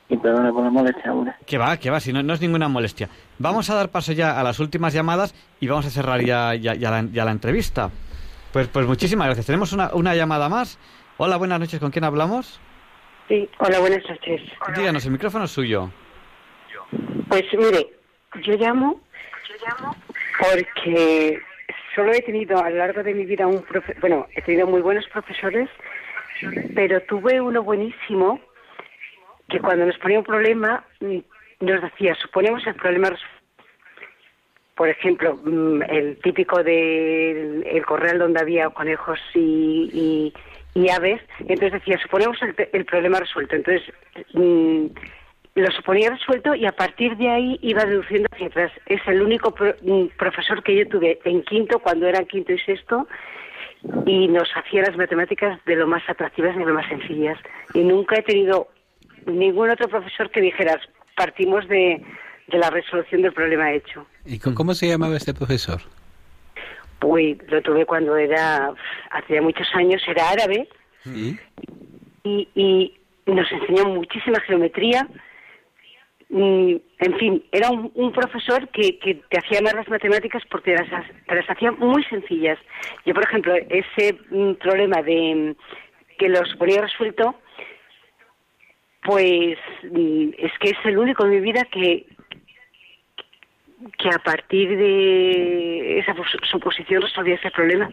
Y 0.09 0.17
perdone 0.19 0.53
por 0.53 0.65
la 0.65 0.71
molestia, 0.71 1.13
Que 1.47 1.57
va, 1.57 1.77
que 1.79 1.91
va, 1.91 1.99
si 1.99 2.13
no, 2.13 2.23
no 2.23 2.35
es 2.35 2.41
ninguna 2.41 2.69
molestia. 2.69 3.09
Vamos 3.39 3.71
a 3.71 3.75
dar 3.75 3.89
paso 3.89 4.13
ya 4.13 4.39
a 4.39 4.43
las 4.43 4.61
últimas 4.61 4.93
llamadas 4.93 5.35
y 5.59 5.69
vamos 5.69 5.87
a 5.87 5.91
cerrar 5.91 6.21
ya, 6.23 6.55
ya, 6.55 6.75
la, 6.75 7.03
ya 7.11 7.25
la, 7.25 7.31
entrevista. 7.31 7.91
Pues, 8.53 8.69
pues 8.69 8.87
muchísimas 8.87 9.27
gracias. 9.27 9.47
Tenemos 9.47 9.73
una, 9.73 9.91
una 9.95 10.15
llamada 10.15 10.49
más. 10.49 10.79
Hola, 11.17 11.37
buenas 11.37 11.61
noches. 11.61 11.81
¿Con 11.81 11.91
quién 11.91 12.05
hablamos? 12.05 12.61
Sí, 13.29 13.49
hola, 13.59 13.79
buenas 13.79 14.03
noches. 14.09 14.43
Díganos, 14.77 15.07
el 15.07 15.13
micrófono 15.13 15.45
es 15.45 15.51
suyo. 15.51 15.91
Pues 17.29 17.45
mire, 17.57 17.89
yo 18.43 18.55
llamo, 18.57 19.01
yo 19.49 19.55
llamo 19.67 19.97
porque 20.39 21.41
solo 21.95 22.13
he 22.13 22.23
tenido 22.23 22.59
a 22.63 22.71
lo 22.71 22.77
largo 22.77 23.03
de 23.03 23.15
mi 23.15 23.25
vida 23.25 23.47
un 23.47 23.63
profe 23.63 23.95
bueno, 24.01 24.27
he 24.35 24.43
tenido 24.43 24.67
muy 24.67 24.81
buenos 24.81 25.07
profesores, 25.09 25.69
pero 26.75 27.01
tuve 27.03 27.41
uno 27.41 27.63
buenísimo 27.63 28.41
que 29.49 29.61
cuando 29.61 29.87
nos 29.87 29.99
ponía 29.99 30.19
un 30.19 30.25
problema 30.25 30.85
mm, 31.01 31.19
nos 31.61 31.83
decía, 31.83 32.15
suponemos 32.17 32.67
el 32.67 32.75
problema 32.75 33.11
por 34.75 34.89
ejemplo, 34.89 35.39
mm, 35.45 35.83
el 35.83 36.19
típico 36.23 36.63
del 36.63 37.65
el 37.67 37.87
corral 37.87 38.19
donde 38.19 38.41
había 38.41 38.71
conejos 38.71 39.21
y, 39.35 40.33
y, 40.75 40.89
aves, 40.89 41.21
entonces 41.41 41.73
decía, 41.73 41.99
suponemos 41.99 42.41
el, 42.43 42.55
el 42.73 42.85
problema 42.87 43.21
resuelto. 43.21 43.55
Entonces, 43.55 43.93
mm, 44.33 44.87
lo 45.55 45.71
suponía 45.71 46.11
resuelto 46.11 46.55
y 46.55 46.65
a 46.67 46.73
partir 46.73 47.17
de 47.17 47.29
ahí 47.29 47.59
iba 47.63 47.85
deduciendo 47.85 48.29
hacia 48.33 48.47
atrás. 48.47 48.73
Es 48.87 49.01
el 49.07 49.23
único 49.23 49.55
mm, 49.83 50.17
profesor 50.19 50.63
que 50.63 50.77
yo 50.77 50.89
tuve 50.89 51.21
en 51.25 51.43
quinto, 51.43 51.79
cuando 51.79 52.07
eran 52.07 52.27
quinto 52.27 52.53
y 52.53 52.59
sexto, 52.59 53.07
y 54.07 54.29
nos 54.29 54.49
hacía 54.55 54.83
las 54.83 54.97
matemáticas 54.97 55.63
de 55.67 55.77
lo 55.77 55.87
más 55.87 56.03
atractivas 56.09 56.55
y 56.57 56.61
de 56.61 56.65
lo 56.65 56.75
más 56.75 56.89
sencillas. 56.89 57.39
Y 57.75 57.81
nunca 57.81 58.17
he 58.19 58.23
tenido 58.23 58.69
ningún 59.27 59.71
otro 59.71 59.89
profesor 59.89 60.31
que 60.31 60.41
dijeras, 60.41 60.79
partimos 61.17 61.69
de, 61.69 62.03
de 62.49 62.59
la 62.59 62.71
resolución 62.71 63.23
del 63.23 63.33
problema 63.33 63.73
hecho. 63.73 64.07
¿Y 64.25 64.39
cómo 64.39 64.75
se 64.75 64.89
llamaba 64.89 65.17
este 65.17 65.35
profesor? 65.35 65.83
Uy, 67.03 67.39
lo 67.49 67.61
tuve 67.63 67.85
cuando 67.85 68.17
era, 68.17 68.73
hacía 69.11 69.43
muchos 69.43 69.67
años, 69.75 70.01
era 70.07 70.31
árabe. 70.31 70.69
Y, 72.25 72.49
y 72.55 72.95
nos 73.27 73.51
enseñó 73.51 73.87
muchísima 73.87 74.39
geometría. 74.41 75.09
Mm, 76.33 76.77
en 76.99 77.19
fin, 77.19 77.45
era 77.53 77.69
un, 77.71 78.11
profesor 78.11 78.67
que, 78.71 78.99
que, 78.99 79.17
te 79.17 79.39
hacía 79.39 79.61
más 79.61 79.75
las 79.75 79.89
matemáticas 79.89 80.43
porque 80.51 80.75
las, 80.75 80.89
te 81.29 81.35
las 81.35 81.51
hacía 81.51 81.73
muy 81.73 82.03
sencillas. 82.05 82.59
Yo, 83.05 83.13
por 83.13 83.25
ejemplo, 83.25 83.55
ese 83.55 84.17
mm, 84.31 84.55
problema 84.55 85.03
de 85.03 85.35
mm, 85.35 86.17
que 86.17 86.31
los 86.31 86.57
ponía 86.57 86.81
resuelto, 86.81 87.35
pues 89.03 89.59
es 89.83 90.53
que 90.59 90.71
es 90.71 90.79
el 90.85 90.97
único 90.97 91.25
en 91.25 91.31
mi 91.33 91.41
vida 91.41 91.65
que, 91.67 92.07
que 93.99 94.09
a 94.09 94.19
partir 94.19 94.75
de 94.75 95.99
esa 95.99 96.15
suposición 96.51 97.03
resolvía 97.03 97.35
ese 97.35 97.51
problema. 97.51 97.91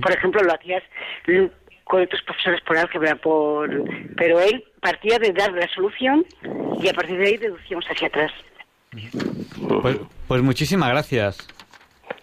Por 0.00 0.12
ejemplo, 0.12 0.42
lo 0.42 0.52
hacías 0.52 0.84
con 1.90 2.02
otros 2.02 2.22
profesores 2.22 2.60
por 2.60 2.78
álgebra, 2.78 3.16
por... 3.16 3.68
pero 4.16 4.38
él 4.38 4.64
partía 4.80 5.18
de 5.18 5.32
dar 5.32 5.52
la 5.52 5.68
solución 5.74 6.24
y 6.80 6.88
a 6.88 6.94
partir 6.94 7.18
de 7.18 7.26
ahí 7.26 7.36
deducíamos 7.36 7.84
hacia 7.86 8.06
atrás. 8.06 8.30
Pues, 9.82 9.98
pues 10.28 10.42
muchísimas 10.42 10.88
gracias. 10.90 11.48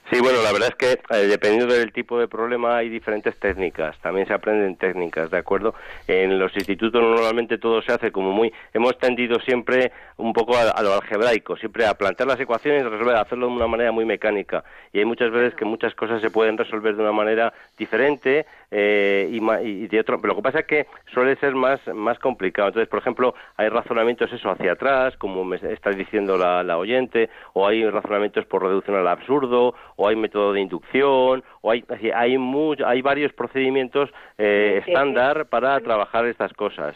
Sí, 0.09 0.21
bueno, 0.21 0.41
la 0.41 0.53
verdad 0.53 0.69
es 0.69 0.75
que 0.75 0.91
eh, 1.13 1.27
dependiendo 1.27 1.73
del 1.73 1.91
tipo 1.91 2.17
de 2.17 2.29
problema 2.29 2.77
hay 2.77 2.87
diferentes 2.87 3.37
técnicas, 3.39 3.99
también 3.99 4.25
se 4.25 4.33
aprenden 4.33 4.77
técnicas, 4.77 5.29
¿de 5.29 5.37
acuerdo? 5.37 5.75
En 6.07 6.39
los 6.39 6.55
institutos 6.55 7.01
normalmente 7.01 7.57
todo 7.57 7.81
se 7.81 7.91
hace 7.91 8.09
como 8.09 8.31
muy, 8.31 8.53
hemos 8.73 8.97
tendido 8.99 9.37
siempre 9.41 9.91
un 10.15 10.31
poco 10.31 10.55
a, 10.55 10.81
lo 10.81 10.93
algebraico, 10.93 11.57
siempre 11.57 11.85
a 11.85 11.93
plantear 11.95 12.29
las 12.29 12.39
ecuaciones 12.39 12.83
y 12.83 12.87
resolver, 12.87 13.17
hacerlo 13.17 13.47
de 13.47 13.53
una 13.53 13.67
manera 13.67 13.91
muy 13.91 14.05
mecánica. 14.05 14.63
Y 14.93 14.99
hay 14.99 15.05
muchas 15.05 15.29
veces 15.29 15.53
que 15.55 15.65
muchas 15.65 15.93
cosas 15.93 16.21
se 16.21 16.29
pueden 16.29 16.57
resolver 16.57 16.95
de 16.95 17.01
una 17.01 17.11
manera 17.11 17.51
diferente 17.77 18.45
eh, 18.71 19.29
y, 19.29 19.87
de 19.87 19.99
otro, 19.99 20.21
pero 20.21 20.33
lo 20.33 20.37
que 20.37 20.43
pasa 20.43 20.59
es 20.59 20.67
que 20.67 20.87
suele 21.13 21.35
ser 21.35 21.53
más, 21.53 21.85
más 21.93 22.17
complicado. 22.19 22.69
Entonces, 22.69 22.89
por 22.89 22.99
ejemplo, 22.99 23.35
hay 23.57 23.67
razonamientos 23.67 24.31
eso 24.31 24.49
hacia 24.49 24.71
atrás, 24.71 25.17
como 25.17 25.43
me 25.43 25.57
está 25.57 25.89
diciendo 25.89 26.37
la, 26.37 26.63
la 26.63 26.77
oyente, 26.77 27.29
o 27.51 27.67
hay 27.67 27.87
razonamientos 27.89 28.45
por 28.45 28.63
reducción 28.63 28.95
al 28.95 29.07
absurdo, 29.07 29.75
o 29.97 30.07
hay 30.07 30.15
método 30.15 30.53
de 30.53 30.61
inducción, 30.61 31.43
o 31.61 31.71
hay, 31.71 31.83
hay, 32.15 32.37
hay 32.85 33.01
varios 33.01 33.33
procedimientos 33.33 34.09
eh, 34.37 34.81
estándar 34.85 35.47
para 35.47 35.77
trabajar 35.81 36.25
estas 36.25 36.53
cosas. 36.53 36.95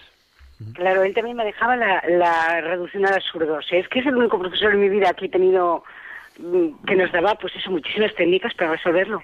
Claro, 0.73 1.03
él 1.03 1.13
también 1.13 1.35
me 1.35 1.43
dejaba 1.43 1.75
la, 1.75 2.03
la 2.07 2.61
reducción 2.61 3.05
al 3.05 3.15
absurdo. 3.15 3.59
es 3.59 3.87
que 3.89 3.99
es 3.99 4.05
el 4.05 4.15
único 4.15 4.39
profesor 4.39 4.71
en 4.73 4.79
mi 4.81 4.89
vida 4.89 5.13
que 5.13 5.25
he 5.25 5.29
tenido 5.29 5.83
mm, 6.37 6.85
que 6.85 6.95
nos 6.95 7.11
daba, 7.11 7.35
pues 7.35 7.55
eso, 7.55 7.71
muchísimas 7.71 8.13
técnicas 8.15 8.53
para 8.53 8.73
resolverlo. 8.73 9.21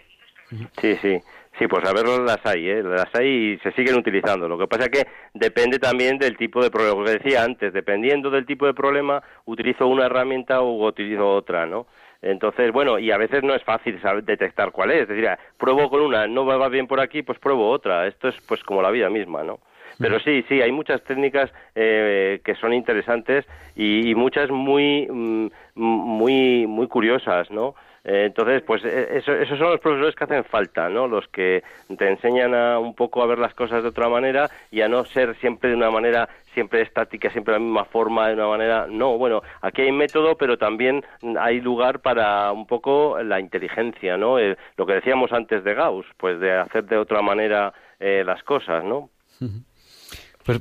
Sí, 0.81 0.95
sí. 0.95 1.21
Sí, 1.57 1.67
pues 1.67 1.83
a 1.85 1.93
ver 1.93 2.05
las 2.19 2.45
hay, 2.45 2.69
¿eh? 2.69 2.83
las 2.83 3.13
hay 3.15 3.53
y 3.53 3.57
se 3.59 3.71
siguen 3.71 3.95
utilizando. 3.95 4.47
Lo 4.47 4.59
que 4.59 4.67
pasa 4.67 4.85
es 4.85 4.89
que 4.89 5.07
depende 5.33 5.79
también 5.79 6.19
del 6.19 6.37
tipo 6.37 6.61
de 6.61 6.69
problema. 6.69 6.99
Lo 6.99 7.05
que 7.05 7.17
decía 7.17 7.43
antes, 7.43 7.73
dependiendo 7.73 8.29
del 8.29 8.45
tipo 8.45 8.67
de 8.67 8.75
problema, 8.75 9.23
utilizo 9.45 9.87
una 9.87 10.05
herramienta 10.05 10.61
o 10.61 10.85
utilizo 10.85 11.27
otra, 11.27 11.65
¿no? 11.65 11.87
Entonces, 12.21 12.71
bueno, 12.71 12.99
y 12.99 13.11
a 13.11 13.17
veces 13.17 13.43
no 13.43 13.53
es 13.53 13.63
fácil 13.63 14.01
saber, 14.01 14.23
detectar 14.23 14.71
cuál 14.71 14.91
es. 14.91 15.01
Es 15.01 15.07
decir, 15.09 15.27
ah, 15.27 15.39
pruebo 15.57 15.89
con 15.89 16.01
una, 16.01 16.27
no 16.27 16.45
va 16.45 16.69
bien 16.69 16.87
por 16.87 16.99
aquí, 16.99 17.21
pues 17.21 17.39
pruebo 17.39 17.69
otra. 17.69 18.07
Esto 18.07 18.27
es 18.27 18.35
pues 18.47 18.63
como 18.63 18.81
la 18.81 18.91
vida 18.91 19.09
misma, 19.09 19.43
¿no? 19.43 19.59
Pero 19.99 20.19
sí, 20.19 20.43
sí, 20.47 20.61
hay 20.61 20.71
muchas 20.71 21.01
técnicas 21.03 21.51
eh, 21.73 22.39
que 22.43 22.55
son 22.55 22.73
interesantes 22.73 23.45
y, 23.75 24.13
muchas 24.15 24.49
muy, 24.51 25.07
mm, 25.09 25.47
muy, 25.75 26.67
muy 26.67 26.87
curiosas, 26.87 27.49
¿no? 27.49 27.73
Eh, 28.07 28.23
entonces, 28.27 28.61
pues 28.61 28.83
e, 28.85 29.17
esos 29.17 29.59
son 29.59 29.71
los 29.71 29.81
profesores 29.81 30.15
que 30.15 30.23
hacen 30.23 30.45
falta, 30.45 30.87
¿no? 30.87 31.07
Los 31.07 31.27
que 31.27 31.61
te 31.97 32.07
enseñan 32.07 32.55
a 32.55 32.79
un 32.79 32.95
poco 32.95 33.21
a 33.21 33.27
ver 33.27 33.37
las 33.37 33.53
cosas 33.53 33.83
de 33.83 33.89
otra 33.89 34.07
manera 34.07 34.49
y 34.71 34.79
a 34.79 34.87
no 34.87 35.03
ser 35.03 35.35
siempre 35.39 35.69
de 35.69 35.75
una 35.75 35.91
manera 35.91 36.29
siempre 36.53 36.81
estática, 36.81 37.29
siempre 37.29 37.53
de 37.53 37.59
la 37.59 37.65
misma 37.65 37.83
forma, 37.83 38.29
de 38.29 38.35
una 38.35 38.47
manera. 38.47 38.87
No, 38.89 39.17
bueno, 39.17 39.41
aquí 39.61 39.81
hay 39.81 39.91
método, 39.91 40.37
pero 40.37 40.57
también 40.57 41.03
hay 41.37 41.59
lugar 41.59 41.99
para 41.99 42.53
un 42.53 42.65
poco 42.65 43.21
la 43.21 43.41
inteligencia, 43.41 44.15
¿no? 44.15 44.39
Eh, 44.39 44.57
lo 44.77 44.85
que 44.85 44.93
decíamos 44.93 45.33
antes 45.33 45.65
de 45.65 45.73
Gauss, 45.73 46.05
pues 46.15 46.39
de 46.39 46.53
hacer 46.53 46.85
de 46.85 46.97
otra 46.97 47.21
manera 47.21 47.73
eh, 47.99 48.23
las 48.25 48.41
cosas, 48.43 48.85
¿no? 48.85 49.09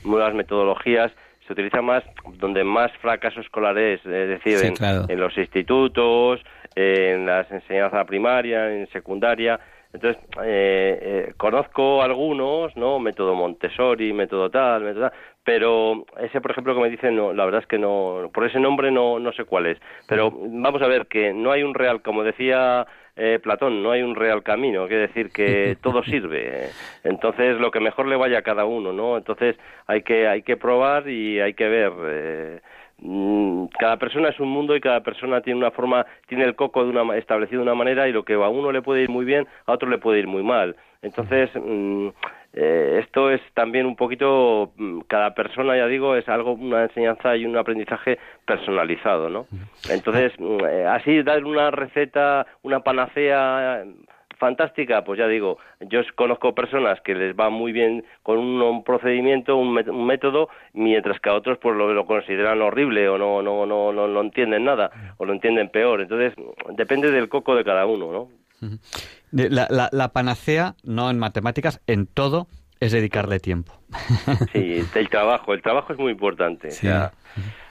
nuevas 0.04 0.34
metodologías, 0.34 1.12
se 1.46 1.54
utiliza 1.54 1.82
más 1.82 2.04
donde 2.38 2.64
más 2.64 2.92
fracaso 2.98 3.40
escolar 3.42 3.78
es, 3.78 4.00
es 4.06 4.30
decir, 4.30 4.58
en, 4.64 5.20
los 5.20 5.38
institutos, 5.38 6.40
en 6.76 7.26
las 7.26 7.52
enseñanzas 7.52 8.06
primaria, 8.06 8.72
en 8.72 8.88
secundaria 8.90 9.60
entonces, 9.92 10.22
eh, 10.44 11.00
eh, 11.02 11.34
conozco 11.38 12.04
algunos, 12.04 12.76
¿no? 12.78 13.00
Método 13.00 13.34
Montessori, 13.34 14.14
método 14.14 14.50
tal, 14.52 14.84
método 14.84 15.10
tal, 15.10 15.18
pero 15.44 16.06
ese, 16.20 16.42
por 16.42 16.52
ejemplo, 16.52 16.76
que 16.76 16.82
me 16.82 16.90
dicen, 16.92 17.16
no, 17.16 17.34
la 17.34 17.46
verdad 17.46 17.62
es 17.62 17.68
que 17.68 17.80
no, 17.80 18.30
por 18.32 18.46
ese 18.46 18.60
nombre 18.60 18.92
no, 18.92 19.18
no 19.18 19.32
sé 19.34 19.46
cuál 19.46 19.66
es. 19.66 19.80
Pero 20.08 20.32
vamos 20.32 20.82
a 20.84 20.88
ver 20.88 21.08
que 21.08 21.34
no 21.34 21.52
hay 21.52 21.64
un 21.64 21.74
real, 21.74 22.04
como 22.04 22.24
decía 22.24 22.86
eh, 23.16 23.40
Platón, 23.42 23.82
no 23.82 23.92
hay 23.92 24.04
un 24.04 24.16
real 24.16 24.44
camino, 24.44 24.88
quiere 24.88 25.08
decir 25.08 25.32
que 25.32 25.76
todo 25.82 26.04
sirve. 26.04 26.70
Entonces, 27.04 27.60
lo 27.60 27.72
que 27.72 27.80
mejor 27.80 28.08
le 28.08 28.16
vaya 28.16 28.40
a 28.40 28.44
cada 28.44 28.66
uno, 28.66 28.94
¿no? 28.94 29.18
Entonces, 29.18 29.58
hay 29.88 30.04
que, 30.04 30.28
hay 30.28 30.44
que 30.44 30.56
probar 30.56 31.10
y 31.10 31.40
hay 31.40 31.56
que 31.56 31.68
ver. 31.68 32.62
Mm, 33.02 33.66
cada 33.80 33.98
persona 33.98 34.30
es 34.30 34.40
un 34.40 34.50
mundo 34.50 34.76
y 34.76 34.82
cada 34.82 35.02
persona 35.02 35.42
tiene 35.42 35.60
una 35.60 35.72
forma, 35.72 36.06
tiene 36.28 36.44
el 36.44 36.56
coco 36.56 36.84
de 36.84 36.90
una, 36.90 37.18
establecido 37.18 37.60
de 37.60 37.64
una 37.64 37.76
manera 37.76 38.08
y 38.08 38.12
lo 38.12 38.24
que 38.24 38.34
a 38.34 38.50
uno 38.50 38.72
le 38.72 38.82
puede 38.82 39.04
ir 39.04 39.10
muy 39.10 39.26
bien, 39.26 39.48
a 39.66 39.74
otro 39.74 39.90
le 39.90 39.98
puede 39.98 40.20
ir 40.20 40.28
muy 40.28 40.44
mal. 40.44 40.76
Entonces, 41.02 41.50
mm, 41.56 42.10
eh, 42.54 43.00
esto 43.02 43.30
es 43.32 43.42
también 43.54 43.86
un 43.86 43.96
poquito, 43.96 44.74
mm, 44.76 45.02
cada 45.08 45.34
persona, 45.34 45.78
ya 45.78 45.88
digo, 45.88 46.16
es 46.16 46.28
algo, 46.28 46.54
una 46.54 46.84
enseñanza 46.84 47.36
y 47.38 47.46
un 47.46 47.56
aprendizaje 47.58 48.20
personalizado, 48.46 49.30
¿no? 49.30 49.46
Entonces, 49.90 50.34
eh, 50.40 50.86
así 50.86 51.24
dar 51.24 51.44
una 51.46 51.72
receta, 51.72 52.46
una 52.64 52.82
panacea 52.82 53.84
fantástica, 54.40 55.04
pues 55.04 55.20
ya 55.20 55.28
digo, 55.28 55.58
yo 55.82 56.02
conozco 56.16 56.56
personas 56.56 57.00
que 57.02 57.14
les 57.14 57.36
va 57.36 57.50
muy 57.50 57.72
bien 57.72 58.06
con 58.24 58.40
un, 58.40 58.84
procedimiento, 58.84 59.58
un, 59.58 59.74
método, 60.06 60.50
mientras 60.74 61.20
que 61.20 61.30
a 61.30 61.34
otros 61.34 61.58
pues 61.62 61.76
lo, 61.76 62.06
consideran 62.06 62.62
horrible 62.62 63.08
o 63.10 63.18
no, 63.18 63.42
no, 63.42 63.66
no, 63.66 63.92
no, 63.92 64.08
no 64.08 64.22
entienden 64.22 64.64
nada 64.64 65.16
o 65.18 65.26
lo 65.26 65.34
entienden 65.34 65.70
peor. 65.70 66.02
Entonces, 66.02 66.34
depende 66.76 67.12
del 67.12 67.30
coco 67.30 67.56
de 67.56 67.64
cada 67.64 67.86
uno, 67.86 68.12
¿no? 68.12 68.30
La, 69.32 69.68
la, 69.70 69.90
la 69.92 70.08
panacea, 70.10 70.76
no 70.84 71.10
en 71.10 71.20
matemáticas, 71.20 71.82
en 71.86 72.08
todo 72.08 72.48
es 72.80 72.92
dedicarle 72.92 73.40
tiempo. 73.40 73.74
Sí, 74.54 74.84
el 74.96 75.10
trabajo, 75.10 75.54
el 75.54 75.62
trabajo 75.62 75.94
es 75.94 76.00
muy 76.00 76.12
importante. 76.12 76.70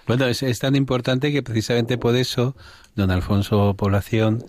Bueno, 0.06 0.26
es, 0.26 0.42
es, 0.42 0.58
tan 0.58 0.74
importante 0.76 1.32
que 1.32 1.42
precisamente 1.42 1.98
por 1.98 2.14
eso, 2.16 2.56
don 2.94 3.10
Alfonso 3.10 3.74
Población 3.76 4.42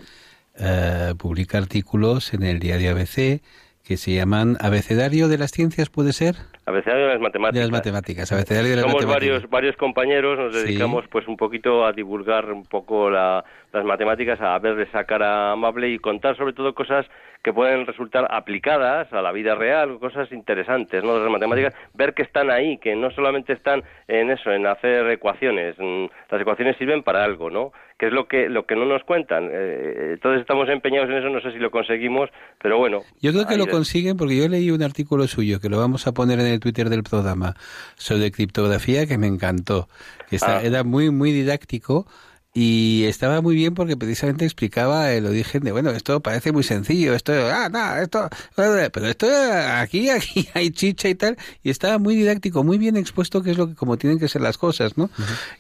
eh, 0.59 1.13
publica 1.17 1.57
artículos 1.57 2.33
en 2.33 2.43
el 2.43 2.59
diario 2.59 2.91
ABC 2.91 3.41
que 3.89 3.97
se 3.97 4.13
llaman 4.13 4.55
Abecedario 4.59 5.27
de 5.27 5.39
las 5.39 5.49
Ciencias, 5.49 5.89
¿puede 5.89 6.13
ser? 6.13 6.35
Abecedario 6.67 7.07
de 7.07 7.13
las 7.13 7.21
Matemáticas. 7.21 7.55
De 7.55 7.61
las 7.61 7.71
Matemáticas, 7.71 8.31
Abecedario 8.31 8.69
de 8.69 8.75
las 8.75 8.83
Somos 8.83 9.03
Matemáticas. 9.03 9.31
varios, 9.31 9.49
varios 9.49 9.75
compañeros, 9.77 10.37
nos 10.37 10.53
dedicamos 10.53 11.05
pues 11.09 11.27
un 11.27 11.37
poquito 11.37 11.83
a 11.83 11.91
divulgar 11.91 12.51
un 12.51 12.65
poco 12.65 13.09
las 13.09 13.43
matemáticas, 13.83 14.39
a 14.41 14.59
verle 14.59 14.83
esa 14.83 15.05
cara 15.05 15.53
amable 15.53 15.89
y 15.89 15.97
contar 15.97 16.37
sobre 16.37 16.53
todo 16.53 16.75
cosas 16.75 17.07
que 17.41 17.51
pueden 17.51 17.87
resultar 17.87 18.27
aplicadas 18.29 19.11
a 19.11 19.23
la 19.23 19.31
vida 19.31 19.55
real, 19.55 19.97
cosas 19.99 20.31
interesantes, 20.31 21.03
¿no? 21.03 21.15
De 21.15 21.21
las 21.21 21.31
matemáticas, 21.31 21.73
ver 21.95 22.13
que 22.13 22.21
están 22.21 22.51
ahí, 22.51 22.77
que 22.77 22.95
no 22.95 23.09
solamente 23.09 23.53
están 23.53 23.81
en 24.07 24.29
eso, 24.29 24.51
en 24.51 24.67
hacer 24.67 25.09
ecuaciones, 25.09 25.77
las 25.79 26.41
ecuaciones 26.41 26.77
sirven 26.77 27.01
para 27.01 27.23
algo, 27.23 27.49
¿no? 27.49 27.71
Que 27.99 28.07
es 28.07 28.13
lo 28.13 28.27
que 28.27 28.47
lo 28.47 28.65
que 28.65 28.75
no 28.75 28.85
nos 28.85 29.03
cuentan. 29.03 29.49
Eh, 29.51 30.17
todos 30.21 30.39
estamos 30.39 30.69
empeñados 30.69 31.09
en 31.09 31.17
eso, 31.17 31.29
no 31.29 31.41
sé 31.41 31.51
si 31.51 31.59
lo 31.59 31.69
conseguimos, 31.69 32.29
pero 32.61 32.77
bueno. 32.77 33.01
Yo 33.21 33.33
creo 33.33 33.45
que 33.45 33.57
lo 33.57 33.67
consiguen 33.67 34.15
porque 34.15 34.37
yo 34.37 34.47
leí 34.47 34.71
un 34.71 34.81
artículo 34.81 35.27
suyo 35.27 35.59
que 35.59 35.67
lo 35.67 35.77
vamos 35.77 36.07
a 36.07 36.13
poner 36.13 36.39
en 36.39 36.47
el 36.47 36.61
Twitter 36.61 36.89
del 36.89 37.03
programa 37.03 37.55
sobre 37.95 38.31
criptografía 38.31 39.05
que 39.05 39.17
me 39.17 39.27
encantó, 39.27 39.89
que 40.29 40.37
está, 40.37 40.59
ah. 40.59 40.63
era 40.63 40.85
muy 40.85 41.11
muy 41.11 41.33
didáctico 41.33 42.07
y 42.53 43.03
estaba 43.05 43.41
muy 43.41 43.55
bien 43.55 43.75
porque 43.75 43.95
precisamente 43.95 44.43
explicaba 44.43 45.11
el 45.13 45.27
origen 45.27 45.63
de, 45.63 45.71
bueno, 45.71 45.91
esto 45.91 46.19
parece 46.21 46.51
muy 46.51 46.63
sencillo, 46.63 47.13
esto, 47.13 47.31
ah, 47.33 47.69
no, 47.69 47.95
esto, 47.97 48.27
pero 48.55 49.07
esto 49.07 49.27
aquí, 49.75 50.09
aquí 50.09 50.49
hay 50.55 50.71
chicha 50.71 51.09
y 51.09 51.15
tal, 51.15 51.37
y 51.63 51.69
estaba 51.69 51.99
muy 51.99 52.15
didáctico, 52.15 52.63
muy 52.63 52.79
bien 52.79 52.97
expuesto 52.97 53.43
que 53.43 53.51
es 53.51 53.57
lo 53.57 53.67
que, 53.67 53.75
como 53.75 53.97
tienen 53.97 54.17
que 54.17 54.27
ser 54.27 54.41
las 54.41 54.57
cosas, 54.57 54.97
¿no? 54.97 55.11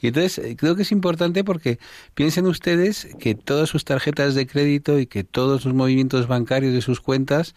Y 0.01 0.07
entonces 0.07 0.39
eh, 0.39 0.55
creo 0.57 0.75
que 0.75 0.81
es 0.81 0.91
importante 0.91 1.43
porque 1.43 1.77
piensen 2.15 2.47
ustedes 2.47 3.07
que 3.19 3.35
todas 3.35 3.69
sus 3.69 3.85
tarjetas 3.85 4.33
de 4.33 4.47
crédito 4.47 4.97
y 4.97 5.05
que 5.05 5.23
todos 5.23 5.61
sus 5.61 5.73
movimientos 5.73 6.27
bancarios 6.27 6.73
de 6.73 6.81
sus 6.81 7.01
cuentas 7.01 7.53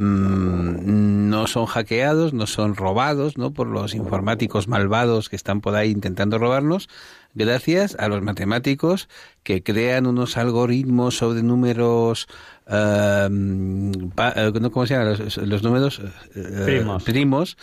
Mm, 0.00 1.28
no 1.28 1.48
son 1.48 1.66
hackeados, 1.66 2.32
no 2.32 2.46
son 2.46 2.76
robados 2.76 3.36
¿no? 3.36 3.52
por 3.52 3.66
los 3.66 3.96
informáticos 3.96 4.68
malvados 4.68 5.28
que 5.28 5.34
están 5.34 5.60
por 5.60 5.74
ahí 5.74 5.90
intentando 5.90 6.38
robarnos, 6.38 6.88
gracias 7.38 7.96
a 7.98 8.08
los 8.08 8.20
matemáticos 8.20 9.08
que 9.42 9.62
crean 9.62 10.06
unos 10.06 10.36
algoritmos 10.36 11.16
sobre 11.16 11.42
números, 11.42 12.28
uh, 12.66 13.30
¿cómo 14.70 14.86
se 14.86 14.94
llama? 14.94 15.16
Los, 15.36 15.62
números 15.62 16.02
eh, 16.34 16.84
primos. 17.04 17.56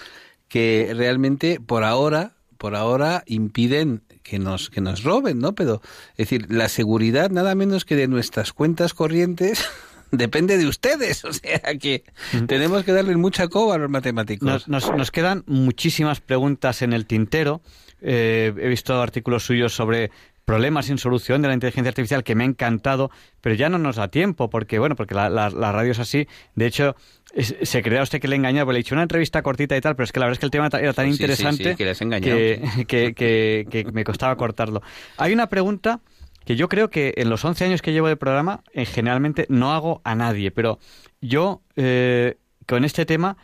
que 0.48 0.94
realmente 0.96 1.60
por 1.60 1.84
ahora 1.84 2.32
por 2.58 2.76
ahora 2.76 3.24
impiden 3.28 4.02
que 4.24 4.40
nos 4.40 4.70
que 4.70 4.82
nos 4.82 5.04
roben, 5.04 5.40
¿no? 5.40 5.54
Pero 5.54 5.82
es 6.12 6.30
decir, 6.30 6.48
la 6.50 6.70
seguridad 6.70 7.30
nada 7.30 7.54
menos 7.54 7.86
que 7.86 7.96
de 7.98 8.08
nuestras 8.08 8.54
cuentas 8.54 8.94
corrientes 8.94 9.64
depende 10.12 10.58
de 10.58 10.68
ustedes. 10.68 11.24
O 11.26 11.34
sea 11.34 11.60
que 11.80 12.04
tenemos 12.48 12.84
que 12.84 12.92
darle 12.92 13.16
mucha 13.18 13.48
coba 13.48 13.76
a 13.76 13.78
los 13.78 13.90
matemáticos. 13.90 14.68
Nos, 14.68 15.12
quedan 15.12 15.44
muchísimas 15.48 16.22
preguntas 16.22 16.82
en 16.82 16.94
el 16.94 17.06
tintero. 17.06 17.62
Eh, 18.02 18.54
he 18.58 18.68
visto 18.68 19.02
artículos 19.02 19.44
suyos 19.44 19.74
sobre 19.74 20.12
problemas 20.46 20.86
sin 20.86 20.98
solución 20.98 21.42
de 21.42 21.48
la 21.48 21.56
inteligencia 21.56 21.90
artificial 21.90 22.24
que 22.24 22.36
me 22.36 22.44
ha 22.44 22.48
encantado, 22.48 23.12
pero 23.42 23.56
ya 23.56 23.68
no 23.68 23.78
nos 23.80 23.98
da 23.98 24.08
tiempo, 24.08 24.50
porque 24.50 24.80
bueno, 24.80 24.96
porque 24.96 25.16
la, 25.16 25.50
radio 25.50 25.92
es 25.92 26.00
así. 26.00 26.28
De 26.54 26.68
hecho, 26.68 26.96
se 27.36 27.82
crea 27.82 28.04
usted 28.04 28.22
que 28.22 28.28
le 28.28 28.36
engañó, 28.36 28.64
porque 28.64 28.74
le 28.74 28.80
he 28.80 28.82
hecho 28.82 28.96
una 28.96 29.02
entrevista 29.02 29.42
cortita 29.42 29.76
y 29.76 29.82
tal, 29.82 29.96
pero 29.96 30.06
es 30.06 30.12
que 30.12 30.20
la 30.20 30.28
verdad 30.28 30.34
es 30.34 30.40
que 30.40 30.46
el 30.46 30.52
tema 30.52 30.70
era 30.72 30.94
tan 30.94 31.10
interesante 31.10 31.76
que, 32.88 33.14
que, 33.16 33.88
me 33.92 34.04
costaba 34.04 34.38
cortarlo. 34.38 34.82
Hay 35.18 35.34
una 35.34 35.50
pregunta 35.50 36.00
que 36.46 36.56
yo 36.56 36.70
creo 36.70 36.90
que 36.90 37.14
en 37.18 37.30
los 37.30 37.44
11 37.44 37.66
años 37.66 37.82
que 37.82 37.92
llevo 37.92 38.08
de 38.08 38.16
programa, 38.16 38.64
eh, 38.74 38.86
generalmente 38.86 39.46
no 39.50 39.74
hago 39.74 40.02
a 40.04 40.16
nadie, 40.16 40.52
pero 40.52 40.80
yo 41.22 41.62
eh, 41.76 42.38
con 42.66 42.86
este 42.86 43.06
tema 43.06 43.38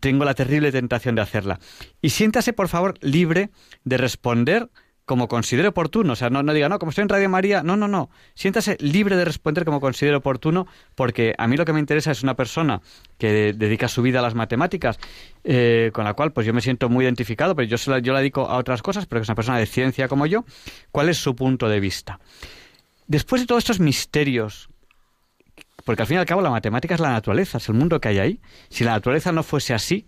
tengo 0.00 0.24
la 0.24 0.34
terrible 0.34 0.72
tentación 0.72 1.14
de 1.14 1.22
hacerla. 1.22 1.60
Y 2.00 2.10
siéntase, 2.10 2.52
por 2.52 2.68
favor, 2.68 2.94
libre 3.00 3.50
de 3.84 3.98
responder 3.98 4.70
como 5.06 5.28
considere 5.28 5.68
oportuno. 5.68 6.12
O 6.12 6.16
sea, 6.16 6.28
no, 6.28 6.42
no 6.42 6.52
diga, 6.52 6.68
no, 6.68 6.78
como 6.78 6.90
estoy 6.90 7.02
en 7.02 7.08
Radio 7.08 7.28
María, 7.28 7.62
no, 7.62 7.76
no, 7.76 7.88
no. 7.88 8.10
Siéntase 8.34 8.76
libre 8.80 9.16
de 9.16 9.24
responder 9.24 9.64
como 9.64 9.80
considere 9.80 10.16
oportuno, 10.16 10.66
porque 10.94 11.34
a 11.38 11.46
mí 11.46 11.56
lo 11.56 11.64
que 11.64 11.72
me 11.72 11.80
interesa 11.80 12.10
es 12.10 12.22
una 12.22 12.34
persona 12.34 12.82
que 13.16 13.54
dedica 13.54 13.88
su 13.88 14.02
vida 14.02 14.18
a 14.18 14.22
las 14.22 14.34
matemáticas, 14.34 14.98
eh, 15.44 15.90
con 15.94 16.04
la 16.04 16.14
cual 16.14 16.32
pues 16.32 16.46
yo 16.46 16.52
me 16.52 16.60
siento 16.60 16.88
muy 16.88 17.04
identificado, 17.04 17.54
pero 17.54 17.68
yo, 17.68 17.76
la, 17.90 18.00
yo 18.00 18.12
la 18.12 18.18
dedico 18.18 18.42
a 18.42 18.58
otras 18.58 18.82
cosas, 18.82 19.06
pero 19.06 19.20
que 19.20 19.22
es 19.22 19.28
una 19.28 19.36
persona 19.36 19.58
de 19.58 19.66
ciencia 19.66 20.08
como 20.08 20.26
yo. 20.26 20.44
¿Cuál 20.90 21.08
es 21.08 21.18
su 21.18 21.36
punto 21.36 21.68
de 21.68 21.78
vista? 21.78 22.18
Después 23.06 23.40
de 23.40 23.46
todos 23.46 23.62
estos 23.62 23.78
misterios, 23.78 24.68
porque 25.84 26.02
al 26.02 26.08
fin 26.08 26.16
y 26.16 26.18
al 26.18 26.26
cabo 26.26 26.42
la 26.42 26.50
matemática 26.50 26.96
es 26.96 27.00
la 27.00 27.12
naturaleza, 27.12 27.58
es 27.58 27.68
el 27.68 27.76
mundo 27.76 28.00
que 28.00 28.08
hay 28.08 28.18
ahí. 28.18 28.40
Si 28.70 28.82
la 28.82 28.90
naturaleza 28.90 29.30
no 29.30 29.44
fuese 29.44 29.72
así, 29.72 30.04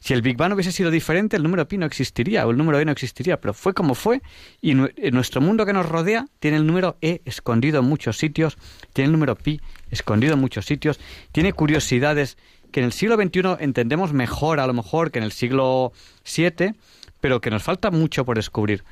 si 0.00 0.14
el 0.14 0.22
Big 0.22 0.36
Bang 0.36 0.52
hubiese 0.52 0.72
sido 0.72 0.90
diferente, 0.90 1.36
el 1.36 1.42
número 1.42 1.66
pi 1.66 1.78
no 1.78 1.86
existiría 1.86 2.46
o 2.46 2.50
el 2.50 2.56
número 2.56 2.78
e 2.78 2.84
no 2.84 2.92
existiría, 2.92 3.40
pero 3.40 3.54
fue 3.54 3.74
como 3.74 3.94
fue 3.94 4.22
y 4.60 4.70
en 4.70 5.14
nuestro 5.14 5.40
mundo 5.40 5.66
que 5.66 5.72
nos 5.72 5.86
rodea 5.86 6.26
tiene 6.38 6.56
el 6.56 6.66
número 6.66 6.96
e 7.00 7.20
escondido 7.24 7.80
en 7.80 7.86
muchos 7.86 8.16
sitios, 8.18 8.56
tiene 8.92 9.06
el 9.06 9.12
número 9.12 9.36
pi 9.36 9.60
escondido 9.90 10.34
en 10.34 10.40
muchos 10.40 10.66
sitios, 10.66 11.00
tiene 11.32 11.52
curiosidades 11.52 12.38
que 12.70 12.80
en 12.80 12.86
el 12.86 12.92
siglo 12.92 13.16
XXI 13.16 13.56
entendemos 13.60 14.12
mejor 14.12 14.60
a 14.60 14.66
lo 14.66 14.74
mejor 14.74 15.10
que 15.10 15.18
en 15.18 15.24
el 15.24 15.32
siglo 15.32 15.92
VII, 16.24 16.74
pero 17.20 17.40
que 17.40 17.50
nos 17.50 17.62
falta 17.62 17.90
mucho 17.90 18.24
por 18.24 18.36
descubrir. 18.36 18.84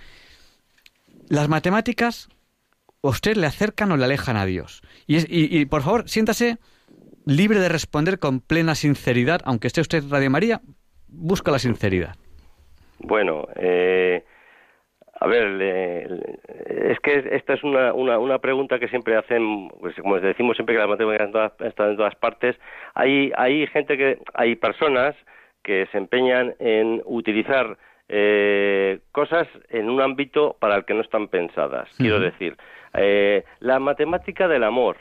Las 1.28 1.48
matemáticas, 1.48 2.28
¿a 3.02 3.08
usted 3.08 3.36
le 3.36 3.46
acercan 3.46 3.92
o 3.92 3.96
le 3.96 4.04
alejan 4.04 4.36
a 4.36 4.46
Dios? 4.46 4.82
Y, 5.06 5.18
y 5.28 5.66
por 5.66 5.82
favor, 5.82 6.08
siéntase 6.08 6.58
libre 7.26 7.60
de 7.60 7.68
responder 7.68 8.18
con 8.18 8.40
plena 8.40 8.74
sinceridad, 8.74 9.42
aunque 9.44 9.66
esté 9.66 9.80
usted 9.80 10.04
Radio 10.08 10.30
María, 10.30 10.62
busca 11.16 11.50
la 11.50 11.58
sinceridad. 11.58 12.14
Bueno, 12.98 13.46
eh, 13.56 14.24
a 15.18 15.26
ver, 15.26 15.46
es 16.68 16.98
que 17.00 17.28
esta 17.32 17.54
es 17.54 17.64
una, 17.64 17.92
una, 17.92 18.18
una, 18.18 18.38
pregunta 18.38 18.78
que 18.78 18.88
siempre 18.88 19.16
hacen, 19.16 19.68
pues 19.80 19.94
como 19.96 20.20
decimos 20.20 20.56
siempre 20.56 20.74
que 20.74 20.80
las 20.80 20.88
matemáticas 20.88 21.52
están 21.60 21.90
en 21.90 21.96
todas 21.96 22.14
partes, 22.16 22.56
hay, 22.94 23.32
hay 23.36 23.66
gente 23.68 23.96
que, 23.96 24.18
hay 24.34 24.56
personas 24.56 25.14
que 25.62 25.86
se 25.90 25.98
empeñan 25.98 26.54
en 26.58 27.02
utilizar 27.06 27.76
eh, 28.08 29.00
cosas 29.10 29.48
en 29.70 29.90
un 29.90 30.00
ámbito 30.00 30.56
para 30.60 30.76
el 30.76 30.84
que 30.84 30.94
no 30.94 31.00
están 31.00 31.28
pensadas. 31.28 31.88
Quiero 31.96 32.20
decir, 32.20 32.56
eh, 32.94 33.44
la 33.60 33.78
matemática 33.78 34.48
del 34.48 34.64
amor, 34.64 34.96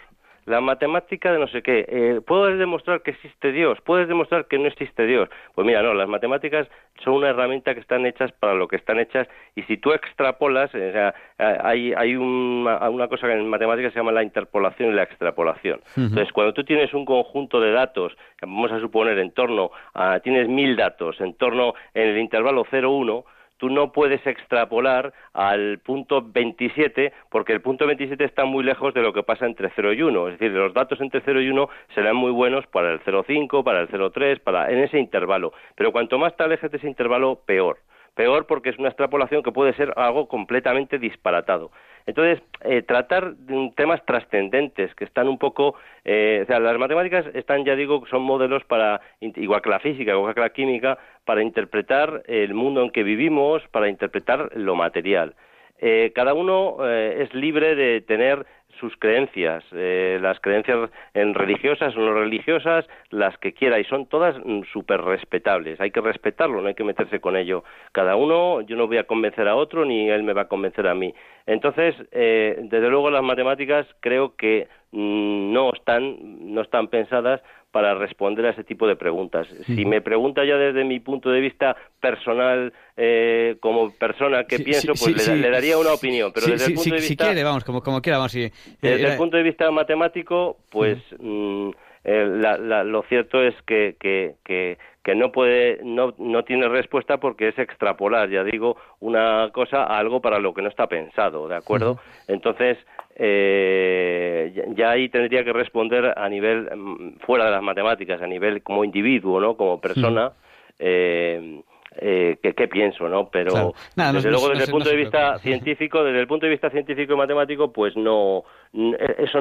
la 0.45 0.61
matemática 0.61 1.31
de 1.31 1.39
no 1.39 1.47
sé 1.47 1.61
qué, 1.61 1.85
eh, 1.87 2.21
¿puedes 2.25 2.59
demostrar 2.59 3.01
que 3.01 3.11
existe 3.11 3.51
Dios? 3.51 3.79
¿Puedes 3.83 4.07
demostrar 4.07 4.45
que 4.45 4.59
no 4.59 4.67
existe 4.67 5.05
Dios? 5.05 5.27
Pues 5.55 5.65
mira, 5.65 5.81
no, 5.81 5.93
las 5.93 6.07
matemáticas 6.07 6.67
son 7.03 7.15
una 7.15 7.29
herramienta 7.29 7.73
que 7.73 7.79
están 7.79 8.05
hechas 8.05 8.31
para 8.33 8.53
lo 8.53 8.67
que 8.67 8.75
están 8.75 8.99
hechas 8.99 9.27
y 9.55 9.63
si 9.63 9.77
tú 9.77 9.91
extrapolas, 9.91 10.73
o 10.73 10.77
sea, 10.77 11.15
hay, 11.37 11.93
hay 11.93 12.15
una, 12.15 12.89
una 12.89 13.07
cosa 13.07 13.27
que 13.27 13.33
en 13.33 13.49
matemáticas 13.49 13.93
se 13.93 13.99
llama 13.99 14.11
la 14.11 14.23
interpolación 14.23 14.91
y 14.91 14.93
la 14.93 15.03
extrapolación. 15.03 15.81
Entonces, 15.97 16.31
cuando 16.31 16.53
tú 16.53 16.63
tienes 16.63 16.93
un 16.93 17.05
conjunto 17.05 17.59
de 17.59 17.71
datos, 17.71 18.15
vamos 18.41 18.71
a 18.71 18.79
suponer 18.79 19.17
en 19.19 19.31
torno 19.31 19.71
a, 19.93 20.19
tienes 20.19 20.47
mil 20.47 20.75
datos, 20.75 21.19
en 21.21 21.33
torno 21.33 21.73
en 21.93 22.09
el 22.09 22.17
intervalo 22.19 22.65
0,1, 22.65 23.23
tú 23.57 23.69
no 23.69 23.91
puedes 23.91 24.25
extrapolar 24.25 25.13
al 25.33 25.79
punto 25.79 26.21
27 26.21 27.13
porque 27.29 27.53
el 27.53 27.61
punto 27.61 27.85
27 27.87 28.23
está 28.23 28.45
muy 28.45 28.63
lejos 28.63 28.93
de 28.93 29.01
lo 29.01 29.13
que 29.13 29.23
pasa 29.23 29.45
entre 29.45 29.71
0 29.75 29.93
y 29.93 30.01
1. 30.01 30.27
Es 30.29 30.39
decir, 30.39 30.51
los 30.55 30.73
datos 30.73 30.99
entre 31.01 31.21
0 31.23 31.41
y 31.41 31.49
1 31.49 31.69
serán 31.93 32.15
muy 32.15 32.31
buenos 32.31 32.65
para 32.67 32.91
el 32.91 32.99
0,5, 33.01 33.63
para 33.63 33.81
el 33.81 33.89
0,3, 33.89 34.39
para 34.39 34.71
en 34.71 34.79
ese 34.79 34.99
intervalo. 34.99 35.53
Pero 35.75 35.91
cuanto 35.91 36.17
más 36.17 36.35
te 36.35 36.43
alejes 36.43 36.71
de 36.71 36.77
ese 36.77 36.87
intervalo, 36.87 37.41
peor. 37.45 37.77
Peor 38.15 38.47
porque 38.47 38.69
es 38.69 38.79
una 38.79 38.87
extrapolación 38.87 39.43
que 39.43 39.51
puede 39.51 39.73
ser 39.73 39.93
algo 39.97 40.27
completamente 40.27 40.97
disparatado. 40.97 41.71
Entonces, 42.07 42.41
eh, 42.61 42.81
tratar 42.83 43.33
temas 43.75 44.03
trascendentes 44.05 44.93
que 44.95 45.05
están 45.05 45.27
un 45.27 45.37
poco, 45.37 45.75
eh, 46.03 46.41
o 46.43 46.45
sea, 46.45 46.59
las 46.59 46.77
matemáticas 46.77 47.25
están, 47.33 47.65
ya 47.65 47.75
digo, 47.75 48.05
son 48.09 48.21
modelos 48.21 48.63
para, 48.63 49.01
igual 49.19 49.61
que 49.61 49.69
la 49.69 49.79
física, 49.79 50.11
igual 50.11 50.33
que 50.35 50.41
la 50.41 50.51
química, 50.51 50.97
para 51.25 51.41
interpretar 51.41 52.23
el 52.27 52.53
mundo 52.53 52.83
en 52.83 52.91
que 52.91 53.03
vivimos, 53.03 53.63
para 53.71 53.89
interpretar 53.89 54.51
lo 54.55 54.75
material. 54.75 55.35
Eh, 55.79 56.11
cada 56.15 56.33
uno 56.33 56.77
es 56.87 57.33
libre 57.33 57.75
de 57.75 57.99
tener 58.01 58.45
sus 58.79 58.95
creencias, 58.97 59.63
eh, 59.71 60.19
las 60.21 60.39
creencias 60.39 60.89
en 61.13 61.33
religiosas 61.33 61.95
o 61.95 61.99
no 61.99 62.13
religiosas, 62.13 62.85
las 63.09 63.37
que 63.37 63.53
quiera, 63.53 63.79
y 63.79 63.83
son 63.85 64.07
todas 64.07 64.35
mm, 64.43 64.63
súper 64.71 65.01
respetables. 65.01 65.79
Hay 65.79 65.91
que 65.91 66.01
respetarlo, 66.01 66.61
no 66.61 66.67
hay 66.67 66.75
que 66.75 66.83
meterse 66.83 67.19
con 67.19 67.35
ello. 67.35 67.63
Cada 67.91 68.15
uno, 68.15 68.61
yo 68.61 68.75
no 68.75 68.87
voy 68.87 68.97
a 68.97 69.05
convencer 69.05 69.47
a 69.47 69.55
otro, 69.55 69.85
ni 69.85 70.09
él 70.09 70.23
me 70.23 70.33
va 70.33 70.43
a 70.43 70.47
convencer 70.47 70.87
a 70.87 70.95
mí. 70.95 71.13
Entonces, 71.45 71.95
eh, 72.11 72.57
desde 72.63 72.89
luego 72.89 73.09
las 73.09 73.23
matemáticas 73.23 73.87
creo 73.99 74.35
que 74.35 74.67
mm, 74.91 75.53
no 75.53 75.71
están, 75.73 76.53
no 76.53 76.61
están 76.61 76.87
pensadas 76.87 77.41
para 77.75 77.93
responder 77.93 78.45
a 78.45 78.51
ese 78.51 78.63
tipo 78.63 78.87
de 78.87 78.95
preguntas. 78.95 79.49
Si 79.65 79.83
me 79.83 79.99
pregunta 79.99 80.45
ya 80.45 80.55
desde 80.55 80.85
mi 80.85 81.01
punto 81.01 81.29
de 81.29 81.41
vista 81.41 81.75
personal, 81.99 82.71
eh, 82.95 83.57
como 83.59 83.91
persona 83.91 84.45
que 84.45 84.59
pienso, 84.59 84.93
pues 84.93 85.27
le, 85.27 85.49
daría 85.49 85.77
una 85.77 85.91
opinión. 85.91 86.31
Pero 86.33 86.47
desde 86.47 86.67
el 86.67 86.73
punto 86.75 86.95
de 86.95 87.01
vista, 87.01 87.07
si 87.09 87.17
quiere, 87.17 87.43
vamos, 87.43 87.65
como, 87.65 87.81
como 87.81 88.01
quiera, 88.01 88.17
vamos. 88.17 88.31
desde 88.31 88.53
el 88.81 89.05
eh, 89.05 89.17
punto 89.17 89.35
de 89.35 89.43
vista 89.43 89.69
matemático, 89.71 90.55
pues 90.69 90.99
mm, 91.19 91.69
lo 92.05 93.03
cierto 93.09 93.43
es 93.43 93.53
que, 93.63 93.97
que, 93.99 94.35
que 94.45 94.77
que 95.05 95.13
no 95.13 95.31
puede 95.31 95.79
no, 95.83 96.15
no 96.17 96.43
tiene 96.43 96.67
respuesta 96.67 97.17
porque 97.19 97.49
es 97.49 97.59
extrapolar 97.59 98.27
ya 98.27 98.43
digo 98.43 98.75
una 98.99 99.51
cosa 99.53 99.83
a 99.83 99.99
algo 99.99 100.19
para 100.19 100.39
lo 100.39 100.51
que 100.55 100.63
no 100.63 100.67
está 100.67 100.87
pensado 100.87 101.47
de 101.47 101.55
acuerdo 101.55 101.99
entonces 102.27 102.79
eh, 103.15 104.65
ya 104.75 104.89
ahí 104.89 105.07
tendría 105.09 105.43
que 105.45 105.53
responder 105.53 106.11
a 106.17 106.27
nivel 106.27 106.75
mm, 106.75 107.19
fuera 107.19 107.45
de 107.45 107.51
las 107.51 107.61
matemáticas 107.61 108.19
a 108.19 108.25
nivel 108.25 108.63
como 108.63 108.83
individuo 108.83 109.39
no 109.39 109.55
como 109.55 109.79
persona 109.79 110.31
eh, 110.79 111.61
eh, 111.97 112.37
qué 112.41 112.67
pienso, 112.67 113.07
¿no? 113.07 113.29
Pero 113.29 113.73
desde 113.95 114.29
luego 114.29 114.49
desde 114.49 114.65
el 114.65 114.71
punto 114.71 114.89
de 114.89 114.95
vista 114.95 115.39
científico, 115.39 116.03
desde 116.03 116.19
el 116.19 116.27
punto 116.27 116.45
de 116.45 116.51
vista 116.51 116.69
científico 116.69 117.13
y 117.13 117.17
matemático, 117.17 117.71
pues 117.71 117.95
no, 117.95 118.43
eh, 118.73 119.15
eso 119.19 119.39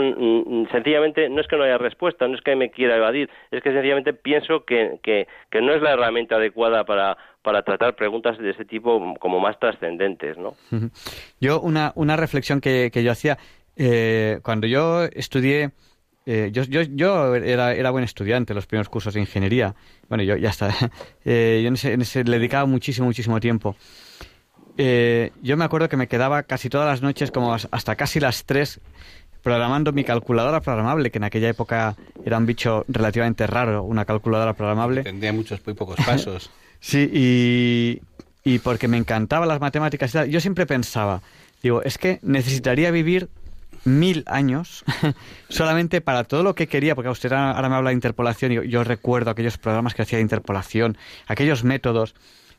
sencillamente 0.70 1.28
no 1.28 1.40
es 1.40 1.48
que 1.48 1.56
no 1.56 1.64
haya 1.64 1.78
respuesta, 1.78 2.28
no 2.28 2.34
es 2.34 2.42
que 2.42 2.56
me 2.56 2.70
quiera 2.70 2.96
evadir, 2.96 3.28
es 3.50 3.62
que 3.62 3.72
sencillamente 3.72 4.12
pienso 4.12 4.64
que, 4.64 4.98
que, 5.02 5.26
no 5.60 5.74
es 5.74 5.82
la 5.82 5.92
herramienta 5.92 6.36
adecuada 6.36 6.84
para, 6.84 7.16
para 7.42 7.62
tratar 7.62 7.94
preguntas 7.94 8.38
de 8.38 8.50
ese 8.50 8.64
tipo 8.64 9.14
como 9.18 9.40
más 9.40 9.58
trascendentes, 9.58 10.36
¿no? 10.38 10.54
Yo 11.40 11.60
una, 11.60 11.92
una 11.94 12.16
reflexión 12.16 12.60
que, 12.60 12.90
que 12.92 13.02
yo 13.02 13.12
hacía 13.12 13.38
eh, 13.76 14.38
cuando 14.42 14.66
yo 14.66 15.04
estudié 15.04 15.70
eh, 16.26 16.50
yo, 16.52 16.62
yo, 16.62 16.82
yo 16.82 17.34
era, 17.34 17.74
era, 17.74 17.90
buen 17.90 18.04
estudiante 18.04 18.54
los 18.54 18.66
primeros 18.66 18.88
cursos 18.88 19.14
de 19.14 19.20
ingeniería. 19.20 19.74
Bueno, 20.08 20.24
yo 20.24 20.36
ya 20.36 20.50
está. 20.50 20.74
Eh, 21.26 21.60
yo 21.62 21.88
en 21.88 22.02
ese, 22.02 22.24
le 22.24 22.38
dedicaba 22.38 22.66
muchísimo, 22.66 23.06
muchísimo 23.06 23.40
tiempo. 23.40 23.76
Eh, 24.76 25.30
yo 25.42 25.56
me 25.56 25.64
acuerdo 25.64 25.88
que 25.88 25.96
me 25.96 26.06
quedaba 26.06 26.42
casi 26.42 26.68
todas 26.68 26.86
las 26.86 27.00
noches, 27.00 27.30
como 27.30 27.54
hasta 27.54 27.96
casi 27.96 28.20
las 28.20 28.44
tres, 28.44 28.80
programando 29.42 29.92
mi 29.92 30.04
calculadora 30.04 30.60
programable, 30.60 31.10
que 31.10 31.18
en 31.18 31.24
aquella 31.24 31.48
época 31.48 31.96
era 32.24 32.36
un 32.36 32.44
bicho 32.44 32.84
relativamente 32.88 33.46
raro, 33.46 33.84
una 33.84 34.04
calculadora 34.04 34.52
programable. 34.52 35.02
Tendría 35.02 35.32
muchos, 35.32 35.64
muy 35.64 35.74
pocos 35.74 35.96
pasos. 36.04 36.50
sí, 36.80 37.08
y, 37.10 38.02
y 38.44 38.58
porque 38.58 38.86
me 38.86 38.98
encantaban 38.98 39.48
las 39.48 39.60
matemáticas 39.60 40.10
y 40.10 40.12
tal, 40.12 40.28
yo 40.28 40.40
siempre 40.40 40.66
pensaba, 40.66 41.22
digo, 41.62 41.82
es 41.82 41.96
que 41.96 42.18
necesitaría 42.22 42.90
vivir 42.90 43.28
mil 43.84 44.24
años 44.26 44.84
solamente 45.48 46.00
para 46.00 46.24
todo 46.24 46.42
lo 46.42 46.54
que 46.54 46.66
quería, 46.66 46.94
porque 46.94 47.10
usted 47.10 47.32
ahora 47.32 47.68
me 47.68 47.76
habla 47.76 47.90
de 47.90 47.94
interpolación 47.94 48.52
y 48.52 48.68
yo 48.68 48.84
recuerdo 48.84 49.30
aquellos 49.30 49.58
programas 49.58 49.94
que 49.94 50.02
hacía 50.02 50.18
de 50.18 50.22
interpolación, 50.22 50.96
aquellos 51.26 51.64
métodos 51.64 52.14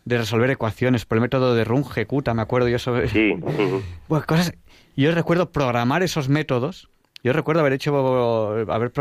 de 0.06 0.20
resolver 0.20 0.52
ecuaciones 0.52 1.06
por 1.06 1.18
el 1.18 1.24
método 1.24 1.56
de 1.56 1.66
Runge-Kutta, 1.66 2.34
me 2.34 2.44
acuerdo 2.44 2.70
yo 2.70 2.80
sobre... 2.80 3.10
Sí. 3.10 3.34
bueno, 4.08 4.26
cosas... 4.26 4.54
Yo 4.96 5.12
recuerdo 5.14 5.52
programar 5.52 6.04
esos 6.04 6.30
métodos, 6.30 6.90
yo 7.22 7.34
recuerdo 7.34 7.62
haber 7.62 7.74
hecho, 7.74 8.66
haber 8.72 8.94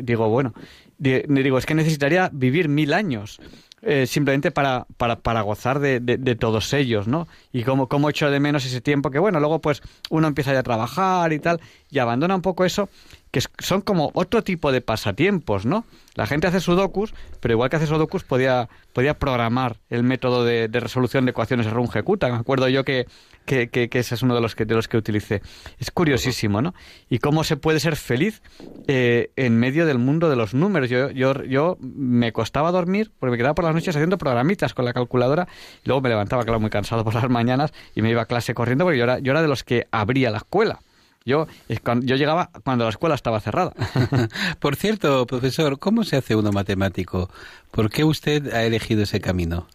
digo, 0.00 0.28
bueno, 0.28 0.54
digo, 0.98 1.58
es 1.58 1.66
que 1.66 1.74
necesitaría 1.74 2.30
vivir 2.32 2.68
mil 2.68 2.92
años 2.92 3.40
eh, 3.82 4.06
simplemente 4.06 4.50
para, 4.50 4.86
para, 4.96 5.20
para 5.20 5.40
gozar 5.40 5.80
de, 5.80 6.00
de, 6.00 6.34
todos 6.36 6.72
ellos, 6.74 7.08
¿no? 7.08 7.26
Y 7.52 7.62
cómo, 7.62 7.88
cómo 7.88 8.10
echo 8.10 8.30
de 8.30 8.38
menos 8.38 8.64
ese 8.66 8.80
tiempo 8.80 9.10
que, 9.10 9.18
bueno, 9.18 9.40
luego 9.40 9.60
pues 9.60 9.82
uno 10.10 10.28
empieza 10.28 10.52
ya 10.52 10.58
a 10.58 10.62
trabajar 10.62 11.32
y 11.32 11.38
tal, 11.38 11.60
y 11.90 11.98
abandona 11.98 12.34
un 12.34 12.42
poco 12.42 12.64
eso, 12.64 12.90
que 13.30 13.40
son 13.58 13.80
como 13.80 14.10
otro 14.14 14.42
tipo 14.42 14.72
de 14.72 14.80
pasatiempos, 14.80 15.64
¿no? 15.64 15.84
La 16.14 16.26
gente 16.26 16.48
hace 16.48 16.60
sudokus, 16.60 17.14
pero 17.38 17.54
igual 17.54 17.70
que 17.70 17.76
hace 17.76 17.86
sudokus 17.86 18.24
podía, 18.24 18.68
podía 18.92 19.14
programar 19.14 19.76
el 19.88 20.02
método 20.02 20.44
de, 20.44 20.68
resolución 20.68 21.24
de 21.24 21.30
ecuaciones 21.30 21.66
de 21.66 21.72
Runge-Kutta. 21.72 22.28
Me 22.28 22.36
acuerdo 22.36 22.68
yo 22.68 22.84
que, 22.84 23.06
que, 23.46 23.68
que, 23.68 23.88
ese 23.92 24.16
es 24.16 24.22
uno 24.22 24.34
de 24.34 24.40
los 24.40 24.56
que, 24.56 24.64
de 24.64 24.74
los 24.74 24.88
que 24.88 24.96
utilicé. 24.96 25.42
Es 25.78 25.92
curiosísimo, 25.92 26.60
¿no? 26.60 26.74
Y 27.08 27.18
cómo 27.18 27.44
se 27.44 27.56
puede 27.56 27.78
ser 27.78 27.94
feliz 27.94 28.42
eh, 28.88 29.30
en 29.36 29.56
medio 29.58 29.86
del 29.86 29.98
mundo 29.98 30.28
de 30.28 30.34
los 30.34 30.52
números. 30.52 30.90
Yo, 30.90 31.10
yo, 31.10 31.44
yo 31.44 31.78
me 31.80 32.32
costaba 32.32 32.72
dormir 32.72 33.12
porque 33.20 33.30
me 33.30 33.36
quedaba 33.36 33.54
por 33.54 33.64
las 33.64 33.74
noches 33.74 33.94
haciendo 33.94 34.18
programitas 34.18 34.74
con 34.74 34.84
la 34.84 34.92
calculadora 34.92 35.46
y 35.84 35.88
luego 35.88 36.00
me 36.00 36.08
levantaba, 36.08 36.42
claro, 36.42 36.58
muy 36.58 36.70
cansado 36.70 37.04
por 37.04 37.14
las 37.14 37.30
mañanas 37.30 37.72
y 37.94 38.02
me 38.02 38.10
iba 38.10 38.22
a 38.22 38.26
clase 38.26 38.54
corriendo 38.54 38.84
porque 38.84 38.98
yo 38.98 39.04
era, 39.04 39.20
yo 39.20 39.30
era 39.30 39.42
de 39.42 39.48
los 39.48 39.62
que 39.62 39.86
abría 39.92 40.32
la 40.32 40.38
escuela. 40.38 40.80
Yo, 41.24 41.46
yo 41.84 42.16
llegaba 42.16 42.48
cuando 42.64 42.84
la 42.84 42.90
escuela 42.90 43.14
estaba 43.14 43.40
cerrada. 43.40 43.72
Por 44.60 44.76
cierto, 44.76 45.26
profesor, 45.26 45.78
¿cómo 45.78 46.04
se 46.04 46.16
hace 46.16 46.34
uno 46.34 46.50
matemático? 46.50 47.28
¿Por 47.70 47.90
qué 47.90 48.04
usted 48.04 48.52
ha 48.54 48.64
elegido 48.64 49.02
ese 49.02 49.20
camino? 49.20 49.66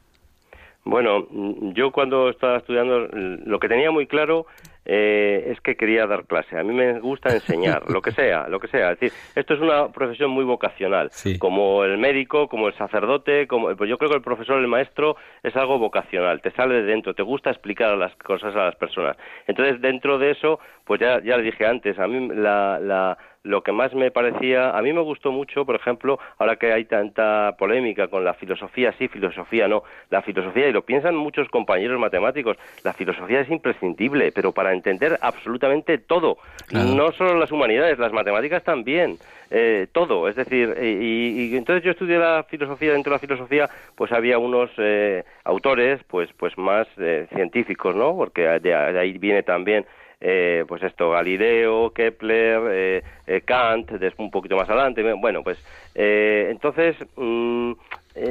Bueno, 0.85 1.27
yo 1.73 1.91
cuando 1.91 2.29
estaba 2.29 2.57
estudiando, 2.57 3.07
lo 3.09 3.59
que 3.59 3.67
tenía 3.67 3.91
muy 3.91 4.05
claro 4.07 4.45
eh, 4.85 5.51
es 5.51 5.59
que 5.61 5.75
quería 5.75 6.05
dar 6.05 6.25
clase. 6.25 6.57
A 6.57 6.63
mí 6.63 6.73
me 6.73 6.99
gusta 6.99 7.33
enseñar, 7.33 7.89
lo 7.89 8.01
que 8.01 8.11
sea, 8.11 8.47
lo 8.47 8.59
que 8.59 8.67
sea. 8.67 8.91
Es 8.91 8.99
decir, 8.99 9.17
esto 9.35 9.55
es 9.55 9.59
una 9.59 9.91
profesión 9.91 10.31
muy 10.31 10.45
vocacional, 10.45 11.09
como 11.39 11.83
el 11.83 11.97
médico, 11.97 12.47
como 12.47 12.67
el 12.67 12.73
sacerdote, 12.75 13.47
como 13.47 13.75
pues 13.75 13.89
yo 13.89 13.97
creo 13.97 14.09
que 14.11 14.17
el 14.17 14.23
profesor, 14.23 14.59
el 14.59 14.67
maestro 14.67 15.17
es 15.43 15.55
algo 15.55 15.79
vocacional, 15.79 16.41
te 16.41 16.51
sale 16.51 16.75
de 16.75 16.83
dentro, 16.83 17.13
te 17.13 17.23
gusta 17.23 17.49
explicar 17.49 17.97
las 17.97 18.15
cosas 18.17 18.55
a 18.55 18.65
las 18.65 18.75
personas. 18.75 19.17
Entonces, 19.47 19.81
dentro 19.81 20.17
de 20.17 20.31
eso, 20.31 20.59
pues 20.85 21.01
ya 21.01 21.21
ya 21.23 21.37
le 21.37 21.43
dije 21.43 21.65
antes, 21.65 21.97
a 21.97 22.07
mí 22.07 22.27
la, 22.35 22.79
la 22.79 23.17
lo 23.45 23.61
que 23.61 23.71
más 23.71 23.93
me 23.93 24.11
parecía, 24.11 24.71
a 24.71 24.81
mí 24.81 24.91
me 24.91 25.01
gustó 25.01 25.31
mucho, 25.31 25.65
por 25.65 25.75
ejemplo, 25.75 26.19
ahora 26.39 26.55
que 26.55 26.73
hay 26.73 26.85
tanta 26.85 27.55
polémica 27.57 28.07
con 28.07 28.25
la 28.25 28.33
filosofía, 28.33 28.93
sí, 28.97 29.07
filosofía 29.07 29.67
no, 29.67 29.83
la 30.09 30.21
filosofía, 30.23 30.67
y 30.67 30.73
lo 30.73 30.81
piensan 30.81 31.15
muchos 31.15 31.47
compañeros 31.49 31.99
matemáticos, 31.99 32.57
la 32.83 32.93
filosofía 32.93 33.41
es 33.41 33.49
imprescindible, 33.49 34.31
pero 34.31 34.51
para 34.51 34.73
entender 34.73 35.17
absolutamente 35.21 35.99
todo, 35.99 36.37
no 36.71 37.11
solo 37.11 37.37
las 37.37 37.51
humanidades, 37.51 37.99
las 37.99 38.11
matemáticas 38.11 38.63
también. 38.63 39.17
Eh, 39.51 39.85
todo, 39.91 40.27
es 40.27 40.35
decir, 40.35 40.75
y, 40.81 41.55
entonces 41.55 41.83
yo 41.83 41.91
estudié 41.91 42.17
la 42.17 42.43
filosofía, 42.49 42.93
dentro 42.93 43.11
de 43.11 43.15
la 43.15 43.19
filosofía 43.19 43.69
pues 43.93 44.11
había 44.11 44.39
unos 44.39 44.71
eh, 44.79 45.23
autores 45.43 46.01
pues 46.07 46.31
pues 46.35 46.57
más 46.57 46.87
eh, 46.97 47.27
científicos, 47.31 47.95
¿no? 47.95 48.15
Porque 48.15 48.41
de 48.41 48.73
ahí 48.73 49.15
viene 49.19 49.43
también 49.43 49.85
eh, 50.21 50.63
pues 50.67 50.83
esto, 50.83 51.11
Galileo, 51.11 51.91
Kepler, 51.91 52.61
eh, 52.71 53.03
eh, 53.27 53.41
Kant, 53.41 53.91
un 54.17 54.31
poquito 54.31 54.55
más 54.55 54.69
adelante. 54.69 55.03
Bueno, 55.13 55.43
pues 55.43 55.57
entonces 55.93 56.95
mm, 57.15 57.73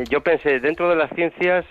yo 0.08 0.20
pensé, 0.22 0.60
dentro 0.60 0.88
de 0.88 0.96
las 0.96 1.10
ciencias, 1.14 1.64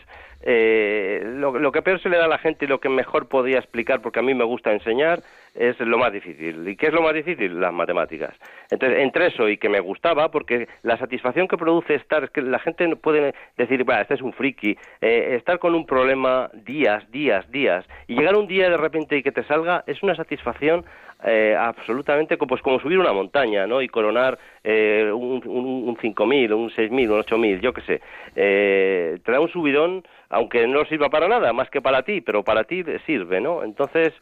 lo, 0.46 1.58
lo, 1.58 1.72
que 1.72 1.82
peor 1.82 2.02
se 2.02 2.10
le 2.10 2.18
da 2.18 2.26
a 2.26 2.28
la 2.28 2.38
gente 2.38 2.66
y 2.66 2.68
lo 2.68 2.80
que 2.80 2.90
mejor 2.90 3.28
podía 3.28 3.60
explicar, 3.60 4.02
porque 4.02 4.20
a 4.20 4.24
mí 4.24 4.34
me 4.34 4.44
gusta 4.44 4.74
enseñar, 4.74 5.22
es 5.56 5.80
lo 5.80 5.98
más 5.98 6.12
difícil. 6.12 6.68
¿Y 6.68 6.76
qué 6.76 6.88
es 6.88 6.94
lo 6.94 7.02
más 7.02 7.14
difícil? 7.14 7.60
Las 7.60 7.74
matemáticas. 7.74 8.36
Entonces, 8.70 9.00
entre 9.00 9.28
eso 9.28 9.48
y 9.48 9.58
que 9.58 9.70
me 9.70 9.80
gustaba, 9.80 10.32
porque 10.32 10.68
la 10.82 10.98
satisfacción 10.98 11.48
que 11.48 11.58
produce 11.58 11.96
estar, 11.96 12.24
es 12.24 12.30
que 12.32 12.42
la 12.42 12.60
gente 12.60 12.96
puede 12.96 13.34
decir, 13.58 13.88
va, 13.90 14.02
este 14.02 14.16
es 14.16 14.22
un 14.22 14.34
friki, 14.34 14.78
eh, 15.02 15.36
estar 15.38 15.60
con 15.60 15.76
un 15.76 15.86
problema 15.86 16.50
días, 16.54 17.10
días, 17.12 17.50
días, 17.52 17.86
y 18.08 18.16
llegar 18.16 18.36
un 18.36 18.48
día 18.48 18.70
de 18.70 18.78
repente 18.78 19.18
y 19.18 19.24
que 19.24 19.32
te 19.32 19.44
salga, 19.44 19.84
es 19.88 20.02
una 20.04 20.16
satisfacción 20.16 20.86
eh, 21.26 21.56
absolutamente 21.58 22.38
pues 22.38 22.62
como 22.62 22.80
subir 22.80 23.00
una 23.00 23.14
montaña, 23.14 23.66
¿no? 23.66 23.82
Y 23.82 23.88
coronar 23.88 24.38
eh, 24.64 25.10
un, 25.14 25.42
un, 25.46 25.66
un 25.90 25.98
5.000, 25.98 26.54
un 26.54 26.70
6.000, 26.70 27.10
un 27.10 27.24
8.000, 27.24 27.62
yo 27.62 27.74
qué 27.74 27.82
sé. 27.82 28.02
Eh, 28.36 29.20
te 29.24 29.32
da 29.32 29.40
un 29.40 29.50
subidón, 29.50 30.04
aunque 30.30 30.68
no 30.68 30.86
sirva 30.86 31.10
para 31.10 31.28
nada, 31.28 31.54
más 31.54 31.70
que 31.70 31.82
para 31.82 32.04
ti, 32.04 32.22
pero 32.22 32.44
para 32.44 32.64
ti 32.66 32.84
sirve, 33.06 33.40
¿no? 33.40 33.64
Entonces, 33.64 34.14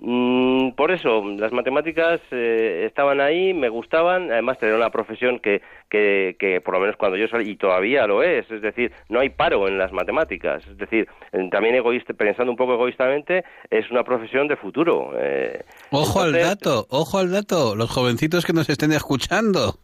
Mm, 0.00 0.70
por 0.72 0.92
eso, 0.92 1.24
las 1.24 1.52
matemáticas 1.52 2.20
eh, 2.30 2.84
estaban 2.86 3.20
ahí, 3.20 3.52
me 3.52 3.68
gustaban, 3.68 4.30
además 4.30 4.58
tener 4.58 4.74
una 4.74 4.90
profesión 4.90 5.40
que, 5.40 5.60
que, 5.90 6.36
que, 6.38 6.60
por 6.60 6.74
lo 6.74 6.80
menos 6.80 6.96
cuando 6.96 7.16
yo 7.16 7.26
salí, 7.26 7.50
y 7.50 7.56
todavía 7.56 8.06
lo 8.06 8.22
es, 8.22 8.48
es 8.50 8.62
decir, 8.62 8.92
no 9.08 9.18
hay 9.18 9.30
paro 9.30 9.66
en 9.66 9.76
las 9.76 9.92
matemáticas, 9.92 10.64
es 10.68 10.78
decir, 10.78 11.08
también 11.50 11.74
egoísta, 11.74 12.14
pensando 12.14 12.52
un 12.52 12.56
poco 12.56 12.74
egoístamente, 12.74 13.44
es 13.70 13.90
una 13.90 14.04
profesión 14.04 14.46
de 14.46 14.56
futuro. 14.56 15.12
Eh, 15.18 15.64
ojo 15.90 16.20
al 16.20 16.32
dato, 16.32 16.86
ojo 16.90 17.18
al 17.18 17.32
dato, 17.32 17.74
los 17.74 17.90
jovencitos 17.90 18.46
que 18.46 18.52
nos 18.52 18.68
estén 18.70 18.92
escuchando. 18.92 19.78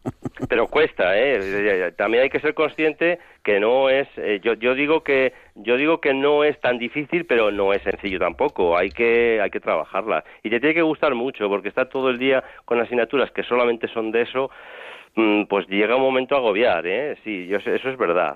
Pero 0.47 0.67
cuesta, 0.67 1.17
¿eh? 1.17 1.91
También 1.97 2.23
hay 2.23 2.29
que 2.29 2.39
ser 2.39 2.53
consciente 2.53 3.19
que 3.45 3.59
no 3.59 3.89
es, 3.89 4.07
eh, 4.17 4.41
yo, 4.43 4.55
yo 4.55 4.73
digo 4.73 5.03
que 5.03 5.31
yo 5.53 5.77
digo 5.77 6.01
que 6.01 6.15
no 6.15 6.43
es 6.43 6.59
tan 6.59 6.79
difícil, 6.79 7.25
pero 7.25 7.51
no 7.51 7.73
es 7.73 7.81
sencillo 7.83 8.17
tampoco. 8.17 8.75
Hay 8.75 8.89
que 8.89 9.39
hay 9.39 9.51
que 9.51 9.59
trabajarla 9.59 10.23
y 10.43 10.49
te 10.49 10.59
tiene 10.59 10.73
que 10.73 10.81
gustar 10.81 11.13
mucho 11.13 11.47
porque 11.47 11.69
está 11.69 11.87
todo 11.87 12.09
el 12.09 12.17
día 12.17 12.43
con 12.65 12.81
asignaturas 12.81 13.29
que 13.31 13.43
solamente 13.43 13.87
son 13.89 14.11
de 14.11 14.23
eso. 14.23 14.49
Mm, 15.13 15.43
pues 15.43 15.67
llega 15.67 15.95
un 15.95 16.01
momento 16.01 16.35
a 16.35 16.39
agobiar, 16.39 16.87
¿eh? 16.87 17.17
Sí, 17.23 17.45
yo, 17.45 17.57
eso 17.57 17.89
es 17.89 17.97
verdad. 17.97 18.35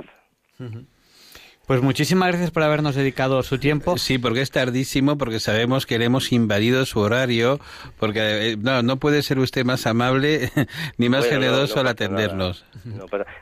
Pues 1.70 1.84
muchísimas 1.84 2.30
gracias 2.30 2.50
por 2.50 2.64
habernos 2.64 2.96
dedicado 2.96 3.44
su 3.44 3.60
tiempo. 3.60 3.96
Sí, 4.00 4.18
porque 4.18 4.41
es 4.41 4.50
tardísimo, 4.50 5.20
porque 5.20 5.40
sabemos 5.40 5.86
que 5.86 6.00
le 6.00 6.06
hemos 6.06 6.32
invadido 6.32 6.84
su 6.88 7.00
horario, 7.00 7.60
porque 8.00 8.54
eh, 8.54 8.56
no, 8.58 8.82
no 8.82 8.98
puede 8.98 9.22
ser 9.22 9.38
usted 9.38 9.64
más 9.66 9.86
amable 9.86 10.50
ni 10.98 11.10
más 11.10 11.30
generoso 11.30 11.80
al 11.80 11.86
atendernos. 11.86 12.66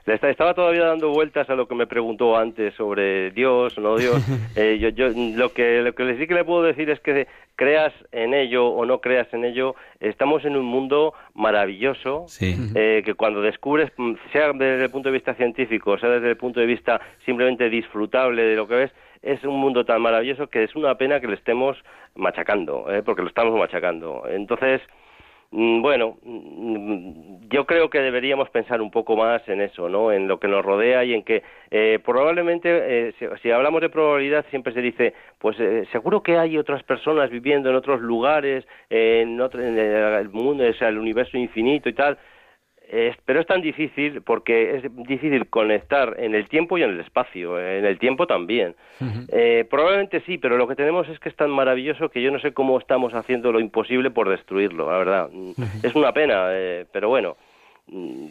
le 0.05 0.15
estaba 0.29 0.53
todavía 0.53 0.87
dando 0.87 1.07
vueltas 1.11 1.49
a 1.49 1.55
lo 1.55 1.69
que 1.69 1.75
me 1.75 1.87
preguntó 1.87 2.35
antes 2.35 2.73
sobre 2.75 3.31
Dios, 3.31 3.77
no 3.77 3.95
Dios. 3.95 4.21
Eh, 4.55 4.77
yo, 4.79 4.89
yo, 4.89 5.09
lo 5.09 5.53
que 5.53 5.81
lo 5.81 5.93
que 5.93 6.17
sí 6.17 6.25
que 6.25 6.33
le 6.33 6.43
puedo 6.43 6.63
decir 6.63 6.89
es 6.89 6.99
que 6.99 7.27
creas 7.57 7.91
en 8.11 8.33
ello 8.33 8.67
o 8.67 8.85
no 8.85 9.01
creas 9.01 9.27
en 9.33 9.43
ello, 9.43 9.75
estamos 9.99 10.45
en 10.45 10.55
un 10.55 10.65
mundo 10.65 11.13
maravilloso 11.33 12.27
eh, 12.39 13.01
que 13.03 13.15
cuando 13.15 13.41
descubres, 13.41 13.91
mm, 13.97 14.13
sea 14.31 14.53
desde 14.53 14.85
el 14.85 14.91
punto 14.91 15.09
de 15.09 15.13
vista 15.13 15.33
científico, 15.33 15.97
sea 15.97 16.11
desde 16.11 16.29
el 16.29 16.37
punto 16.37 16.59
de 16.61 16.67
vista 16.67 17.01
simplemente 17.25 17.69
disfrutable 17.69 18.43
de 18.43 18.55
lo 18.55 18.67
que 18.67 18.75
ves, 18.75 18.91
es 19.23 19.43
un 19.43 19.59
mundo 19.59 19.83
tan 19.83 20.01
maravilloso 20.01 20.47
que 20.47 20.63
es 20.63 20.75
una 20.75 20.95
pena 20.95 21.19
que 21.19 21.27
le 21.27 21.33
estemos 21.33 21.75
machacando, 22.15 22.91
eh, 22.91 23.01
porque 23.03 23.23
lo 23.23 23.27
estamos 23.27 23.57
machacando. 23.57 24.23
Entonces, 24.29 24.79
bueno, 25.51 26.17
mm, 26.23 27.47
yo 27.49 27.65
creo 27.65 27.89
que 27.89 27.99
deberíamos 27.99 28.49
pensar 28.49 28.81
un 28.81 28.91
poco 28.91 29.15
más 29.15 29.47
en 29.47 29.61
eso, 29.61 29.87
¿no? 29.87 30.11
En 30.11 30.27
lo 30.27 30.39
que 30.39 30.47
nos 30.47 30.63
rodea 30.63 31.05
y 31.05 31.13
en 31.13 31.23
que 31.23 31.43
eh, 31.71 31.99
probablemente, 32.03 33.09
eh, 33.09 33.13
si, 33.41 33.51
hablamos 33.51 33.81
de 33.81 33.89
probabilidad, 33.89 34.45
siempre 34.49 34.73
se 34.73 34.81
dice, 34.81 35.13
pues 35.39 35.57
eh, 35.59 35.87
seguro 35.91 36.21
que 36.21 36.37
hay 36.37 36.57
otras 36.57 36.83
personas 36.83 37.29
viviendo 37.29 37.69
en 37.69 37.75
otros 37.75 38.01
lugares, 38.01 38.67
en, 38.89 39.39
otro, 39.39 39.63
en 39.63 39.77
el 39.77 40.29
mundo, 40.29 40.65
o 40.67 40.73
sea, 40.73 40.89
el 40.89 40.97
universo 40.97 41.37
infinito 41.37 41.87
y 41.89 41.93
tal 41.93 42.17
pero 43.25 43.41
es 43.41 43.47
tan 43.47 43.61
difícil 43.61 44.21
porque 44.21 44.77
es 44.77 44.83
difícil 45.07 45.47
conectar 45.47 46.15
en 46.19 46.35
el 46.35 46.47
tiempo 46.47 46.77
y 46.77 46.83
en 46.83 46.91
el 46.91 46.99
espacio, 47.01 47.59
en 47.59 47.85
el 47.85 47.99
tiempo 47.99 48.27
también. 48.27 48.75
Eh, 49.29 49.65
probablemente 49.69 50.21
sí, 50.25 50.37
pero 50.37 50.57
lo 50.57 50.67
que 50.67 50.75
tenemos 50.75 51.07
es 51.09 51.19
que 51.19 51.29
es 51.29 51.35
tan 51.35 51.51
maravilloso 51.51 52.09
que 52.09 52.21
yo 52.21 52.31
no 52.31 52.39
sé 52.39 52.53
cómo 52.53 52.79
estamos 52.79 53.13
haciendo 53.13 53.51
lo 53.51 53.59
imposible 53.59 54.09
por 54.11 54.29
destruirlo, 54.29 54.89
la 54.89 54.97
verdad. 54.97 55.29
Es 55.83 55.95
una 55.95 56.13
pena, 56.13 56.47
eh, 56.51 56.85
pero 56.91 57.09
bueno, 57.09 57.35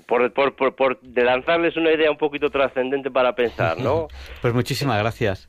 por, 0.07 0.33
por, 0.33 0.75
por, 0.75 1.01
de 1.01 1.25
lanzarles 1.25 1.77
una 1.77 1.93
idea 1.93 2.11
un 2.11 2.19
poquito 2.19 2.49
trascendente 2.51 3.11
para 3.11 3.35
pensar, 3.35 3.79
¿no? 3.79 4.09
Pues 4.41 4.55
muchísimas 4.55 4.99
gracias. 4.99 5.49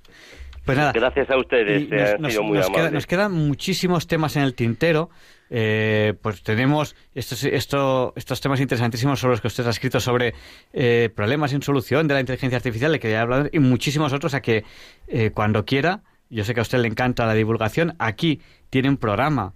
Pues 0.66 0.78
nada. 0.78 0.92
Gracias 0.92 1.30
a 1.30 1.38
ustedes, 1.38 2.20
nos, 2.20 2.34
sido 2.34 2.44
muy 2.44 2.60
nos 2.92 3.08
quedan 3.08 3.32
muchísimos 3.32 4.06
temas 4.06 4.36
en 4.36 4.44
el 4.44 4.54
tintero. 4.54 5.10
Eh, 5.50 6.14
pues 6.22 6.44
tenemos 6.44 6.96
estos, 7.14 7.44
estos 7.44 8.42
temas 8.42 8.60
interesantísimos 8.60 9.20
sobre 9.20 9.34
los 9.34 9.42
que 9.42 9.48
usted 9.48 9.66
ha 9.66 9.70
escrito 9.70 10.00
sobre 10.00 10.34
eh, 10.74 11.10
problemas 11.16 11.52
sin 11.52 11.62
solución 11.62 12.08
de 12.08 12.14
la 12.16 12.20
inteligencia 12.20 12.58
artificial, 12.58 12.92
le 12.92 13.00
quería 13.00 13.22
hablar, 13.22 13.50
y 13.54 13.60
muchísimos 13.60 14.14
otros, 14.14 14.34
a 14.34 14.42
que 14.42 14.64
eh, 15.08 15.32
cuando 15.34 15.66
quiera, 15.66 16.02
yo 16.30 16.44
sé 16.44 16.54
que 16.54 16.60
a 16.60 16.64
usted 16.64 16.80
le 16.80 16.88
encanta 16.88 17.26
la 17.26 17.34
divulgación, 17.34 17.96
aquí 18.00 18.42
tiene 18.70 18.90
un 18.90 18.98
programa 18.98 19.54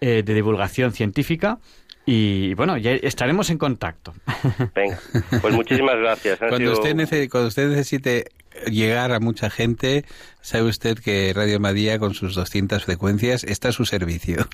de 0.00 0.22
divulgación 0.22 0.92
científica 0.92 1.60
y 2.06 2.54
bueno, 2.54 2.76
ya 2.76 2.92
estaremos 2.92 3.50
en 3.50 3.58
contacto. 3.58 4.12
Venga, 4.74 4.98
pues 5.40 5.54
muchísimas 5.54 5.96
gracias. 5.96 6.38
Cuando, 6.38 6.72
usted 6.72 7.28
cuando 7.30 7.48
usted 7.48 7.68
necesite 7.68 8.26
llegar 8.70 9.12
a 9.12 9.20
mucha 9.20 9.50
gente, 9.50 10.04
sabe 10.40 10.64
usted 10.64 10.98
que 10.98 11.32
Radio 11.34 11.60
María 11.60 11.98
con 11.98 12.14
sus 12.14 12.34
200 12.34 12.84
frecuencias 12.84 13.44
está 13.44 13.68
a 13.68 13.72
su 13.72 13.84
servicio. 13.84 14.46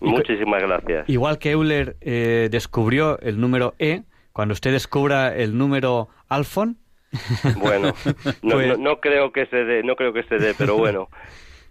Muchísimas 0.00 0.62
gracias. 0.62 1.08
Igual 1.08 1.38
que 1.38 1.50
Euler 1.50 1.96
eh, 2.00 2.48
descubrió 2.50 3.18
el 3.20 3.40
número 3.40 3.74
E, 3.78 4.02
cuando 4.32 4.52
usted 4.52 4.72
descubra 4.72 5.34
el 5.34 5.56
número 5.56 6.08
Alfon. 6.28 6.78
Bueno, 7.58 7.94
pues 8.42 8.78
no, 8.78 9.00
creo 9.00 9.32
que 9.32 9.46
se 9.46 9.56
dé, 9.56 9.82
no 9.84 9.94
creo 9.94 10.12
que 10.12 10.24
se 10.24 10.36
dé, 10.36 10.54
pero 10.56 10.76
bueno. 10.76 11.08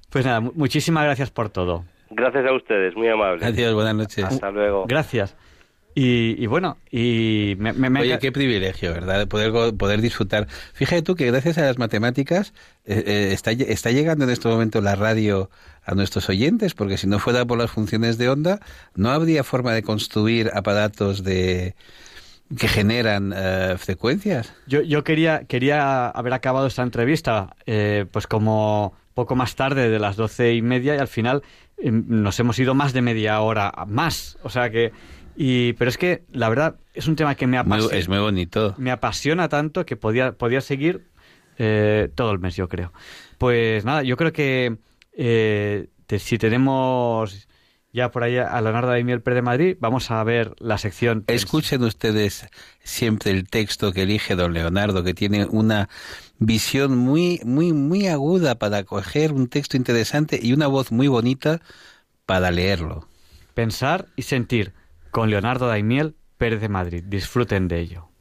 Pues 0.10 0.26
nada, 0.28 0.42
muchísimas 0.42 1.06
gracias 1.06 1.32
por 1.32 1.50
todo. 1.50 1.86
Gracias 2.16 2.46
a 2.46 2.54
ustedes, 2.54 2.96
muy 2.96 3.08
amables. 3.08 3.44
Adiós, 3.44 3.74
buenas 3.74 3.96
noches. 3.96 4.26
Hasta 4.26 4.52
luego. 4.52 4.86
Gracias. 4.88 5.36
Y, 5.96 6.48
bueno, 6.48 6.78
y 6.90 7.56
me, 7.60 7.72
me, 7.74 8.02
Oye, 8.02 8.18
qué 8.18 8.32
privilegio, 8.32 8.94
¿verdad? 8.94 9.28
Poder, 9.28 9.76
poder 9.76 10.02
disfrutar. 10.02 10.48
Fíjate 10.74 11.04
tú 11.04 11.16
que 11.16 11.28
gracias 11.28 11.60
a 11.60 11.62
las 11.62 11.78
matemáticas 11.78 12.54
eh, 12.86 13.04
eh, 13.06 13.30
está, 13.32 13.52
está 13.52 13.92
llegando 13.92 14.26
en 14.26 14.32
este 14.32 14.48
momento 14.48 14.82
la 14.82 14.96
radio 14.96 15.52
a 15.86 15.94
nuestros 15.94 16.30
oyentes, 16.30 16.74
porque 16.74 16.98
si 16.98 17.06
no 17.06 17.20
fuera 17.20 17.46
por 17.46 17.60
las 17.60 17.70
funciones 17.70 18.18
de 18.18 18.30
onda, 18.30 18.60
no 18.96 19.12
habría 19.12 19.44
forma 19.44 19.72
de 19.74 19.84
construir 19.84 20.50
aparatos 20.56 21.24
de 21.24 21.76
que 22.58 22.68
generan 22.68 23.32
eh, 23.36 23.76
frecuencias. 23.78 24.52
Yo, 24.66 24.82
yo 24.82 25.04
quería, 25.04 25.44
quería 25.46 26.10
haber 26.10 26.34
acabado 26.34 26.66
esta 26.66 26.82
entrevista, 26.82 27.56
pues 28.12 28.26
como 28.26 28.96
poco 29.14 29.36
más 29.36 29.56
tarde 29.56 29.90
de 29.90 30.00
las 30.00 30.16
doce 30.16 30.54
y 30.54 30.62
media, 30.62 30.96
y 30.96 31.00
al 31.00 31.08
final 31.08 31.44
em, 31.78 32.04
nos 32.08 32.40
hemos 32.40 32.58
ido 32.60 32.74
más 32.74 32.94
de 32.94 33.02
media 33.02 33.40
hora 33.42 33.72
más. 33.88 34.38
O 34.44 34.50
sea 34.50 34.70
que 34.70 34.92
y, 35.36 35.74
pero 35.74 35.90
es 35.90 35.98
que, 35.98 36.24
la 36.32 36.50
verdad, 36.50 36.76
es 36.94 37.08
un 37.08 37.16
tema 37.16 37.36
que 37.36 37.48
me 37.48 37.58
apasiona. 37.58 37.98
Es 37.98 38.08
muy 38.08 38.20
bonito. 38.20 38.76
Me 38.78 38.92
apasiona 38.92 39.50
tanto 39.50 39.86
que 39.86 39.96
podía, 39.96 40.34
podía 40.34 40.62
seguir 40.62 41.08
eh, 41.58 42.10
todo 42.14 42.32
el 42.32 42.40
mes, 42.40 42.56
yo 42.56 42.70
creo. 42.70 42.94
Pues 43.38 43.84
nada, 43.86 44.04
yo 44.04 44.16
creo 44.16 44.32
que 44.32 44.78
eh, 45.14 45.88
si 46.18 46.38
tenemos 46.38 47.48
ya 47.94 48.10
por 48.12 48.24
ahí 48.24 48.38
a 48.38 48.60
Leonardo 48.60 48.92
de 48.92 49.04
Miel 49.04 49.22
Pérez 49.22 49.36
de 49.36 49.42
Madrid, 49.44 49.78
vamos 49.80 50.10
a 50.10 50.24
ver 50.24 50.56
la 50.58 50.80
sección. 50.80 51.24
Escuchen 51.28 51.84
ustedes 51.84 52.48
siempre 52.84 53.32
el 53.32 53.48
texto 53.48 53.94
que 53.94 54.02
elige 54.02 54.36
don 54.36 54.54
Leonardo, 54.54 55.04
que 55.04 55.14
tiene 55.14 55.46
una 55.46 55.90
visión 56.40 56.98
muy, 56.98 57.40
muy, 57.46 57.72
muy 57.72 58.08
aguda 58.08 58.56
para 58.56 58.84
coger 58.84 59.32
un 59.32 59.48
texto 59.48 59.78
interesante 59.78 60.40
y 60.42 60.54
una 60.54 60.66
voz 60.68 60.92
muy 60.92 61.08
bonita 61.08 61.62
para 62.26 62.50
leerlo. 62.50 63.08
Pensar 63.54 64.08
y 64.16 64.24
sentir 64.24 64.74
con 65.12 65.30
Leonardo 65.30 65.68
Daimiel, 65.68 66.16
Pérez 66.38 66.62
de 66.62 66.70
Madrid. 66.70 67.04
Disfruten 67.06 67.68
de 67.68 67.80
ello. 67.80 68.13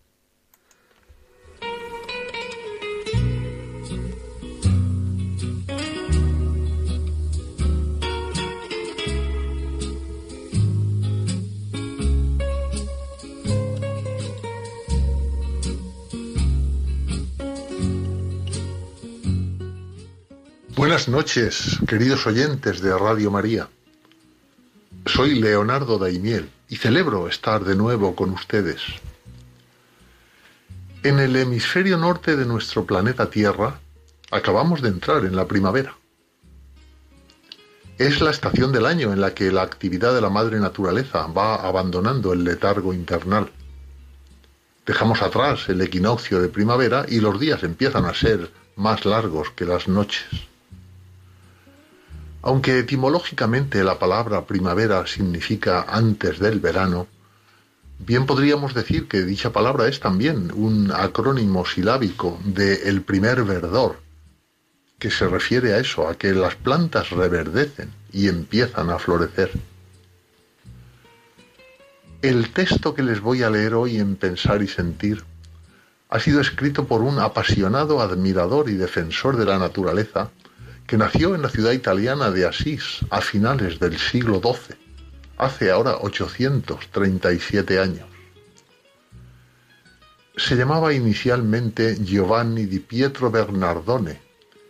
Buenas 20.93 21.09
noches, 21.09 21.79
queridos 21.89 22.27
oyentes 22.27 22.83
de 22.83 22.95
Radio 22.99 23.31
María. 23.31 23.67
Soy 25.07 25.41
Leonardo 25.41 25.97
Daimiel 25.97 26.51
y 26.69 26.77
celebro 26.77 27.29
estar 27.29 27.65
de 27.65 27.75
nuevo 27.75 28.15
con 28.15 28.29
ustedes. 28.29 28.83
En 31.03 31.19
el 31.19 31.35
hemisferio 31.35 31.97
norte 31.97 32.37
de 32.37 32.45
nuestro 32.45 32.85
planeta 32.85 33.31
Tierra 33.31 33.81
acabamos 34.31 34.83
de 34.83 34.91
entrar 34.91 35.25
en 35.25 35.35
la 35.35 35.47
primavera. 35.47 35.97
Es 37.97 38.21
la 38.21 38.31
estación 38.31 38.71
del 38.71 38.85
año 38.85 39.15
en 39.15 39.23
la 39.23 39.33
que 39.33 39.51
la 39.51 39.63
actividad 39.63 40.15
de 40.15 40.21
la 40.21 40.29
madre 40.29 40.61
naturaleza 40.61 41.27
va 41.27 41.55
abandonando 41.55 42.35
el 42.35 42.45
letargo 42.45 42.93
internal. 42.93 43.51
Dejamos 44.85 45.23
atrás 45.23 45.71
el 45.71 45.81
equinoccio 45.81 46.43
de 46.43 46.51
primavera 46.51 47.07
y 47.09 47.21
los 47.21 47.41
días 47.41 47.63
empiezan 47.63 48.05
a 48.05 48.13
ser 48.13 48.51
más 48.77 49.07
largos 49.07 49.53
que 49.53 49.65
las 49.65 49.89
noches. 49.89 50.52
Aunque 52.43 52.81
etimológicamente 52.81 53.85
la 53.85 53.99
palabra 54.01 54.45
primavera 54.47 55.07
significa 55.07 55.87
antes 55.89 56.41
del 56.41 56.59
verano, 56.59 57.07
bien 58.01 58.27
podríamos 58.27 58.75
decir 58.75 59.07
que 59.07 59.23
dicha 59.23 59.53
palabra 59.53 59.87
es 59.87 60.01
también 60.01 60.51
un 60.53 60.91
acrónimo 60.93 61.65
silábico 61.65 62.41
de 62.45 62.89
el 62.89 63.03
primer 63.03 63.45
verdor, 63.45 64.01
que 64.99 65.11
se 65.11 65.29
refiere 65.29 65.75
a 65.75 65.79
eso, 65.79 66.09
a 66.09 66.17
que 66.17 66.33
las 66.33 66.57
plantas 66.57 67.11
reverdecen 67.11 67.93
y 68.13 68.29
empiezan 68.29 68.91
a 68.91 68.99
florecer. 68.99 69.53
El 72.23 72.51
texto 72.53 72.95
que 72.95 73.03
les 73.03 73.21
voy 73.21 73.43
a 73.43 73.51
leer 73.51 73.75
hoy 73.75 73.99
en 73.99 74.17
Pensar 74.17 74.63
y 74.63 74.69
Sentir 74.69 75.23
ha 76.09 76.21
sido 76.21 76.41
escrito 76.41 76.87
por 76.87 77.03
un 77.03 77.19
apasionado 77.19 78.01
admirador 78.01 78.69
y 78.69 78.75
defensor 78.75 79.37
de 79.37 79.45
la 79.45 79.59
naturaleza, 79.59 80.31
que 80.87 80.97
nació 80.97 81.35
en 81.35 81.43
la 81.43 81.49
ciudad 81.49 81.73
italiana 81.73 82.31
de 82.31 82.47
Asís 82.47 83.01
a 83.11 83.21
finales 83.21 83.79
del 83.79 83.99
siglo 83.99 84.41
XII, 84.41 84.77
hace 85.39 85.71
ahora 85.71 85.97
837 86.01 87.79
años. 87.81 88.07
Se 90.37 90.57
llamaba 90.57 90.93
inicialmente 90.93 91.97
Giovanni 92.03 92.67
di 92.67 92.79
Pietro 92.79 93.31
Bernardone 93.31 94.21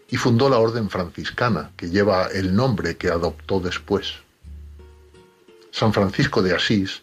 y 0.08 0.16
fundó 0.16 0.48
la 0.48 0.58
orden 0.58 0.90
franciscana, 0.90 1.70
que 1.76 1.88
lleva 1.88 2.26
el 2.26 2.54
nombre 2.54 2.96
que 2.96 3.08
adoptó 3.08 3.60
después. 3.60 4.14
San 5.70 5.92
Francisco 5.92 6.42
de 6.42 6.54
Asís 6.54 7.02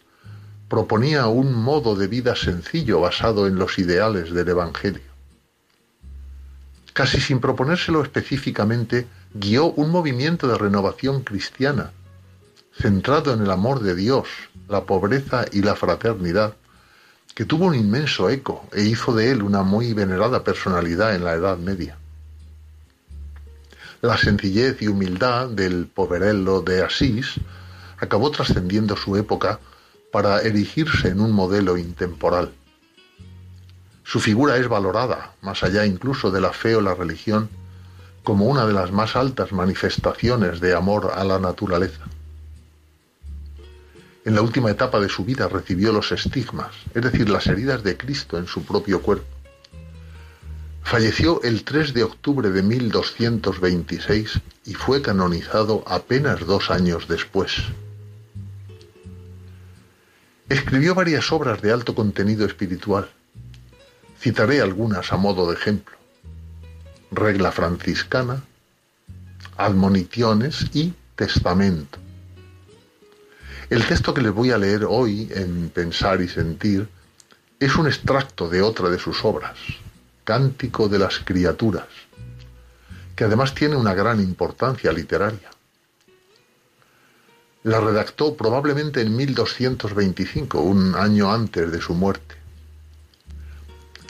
proponía 0.68 1.26
un 1.26 1.54
modo 1.54 1.96
de 1.96 2.08
vida 2.08 2.36
sencillo 2.36 3.02
basado 3.02 3.48
en 3.48 3.56
los 3.56 3.80
ideales 3.80 4.32
del 4.32 4.50
Evangelio. 4.50 5.09
Casi 7.00 7.22
sin 7.22 7.40
proponérselo 7.40 8.04
específicamente, 8.04 9.08
guió 9.34 9.68
un 9.68 9.90
movimiento 9.90 10.50
de 10.50 10.58
renovación 10.58 11.24
cristiana, 11.24 11.94
centrado 12.78 13.34
en 13.34 13.42
el 13.42 13.52
amor 13.52 13.80
de 13.80 13.96
Dios, 13.96 14.28
la 14.68 14.84
pobreza 14.84 15.46
y 15.50 15.62
la 15.62 15.76
fraternidad, 15.76 16.56
que 17.34 17.46
tuvo 17.46 17.68
un 17.68 17.76
inmenso 17.76 18.30
eco 18.30 18.68
e 18.74 18.84
hizo 18.84 19.16
de 19.16 19.32
él 19.32 19.44
una 19.44 19.64
muy 19.64 19.94
venerada 19.94 20.44
personalidad 20.44 21.16
en 21.16 21.24
la 21.24 21.36
Edad 21.36 21.58
Media. 21.58 21.98
La 24.02 24.18
sencillez 24.18 24.82
y 24.82 24.90
humildad 24.90 25.48
del 25.48 25.88
poverello 25.88 26.60
de 26.60 26.84
Asís 26.84 27.36
acabó 27.98 28.30
trascendiendo 28.30 28.98
su 28.98 29.16
época 29.16 29.62
para 30.12 30.42
erigirse 30.42 31.08
en 31.08 31.22
un 31.22 31.32
modelo 31.32 31.78
intemporal. 31.78 32.52
Su 34.10 34.20
figura 34.20 34.58
es 34.58 34.68
valorada, 34.68 35.36
más 35.44 35.62
allá 35.62 35.86
incluso 35.86 36.32
de 36.32 36.42
la 36.42 36.52
fe 36.52 36.76
o 36.76 36.82
la 36.82 36.96
religión, 36.96 37.48
como 38.24 38.46
una 38.46 38.66
de 38.66 38.74
las 38.74 38.92
más 38.92 39.16
altas 39.16 39.52
manifestaciones 39.52 40.60
de 40.60 40.74
amor 40.74 41.12
a 41.14 41.24
la 41.24 41.38
naturaleza. 41.38 42.08
En 44.26 44.34
la 44.34 44.42
última 44.42 44.72
etapa 44.72 45.00
de 45.00 45.10
su 45.10 45.26
vida 45.26 45.48
recibió 45.48 45.94
los 45.94 46.12
estigmas, 46.12 46.72
es 46.96 47.04
decir, 47.04 47.30
las 47.30 47.46
heridas 47.46 47.84
de 47.84 47.98
Cristo 47.98 48.40
en 48.40 48.48
su 48.48 48.66
propio 48.66 49.04
cuerpo. 49.04 49.28
Falleció 50.82 51.44
el 51.44 51.64
3 51.64 51.94
de 51.94 52.02
octubre 52.02 52.50
de 52.50 52.64
1226 52.64 54.40
y 54.66 54.74
fue 54.74 55.04
canonizado 55.04 55.84
apenas 55.86 56.48
dos 56.48 56.72
años 56.72 57.08
después. 57.08 57.58
Escribió 60.50 60.96
varias 60.96 61.32
obras 61.32 61.62
de 61.62 61.72
alto 61.72 61.94
contenido 61.94 62.48
espiritual. 62.48 63.08
Citaré 64.20 64.60
algunas 64.60 65.14
a 65.14 65.18
modo 65.18 65.50
de 65.50 65.56
ejemplo. 65.56 65.96
Regla 67.10 67.54
franciscana, 67.54 68.44
admoniciones 69.56 70.66
y 70.74 70.94
testamento. 71.16 72.00
El 73.70 73.86
texto 73.86 74.14
que 74.14 74.22
les 74.22 74.34
voy 74.34 74.52
a 74.52 74.58
leer 74.58 74.84
hoy 74.84 75.30
en 75.32 75.70
Pensar 75.70 76.20
y 76.22 76.28
Sentir 76.28 76.90
es 77.62 77.76
un 77.78 77.88
extracto 77.88 78.50
de 78.50 78.62
otra 78.62 78.90
de 78.90 79.00
sus 79.00 79.24
obras, 79.24 79.58
Cántico 80.26 80.90
de 80.90 81.00
las 81.00 81.20
Criaturas, 81.20 81.88
que 83.16 83.24
además 83.24 83.56
tiene 83.56 83.78
una 83.78 83.94
gran 83.94 84.20
importancia 84.20 84.92
literaria. 84.92 85.50
La 87.64 87.80
redactó 87.80 88.36
probablemente 88.36 89.02
en 89.02 89.16
1225, 89.16 90.60
un 90.60 90.96
año 90.96 91.32
antes 91.32 91.72
de 91.72 91.80
su 91.80 91.94
muerte. 91.94 92.39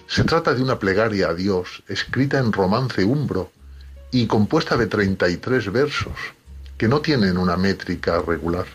Se 0.09 0.23
trata 0.23 0.55
de 0.55 0.63
una 0.63 0.79
plegaria 0.79 1.29
a 1.29 1.33
Dios 1.35 1.83
escrita 1.87 2.39
en 2.39 2.51
romance 2.51 3.03
umbro 3.03 3.51
y 4.09 4.25
compuesta 4.25 4.75
de 4.75 4.87
33 4.87 5.71
versos 5.71 6.17
que 6.79 6.87
no 6.87 6.99
tienen 6.99 7.37
una 7.37 7.55
métrica 7.57 8.19
regular. 8.19 8.65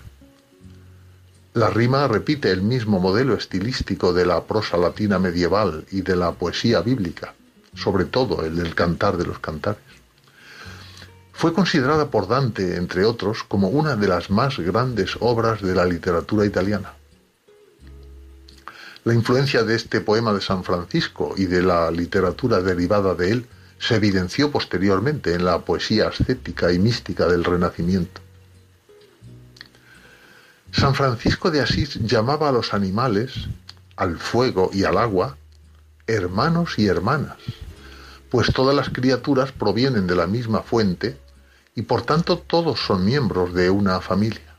La 1.54 1.70
rima 1.70 2.06
repite 2.06 2.52
el 2.52 2.62
mismo 2.62 3.00
modelo 3.00 3.34
estilístico 3.34 4.12
de 4.12 4.26
la 4.26 4.44
prosa 4.44 4.76
latina 4.76 5.18
medieval 5.18 5.84
y 5.90 6.02
de 6.02 6.14
la 6.14 6.30
poesía 6.30 6.82
bíblica, 6.82 7.34
sobre 7.74 8.04
todo 8.04 8.44
el 8.44 8.54
del 8.54 8.76
cantar 8.76 9.16
de 9.16 9.26
los 9.26 9.40
cantares. 9.40 9.82
Fue 11.32 11.52
considerada 11.52 12.12
por 12.12 12.28
Dante, 12.28 12.76
entre 12.76 13.04
otros, 13.04 13.42
como 13.42 13.70
una 13.70 13.96
de 13.96 14.06
las 14.06 14.30
más 14.30 14.60
grandes 14.60 15.16
obras 15.18 15.60
de 15.62 15.74
la 15.74 15.84
literatura 15.84 16.46
italiana. 16.46 16.92
La 19.04 19.12
influencia 19.12 19.64
de 19.64 19.76
este 19.76 20.00
poema 20.00 20.32
de 20.32 20.40
San 20.40 20.64
Francisco 20.64 21.34
y 21.36 21.44
de 21.44 21.60
la 21.60 21.90
literatura 21.90 22.62
derivada 22.62 23.14
de 23.14 23.32
él 23.32 23.46
se 23.78 23.96
evidenció 23.96 24.50
posteriormente 24.50 25.34
en 25.34 25.44
la 25.44 25.58
poesía 25.58 26.08
ascética 26.08 26.72
y 26.72 26.78
mística 26.78 27.26
del 27.26 27.44
Renacimiento. 27.44 28.22
San 30.72 30.94
Francisco 30.94 31.50
de 31.50 31.60
Asís 31.60 31.96
llamaba 31.96 32.48
a 32.48 32.52
los 32.52 32.72
animales, 32.72 33.34
al 33.96 34.18
fuego 34.18 34.70
y 34.72 34.84
al 34.84 34.96
agua, 34.96 35.36
hermanos 36.06 36.78
y 36.78 36.86
hermanas, 36.86 37.36
pues 38.30 38.54
todas 38.54 38.74
las 38.74 38.88
criaturas 38.88 39.52
provienen 39.52 40.06
de 40.06 40.16
la 40.16 40.26
misma 40.26 40.62
fuente 40.62 41.18
y 41.74 41.82
por 41.82 42.02
tanto 42.02 42.38
todos 42.38 42.80
son 42.80 43.04
miembros 43.04 43.52
de 43.52 43.68
una 43.68 44.00
familia. 44.00 44.56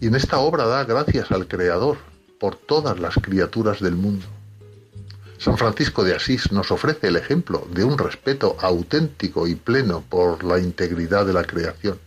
Y 0.00 0.08
en 0.08 0.16
esta 0.16 0.38
obra 0.38 0.66
da 0.66 0.82
gracias 0.82 1.30
al 1.30 1.46
Creador 1.46 2.15
por 2.38 2.56
todas 2.56 2.98
las 2.98 3.14
criaturas 3.14 3.80
del 3.80 3.94
mundo. 3.94 4.26
San 5.38 5.58
Francisco 5.58 6.04
de 6.04 6.14
Asís 6.14 6.52
nos 6.52 6.70
ofrece 6.70 7.08
el 7.08 7.16
ejemplo 7.16 7.66
de 7.72 7.84
un 7.84 7.98
respeto 7.98 8.56
auténtico 8.60 9.46
y 9.46 9.54
pleno 9.54 10.02
por 10.08 10.44
la 10.44 10.58
integridad 10.58 11.26
de 11.26 11.32
la 11.32 11.44
creación 11.44 11.98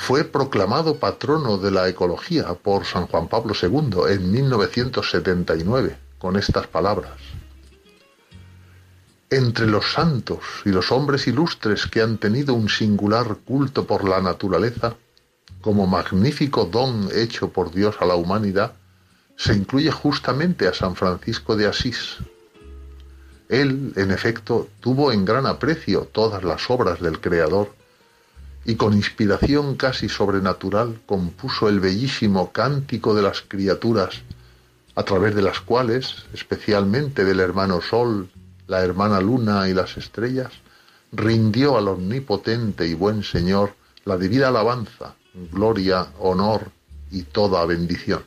fue 0.00 0.24
proclamado 0.24 0.96
patrono 0.96 1.58
de 1.58 1.70
la 1.70 1.86
ecología 1.86 2.54
por 2.54 2.86
San 2.86 3.06
Juan 3.06 3.28
Pablo 3.28 3.52
II 3.54 4.08
en 4.08 4.32
1979 4.32 5.96
con 6.18 6.38
estas 6.38 6.66
palabras. 6.66 7.12
Entre 9.28 9.66
los 9.66 9.92
santos 9.92 10.38
y 10.64 10.70
los 10.70 10.90
hombres 10.90 11.26
ilustres 11.26 11.86
que 11.86 12.00
han 12.00 12.16
tenido 12.16 12.54
un 12.54 12.70
singular 12.70 13.36
culto 13.44 13.86
por 13.86 14.08
la 14.08 14.22
naturaleza, 14.22 14.96
como 15.60 15.86
magnífico 15.86 16.64
don 16.64 17.08
hecho 17.14 17.50
por 17.50 17.72
Dios 17.72 17.96
a 18.00 18.06
la 18.06 18.14
humanidad, 18.14 18.72
se 19.36 19.54
incluye 19.54 19.90
justamente 19.90 20.68
a 20.68 20.74
San 20.74 20.96
Francisco 20.96 21.56
de 21.56 21.66
Asís. 21.66 22.16
Él, 23.48 23.92
en 23.96 24.10
efecto, 24.10 24.68
tuvo 24.80 25.12
en 25.12 25.24
gran 25.24 25.46
aprecio 25.46 26.08
todas 26.12 26.44
las 26.44 26.70
obras 26.70 27.00
del 27.00 27.20
Creador 27.20 27.74
y 28.64 28.76
con 28.76 28.92
inspiración 28.92 29.76
casi 29.76 30.08
sobrenatural 30.08 31.00
compuso 31.06 31.68
el 31.68 31.80
bellísimo 31.80 32.52
Cántico 32.52 33.14
de 33.14 33.22
las 33.22 33.42
Criaturas, 33.42 34.22
a 34.94 35.02
través 35.02 35.34
de 35.34 35.42
las 35.42 35.60
cuales, 35.60 36.26
especialmente 36.34 37.24
del 37.24 37.40
hermano 37.40 37.80
Sol, 37.80 38.28
la 38.66 38.82
hermana 38.82 39.20
Luna 39.20 39.68
y 39.68 39.74
las 39.74 39.96
estrellas, 39.96 40.52
rindió 41.12 41.76
al 41.76 41.88
omnipotente 41.88 42.86
y 42.86 42.94
buen 42.94 43.24
Señor 43.24 43.74
la 44.04 44.16
debida 44.16 44.48
alabanza, 44.48 45.14
gloria, 45.34 46.06
honor 46.18 46.70
y 47.10 47.22
toda 47.22 47.64
bendición. 47.66 48.22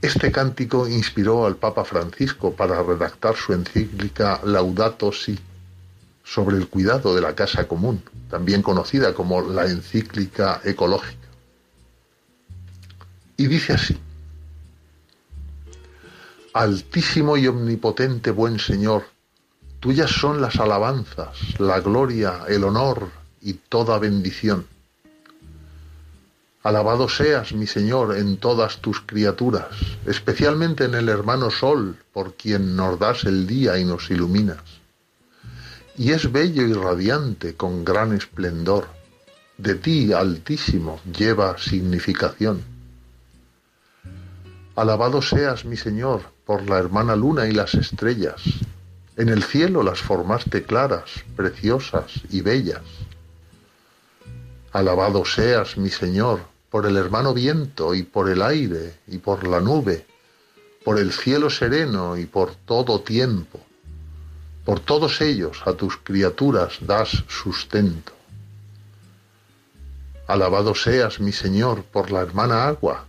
Este 0.00 0.30
cántico 0.30 0.86
inspiró 0.86 1.44
al 1.44 1.56
Papa 1.56 1.84
Francisco 1.84 2.54
para 2.54 2.82
redactar 2.82 3.34
su 3.34 3.52
encíclica 3.52 4.40
Laudato 4.44 5.10
Si, 5.12 5.38
sobre 6.22 6.56
el 6.56 6.68
cuidado 6.68 7.14
de 7.14 7.20
la 7.20 7.34
casa 7.34 7.66
común, 7.66 8.02
también 8.30 8.62
conocida 8.62 9.12
como 9.12 9.40
la 9.40 9.66
encíclica 9.66 10.60
ecológica. 10.64 11.26
Y 13.36 13.46
dice 13.46 13.72
así, 13.72 13.98
Altísimo 16.54 17.36
y 17.36 17.46
omnipotente 17.46 18.30
buen 18.30 18.58
Señor, 18.58 19.04
tuyas 19.80 20.10
son 20.10 20.40
las 20.40 20.56
alabanzas, 20.56 21.60
la 21.60 21.80
gloria, 21.80 22.44
el 22.48 22.64
honor 22.64 23.10
y 23.42 23.54
toda 23.54 23.98
bendición. 23.98 24.66
Alabado 26.62 27.08
seas, 27.08 27.52
mi 27.52 27.66
Señor, 27.66 28.16
en 28.16 28.36
todas 28.36 28.78
tus 28.78 29.00
criaturas, 29.00 29.68
especialmente 30.06 30.84
en 30.84 30.94
el 30.94 31.08
hermano 31.08 31.50
Sol, 31.50 31.96
por 32.12 32.34
quien 32.34 32.76
nos 32.76 32.98
das 32.98 33.24
el 33.24 33.46
día 33.46 33.78
y 33.78 33.84
nos 33.84 34.10
iluminas 34.10 34.78
y 35.98 36.12
es 36.12 36.30
bello 36.30 36.62
y 36.62 36.72
radiante 36.72 37.54
con 37.54 37.84
gran 37.84 38.14
esplendor. 38.14 38.86
De 39.58 39.74
ti, 39.74 40.12
Altísimo, 40.12 41.00
lleva 41.12 41.58
significación. 41.58 42.62
Alabado 44.76 45.20
seas, 45.20 45.64
mi 45.64 45.76
Señor, 45.76 46.22
por 46.46 46.70
la 46.70 46.78
hermana 46.78 47.16
luna 47.16 47.48
y 47.48 47.52
las 47.52 47.74
estrellas. 47.74 48.40
En 49.16 49.28
el 49.28 49.42
cielo 49.42 49.82
las 49.82 49.98
formaste 49.98 50.62
claras, 50.62 51.24
preciosas 51.34 52.12
y 52.30 52.42
bellas. 52.42 52.82
Alabado 54.72 55.24
seas, 55.24 55.76
mi 55.76 55.90
Señor, 55.90 56.40
por 56.70 56.86
el 56.86 56.96
hermano 56.96 57.34
viento 57.34 57.94
y 57.94 58.02
por 58.02 58.28
el 58.28 58.42
aire 58.42 58.98
y 59.06 59.18
por 59.18 59.46
la 59.46 59.60
nube, 59.60 60.06
por 60.84 60.98
el 60.98 61.12
cielo 61.12 61.50
sereno 61.50 62.16
y 62.16 62.26
por 62.26 62.54
todo 62.54 63.00
tiempo 63.00 63.60
por 64.68 64.80
todos 64.80 65.22
ellos 65.22 65.62
a 65.64 65.72
tus 65.72 65.96
criaturas 65.96 66.76
das 66.82 67.24
sustento. 67.26 68.12
Alabado 70.26 70.74
seas, 70.74 71.20
mi 71.20 71.32
Señor, 71.32 71.84
por 71.84 72.10
la 72.10 72.20
hermana 72.20 72.68
agua, 72.68 73.06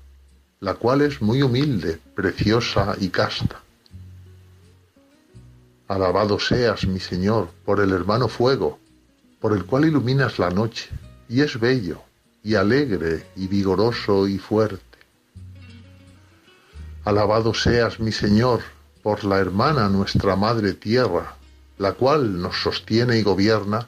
la 0.61 0.75
cual 0.75 1.01
es 1.01 1.21
muy 1.21 1.41
humilde, 1.41 1.99
preciosa 2.15 2.95
y 2.97 3.09
casta. 3.09 3.59
Alabado 5.89 6.39
seas, 6.39 6.87
mi 6.87 7.01
Señor, 7.01 7.49
por 7.65 7.81
el 7.81 7.91
hermano 7.91 8.29
fuego, 8.29 8.79
por 9.41 9.51
el 9.51 9.65
cual 9.65 9.83
iluminas 9.83 10.39
la 10.39 10.51
noche, 10.51 10.87
y 11.29 11.41
es 11.41 11.59
bello, 11.59 12.01
y 12.43 12.55
alegre, 12.55 13.25
y 13.35 13.47
vigoroso, 13.47 14.27
y 14.27 14.39
fuerte. 14.39 14.97
Alabado 17.05 17.53
seas, 17.53 17.99
mi 17.99 18.11
Señor, 18.11 18.61
por 19.03 19.23
la 19.23 19.37
hermana 19.37 19.87
nuestra 19.87 20.35
Madre 20.35 20.73
Tierra, 20.73 21.35
la 21.77 21.93
cual 21.93 22.41
nos 22.41 22.61
sostiene 22.61 23.17
y 23.19 23.23
gobierna 23.23 23.87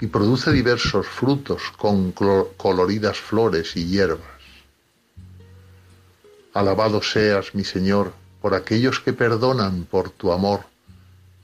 y 0.00 0.06
produce 0.06 0.50
diversos 0.52 1.06
frutos 1.06 1.62
con 1.76 2.12
coloridas 2.12 3.18
flores 3.18 3.76
y 3.76 3.86
hierbas. 3.86 4.40
Alabado 6.54 7.02
seas, 7.02 7.54
mi 7.54 7.62
Señor, 7.62 8.12
por 8.40 8.54
aquellos 8.54 8.98
que 9.00 9.12
perdonan 9.12 9.84
por 9.84 10.10
tu 10.10 10.32
amor 10.32 10.64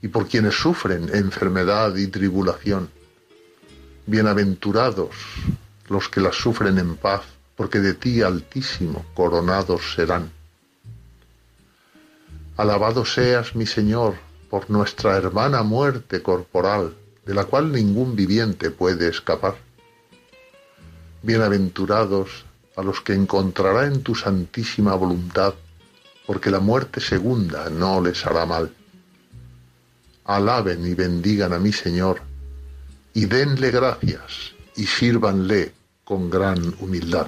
y 0.01 0.07
por 0.07 0.27
quienes 0.27 0.55
sufren 0.55 1.09
enfermedad 1.15 1.95
y 1.95 2.07
tribulación. 2.07 2.89
Bienaventurados 4.09 5.09
los 5.89 6.07
que 6.07 6.21
las 6.21 6.35
sufren 6.35 6.77
en 6.77 6.95
paz, 6.95 7.23
porque 7.57 7.79
de 7.79 7.93
ti, 7.93 8.21
Altísimo, 8.21 9.05
coronados 9.13 9.81
serán. 9.95 10.31
Alabado 12.55 13.03
seas, 13.03 13.53
mi 13.53 13.65
Señor, 13.65 14.15
por 14.49 14.69
nuestra 14.69 15.17
hermana 15.17 15.61
muerte 15.61 16.21
corporal, 16.21 16.95
de 17.25 17.33
la 17.33 17.43
cual 17.43 17.73
ningún 17.73 18.15
viviente 18.15 18.71
puede 18.71 19.09
escapar. 19.09 19.55
Bienaventurados 21.21 22.45
a 22.77 22.83
los 22.83 23.01
que 23.01 23.13
encontrará 23.13 23.87
en 23.87 24.03
tu 24.03 24.15
santísima 24.15 24.95
voluntad, 24.95 25.53
porque 26.25 26.49
la 26.49 26.61
muerte 26.61 27.01
segunda 27.01 27.69
no 27.69 27.99
les 27.99 28.25
hará 28.25 28.45
mal. 28.45 28.71
Alaben 30.23 30.87
y 30.87 30.93
bendigan 30.93 31.51
a 31.51 31.59
mi 31.59 31.73
Señor, 31.73 32.21
y 33.17 33.25
denle 33.25 33.71
gracias, 33.71 34.53
y 34.75 34.85
sírvanle 34.85 35.71
con 36.03 36.29
gran 36.29 36.59
humildad. 36.79 37.25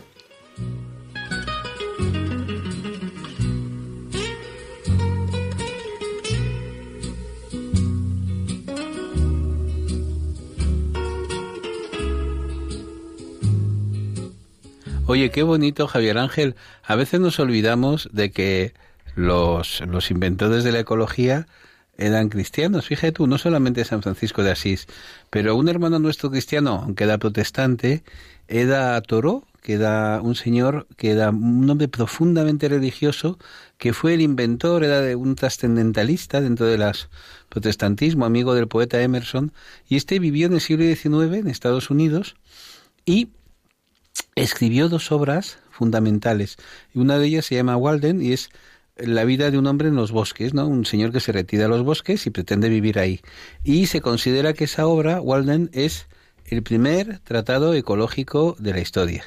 Oye, 15.07 15.31
qué 15.31 15.41
bonito, 15.41 15.87
Javier 15.87 16.19
Ángel. 16.19 16.55
A 16.83 16.93
veces 16.93 17.19
nos 17.19 17.39
olvidamos 17.39 18.09
de 18.11 18.29
que 18.29 18.75
los, 19.15 19.81
los 19.87 20.11
inventores 20.11 20.63
de 20.63 20.71
la 20.71 20.81
ecología 20.81 21.47
eran 21.99 22.29
cristianos. 22.29 22.87
Fíjate 22.87 23.11
tú, 23.11 23.27
no 23.27 23.37
solamente 23.37 23.83
San 23.83 24.01
Francisco 24.01 24.41
de 24.41 24.51
Asís, 24.51 24.87
pero 25.29 25.55
un 25.55 25.67
hermano 25.67 25.99
nuestro 25.99 26.31
cristiano, 26.31 26.81
aunque 26.83 27.03
era 27.03 27.17
protestante, 27.17 28.03
era 28.47 28.99
Toro, 29.01 29.45
que 29.61 29.73
era 29.73 30.21
un 30.21 30.35
señor 30.35 30.87
que 30.95 31.11
era 31.11 31.29
un 31.29 31.69
hombre 31.69 31.89
profundamente 31.89 32.69
religioso, 32.69 33.37
que 33.77 33.91
fue 33.91 34.13
el 34.13 34.21
inventor, 34.21 34.85
era 34.85 35.01
de 35.01 35.15
un 35.15 35.35
trascendentalista 35.35 36.39
dentro 36.39 36.65
del 36.65 36.83
protestantismo, 37.49 38.25
amigo 38.25 38.55
del 38.55 38.69
poeta 38.69 39.01
Emerson, 39.01 39.51
y 39.87 39.97
este 39.97 40.19
vivió 40.19 40.47
en 40.47 40.53
el 40.53 40.61
siglo 40.61 40.85
XIX 40.85 41.37
en 41.37 41.47
Estados 41.47 41.89
Unidos 41.89 42.37
y 43.05 43.29
escribió 44.35 44.87
dos 44.87 45.11
obras 45.11 45.59
fundamentales. 45.69 46.55
Una 46.93 47.19
de 47.19 47.27
ellas 47.27 47.45
se 47.45 47.55
llama 47.55 47.75
Walden 47.75 48.21
y 48.21 48.31
es 48.31 48.49
la 48.99 49.25
vida 49.25 49.51
de 49.51 49.57
un 49.57 49.67
hombre 49.67 49.87
en 49.87 49.95
los 49.95 50.11
bosques, 50.11 50.53
¿no? 50.53 50.67
Un 50.67 50.85
señor 50.85 51.11
que 51.11 51.19
se 51.19 51.31
retira 51.31 51.65
a 51.65 51.67
los 51.69 51.83
bosques 51.83 52.25
y 52.27 52.29
pretende 52.29 52.69
vivir 52.69 52.99
ahí. 52.99 53.21
Y 53.63 53.87
se 53.87 54.01
considera 54.01 54.53
que 54.53 54.65
esa 54.65 54.87
obra, 54.87 55.21
Walden, 55.21 55.69
es 55.73 56.07
el 56.45 56.63
primer 56.63 57.19
tratado 57.19 57.73
ecológico 57.73 58.55
de 58.59 58.73
la 58.73 58.79
historia. 58.79 59.23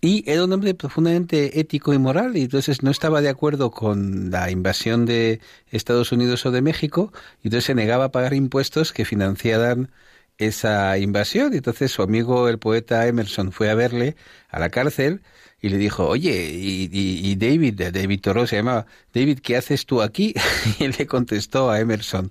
Y 0.00 0.22
era 0.30 0.44
un 0.44 0.52
hombre 0.52 0.74
profundamente 0.74 1.58
ético 1.60 1.94
y 1.94 1.98
moral, 1.98 2.36
y 2.36 2.42
entonces 2.42 2.82
no 2.82 2.90
estaba 2.90 3.22
de 3.22 3.30
acuerdo 3.30 3.70
con 3.70 4.30
la 4.30 4.50
invasión 4.50 5.06
de 5.06 5.40
Estados 5.70 6.12
Unidos 6.12 6.44
o 6.44 6.50
de 6.50 6.60
México, 6.60 7.10
y 7.42 7.48
entonces 7.48 7.64
se 7.64 7.74
negaba 7.74 8.04
a 8.04 8.12
pagar 8.12 8.34
impuestos 8.34 8.92
que 8.92 9.06
financiaran 9.06 9.90
esa 10.36 10.98
invasión. 10.98 11.54
Y 11.54 11.56
entonces 11.56 11.90
su 11.90 12.02
amigo, 12.02 12.48
el 12.48 12.58
poeta 12.58 13.06
Emerson, 13.06 13.50
fue 13.50 13.70
a 13.70 13.74
verle 13.74 14.16
a 14.50 14.58
la 14.58 14.68
cárcel 14.68 15.22
y 15.64 15.70
le 15.70 15.78
dijo, 15.78 16.06
oye, 16.06 16.50
y, 16.52 17.36
David, 17.36 17.90
David 17.90 18.20
Toro 18.20 18.46
se 18.46 18.56
llamaba, 18.56 18.84
David, 19.14 19.38
¿qué 19.38 19.56
haces 19.56 19.86
tú 19.86 20.02
aquí? 20.02 20.34
Y 20.78 20.84
él 20.84 20.94
le 20.98 21.06
contestó 21.06 21.70
a 21.70 21.80
Emerson, 21.80 22.30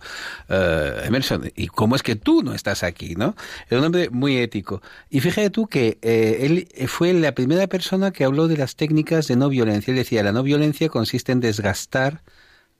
eh, 0.49 1.01
Emerson, 1.05 1.51
¿y 1.55 1.65
cómo 1.65 1.95
es 1.95 2.03
que 2.03 2.15
tú 2.15 2.43
no 2.43 2.53
estás 2.53 2.83
aquí? 2.83 3.15
¿no? 3.15 3.35
Era 3.71 3.79
un 3.79 3.87
hombre 3.87 4.11
muy 4.11 4.37
ético. 4.37 4.83
Y 5.09 5.19
fíjate 5.19 5.49
tú 5.49 5.65
que 5.65 5.97
eh, 6.03 6.67
él 6.75 6.87
fue 6.87 7.11
la 7.13 7.33
primera 7.33 7.65
persona 7.65 8.11
que 8.11 8.23
habló 8.23 8.47
de 8.47 8.55
las 8.55 8.75
técnicas 8.75 9.27
de 9.27 9.35
no 9.35 9.49
violencia. 9.49 9.89
Él 9.89 9.97
decía, 9.97 10.21
la 10.21 10.31
no 10.31 10.43
violencia 10.43 10.87
consiste 10.89 11.31
en 11.31 11.39
desgastar 11.39 12.21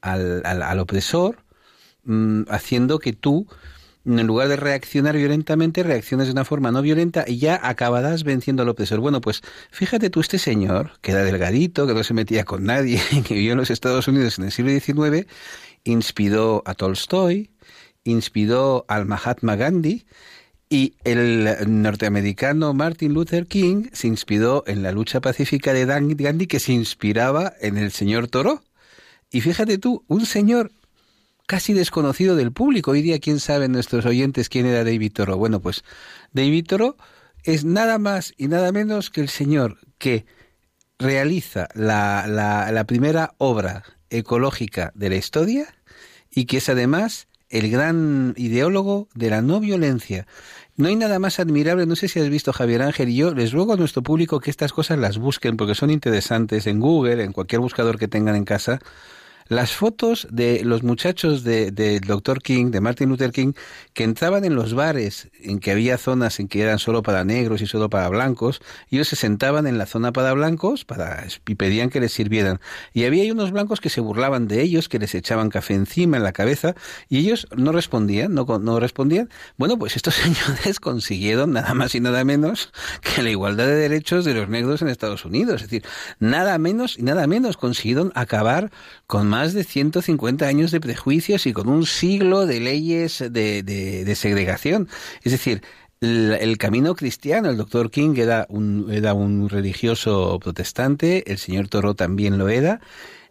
al, 0.01 0.45
al, 0.45 0.79
opresor, 0.79 1.37
mm, 2.03 2.43
haciendo 2.49 2.99
que 2.99 3.13
tú 3.13 3.47
en 4.05 4.27
lugar 4.27 4.47
de 4.47 4.55
reaccionar 4.55 5.15
violentamente, 5.15 5.83
reacciones 5.83 6.27
de 6.27 6.33
una 6.33 6.45
forma 6.45 6.71
no 6.71 6.81
violenta 6.81 7.23
y 7.27 7.37
ya 7.37 7.59
acabarás 7.61 8.23
venciendo 8.23 8.63
al 8.63 8.69
opresor. 8.69 8.99
Bueno, 8.99 9.21
pues 9.21 9.41
fíjate 9.71 10.09
tú, 10.09 10.19
este 10.19 10.39
señor, 10.39 10.91
que 11.01 11.11
era 11.11 11.23
delgadito, 11.23 11.87
que 11.87 11.93
no 11.93 12.03
se 12.03 12.13
metía 12.13 12.43
con 12.43 12.65
nadie, 12.65 13.01
que 13.27 13.33
vivió 13.33 13.53
en 13.53 13.59
los 13.59 13.69
Estados 13.69 14.07
Unidos 14.07 14.37
en 14.39 14.45
el 14.45 14.51
siglo 14.51 14.71
XIX, 14.71 15.27
inspiró 15.83 16.63
a 16.65 16.73
Tolstoy, 16.73 17.51
inspiró 18.03 18.85
al 18.87 19.05
Mahatma 19.05 19.55
Gandhi, 19.55 20.05
y 20.73 20.95
el 21.03 21.47
norteamericano 21.83 22.73
Martin 22.73 23.13
Luther 23.13 23.45
King 23.45 23.89
se 23.93 24.07
inspiró 24.07 24.63
en 24.65 24.81
la 24.81 24.91
lucha 24.91 25.21
pacífica 25.21 25.71
de 25.71 25.85
Gandhi, 25.85 26.47
que 26.47 26.59
se 26.59 26.73
inspiraba 26.73 27.53
en 27.61 27.77
el 27.77 27.91
señor 27.91 28.27
Toro. 28.27 28.63
Y 29.29 29.41
fíjate 29.41 29.77
tú, 29.77 30.03
un 30.07 30.25
señor 30.25 30.71
casi 31.45 31.73
desconocido 31.73 32.35
del 32.35 32.51
público. 32.51 32.91
Hoy 32.91 33.01
día, 33.01 33.19
¿quién 33.19 33.39
sabe 33.39 33.67
nuestros 33.67 34.05
oyentes 34.05 34.49
quién 34.49 34.65
era 34.65 34.83
David 34.83 35.13
Toro? 35.13 35.37
Bueno, 35.37 35.61
pues 35.61 35.83
David 36.31 36.65
Toro 36.67 36.97
es 37.43 37.65
nada 37.65 37.99
más 37.99 38.33
y 38.37 38.47
nada 38.47 38.71
menos 38.71 39.09
que 39.09 39.21
el 39.21 39.29
señor 39.29 39.77
que 39.97 40.25
realiza 40.99 41.67
la, 41.73 42.25
la, 42.27 42.71
la 42.71 42.83
primera 42.85 43.33
obra 43.37 43.83
ecológica 44.09 44.91
de 44.95 45.09
la 45.09 45.15
historia 45.15 45.67
y 46.31 46.45
que 46.45 46.57
es 46.57 46.69
además 46.69 47.27
el 47.49 47.69
gran 47.69 48.33
ideólogo 48.37 49.07
de 49.13 49.29
la 49.29 49.41
no 49.41 49.59
violencia. 49.59 50.25
No 50.75 50.87
hay 50.87 50.95
nada 50.95 51.19
más 51.19 51.39
admirable, 51.39 51.85
no 51.85 51.95
sé 51.95 52.07
si 52.07 52.19
has 52.19 52.29
visto 52.29 52.51
Javier 52.51 52.81
Ángel 52.81 53.09
y 53.09 53.15
yo, 53.15 53.33
les 53.33 53.51
ruego 53.51 53.73
a 53.73 53.77
nuestro 53.77 54.01
público 54.01 54.39
que 54.39 54.49
estas 54.49 54.73
cosas 54.73 54.97
las 54.97 55.19
busquen 55.19 55.55
porque 55.55 55.75
son 55.75 55.91
interesantes 55.91 56.65
en 56.65 56.79
Google, 56.79 57.23
en 57.23 57.31
cualquier 57.31 57.61
buscador 57.61 57.99
que 57.99 58.07
tengan 58.07 58.35
en 58.35 58.45
casa, 58.45 58.79
las 59.55 59.73
fotos 59.73 60.27
de 60.31 60.63
los 60.63 60.83
muchachos 60.83 61.43
del 61.43 61.73
de, 61.73 61.99
Dr. 61.99 62.41
King, 62.41 62.71
de 62.71 62.81
Martin 62.81 63.09
Luther 63.09 63.31
King, 63.31 63.53
que 63.93 64.03
entraban 64.03 64.45
en 64.45 64.55
los 64.55 64.73
bares 64.73 65.29
en 65.41 65.59
que 65.59 65.71
había 65.71 65.97
zonas 65.97 66.39
en 66.39 66.47
que 66.47 66.61
eran 66.61 66.79
solo 66.79 67.03
para 67.03 67.23
negros 67.23 67.61
y 67.61 67.67
solo 67.67 67.89
para 67.89 68.09
blancos, 68.09 68.61
y 68.89 68.95
ellos 68.95 69.07
se 69.07 69.15
sentaban 69.15 69.67
en 69.67 69.77
la 69.77 69.85
zona 69.85 70.11
para 70.11 70.33
blancos 70.33 70.85
para, 70.85 71.25
y 71.47 71.55
pedían 71.55 71.89
que 71.89 71.99
les 71.99 72.11
sirvieran. 72.13 72.59
Y 72.93 73.05
había 73.05 73.31
unos 73.31 73.51
blancos 73.51 73.81
que 73.81 73.89
se 73.89 74.01
burlaban 74.01 74.47
de 74.47 74.61
ellos, 74.61 74.89
que 74.89 74.99
les 74.99 75.15
echaban 75.15 75.49
café 75.49 75.73
encima 75.73 76.17
en 76.17 76.23
la 76.23 76.31
cabeza, 76.31 76.75
y 77.09 77.19
ellos 77.19 77.47
no 77.55 77.71
respondían, 77.71 78.33
no, 78.33 78.45
no 78.45 78.79
respondían. 78.79 79.29
Bueno, 79.57 79.77
pues 79.77 79.95
estos 79.95 80.15
señores 80.15 80.79
consiguieron 80.79 81.53
nada 81.53 81.73
más 81.73 81.95
y 81.95 81.99
nada 81.99 82.23
menos 82.23 82.71
que 83.01 83.21
la 83.21 83.29
igualdad 83.29 83.67
de 83.67 83.75
derechos 83.75 84.25
de 84.25 84.33
los 84.33 84.49
negros 84.49 84.81
en 84.81 84.87
Estados 84.87 85.25
Unidos. 85.25 85.61
Es 85.61 85.69
decir, 85.69 85.83
nada 86.19 86.57
menos 86.57 86.97
y 86.97 87.03
nada 87.03 87.27
menos 87.27 87.57
consiguieron 87.57 88.11
acabar 88.15 88.71
con 89.07 89.27
más 89.27 89.42
de 89.51 89.65
150 89.65 90.47
años 90.47 90.71
de 90.71 90.79
prejuicios 90.79 91.45
y 91.45 91.51
con 91.51 91.67
un 91.67 91.85
siglo 91.85 92.45
de 92.45 92.61
leyes 92.61 93.19
de, 93.19 93.61
de, 93.61 94.15
segregación. 94.15 94.87
Es 95.23 95.33
decir, 95.33 95.61
el, 95.99 96.57
camino 96.57 96.95
cristiano, 96.95 97.49
el 97.49 97.57
doctor 97.57 97.91
King 97.91 98.13
era 98.15 98.45
un, 98.47 98.87
era 98.89 99.13
un 99.13 99.49
religioso 99.49 100.39
protestante, 100.39 101.29
el 101.29 101.37
señor 101.37 101.67
Toro 101.67 101.93
también 101.93 102.37
lo 102.37 102.47
era, 102.47 102.79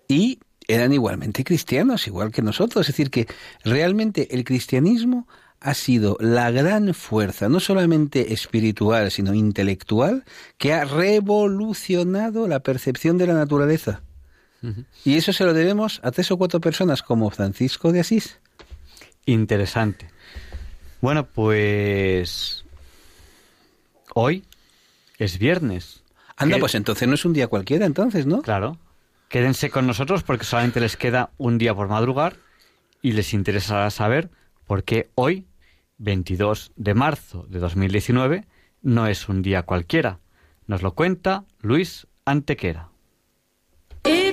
y 0.08 0.38
eran 0.68 0.92
igualmente 0.92 1.44
cristianos, 1.44 2.06
igual 2.06 2.30
que 2.30 2.42
nosotros. 2.42 2.88
Es 2.88 2.94
decir, 2.94 3.10
que 3.10 3.26
realmente 3.64 4.34
el 4.34 4.44
cristianismo 4.44 5.26
ha 5.62 5.74
sido 5.74 6.16
la 6.20 6.50
gran 6.50 6.92
fuerza, 6.92 7.48
no 7.48 7.60
solamente 7.60 8.32
espiritual, 8.32 9.10
sino 9.10 9.32
intelectual, 9.32 10.24
que 10.58 10.72
ha 10.72 10.84
revolucionado 10.84 12.48
la 12.48 12.60
percepción 12.60 13.16
de 13.16 13.28
la 13.28 13.34
naturaleza. 13.34 14.02
Y 15.04 15.16
eso 15.16 15.32
se 15.32 15.44
lo 15.44 15.54
debemos 15.54 16.00
a 16.02 16.10
tres 16.10 16.30
o 16.30 16.36
cuatro 16.36 16.60
personas 16.60 17.02
como 17.02 17.30
Francisco 17.30 17.92
de 17.92 18.00
Asís. 18.00 18.38
Interesante. 19.26 20.08
Bueno, 21.00 21.26
pues 21.26 22.64
hoy 24.14 24.44
es 25.18 25.38
viernes. 25.38 26.02
Anda, 26.36 26.58
pues 26.58 26.74
entonces 26.74 27.08
no 27.08 27.14
es 27.14 27.24
un 27.24 27.32
día 27.32 27.48
cualquiera, 27.48 27.86
entonces, 27.86 28.26
¿no? 28.26 28.42
Claro. 28.42 28.78
Quédense 29.28 29.70
con 29.70 29.86
nosotros 29.86 30.22
porque 30.22 30.44
solamente 30.44 30.80
les 30.80 30.96
queda 30.96 31.30
un 31.38 31.58
día 31.58 31.74
por 31.74 31.88
madrugar 31.88 32.36
y 33.00 33.12
les 33.12 33.34
interesará 33.34 33.90
saber 33.90 34.30
por 34.66 34.84
qué 34.84 35.10
hoy, 35.14 35.46
22 35.98 36.72
de 36.76 36.94
marzo 36.94 37.46
de 37.48 37.58
2019, 37.58 38.46
no 38.82 39.06
es 39.06 39.28
un 39.28 39.42
día 39.42 39.62
cualquiera. 39.62 40.20
Nos 40.66 40.82
lo 40.82 40.94
cuenta 40.94 41.44
Luis 41.60 42.06
Antequera. 42.24 42.91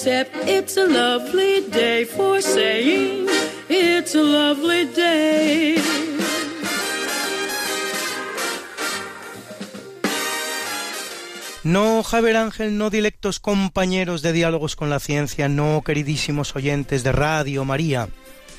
Except 0.00 0.30
it's 0.46 0.76
a 0.76 0.86
lovely 0.86 1.60
day 1.72 2.04
for 2.04 2.40
saying 2.40 3.26
it's 3.68 4.14
a 4.14 4.22
lovely 4.22 4.86
day. 4.94 5.74
No, 11.64 12.04
Javier 12.04 12.36
Ángel, 12.36 12.78
no 12.78 12.90
directos 12.90 13.40
compañeros 13.40 14.22
de 14.22 14.32
diálogos 14.32 14.76
con 14.76 14.88
la 14.88 15.00
ciencia, 15.00 15.48
no, 15.48 15.82
queridísimos 15.84 16.54
oyentes 16.54 17.02
de 17.02 17.10
Radio 17.10 17.64
María. 17.64 18.08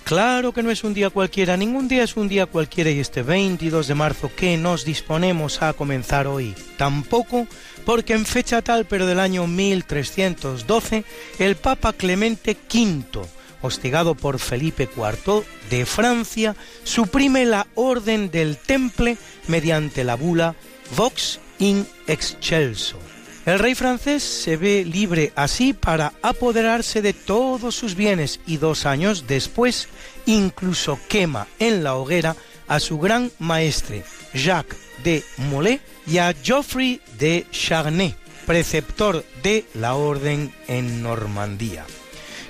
Claro 0.10 0.54
que 0.54 0.64
no 0.64 0.72
es 0.72 0.84
un 0.84 0.96
día 0.96 1.10
cualquiera, 1.10 1.56
ningún 1.56 1.88
día 1.88 2.04
es 2.04 2.18
un 2.18 2.28
día 2.28 2.48
cualquiera 2.48 2.90
y 2.90 3.00
este 3.00 3.22
22 3.22 3.88
de 3.88 3.94
marzo 3.94 4.32
que 4.36 4.58
nos 4.58 4.84
disponemos 4.84 5.62
a 5.62 5.72
comenzar 5.74 6.26
hoy. 6.26 6.56
Tampoco 6.78 7.48
porque 7.90 8.14
en 8.14 8.28
fecha 8.28 8.62
tal, 8.62 8.86
pero 8.86 9.08
del 9.08 9.20
año 9.20 9.48
1312, 9.48 11.06
el 11.40 11.56
Papa 11.56 11.92
Clemente 11.92 12.56
V, 12.72 13.28
hostigado 13.64 14.14
por 14.14 14.38
Felipe 14.38 14.88
IV 14.96 15.44
de 15.72 15.88
Francia, 15.88 16.56
suprime 16.84 17.46
la 17.46 17.66
orden 17.74 18.30
del 18.30 18.58
Temple 18.58 19.18
mediante 19.48 20.04
la 20.04 20.14
bula 20.14 20.54
Vox 20.96 21.40
in 21.58 21.88
excelso. 22.06 23.00
El 23.48 23.58
rey 23.58 23.74
francés 23.74 24.22
se 24.22 24.56
ve 24.56 24.86
libre 24.86 25.34
así 25.36 25.74
para 25.74 26.14
apoderarse 26.22 27.02
de 27.02 27.14
todos 27.14 27.74
sus 27.74 27.96
bienes 27.96 28.40
y 28.46 28.58
dos 28.58 28.86
años 28.86 29.26
después 29.26 29.88
incluso 30.28 31.00
quema 31.08 31.48
en 31.58 31.84
la 31.84 31.96
hoguera 31.96 32.36
a 32.68 32.80
su 32.80 33.00
gran 33.00 33.32
maestre 33.40 34.04
Jacques 34.36 34.78
de 35.04 35.24
Molay 35.38 35.82
y 36.10 36.18
a 36.18 36.34
Geoffrey 36.34 37.02
de 37.20 37.46
Charnay, 37.52 38.16
preceptor 38.46 39.24
de 39.44 39.66
la 39.76 39.94
orden 39.94 40.52
en 40.68 41.04
Normandía. 41.04 41.86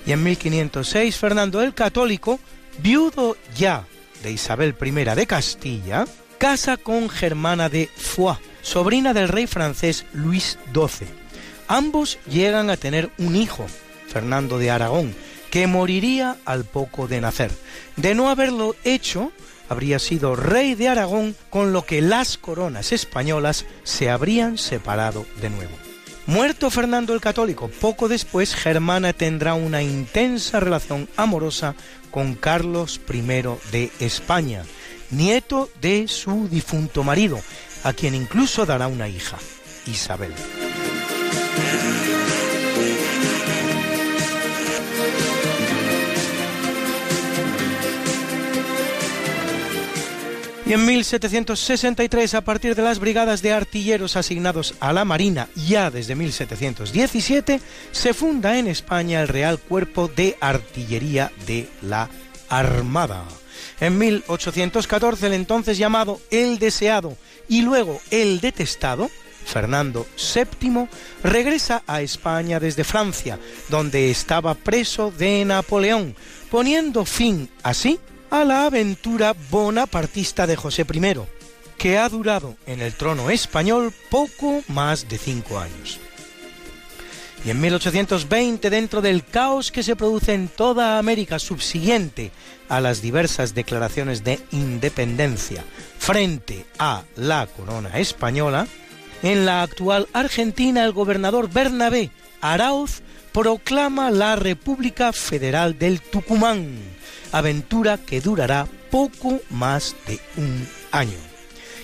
Y 0.06 0.14
en 0.14 0.23
1506 0.23 1.18
Fernando 1.18 1.61
el 1.61 1.73
Católico, 1.73 2.40
viudo 2.81 3.36
ya 3.56 3.86
de 4.23 4.31
Isabel 4.31 4.76
I 4.81 4.91
de 4.91 5.27
Castilla, 5.27 6.06
casa 6.38 6.77
con 6.77 7.10
Germana 7.10 7.69
de 7.69 7.90
Foix, 7.95 8.40
sobrina 8.61 9.14
del 9.14 9.27
rey 9.27 9.45
francés 9.45 10.06
Luis 10.14 10.57
XII. 10.73 11.07
Ambos 11.68 12.18
llegan 12.27 12.69
a 12.69 12.77
tener 12.77 13.11
un 13.18 13.36
hijo, 13.36 13.68
Fernando 14.07 14.57
de 14.57 14.72
Aragón, 14.72 15.14
que 15.52 15.68
moriría 15.68 16.38
al 16.45 16.64
poco 16.64 17.07
de 17.07 17.22
nacer. 17.22 17.52
De 17.98 18.15
no 18.15 18.30
haberlo 18.30 18.76
hecho, 18.84 19.31
habría 19.70 20.00
sido 20.00 20.36
rey 20.36 20.76
de 20.76 20.90
Aragón, 20.90 21.36
con 21.50 21.72
lo 21.72 21.86
que 21.86 22.02
las 22.02 22.38
coronas 22.38 22.91
españolas 22.91 23.66
se 23.84 24.10
habrían 24.10 24.58
separado 24.58 25.26
de 25.41 25.50
nuevo. 25.50 25.72
Muerto 26.26 26.70
Fernando 26.70 27.14
el 27.14 27.22
Católico, 27.22 27.70
poco 27.82 28.08
después 28.08 28.54
Germana 28.54 29.14
tendrá 29.14 29.54
una 29.54 29.82
intensa 29.82 30.60
relación 30.60 31.10
amorosa 31.16 31.76
con 32.12 32.36
Carlos 32.36 33.00
I 33.12 33.22
de 33.72 33.91
España, 34.00 34.64
nieto 35.10 35.70
de 35.82 36.08
su 36.08 36.48
difunto 36.48 37.04
marido, 37.04 37.40
a 37.84 37.94
quien 37.94 38.14
incluso 38.14 38.66
dará 38.66 38.88
una 38.88 39.08
hija, 39.08 39.38
Isabel. 39.88 40.34
Y 50.70 50.74
en 50.74 50.86
1763, 50.86 52.36
a 52.36 52.41
partir 52.41 52.76
de 52.76 52.84
las 52.84 53.00
brigadas 53.00 53.41
de 53.41 53.52
artilleros 53.52 54.16
asignados 54.16 54.76
a 54.80 54.94
la 54.94 55.04
Marina 55.04 55.48
ya 55.56 55.90
desde 55.90 56.14
1717, 56.14 57.60
se 57.91 58.14
funda 58.14 58.56
en 58.60 58.68
España 58.68 59.20
el 59.20 59.30
Real 59.30 59.58
Cuerpo 59.58 60.12
de 60.16 60.38
Artillería 60.40 61.32
de 61.48 61.68
la 61.82 62.08
Armada. 62.50 63.24
En 63.80 63.98
1814, 63.98 65.26
el 65.26 65.34
entonces 65.34 65.80
llamado 65.80 66.22
El 66.30 66.60
Deseado 66.60 67.18
y 67.48 67.64
luego 67.64 68.00
el 68.12 68.40
detestado, 68.40 69.10
Fernando 69.46 70.06
VII, 70.36 70.88
regresa 71.24 71.82
a 71.88 72.04
España 72.04 72.60
desde 72.60 72.84
Francia, 72.84 73.40
donde 73.70 74.12
estaba 74.12 74.54
preso 74.54 75.10
de 75.10 75.44
Napoleón, 75.46 76.16
poniendo 76.52 77.06
fin 77.06 77.50
así 77.64 78.00
a 78.30 78.43
la 78.43 78.65
aventura 78.65 79.35
bonapartista 79.49 80.47
de 80.47 80.56
José 80.56 80.85
I, 80.91 81.15
que 81.77 81.97
ha 81.97 82.10
durado 82.10 82.57
en 82.65 82.81
el 82.81 82.93
trono 82.93 83.30
español 83.30 83.93
poco 84.10 84.64
más 84.68 85.07
de 85.10 85.18
cinco 85.18 85.60
años. 85.60 85.99
Y 87.45 87.51
en 87.51 87.61
1820, 87.61 88.69
dentro 88.69 89.01
del 89.01 89.23
caos 89.23 89.72
que 89.72 89.84
se 89.84 89.95
produce 89.95 90.34
en 90.34 90.49
toda 90.49 90.99
América 90.99 91.39
subsiguiente 91.39 92.31
a 92.68 92.81
las 92.81 93.01
diversas 93.01 93.56
declaraciones 93.56 94.23
de 94.23 94.39
independencia 94.51 95.64
frente 95.97 96.65
a 96.77 97.03
la 97.15 97.47
corona 97.47 97.97
española, 97.97 98.68
en 99.23 99.45
la 99.45 99.64
actual 99.64 100.07
Argentina 100.14 100.84
el 100.84 100.91
gobernador 100.91 101.49
Bernabé 101.49 102.11
Arauz 102.41 103.01
proclama 103.31 104.11
la 104.11 104.35
República 104.35 105.14
Federal 105.14 105.77
del 105.77 106.01
Tucumán, 106.01 106.77
aventura 107.31 107.97
que 107.97 108.22
durará 108.22 108.68
poco 108.89 109.39
más 109.49 109.95
de 110.07 110.19
un 110.38 110.68
año. 110.91 111.18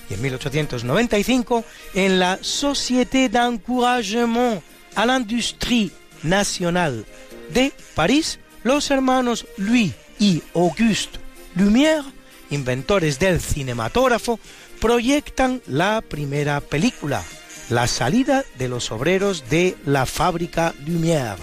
Y 0.09 0.13
en 0.13 0.21
1895, 0.21 1.63
en 1.95 2.19
la 2.19 2.37
Société 2.41 3.29
d'encouragement 3.29 4.61
à 4.95 5.05
l'industrie 5.05 5.91
nationale 6.23 7.05
de 7.53 7.71
París, 7.95 8.39
los 8.63 8.89
hermanos 8.91 9.45
Louis 9.57 9.93
y 10.19 10.41
Auguste 10.53 11.19
Lumière, 11.55 12.03
inventores 12.49 13.19
del 13.19 13.39
cinematógrafo, 13.39 14.39
proyectan 14.79 15.61
la 15.67 16.01
primera 16.01 16.61
película, 16.61 17.23
La 17.69 17.87
salida 17.87 18.43
de 18.59 18.67
los 18.67 18.91
obreros 18.91 19.49
de 19.49 19.75
la 19.85 20.05
fábrica 20.05 20.75
Lumière, 20.85 21.37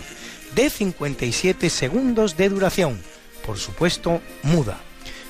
de 0.54 0.70
57 0.70 1.68
segundos 1.68 2.36
de 2.36 2.48
duración, 2.48 3.00
por 3.44 3.58
supuesto 3.58 4.20
muda. 4.42 4.78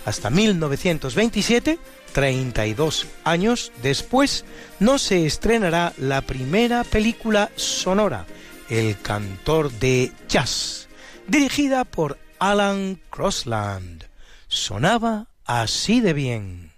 Hasta 0.05 0.31
1927, 0.31 1.79
32 2.13 3.07
años 3.25 3.73
después, 3.83 4.45
no 4.81 4.99
se 4.99 5.27
estrenará 5.27 5.93
la 5.97 6.23
primera 6.23 6.85
película 6.85 7.51
sonora, 7.57 8.27
El 8.69 9.01
cantor 9.01 9.71
de 9.71 10.13
jazz, 10.29 10.89
dirigida 11.29 11.85
por 11.85 12.19
Alan 12.39 12.99
Crossland. 13.11 14.05
Sonaba 14.49 15.29
así 15.45 16.01
de 16.01 16.13
bien. 16.13 16.73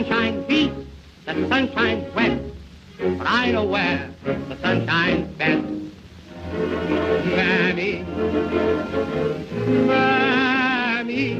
Sunshine 0.00 0.42
beats, 0.46 0.74
the 1.26 1.48
sunshine 1.48 2.10
wet, 2.14 2.40
but 3.18 3.26
I 3.26 3.50
know 3.50 3.64
where 3.64 4.08
the 4.24 4.56
sunshine's 4.62 5.28
best. 5.36 5.62
Mammy, 7.26 8.02
Mammy, 9.86 11.34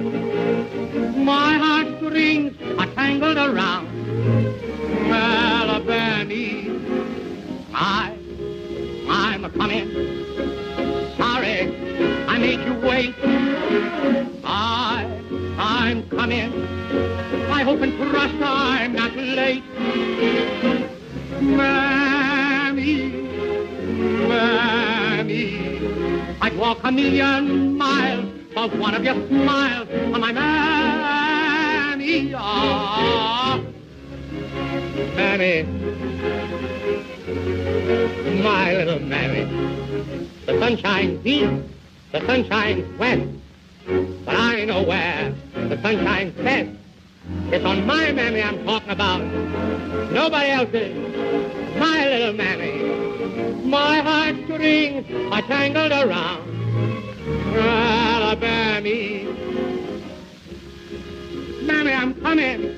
my 1.25 1.55
heartstrings 1.57 2.55
are 2.79 2.87
tangled 2.89 3.39
around 3.39 3.89
Alabama. 5.11 6.35
Uh, 7.73 7.75
I, 7.75 8.15
I'm 9.09 9.45
a 9.47 9.51
coming. 9.51 9.89
Sorry, 11.17 11.63
I 12.27 12.39
made 12.39 12.61
you 12.67 12.75
wait. 12.87 13.15
I, 14.45 15.20
I'm 15.63 16.09
coming. 16.09 16.51
I 17.51 17.63
hope 17.63 17.83
and 17.83 17.93
trust 18.11 18.35
I'm 18.41 18.95
not 18.95 19.15
late. 19.15 19.63
Mammy, 21.43 23.09
Mammy, 24.27 25.79
I'd 26.41 26.57
walk 26.57 26.79
a 26.83 26.91
million 26.91 27.77
miles 27.77 28.25
for 28.55 28.69
one 28.69 28.95
of 28.95 29.05
your 29.05 29.17
smiles 29.29 29.87
on 30.15 30.21
my 30.23 30.33
mammy. 30.33 32.33
Ah, 32.35 33.61
mammy, 35.15 35.63
my 38.43 38.73
little 38.77 39.01
mammy. 39.01 39.45
The 40.47 40.59
sun 40.59 40.77
shines 40.79 41.27
east, 41.27 41.53
the 42.13 42.25
sun 42.27 42.49
shines 42.49 42.99
west, 42.99 43.29
but 44.25 44.37
I 44.37 44.65
know 44.65 44.83
where 44.83 45.35
the 45.55 45.81
sun 45.83 46.05
shines 46.05 46.35
best. 46.37 46.71
It's 47.53 47.65
on 47.65 47.87
my 47.87 48.13
mammy 48.13 48.43
I'm 48.43 48.65
talking 48.65 48.91
about. 48.91 49.23
Nobody 50.13 50.51
else's. 50.51 50.97
My 51.77 52.07
little 52.07 52.33
mammy. 52.33 53.65
My 53.65 53.99
heartstrings 53.99 55.07
are 55.33 55.43
tangled 55.43 55.93
around. 55.93 56.49
Alabama. 57.57 58.81
Mammy, 61.63 61.93
I'm 61.93 62.15
coming. 62.21 62.77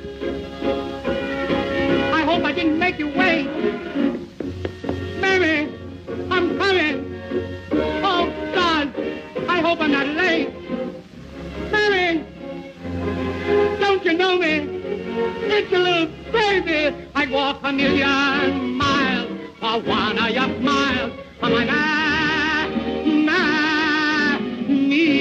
I 2.13 2.23
hope 2.25 2.45
I 2.45 2.53
didn't 2.53 2.79
make 2.79 2.99
you 2.99 3.09
wait. 3.09 3.47
Mammy, 5.21 5.73
I'm 6.31 6.59
coming. 6.59 7.23
Oh, 8.03 8.33
God, 8.55 8.95
I 9.49 9.61
hope 9.61 9.81
I'm 9.81 9.93
not 9.93 10.07
late. 10.07 10.51
Mammy, 11.73 12.25
don't 13.81 14.05
you 14.05 14.13
know 14.13 14.37
me? 14.39 14.55
It's 15.57 15.73
a 15.73 15.79
little 15.79 16.07
baby. 16.33 16.95
I'd 17.15 17.31
walk 17.31 17.61
a 17.63 17.73
million 17.73 18.77
miles 18.77 19.31
for 19.61 19.81
one 19.83 20.19
of 20.19 20.31
your 20.31 20.49
smiles. 20.61 21.13
For 21.41 21.49
my 21.49 21.65
man, 21.65 22.69
man, 23.27 24.39
me. 24.89 25.13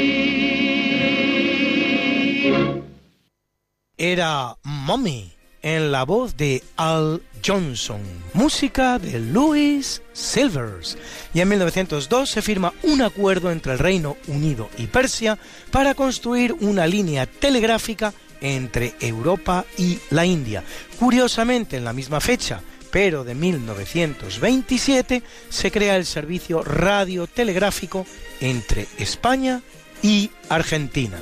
Era 3.98 4.56
Mommy 4.88 5.34
en 5.62 5.92
la 5.92 6.04
voz 6.04 6.38
de 6.38 6.64
Al 6.78 7.22
Johnson, 7.46 8.02
música 8.34 9.00
de 9.00 9.20
Louis 9.20 10.02
Silvers. 10.14 10.98
Y 11.34 11.42
en 11.42 11.50
1902 11.50 12.30
se 12.30 12.42
firma 12.42 12.74
un 12.84 13.02
acuerdo 13.02 13.52
entre 13.52 13.74
el 13.74 13.80
Reino 13.80 14.18
Unido 14.28 14.70
y 14.78 14.88
Persia 14.88 15.38
para 15.72 15.94
construir 15.94 16.54
una 16.62 16.88
línea 16.88 17.26
telegráfica 17.26 18.14
entre 18.42 18.96
Europa 19.00 19.66
y 19.78 20.00
la 20.10 20.26
India. 20.26 20.64
Curiosamente, 21.00 21.78
en 21.78 21.86
la 21.86 21.94
misma 21.94 22.20
fecha, 22.20 22.62
pero 22.90 23.24
de 23.24 23.36
1927, 23.36 25.24
se 25.50 25.72
crea 25.72 25.96
el 25.96 26.06
servicio 26.06 26.64
radiotelegráfico 26.64 28.06
entre 28.42 28.88
España 28.98 29.62
y 30.02 30.32
Argentina. 30.50 31.20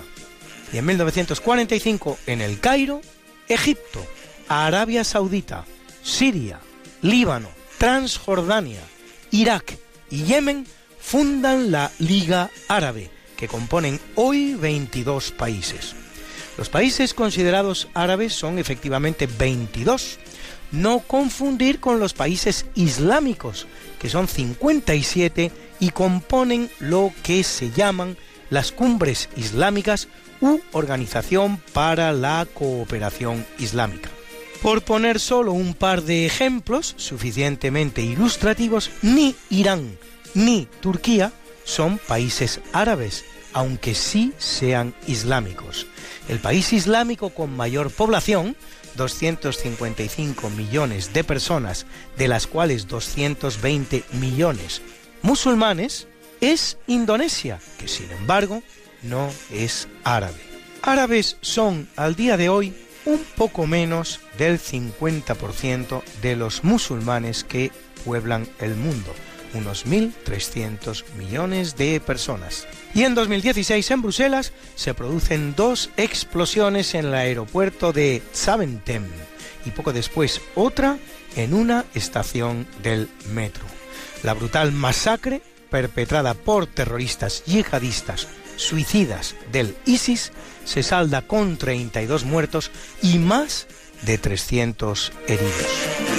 Y 0.72 0.78
en 0.78 0.86
1945, 0.86 2.18
en 2.26 2.42
el 2.42 2.60
Cairo, 2.60 3.02
Egipto, 3.48 4.06
Arabia 4.50 5.04
Saudita, 5.04 5.66
Siria, 6.04 6.60
Líbano, 7.02 7.50
Transjordania, 7.78 8.82
Irak 9.32 9.78
y 10.10 10.24
Yemen 10.24 10.66
fundan 11.00 11.72
la 11.72 11.92
Liga 12.00 12.50
Árabe, 12.68 13.10
que 13.38 13.48
componen 13.48 14.00
hoy 14.16 14.56
22 14.56 15.32
países. 15.32 15.96
Los 16.58 16.68
países 16.68 17.14
considerados 17.14 17.88
árabes 17.94 18.34
son 18.34 18.60
efectivamente 18.60 19.28
22, 19.28 20.20
no 20.72 21.00
confundir 21.00 21.80
con 21.80 22.00
los 22.00 22.14
países 22.14 22.66
islámicos, 22.76 23.68
que 24.00 24.10
son 24.10 24.28
57 24.28 25.52
y 25.80 25.90
componen 25.92 26.70
lo 26.80 27.14
que 27.24 27.44
se 27.44 27.72
llaman 27.72 28.18
las 28.50 28.72
cumbres 28.72 29.30
islámicas 29.38 30.08
u 30.42 30.60
Organización 30.72 31.62
para 31.72 32.12
la 32.14 32.48
Cooperación 32.52 33.46
Islámica. 33.60 34.10
Por 34.62 34.82
poner 34.82 35.20
solo 35.20 35.54
un 35.54 35.74
par 35.74 36.04
de 36.04 36.26
ejemplos 36.26 36.94
suficientemente 36.98 38.02
ilustrativos, 38.02 38.92
ni 39.02 39.36
Irán 39.50 39.98
ni 40.34 40.68
Turquía 40.82 41.32
son 41.64 41.98
países 41.98 42.62
árabes, 42.74 43.26
aunque 43.54 43.96
sí 43.96 44.34
sean 44.38 44.94
islámicos. 45.08 45.88
El 46.28 46.40
país 46.40 46.74
islámico 46.74 47.30
con 47.32 47.56
mayor 47.56 47.92
población, 47.92 48.56
255 48.96 50.50
millones 50.50 51.14
de 51.14 51.24
personas, 51.24 51.86
de 52.18 52.28
las 52.28 52.48
cuales 52.48 52.88
220 52.88 54.04
millones 54.14 54.82
musulmanes, 55.22 56.08
es 56.42 56.78
Indonesia, 56.88 57.60
que 57.78 57.88
sin 57.88 58.10
embargo 58.12 58.64
no 59.04 59.30
es 59.52 59.88
árabe. 60.04 60.40
Árabes 60.82 61.38
son 61.42 61.90
al 61.96 62.16
día 62.16 62.38
de 62.38 62.50
hoy 62.50 62.74
un 63.06 63.24
poco 63.36 63.68
menos 63.68 64.20
del 64.38 64.60
50% 64.60 66.04
de 66.22 66.36
los 66.36 66.64
musulmanes 66.64 67.44
que 67.44 67.72
pueblan 68.06 68.48
el 68.60 68.76
mundo, 68.76 69.14
unos 69.54 69.86
1.300 69.86 71.04
millones 71.18 71.76
de 71.76 72.00
personas. 72.00 72.68
Y 72.94 73.04
en 73.04 73.16
2016 73.16 73.92
en 73.92 74.02
Bruselas 74.02 74.54
se 74.76 74.94
producen 74.94 75.56
dos 75.56 75.90
explosiones 75.98 76.94
en 76.96 77.06
el 77.06 77.14
aeropuerto 77.14 77.94
de 77.94 78.22
Zaventem 78.34 79.06
y 79.66 79.72
poco 79.72 79.94
después 79.94 80.42
otra 80.56 80.98
en 81.36 81.54
una 81.54 81.86
estación 81.94 82.68
del 82.82 83.10
metro. 83.34 83.64
La 84.24 84.34
brutal 84.34 84.72
masacre 84.72 85.42
perpetrada 85.70 86.34
por 86.34 86.68
terroristas 86.68 87.44
yihadistas 87.46 88.28
suicidas 88.56 89.36
del 89.52 89.76
ISIS 89.86 90.32
se 90.70 90.84
salda 90.84 91.24
con 91.24 91.58
32 91.58 92.26
muertos 92.26 92.70
y 93.02 93.18
más 93.18 93.66
de 94.04 94.20
300 94.20 95.12
heridos. 95.28 96.19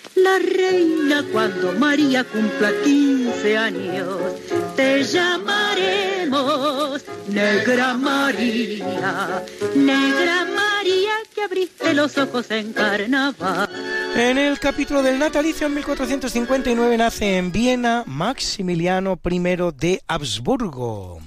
la 0.23 0.39
reina 0.39 1.23
cuando 1.31 1.73
María 1.73 2.23
cumpla 2.23 2.71
15 2.83 3.57
años. 3.57 4.17
Te 4.75 5.03
llamaremos 5.03 7.03
Negra 7.27 7.93
María, 7.95 9.43
Negra 9.75 10.45
María 10.45 11.11
que 11.33 11.43
abriste 11.43 11.93
los 11.93 12.17
ojos 12.17 12.49
en 12.51 12.73
carnaval. 12.73 13.69
En 14.15 14.37
el 14.37 14.59
capítulo 14.59 15.01
del 15.01 15.19
natalicio 15.19 15.67
en 15.67 15.75
1459 15.75 16.97
nace 16.97 17.37
en 17.37 17.51
Viena 17.51 18.03
Maximiliano 18.05 19.19
I 19.23 19.39
de 19.77 20.01
Habsburgo, 20.07 21.19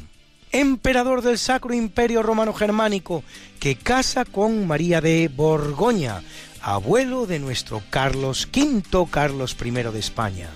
emperador 0.53 1.23
del 1.23 1.39
Sacro 1.39 1.73
Imperio 1.73 2.23
Romano 2.23 2.53
Germánico, 2.53 3.25
que 3.59 3.77
casa 3.77 4.25
con 4.25 4.67
María 4.67 5.01
de 5.01 5.31
Borgoña, 5.35 6.23
abuelo 6.65 7.27
de 7.27 7.39
nuestro 7.39 7.83
Carlos 7.91 8.49
V, 8.51 9.07
Carlos 9.11 9.55
I 9.63 9.71
de 9.71 9.99
España. 9.99 10.49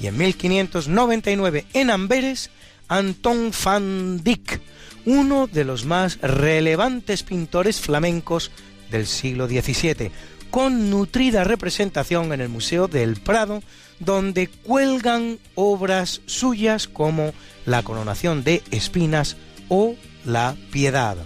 Y 0.00 0.08
en 0.08 0.16
1599 0.18 1.66
en 1.72 1.90
Amberes, 1.90 2.50
Anton 2.88 3.52
van 3.64 4.22
Dyck, 4.24 4.60
uno 5.06 5.46
de 5.46 5.64
los 5.64 5.84
más 5.84 6.18
relevantes 6.20 7.22
pintores 7.22 7.80
flamencos 7.80 8.50
del 8.90 9.06
siglo 9.06 9.46
XVII, 9.46 10.10
con 10.50 10.90
nutrida 10.90 11.44
representación 11.44 12.32
en 12.32 12.40
el 12.40 12.48
Museo 12.48 12.88
del 12.88 13.16
Prado, 13.20 13.62
donde 14.00 14.48
cuelgan 14.48 15.38
obras 15.54 16.20
suyas 16.26 16.88
como 16.88 17.32
La 17.64 17.82
coronación 17.82 18.42
de 18.42 18.62
espinas 18.70 19.36
o 19.68 19.94
La 20.24 20.56
piedad. 20.72 21.16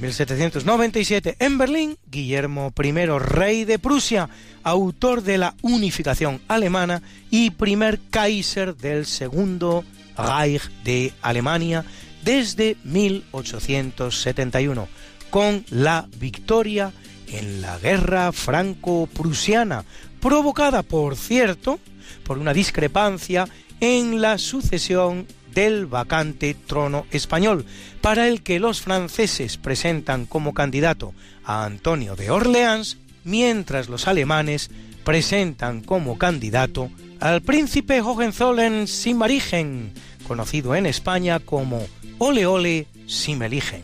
1797 0.00 1.36
en 1.38 1.58
Berlín, 1.58 1.96
Guillermo 2.10 2.72
I, 2.76 2.92
rey 3.18 3.64
de 3.64 3.78
Prusia, 3.78 4.28
autor 4.62 5.22
de 5.22 5.38
la 5.38 5.54
unificación 5.62 6.42
alemana 6.48 7.00
y 7.30 7.50
primer 7.50 7.98
Kaiser 8.10 8.76
del 8.76 9.06
segundo 9.06 9.84
Reich 10.16 10.68
de 10.84 11.12
Alemania 11.22 11.84
desde 12.24 12.76
1871, 12.84 14.88
con 15.28 15.64
la 15.70 16.08
victoria 16.18 16.92
en 17.28 17.60
la 17.60 17.78
guerra 17.78 18.32
franco-prusiana, 18.32 19.84
provocada, 20.20 20.82
por 20.82 21.16
cierto, 21.16 21.78
por 22.24 22.38
una 22.38 22.52
discrepancia 22.52 23.48
en 23.80 24.20
la 24.20 24.38
sucesión 24.38 25.26
del 25.54 25.86
vacante 25.86 26.54
trono 26.54 27.06
español, 27.10 27.64
para 28.00 28.28
el 28.28 28.42
que 28.42 28.60
los 28.60 28.80
franceses 28.80 29.56
presentan 29.56 30.26
como 30.26 30.54
candidato 30.54 31.12
a 31.44 31.64
Antonio 31.64 32.16
de 32.16 32.30
Orleans, 32.30 32.98
mientras 33.24 33.88
los 33.88 34.08
alemanes 34.08 34.70
presentan 35.04 35.80
como 35.82 36.18
candidato 36.18 36.90
al 37.20 37.42
príncipe 37.42 38.00
Hohenzollern 38.00 38.86
Simmerigen, 38.86 39.92
conocido 40.26 40.74
en 40.74 40.86
España 40.86 41.38
como 41.38 41.86
Ole 42.18 42.46
Ole 42.46 42.86
Simeligen. 43.06 43.82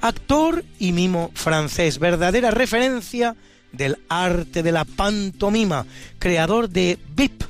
actor 0.00 0.64
y 0.78 0.92
mimo 0.92 1.30
francés, 1.34 1.98
verdadera 1.98 2.50
referencia 2.50 3.36
del 3.72 3.98
arte 4.08 4.62
de 4.62 4.72
la 4.72 4.84
pantomima, 4.84 5.86
creador 6.18 6.68
de 6.68 6.98
Bip, 7.16 7.44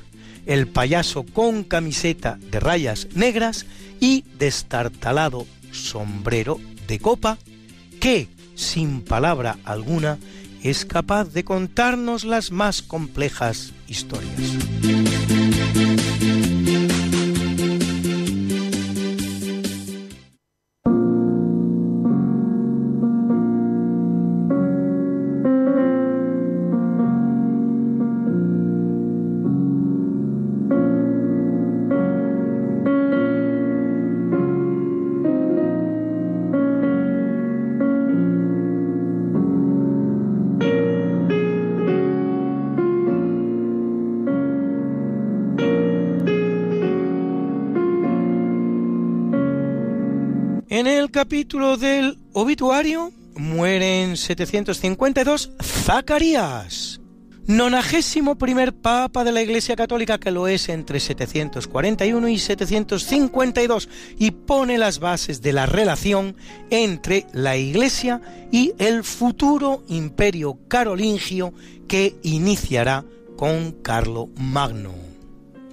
el 0.47 0.69
payaso 0.69 1.25
con 1.25 1.65
camiseta 1.65 2.39
de 2.51 2.61
rayas 2.61 3.09
negras 3.15 3.67
y 4.01 4.25
destartalado 4.39 5.47
sombrero 5.73 6.61
de 6.87 6.99
copa, 6.99 7.39
que, 8.01 8.29
sin 8.55 9.03
palabra 9.03 9.59
alguna, 9.65 10.19
es 10.63 10.85
capaz 10.85 11.33
de 11.33 11.45
contarnos 11.45 12.25
las 12.25 12.51
más 12.51 12.83
complejas 12.83 13.73
historias. 13.89 14.92
Capítulo 51.13 51.77
del 51.77 52.19
obituario 52.33 53.13
muere 53.37 54.03
en 54.03 54.17
752 54.17 55.53
Zacarías, 55.63 57.01
nonagésimo 57.47 58.37
primer 58.37 58.73
papa 58.73 59.23
de 59.23 59.31
la 59.31 59.43
Iglesia 59.43 59.77
Católica 59.77 60.19
que 60.19 60.31
lo 60.31 60.49
es 60.49 60.71
entre 60.71 61.01
741 61.01 62.29
y 62.29 62.39
752 62.39 63.89
y 64.19 64.31
pone 64.31 64.79
las 64.79 65.01
bases 65.01 65.43
de 65.43 65.53
la 65.53 65.67
relación 65.67 66.35
entre 66.71 67.27
la 67.35 67.59
Iglesia 67.59 68.23
y 68.51 68.73
el 68.79 69.05
futuro 69.05 69.85
imperio 69.89 70.59
carolingio 70.67 71.53
que 71.89 72.17
iniciará 72.23 73.05
con 73.37 73.73
Carlo 73.83 74.31
Magno. 74.37 74.95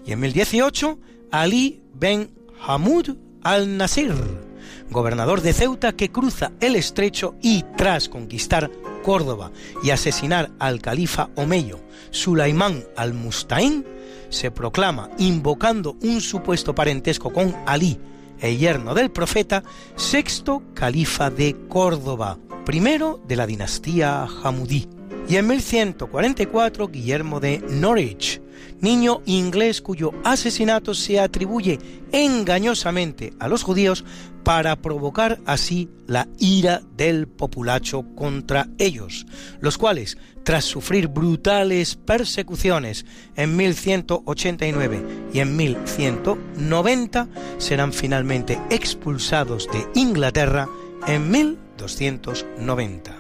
Y 0.06 0.12
en 0.12 0.20
1018, 0.20 1.00
Ali 1.32 1.82
ben 1.94 2.30
Hamud 2.62 3.16
al-Nasir, 3.42 4.49
gobernador 4.90 5.42
de 5.42 5.54
Ceuta 5.54 5.92
que 5.94 6.10
cruza 6.10 6.52
el 6.60 6.76
estrecho 6.76 7.36
y 7.42 7.64
tras 7.78 8.10
conquistar 8.10 8.70
Córdoba 9.04 9.52
y 9.84 9.92
asesinar 9.92 10.52
al 10.60 10.82
califa 10.82 11.30
omeyo 11.36 11.80
Sulaimán 12.12 12.84
al-Mustain, 12.96 13.86
se 14.30 14.52
proclama, 14.52 15.10
invocando 15.18 15.96
un 16.02 16.22
supuesto 16.22 16.74
parentesco 16.76 17.32
con 17.32 17.56
Ali, 17.66 18.00
el 18.40 18.58
yerno 18.58 18.94
del 18.94 19.12
profeta, 19.12 19.64
sexto 19.96 20.64
califa 20.74 21.30
de 21.30 21.56
Córdoba, 21.68 22.38
primero 22.66 23.20
de 23.28 23.36
la 23.36 23.46
dinastía 23.46 24.28
Hamudí. 24.44 24.88
Y 25.28 25.36
en 25.36 25.48
1144 25.48 26.88
Guillermo 26.88 27.40
de 27.40 27.60
Norwich, 27.70 28.42
niño 28.82 29.22
inglés 29.26 29.82
cuyo 29.82 30.12
asesinato 30.24 30.94
se 30.94 31.20
atribuye 31.20 31.80
engañosamente 32.12 33.34
a 33.40 33.48
los 33.48 33.62
judíos 33.62 34.06
para 34.50 34.76
provocar 34.78 35.38
así 35.46 35.90
la 36.08 36.28
ira 36.40 36.82
del 36.98 37.28
populacho 37.28 38.04
contra 38.16 38.68
ellos, 38.80 39.28
los 39.62 39.78
cuales, 39.78 40.18
tras 40.42 40.66
sufrir 40.66 41.08
brutales 41.08 41.96
persecuciones 41.96 43.06
en 43.36 43.56
1189 43.56 45.04
y 45.34 45.42
en 45.42 45.56
1190, 45.56 47.28
serán 47.60 47.94
finalmente 47.94 48.60
expulsados 48.72 49.70
de 49.72 49.86
Inglaterra 49.94 50.68
en 51.06 51.30
1290. 51.30 53.20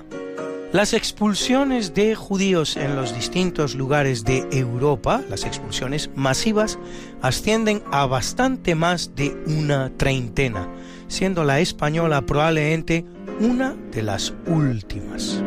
Las 0.71 0.93
expulsiones 0.93 1.95
de 1.95 2.13
judíos 2.13 2.75
en 2.75 2.95
los 2.95 3.13
distintos 3.13 3.73
lugares 3.75 4.23
de 4.23 4.47
Europa, 4.51 5.21
las 5.29 5.43
expulsiones 5.43 6.09
masivas, 6.15 6.79
ascienden 7.21 7.83
a 7.91 8.07
bastante 8.07 8.73
más 8.73 9.15
de 9.15 9.35
una 9.47 9.91
treintena, 9.97 10.67
siendo 11.09 11.43
la 11.43 11.59
española 11.59 12.21
probablemente 12.21 13.03
una 13.41 13.75
de 13.91 14.03
las 14.03 14.33
últimas. 14.47 15.43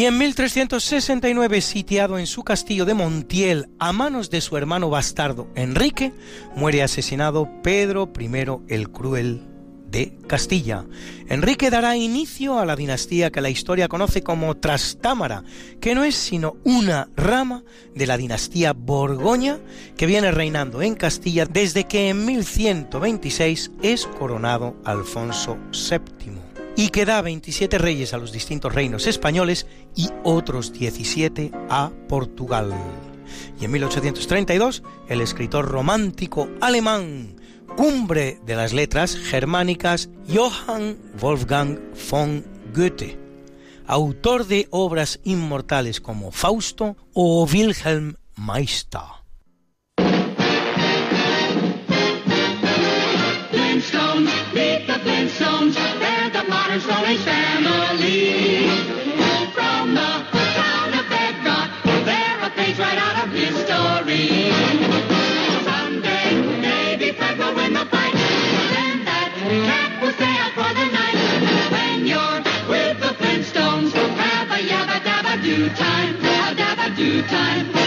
Y 0.00 0.06
en 0.06 0.16
1369, 0.16 1.60
sitiado 1.60 2.18
en 2.18 2.26
su 2.26 2.42
castillo 2.42 2.86
de 2.86 2.94
Montiel 2.94 3.68
a 3.78 3.92
manos 3.92 4.30
de 4.30 4.40
su 4.40 4.56
hermano 4.56 4.88
bastardo 4.88 5.48
Enrique, 5.54 6.14
muere 6.56 6.82
asesinado 6.82 7.50
Pedro 7.62 8.10
I 8.18 8.30
el 8.68 8.90
Cruel 8.90 9.49
de 9.90 10.16
Castilla. 10.26 10.84
Enrique 11.28 11.70
dará 11.70 11.96
inicio 11.96 12.58
a 12.58 12.66
la 12.66 12.76
dinastía 12.76 13.30
que 13.30 13.40
la 13.40 13.50
historia 13.50 13.88
conoce 13.88 14.22
como 14.22 14.56
Trastámara, 14.56 15.44
que 15.80 15.94
no 15.94 16.04
es 16.04 16.14
sino 16.14 16.56
una 16.64 17.08
rama 17.16 17.64
de 17.94 18.06
la 18.06 18.16
dinastía 18.16 18.72
Borgoña 18.72 19.58
que 19.96 20.06
viene 20.06 20.30
reinando 20.30 20.82
en 20.82 20.94
Castilla 20.94 21.46
desde 21.46 21.84
que 21.84 22.08
en 22.08 22.24
1126 22.24 23.72
es 23.82 24.06
coronado 24.06 24.76
Alfonso 24.84 25.58
VII 25.72 26.50
y 26.76 26.88
que 26.88 27.04
da 27.04 27.20
27 27.20 27.78
reyes 27.78 28.14
a 28.14 28.18
los 28.18 28.32
distintos 28.32 28.74
reinos 28.74 29.06
españoles 29.06 29.66
y 29.94 30.08
otros 30.22 30.72
17 30.72 31.50
a 31.68 31.90
Portugal. 32.08 32.72
Y 33.60 33.64
en 33.64 33.70
1832, 33.72 34.82
el 35.08 35.20
escritor 35.20 35.66
romántico 35.68 36.48
alemán, 36.60 37.36
cumbre 37.76 38.40
de 38.44 38.56
las 38.56 38.72
letras 38.72 39.16
germánicas, 39.16 40.08
Johann 40.28 40.98
Wolfgang 41.18 41.78
von 42.10 42.44
Goethe, 42.74 43.18
autor 43.86 44.46
de 44.46 44.68
obras 44.70 45.20
inmortales 45.24 46.00
como 46.00 46.30
Fausto 46.32 46.96
o 47.12 47.46
Wilhelm 47.46 48.16
Meister. 48.36 49.00
Time. 75.76 76.16
Do 76.96 77.22
time. 77.28 77.80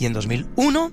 Y 0.00 0.06
en 0.06 0.14
2001, 0.14 0.92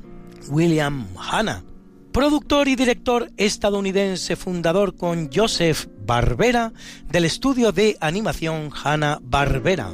William 0.50 1.08
Hanna, 1.18 1.64
productor 2.12 2.68
y 2.68 2.76
director 2.76 3.32
estadounidense 3.38 4.36
fundador 4.36 4.98
con 4.98 5.30
Joseph 5.34 5.88
Barbera 6.06 6.74
del 7.10 7.24
estudio 7.24 7.72
de 7.72 7.96
animación 8.02 8.70
Hanna 8.84 9.20
Barbera, 9.22 9.92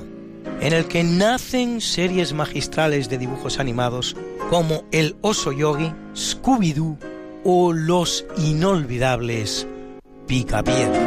en 0.61 0.73
el 0.73 0.85
que 0.85 1.03
nacen 1.03 1.81
series 1.81 2.33
magistrales 2.33 3.09
de 3.09 3.17
dibujos 3.17 3.59
animados 3.59 4.15
como 4.49 4.85
El 4.91 5.15
oso 5.21 5.51
yogi, 5.51 5.91
Scooby-Doo 6.13 6.97
o 7.43 7.73
los 7.73 8.25
inolvidables 8.37 9.67
Picapiedra. 10.27 11.01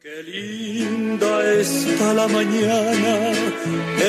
Qué 0.00 0.22
linda 0.24 1.54
está 1.60 2.14
la 2.14 2.28
mañana 2.28 3.32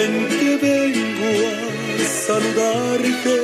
en 0.01 0.27
que 0.39 0.57
vengo 0.61 1.31
a 1.47 2.07
saludarte. 2.25 3.35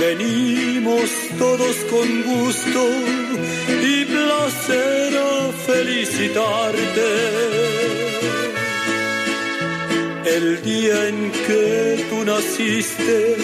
Venimos 0.00 1.10
todos 1.38 1.76
con 1.90 2.22
gusto 2.22 2.88
y 3.82 4.09
a 4.52 5.52
felicitarte. 5.66 7.10
El 10.24 10.62
día 10.62 11.08
en 11.08 11.30
que 11.46 12.06
tú 12.10 12.24
naciste, 12.24 13.36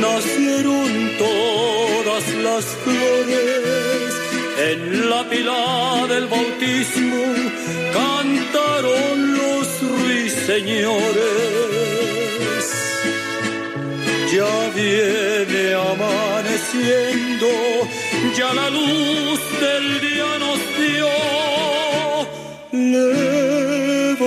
nacieron 0.00 0.90
todas 1.18 2.24
las 2.46 2.64
flores. 2.84 4.14
En 4.70 5.10
la 5.10 5.28
pila 5.28 6.06
del 6.08 6.26
bautismo 6.26 7.24
cantaron 7.92 9.16
los 9.38 9.66
ruiseñores. 9.82 11.44
Ya 14.32 14.54
viene 14.74 15.74
ya 18.36 18.54
la 18.54 18.70
luz 18.70 19.40
del 19.60 20.00
día 20.00 20.38
nos 20.38 20.58
dio. 20.78 21.08
Levántate 22.82 24.24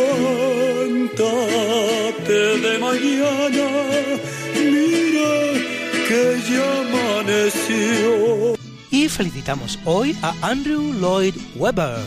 de 2.63 2.73
mañana, 2.79 3.67
mira 4.55 5.33
que 6.07 6.21
ya 6.49 6.67
amaneció. 6.81 8.55
Y 8.91 9.09
felicitamos 9.09 9.79
hoy 9.85 10.15
a 10.21 10.33
Andrew 10.41 10.93
Lloyd 10.93 11.35
Webber, 11.55 11.97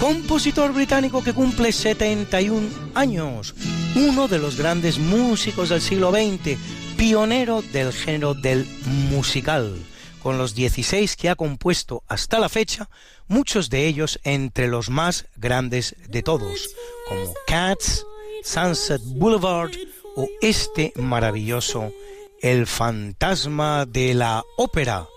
compositor 0.00 0.72
británico 0.72 1.22
que 1.22 1.34
cumple 1.34 1.72
71 1.72 2.68
años, 2.94 3.54
uno 3.94 4.28
de 4.28 4.38
los 4.38 4.56
grandes 4.56 4.98
músicos 4.98 5.68
del 5.68 5.80
siglo 5.80 6.10
XX, 6.10 6.56
pionero 6.96 7.62
del 7.62 7.92
género 7.92 8.34
del 8.34 8.66
musical, 9.10 9.76
con 10.22 10.38
los 10.38 10.54
16 10.54 11.16
que 11.16 11.28
ha 11.28 11.36
compuesto 11.36 12.02
hasta 12.08 12.38
la 12.38 12.48
fecha, 12.48 12.88
muchos 13.28 13.70
de 13.70 13.86
ellos 13.86 14.20
entre 14.24 14.68
los 14.68 14.90
más 14.90 15.26
grandes 15.36 15.96
de 16.08 16.22
todos, 16.22 16.70
como 17.08 17.32
Cats, 17.46 18.04
Sunset 18.42 19.02
Boulevard 19.04 19.72
o 20.16 20.28
este 20.40 20.92
maravilloso 20.96 21.92
El 22.40 22.66
fantasma 22.66 23.86
de 23.86 24.14
la 24.14 24.42
ópera 24.56 25.08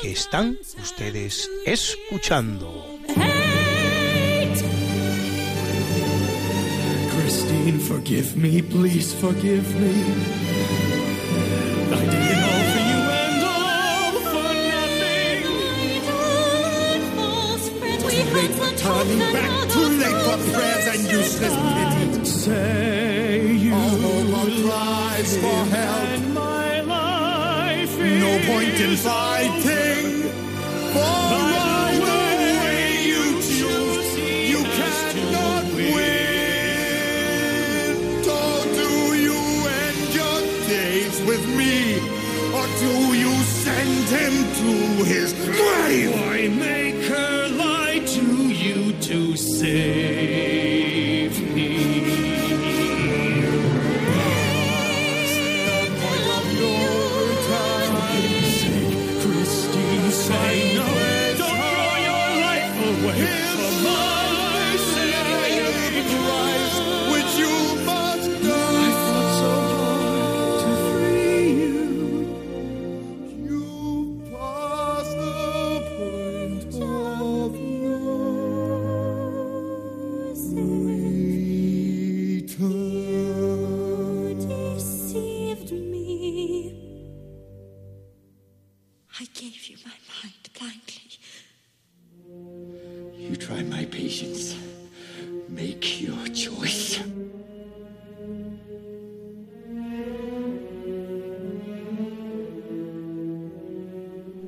que 0.00 0.12
están 0.12 0.58
ustedes 0.82 1.48
escuchando. 1.64 2.84
Christine, 7.14 7.78
forgive 7.78 8.36
me, 8.36 8.62
please 8.62 9.14
forgive 9.14 9.68
me. 9.78 10.51
Late 18.32 18.54
for 18.54 18.70
turning 18.76 19.18
back, 19.32 19.68
too 19.70 19.88
late 20.02 20.20
for 20.26 20.38
prayers 20.52 20.86
and 20.92 21.02
useless 21.10 21.54
pity. 21.74 22.24
Say 22.24 23.52
you 23.52 23.74
all 23.74 24.24
my 24.24 24.44
cries 24.62 25.32
for 25.36 25.64
help. 25.76 26.20
My 26.32 26.80
life 26.80 27.98
no 27.98 28.38
point 28.50 28.80
in 28.80 28.96
fighting. 28.96 30.22
For 30.94 31.18
either 31.78 32.22
way 32.62 32.84
you 33.12 33.24
choose, 33.56 34.10
you 34.52 34.60
cannot 34.78 35.64
win. 35.74 37.12
Or 38.40 38.58
do 38.80 38.90
you 39.26 39.40
end 39.84 40.02
your 40.20 40.38
days 40.68 41.16
with 41.28 41.44
me? 41.58 41.76
Or 42.58 42.66
do 42.84 42.92
you 43.22 43.32
send 43.64 44.04
him 44.18 44.34
to 44.60 44.70
his 45.04 45.30
grave? 45.32 46.10
Why 46.12 46.48
make 46.48 47.00
her 47.06 47.48
lie 47.48 47.51
to 48.00 48.48
you 48.50 48.92
to 49.00 49.36
save 49.36 50.91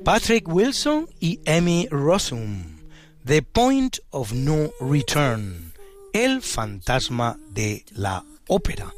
Patrick 0.05 0.47
Wilson 0.47 1.07
y 1.19 1.39
Emmy 1.45 1.87
Rossum, 1.89 2.77
The 3.25 3.41
Point 3.41 3.97
of 4.11 4.33
No 4.33 4.69
Return, 4.79 5.73
El 6.13 6.43
fantasma 6.43 7.39
de 7.49 7.83
la 7.89 8.23
ópera. 8.47 8.93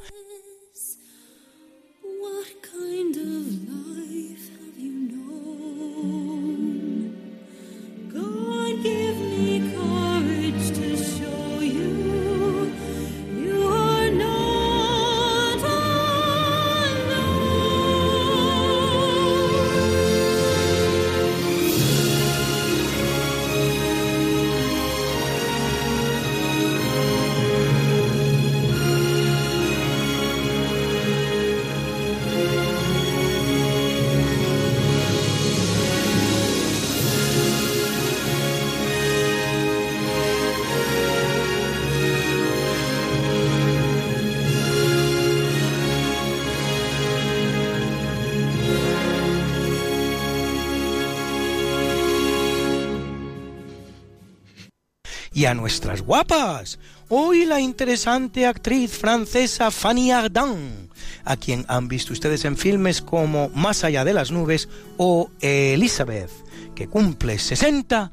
Y 55.38 55.46
a 55.46 55.54
nuestras 55.54 56.02
guapas. 56.02 56.80
Hoy 57.10 57.46
la 57.46 57.62
interesante 57.62 58.48
actriz 58.48 58.90
francesa 58.90 59.70
Fanny 59.70 60.10
Ardant, 60.10 60.92
a 61.26 61.38
quien 61.38 61.64
han 61.68 61.88
visto 61.88 62.12
ustedes 62.12 62.44
en 62.44 62.58
filmes 62.58 63.04
como 63.04 63.50
Más 63.50 63.84
allá 63.84 64.04
de 64.04 64.16
las 64.16 64.32
nubes 64.32 64.68
o 64.98 65.30
Elizabeth, 65.40 66.32
que 66.74 66.88
cumple 66.88 67.38
60 67.38 68.12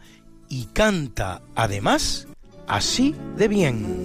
y 0.50 0.66
canta 0.66 1.40
además 1.54 2.28
así 2.66 3.14
de 3.38 3.48
bien. 3.48 4.04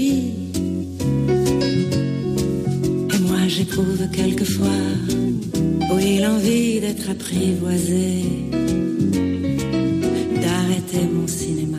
Et 0.00 0.32
moi 3.20 3.48
j'éprouve 3.48 4.08
quelquefois, 4.12 4.66
oui, 5.94 6.20
l'envie 6.20 6.78
d'être 6.80 7.10
apprivoisée, 7.10 8.24
d'arrêter 10.40 11.04
mon 11.12 11.26
cinéma 11.26 11.78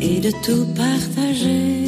et 0.00 0.20
de 0.20 0.30
tout 0.42 0.66
partager. 0.74 1.79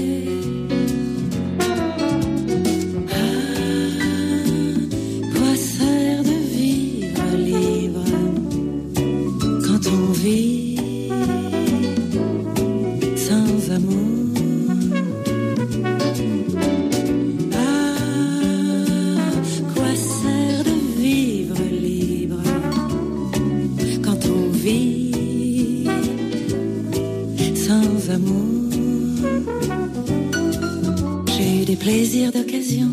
Plaisirs 31.82 32.30
d'occasion 32.30 32.92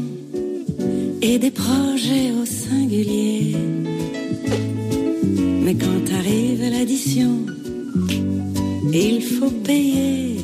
et 1.21 1.37
des 1.37 1.51
projets 1.51 2.31
au 2.41 2.45
singulier. 2.45 3.55
Mais 5.63 5.75
quand 5.75 6.05
arrive 6.19 6.61
l'addition, 6.71 7.45
il 8.91 9.21
faut 9.21 9.51
payer. 9.51 10.37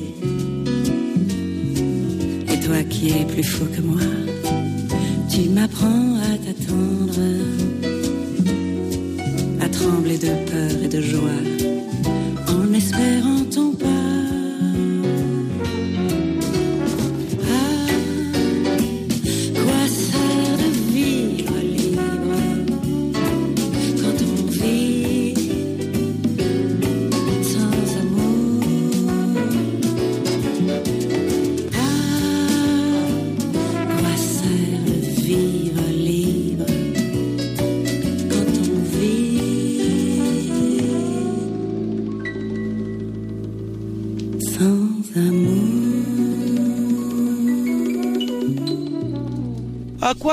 Et 2.51 2.59
toi 2.65 2.83
qui 2.87 3.09
es 3.09 3.25
plus 3.33 3.43
fou 3.43 3.65
que 3.75 3.81
moi, 3.81 4.11
tu 5.31 5.49
m'apprends 5.49 6.15
à 6.29 6.37
t'attendre, 6.43 7.21
à 9.59 9.67
trembler 9.69 10.19
de 10.19 10.33
peur 10.51 10.83
et 10.83 10.87
de 10.87 11.01
joie, 11.01 11.54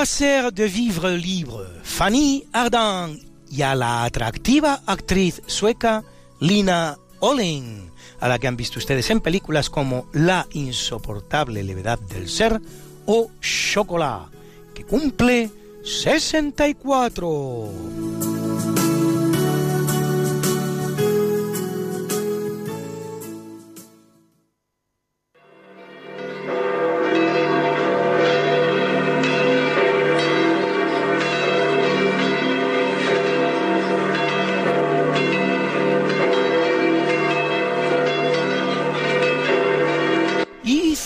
¿A 0.02 0.04
quoi 0.04 0.08
sert 0.08 0.56
de 0.56 0.66
vivre 0.66 1.16
libre? 1.16 1.78
Fanny 1.84 2.42
Ardant 2.52 3.22
y 3.48 3.62
a 3.62 3.76
la 3.76 4.02
atractiva 4.02 4.80
actriz 4.84 5.40
sueca 5.46 6.02
Lina 6.40 6.98
Olin, 7.20 7.88
a 8.18 8.26
la 8.26 8.40
que 8.40 8.48
han 8.48 8.56
visto 8.56 8.80
ustedes 8.80 9.10
en 9.10 9.20
películas 9.20 9.70
como 9.70 10.08
La 10.12 10.48
insoportable 10.54 11.62
levedad 11.62 12.00
del 12.00 12.28
ser 12.28 12.60
o 13.06 13.30
Chocolat, 13.40 14.26
que 14.74 14.82
cumple 14.82 15.52
64. 15.84 18.41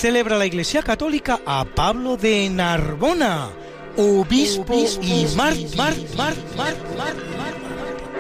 Celebra 0.07 0.39
la 0.39 0.47
Iglesia 0.47 0.85
Católica 0.85 1.41
a 1.45 1.65
Pablo 1.65 2.17
de 2.17 2.49
Narbona, 2.49 3.51
obispo, 3.97 4.73
y 5.03 5.27
mar, 5.35 5.53
mar, 5.77 5.95
mar, 6.17 6.35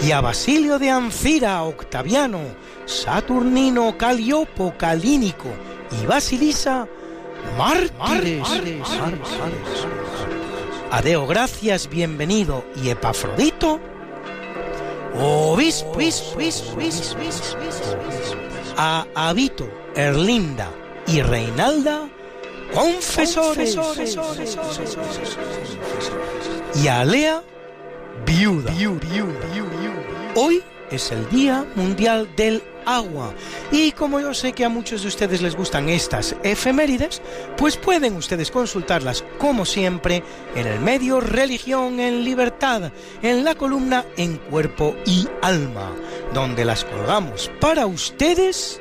y 0.00 0.10
a 0.10 0.20
Basilio 0.20 0.80
de 0.80 0.90
Ancira, 0.90 1.62
Octaviano, 1.62 2.40
Saturnino, 2.86 3.96
Caliopo, 3.96 4.74
Calínico 4.76 5.46
y 6.02 6.06
Basilisa, 6.06 6.88
mártires. 7.56 8.48
Adeo, 10.90 11.24
gracias, 11.28 11.88
bienvenido 11.88 12.64
y 12.82 12.88
Epafrodito, 12.88 13.78
obispo, 15.14 16.00
a 18.76 19.06
Abito, 19.14 19.70
Erlinda 19.94 20.68
y 21.06 21.22
Reinalda, 21.22 22.08
confesores, 22.74 23.76
y 26.82 26.88
a 26.88 27.04
Lea, 27.04 27.42
viuda. 28.24 28.72
Hoy 30.34 30.62
es 30.90 31.10
el 31.12 31.28
Día 31.30 31.64
Mundial 31.74 32.28
del 32.36 32.62
Agua 32.84 33.34
y 33.72 33.92
como 33.92 34.20
yo 34.20 34.32
sé 34.34 34.52
que 34.52 34.64
a 34.64 34.68
muchos 34.68 35.02
de 35.02 35.08
ustedes 35.08 35.42
les 35.42 35.56
gustan 35.56 35.88
estas 35.88 36.36
efemérides, 36.42 37.22
pues 37.56 37.76
pueden 37.76 38.14
ustedes 38.14 38.50
consultarlas 38.50 39.24
como 39.38 39.64
siempre 39.64 40.22
en 40.54 40.66
el 40.66 40.80
medio 40.80 41.20
Religión 41.20 41.98
en 42.00 42.24
Libertad, 42.24 42.92
en 43.22 43.44
la 43.44 43.54
columna 43.54 44.04
En 44.16 44.36
Cuerpo 44.36 44.96
y 45.04 45.26
Alma, 45.42 45.92
donde 46.32 46.64
las 46.64 46.84
colgamos 46.84 47.50
para 47.60 47.86
ustedes 47.86 48.80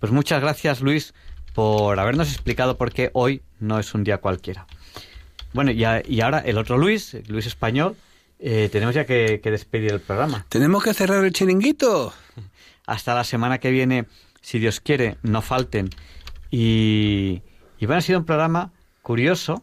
Pues 0.00 0.12
muchas 0.12 0.40
gracias, 0.40 0.80
Luis, 0.80 1.14
por 1.54 1.98
habernos 1.98 2.28
explicado 2.32 2.76
por 2.78 2.92
qué 2.92 3.10
hoy 3.14 3.42
no 3.58 3.78
es 3.78 3.94
un 3.94 4.04
día 4.04 4.18
cualquiera. 4.18 4.66
Bueno, 5.52 5.70
y, 5.70 5.82
a- 5.84 6.02
y 6.06 6.20
ahora 6.20 6.38
el 6.40 6.58
otro 6.58 6.78
Luis, 6.78 7.16
Luis 7.28 7.46
español, 7.46 7.96
eh, 8.38 8.68
tenemos 8.70 8.94
ya 8.94 9.04
que, 9.06 9.40
que 9.42 9.50
despedir 9.50 9.92
el 9.92 10.00
programa. 10.00 10.44
Tenemos 10.48 10.84
que 10.84 10.94
cerrar 10.94 11.24
el 11.24 11.32
chiringuito. 11.32 12.12
Hasta 12.86 13.14
la 13.14 13.24
semana 13.24 13.58
que 13.58 13.70
viene, 13.70 14.06
si 14.40 14.58
Dios 14.58 14.80
quiere, 14.80 15.16
no 15.22 15.42
falten. 15.42 15.90
Y, 16.50 17.42
y 17.78 17.86
bueno, 17.86 17.98
ha 17.98 18.02
sido 18.02 18.18
un 18.20 18.24
programa 18.24 18.70
curioso. 19.02 19.62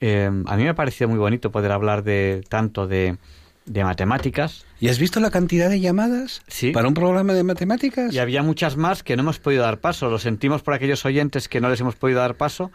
Eh, 0.00 0.26
a 0.46 0.56
mí 0.56 0.62
me 0.62 0.68
ha 0.68 0.74
parecido 0.74 1.08
muy 1.08 1.18
bonito 1.18 1.50
poder 1.50 1.72
hablar 1.72 2.02
de 2.04 2.44
tanto 2.48 2.86
de, 2.86 3.16
de 3.64 3.84
matemáticas. 3.84 4.64
¿Y 4.78 4.88
has 4.88 4.98
visto 4.98 5.20
la 5.20 5.30
cantidad 5.30 5.70
de 5.70 5.80
llamadas 5.80 6.42
sí. 6.48 6.70
para 6.70 6.86
un 6.88 6.94
programa 6.94 7.32
de 7.32 7.42
matemáticas? 7.42 8.12
Y 8.12 8.18
había 8.18 8.42
muchas 8.42 8.76
más 8.76 9.02
que 9.02 9.16
no 9.16 9.22
hemos 9.22 9.38
podido 9.38 9.62
dar 9.62 9.80
paso. 9.80 10.10
Lo 10.10 10.18
sentimos 10.18 10.62
por 10.62 10.74
aquellos 10.74 11.04
oyentes 11.06 11.48
que 11.48 11.60
no 11.60 11.70
les 11.70 11.80
hemos 11.80 11.96
podido 11.96 12.20
dar 12.20 12.36
paso, 12.36 12.70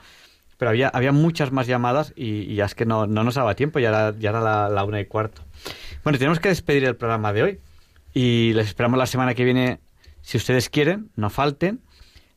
pero 0.58 0.70
había, 0.70 0.88
había 0.88 1.12
muchas 1.12 1.52
más 1.52 1.68
llamadas 1.68 2.14
y, 2.16 2.56
ya 2.56 2.66
es 2.66 2.74
que 2.74 2.86
no, 2.86 3.06
no, 3.06 3.24
nos 3.24 3.36
daba 3.36 3.54
tiempo, 3.54 3.80
ya 3.80 3.90
era, 3.90 4.16
ya 4.18 4.32
era 4.32 4.42
la, 4.42 4.68
la 4.70 4.84
una 4.84 5.00
y 5.00 5.06
cuarto. 5.06 5.44
Bueno, 6.04 6.18
tenemos 6.18 6.40
que 6.40 6.50
despedir 6.50 6.86
el 6.86 6.96
programa 6.96 7.34
de 7.34 7.44
hoy 7.44 7.60
y 8.14 8.54
les 8.54 8.68
esperamos 8.68 8.98
la 8.98 9.06
semana 9.06 9.36
que 9.36 9.44
viene, 9.44 9.80
si 10.22 10.38
ustedes 10.38 10.70
quieren, 10.70 11.12
no 11.16 11.30
falten. 11.30 11.82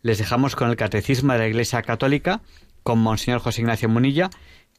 Les 0.02 0.18
dejamos 0.18 0.56
con 0.56 0.68
el 0.68 0.76
Catecismo 0.76 1.32
de 1.32 1.38
la 1.38 1.48
Iglesia 1.48 1.80
Católica, 1.80 2.42
con 2.82 2.98
Monseñor 2.98 3.40
José 3.40 3.62
Ignacio 3.62 3.88
Munilla, 3.88 4.28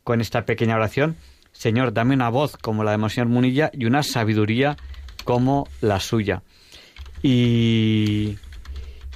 con 0.04 0.22
esta 0.22 0.46
pequeña 0.46 0.76
oración 0.76 1.16
Señor, 1.58 1.94
dame 1.94 2.16
una 2.16 2.30
voz 2.30 2.58
como 2.58 2.84
la 2.84 2.92
de 2.92 2.98
Monseñor 2.98 3.28
Munilla 3.28 3.72
y 3.74 3.86
una 3.86 4.04
sabiduría 4.04 4.76
como 5.24 5.68
la 5.82 6.00
suya. 6.00 6.44
Y, 7.24 8.38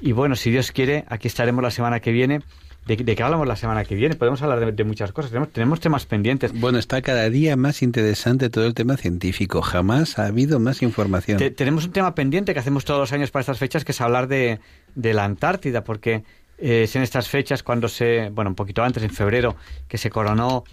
y 0.01 0.11
bueno, 0.13 0.35
si 0.35 0.49
Dios 0.49 0.71
quiere, 0.71 1.05
aquí 1.09 1.27
estaremos 1.27 1.63
la 1.63 1.71
semana 1.71 1.99
que 1.99 2.11
viene. 2.11 2.41
¿De, 2.87 2.97
qué 2.97 3.21
hablamos 3.21 3.45
la 3.45 3.55
semana 3.55 3.83
que 3.85 3.93
viene? 3.93 4.15
Podemos 4.15 4.41
hablar 4.41 4.73
de, 4.73 4.83
muchas 4.83 5.11
cosas. 5.11 5.29
Tenemos, 5.29 5.51
tenemos, 5.51 5.79
temas 5.79 6.07
pendientes. 6.07 6.59
Bueno, 6.59 6.79
está 6.79 7.03
cada 7.03 7.29
día 7.29 7.55
más 7.55 7.83
interesante 7.83 8.49
todo 8.49 8.65
el 8.65 8.73
tema 8.73 8.97
científico. 8.97 9.61
Jamás 9.61 10.17
ha 10.17 10.25
habido 10.25 10.59
más 10.59 10.81
información. 10.81 11.37
tenemos 11.55 11.85
un 11.85 11.91
tema 11.91 12.15
pendiente 12.15 12.53
que 12.53 12.59
hacemos 12.59 12.85
todos 12.85 12.99
los 12.99 13.13
años 13.13 13.29
para 13.29 13.41
estas 13.41 13.59
fechas, 13.59 13.85
que 13.85 13.91
es 13.91 14.01
hablar 14.01 14.27
de, 14.27 14.59
de 14.95 15.13
la 15.13 15.25
Antártida, 15.25 15.83
porque 15.83 16.23
eh, 16.57 16.83
es 16.83 16.95
en 16.95 17.03
estas 17.03 17.29
fechas 17.29 17.61
cuando 17.61 17.87
se, 17.87 18.29
bueno, 18.31 18.49
un 18.49 18.55
poquito 18.55 18.83
antes, 18.83 19.03
en 19.03 19.11
febrero, 19.11 19.55
que 19.87 19.99
se 19.99 20.09
coronó 20.09 20.63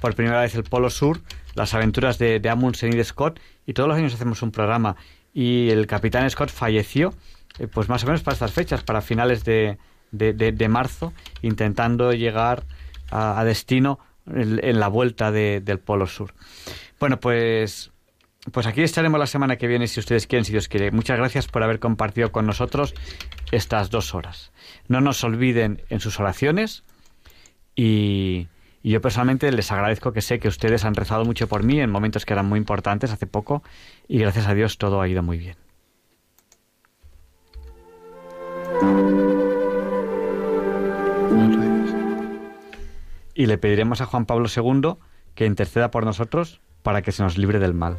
por 0.00 0.14
primera 0.14 0.40
vez 0.40 0.54
el 0.54 0.64
Polo 0.64 0.90
Sur, 0.90 1.20
las 1.54 1.74
aventuras 1.74 2.18
de, 2.18 2.40
de 2.40 2.48
Amundsen 2.48 2.92
y 2.92 2.96
de 2.96 3.04
Scott, 3.04 3.40
y 3.66 3.72
todos 3.72 3.88
los 3.88 3.98
años 3.98 4.14
hacemos 4.14 4.42
un 4.42 4.50
programa. 4.50 4.96
Y 5.32 5.70
el 5.70 5.86
capitán 5.86 6.28
Scott 6.30 6.50
falleció, 6.50 7.12
eh, 7.58 7.66
pues 7.66 7.88
más 7.88 8.02
o 8.04 8.06
menos 8.06 8.22
para 8.22 8.34
estas 8.34 8.52
fechas, 8.52 8.82
para 8.82 9.00
finales 9.00 9.44
de, 9.44 9.78
de, 10.10 10.68
marzo, 10.68 11.12
intentando 11.42 12.12
llegar 12.12 12.64
a, 13.10 13.44
destino 13.44 13.98
en, 14.26 14.80
la 14.80 14.88
vuelta 14.88 15.30
del 15.32 15.78
Polo 15.78 16.06
Sur. 16.06 16.34
Bueno, 16.98 17.20
pues, 17.20 17.92
pues 18.52 18.66
aquí 18.66 18.82
estaremos 18.82 19.18
la 19.20 19.26
semana 19.26 19.56
que 19.56 19.66
viene, 19.66 19.86
si 19.86 20.00
ustedes 20.00 20.26
quieren, 20.26 20.44
si 20.44 20.52
Dios 20.52 20.68
quiere. 20.68 20.90
Muchas 20.90 21.18
gracias 21.18 21.46
por 21.48 21.62
haber 21.62 21.80
compartido 21.80 22.32
con 22.32 22.46
nosotros 22.46 22.94
estas 23.52 23.90
dos 23.90 24.14
horas. 24.14 24.52
No 24.88 25.00
nos 25.00 25.22
olviden 25.24 25.82
en 25.90 26.00
sus 26.00 26.18
oraciones 26.18 26.84
y 27.74 28.48
y 28.86 28.90
yo 28.90 29.00
personalmente 29.00 29.50
les 29.50 29.72
agradezco 29.72 30.12
que 30.12 30.22
sé 30.22 30.38
que 30.38 30.46
ustedes 30.46 30.84
han 30.84 30.94
rezado 30.94 31.24
mucho 31.24 31.48
por 31.48 31.64
mí 31.64 31.80
en 31.80 31.90
momentos 31.90 32.24
que 32.24 32.32
eran 32.32 32.46
muy 32.46 32.56
importantes 32.60 33.10
hace 33.10 33.26
poco 33.26 33.64
y 34.06 34.20
gracias 34.20 34.46
a 34.46 34.54
Dios 34.54 34.78
todo 34.78 35.00
ha 35.00 35.08
ido 35.08 35.24
muy 35.24 35.38
bien. 35.38 35.56
Y 43.34 43.46
le 43.46 43.58
pediremos 43.58 44.00
a 44.02 44.06
Juan 44.06 44.24
Pablo 44.24 44.46
II 44.46 44.94
que 45.34 45.46
interceda 45.46 45.90
por 45.90 46.04
nosotros 46.04 46.60
para 46.84 47.02
que 47.02 47.10
se 47.10 47.24
nos 47.24 47.38
libre 47.38 47.58
del 47.58 47.74
mal. 47.74 47.98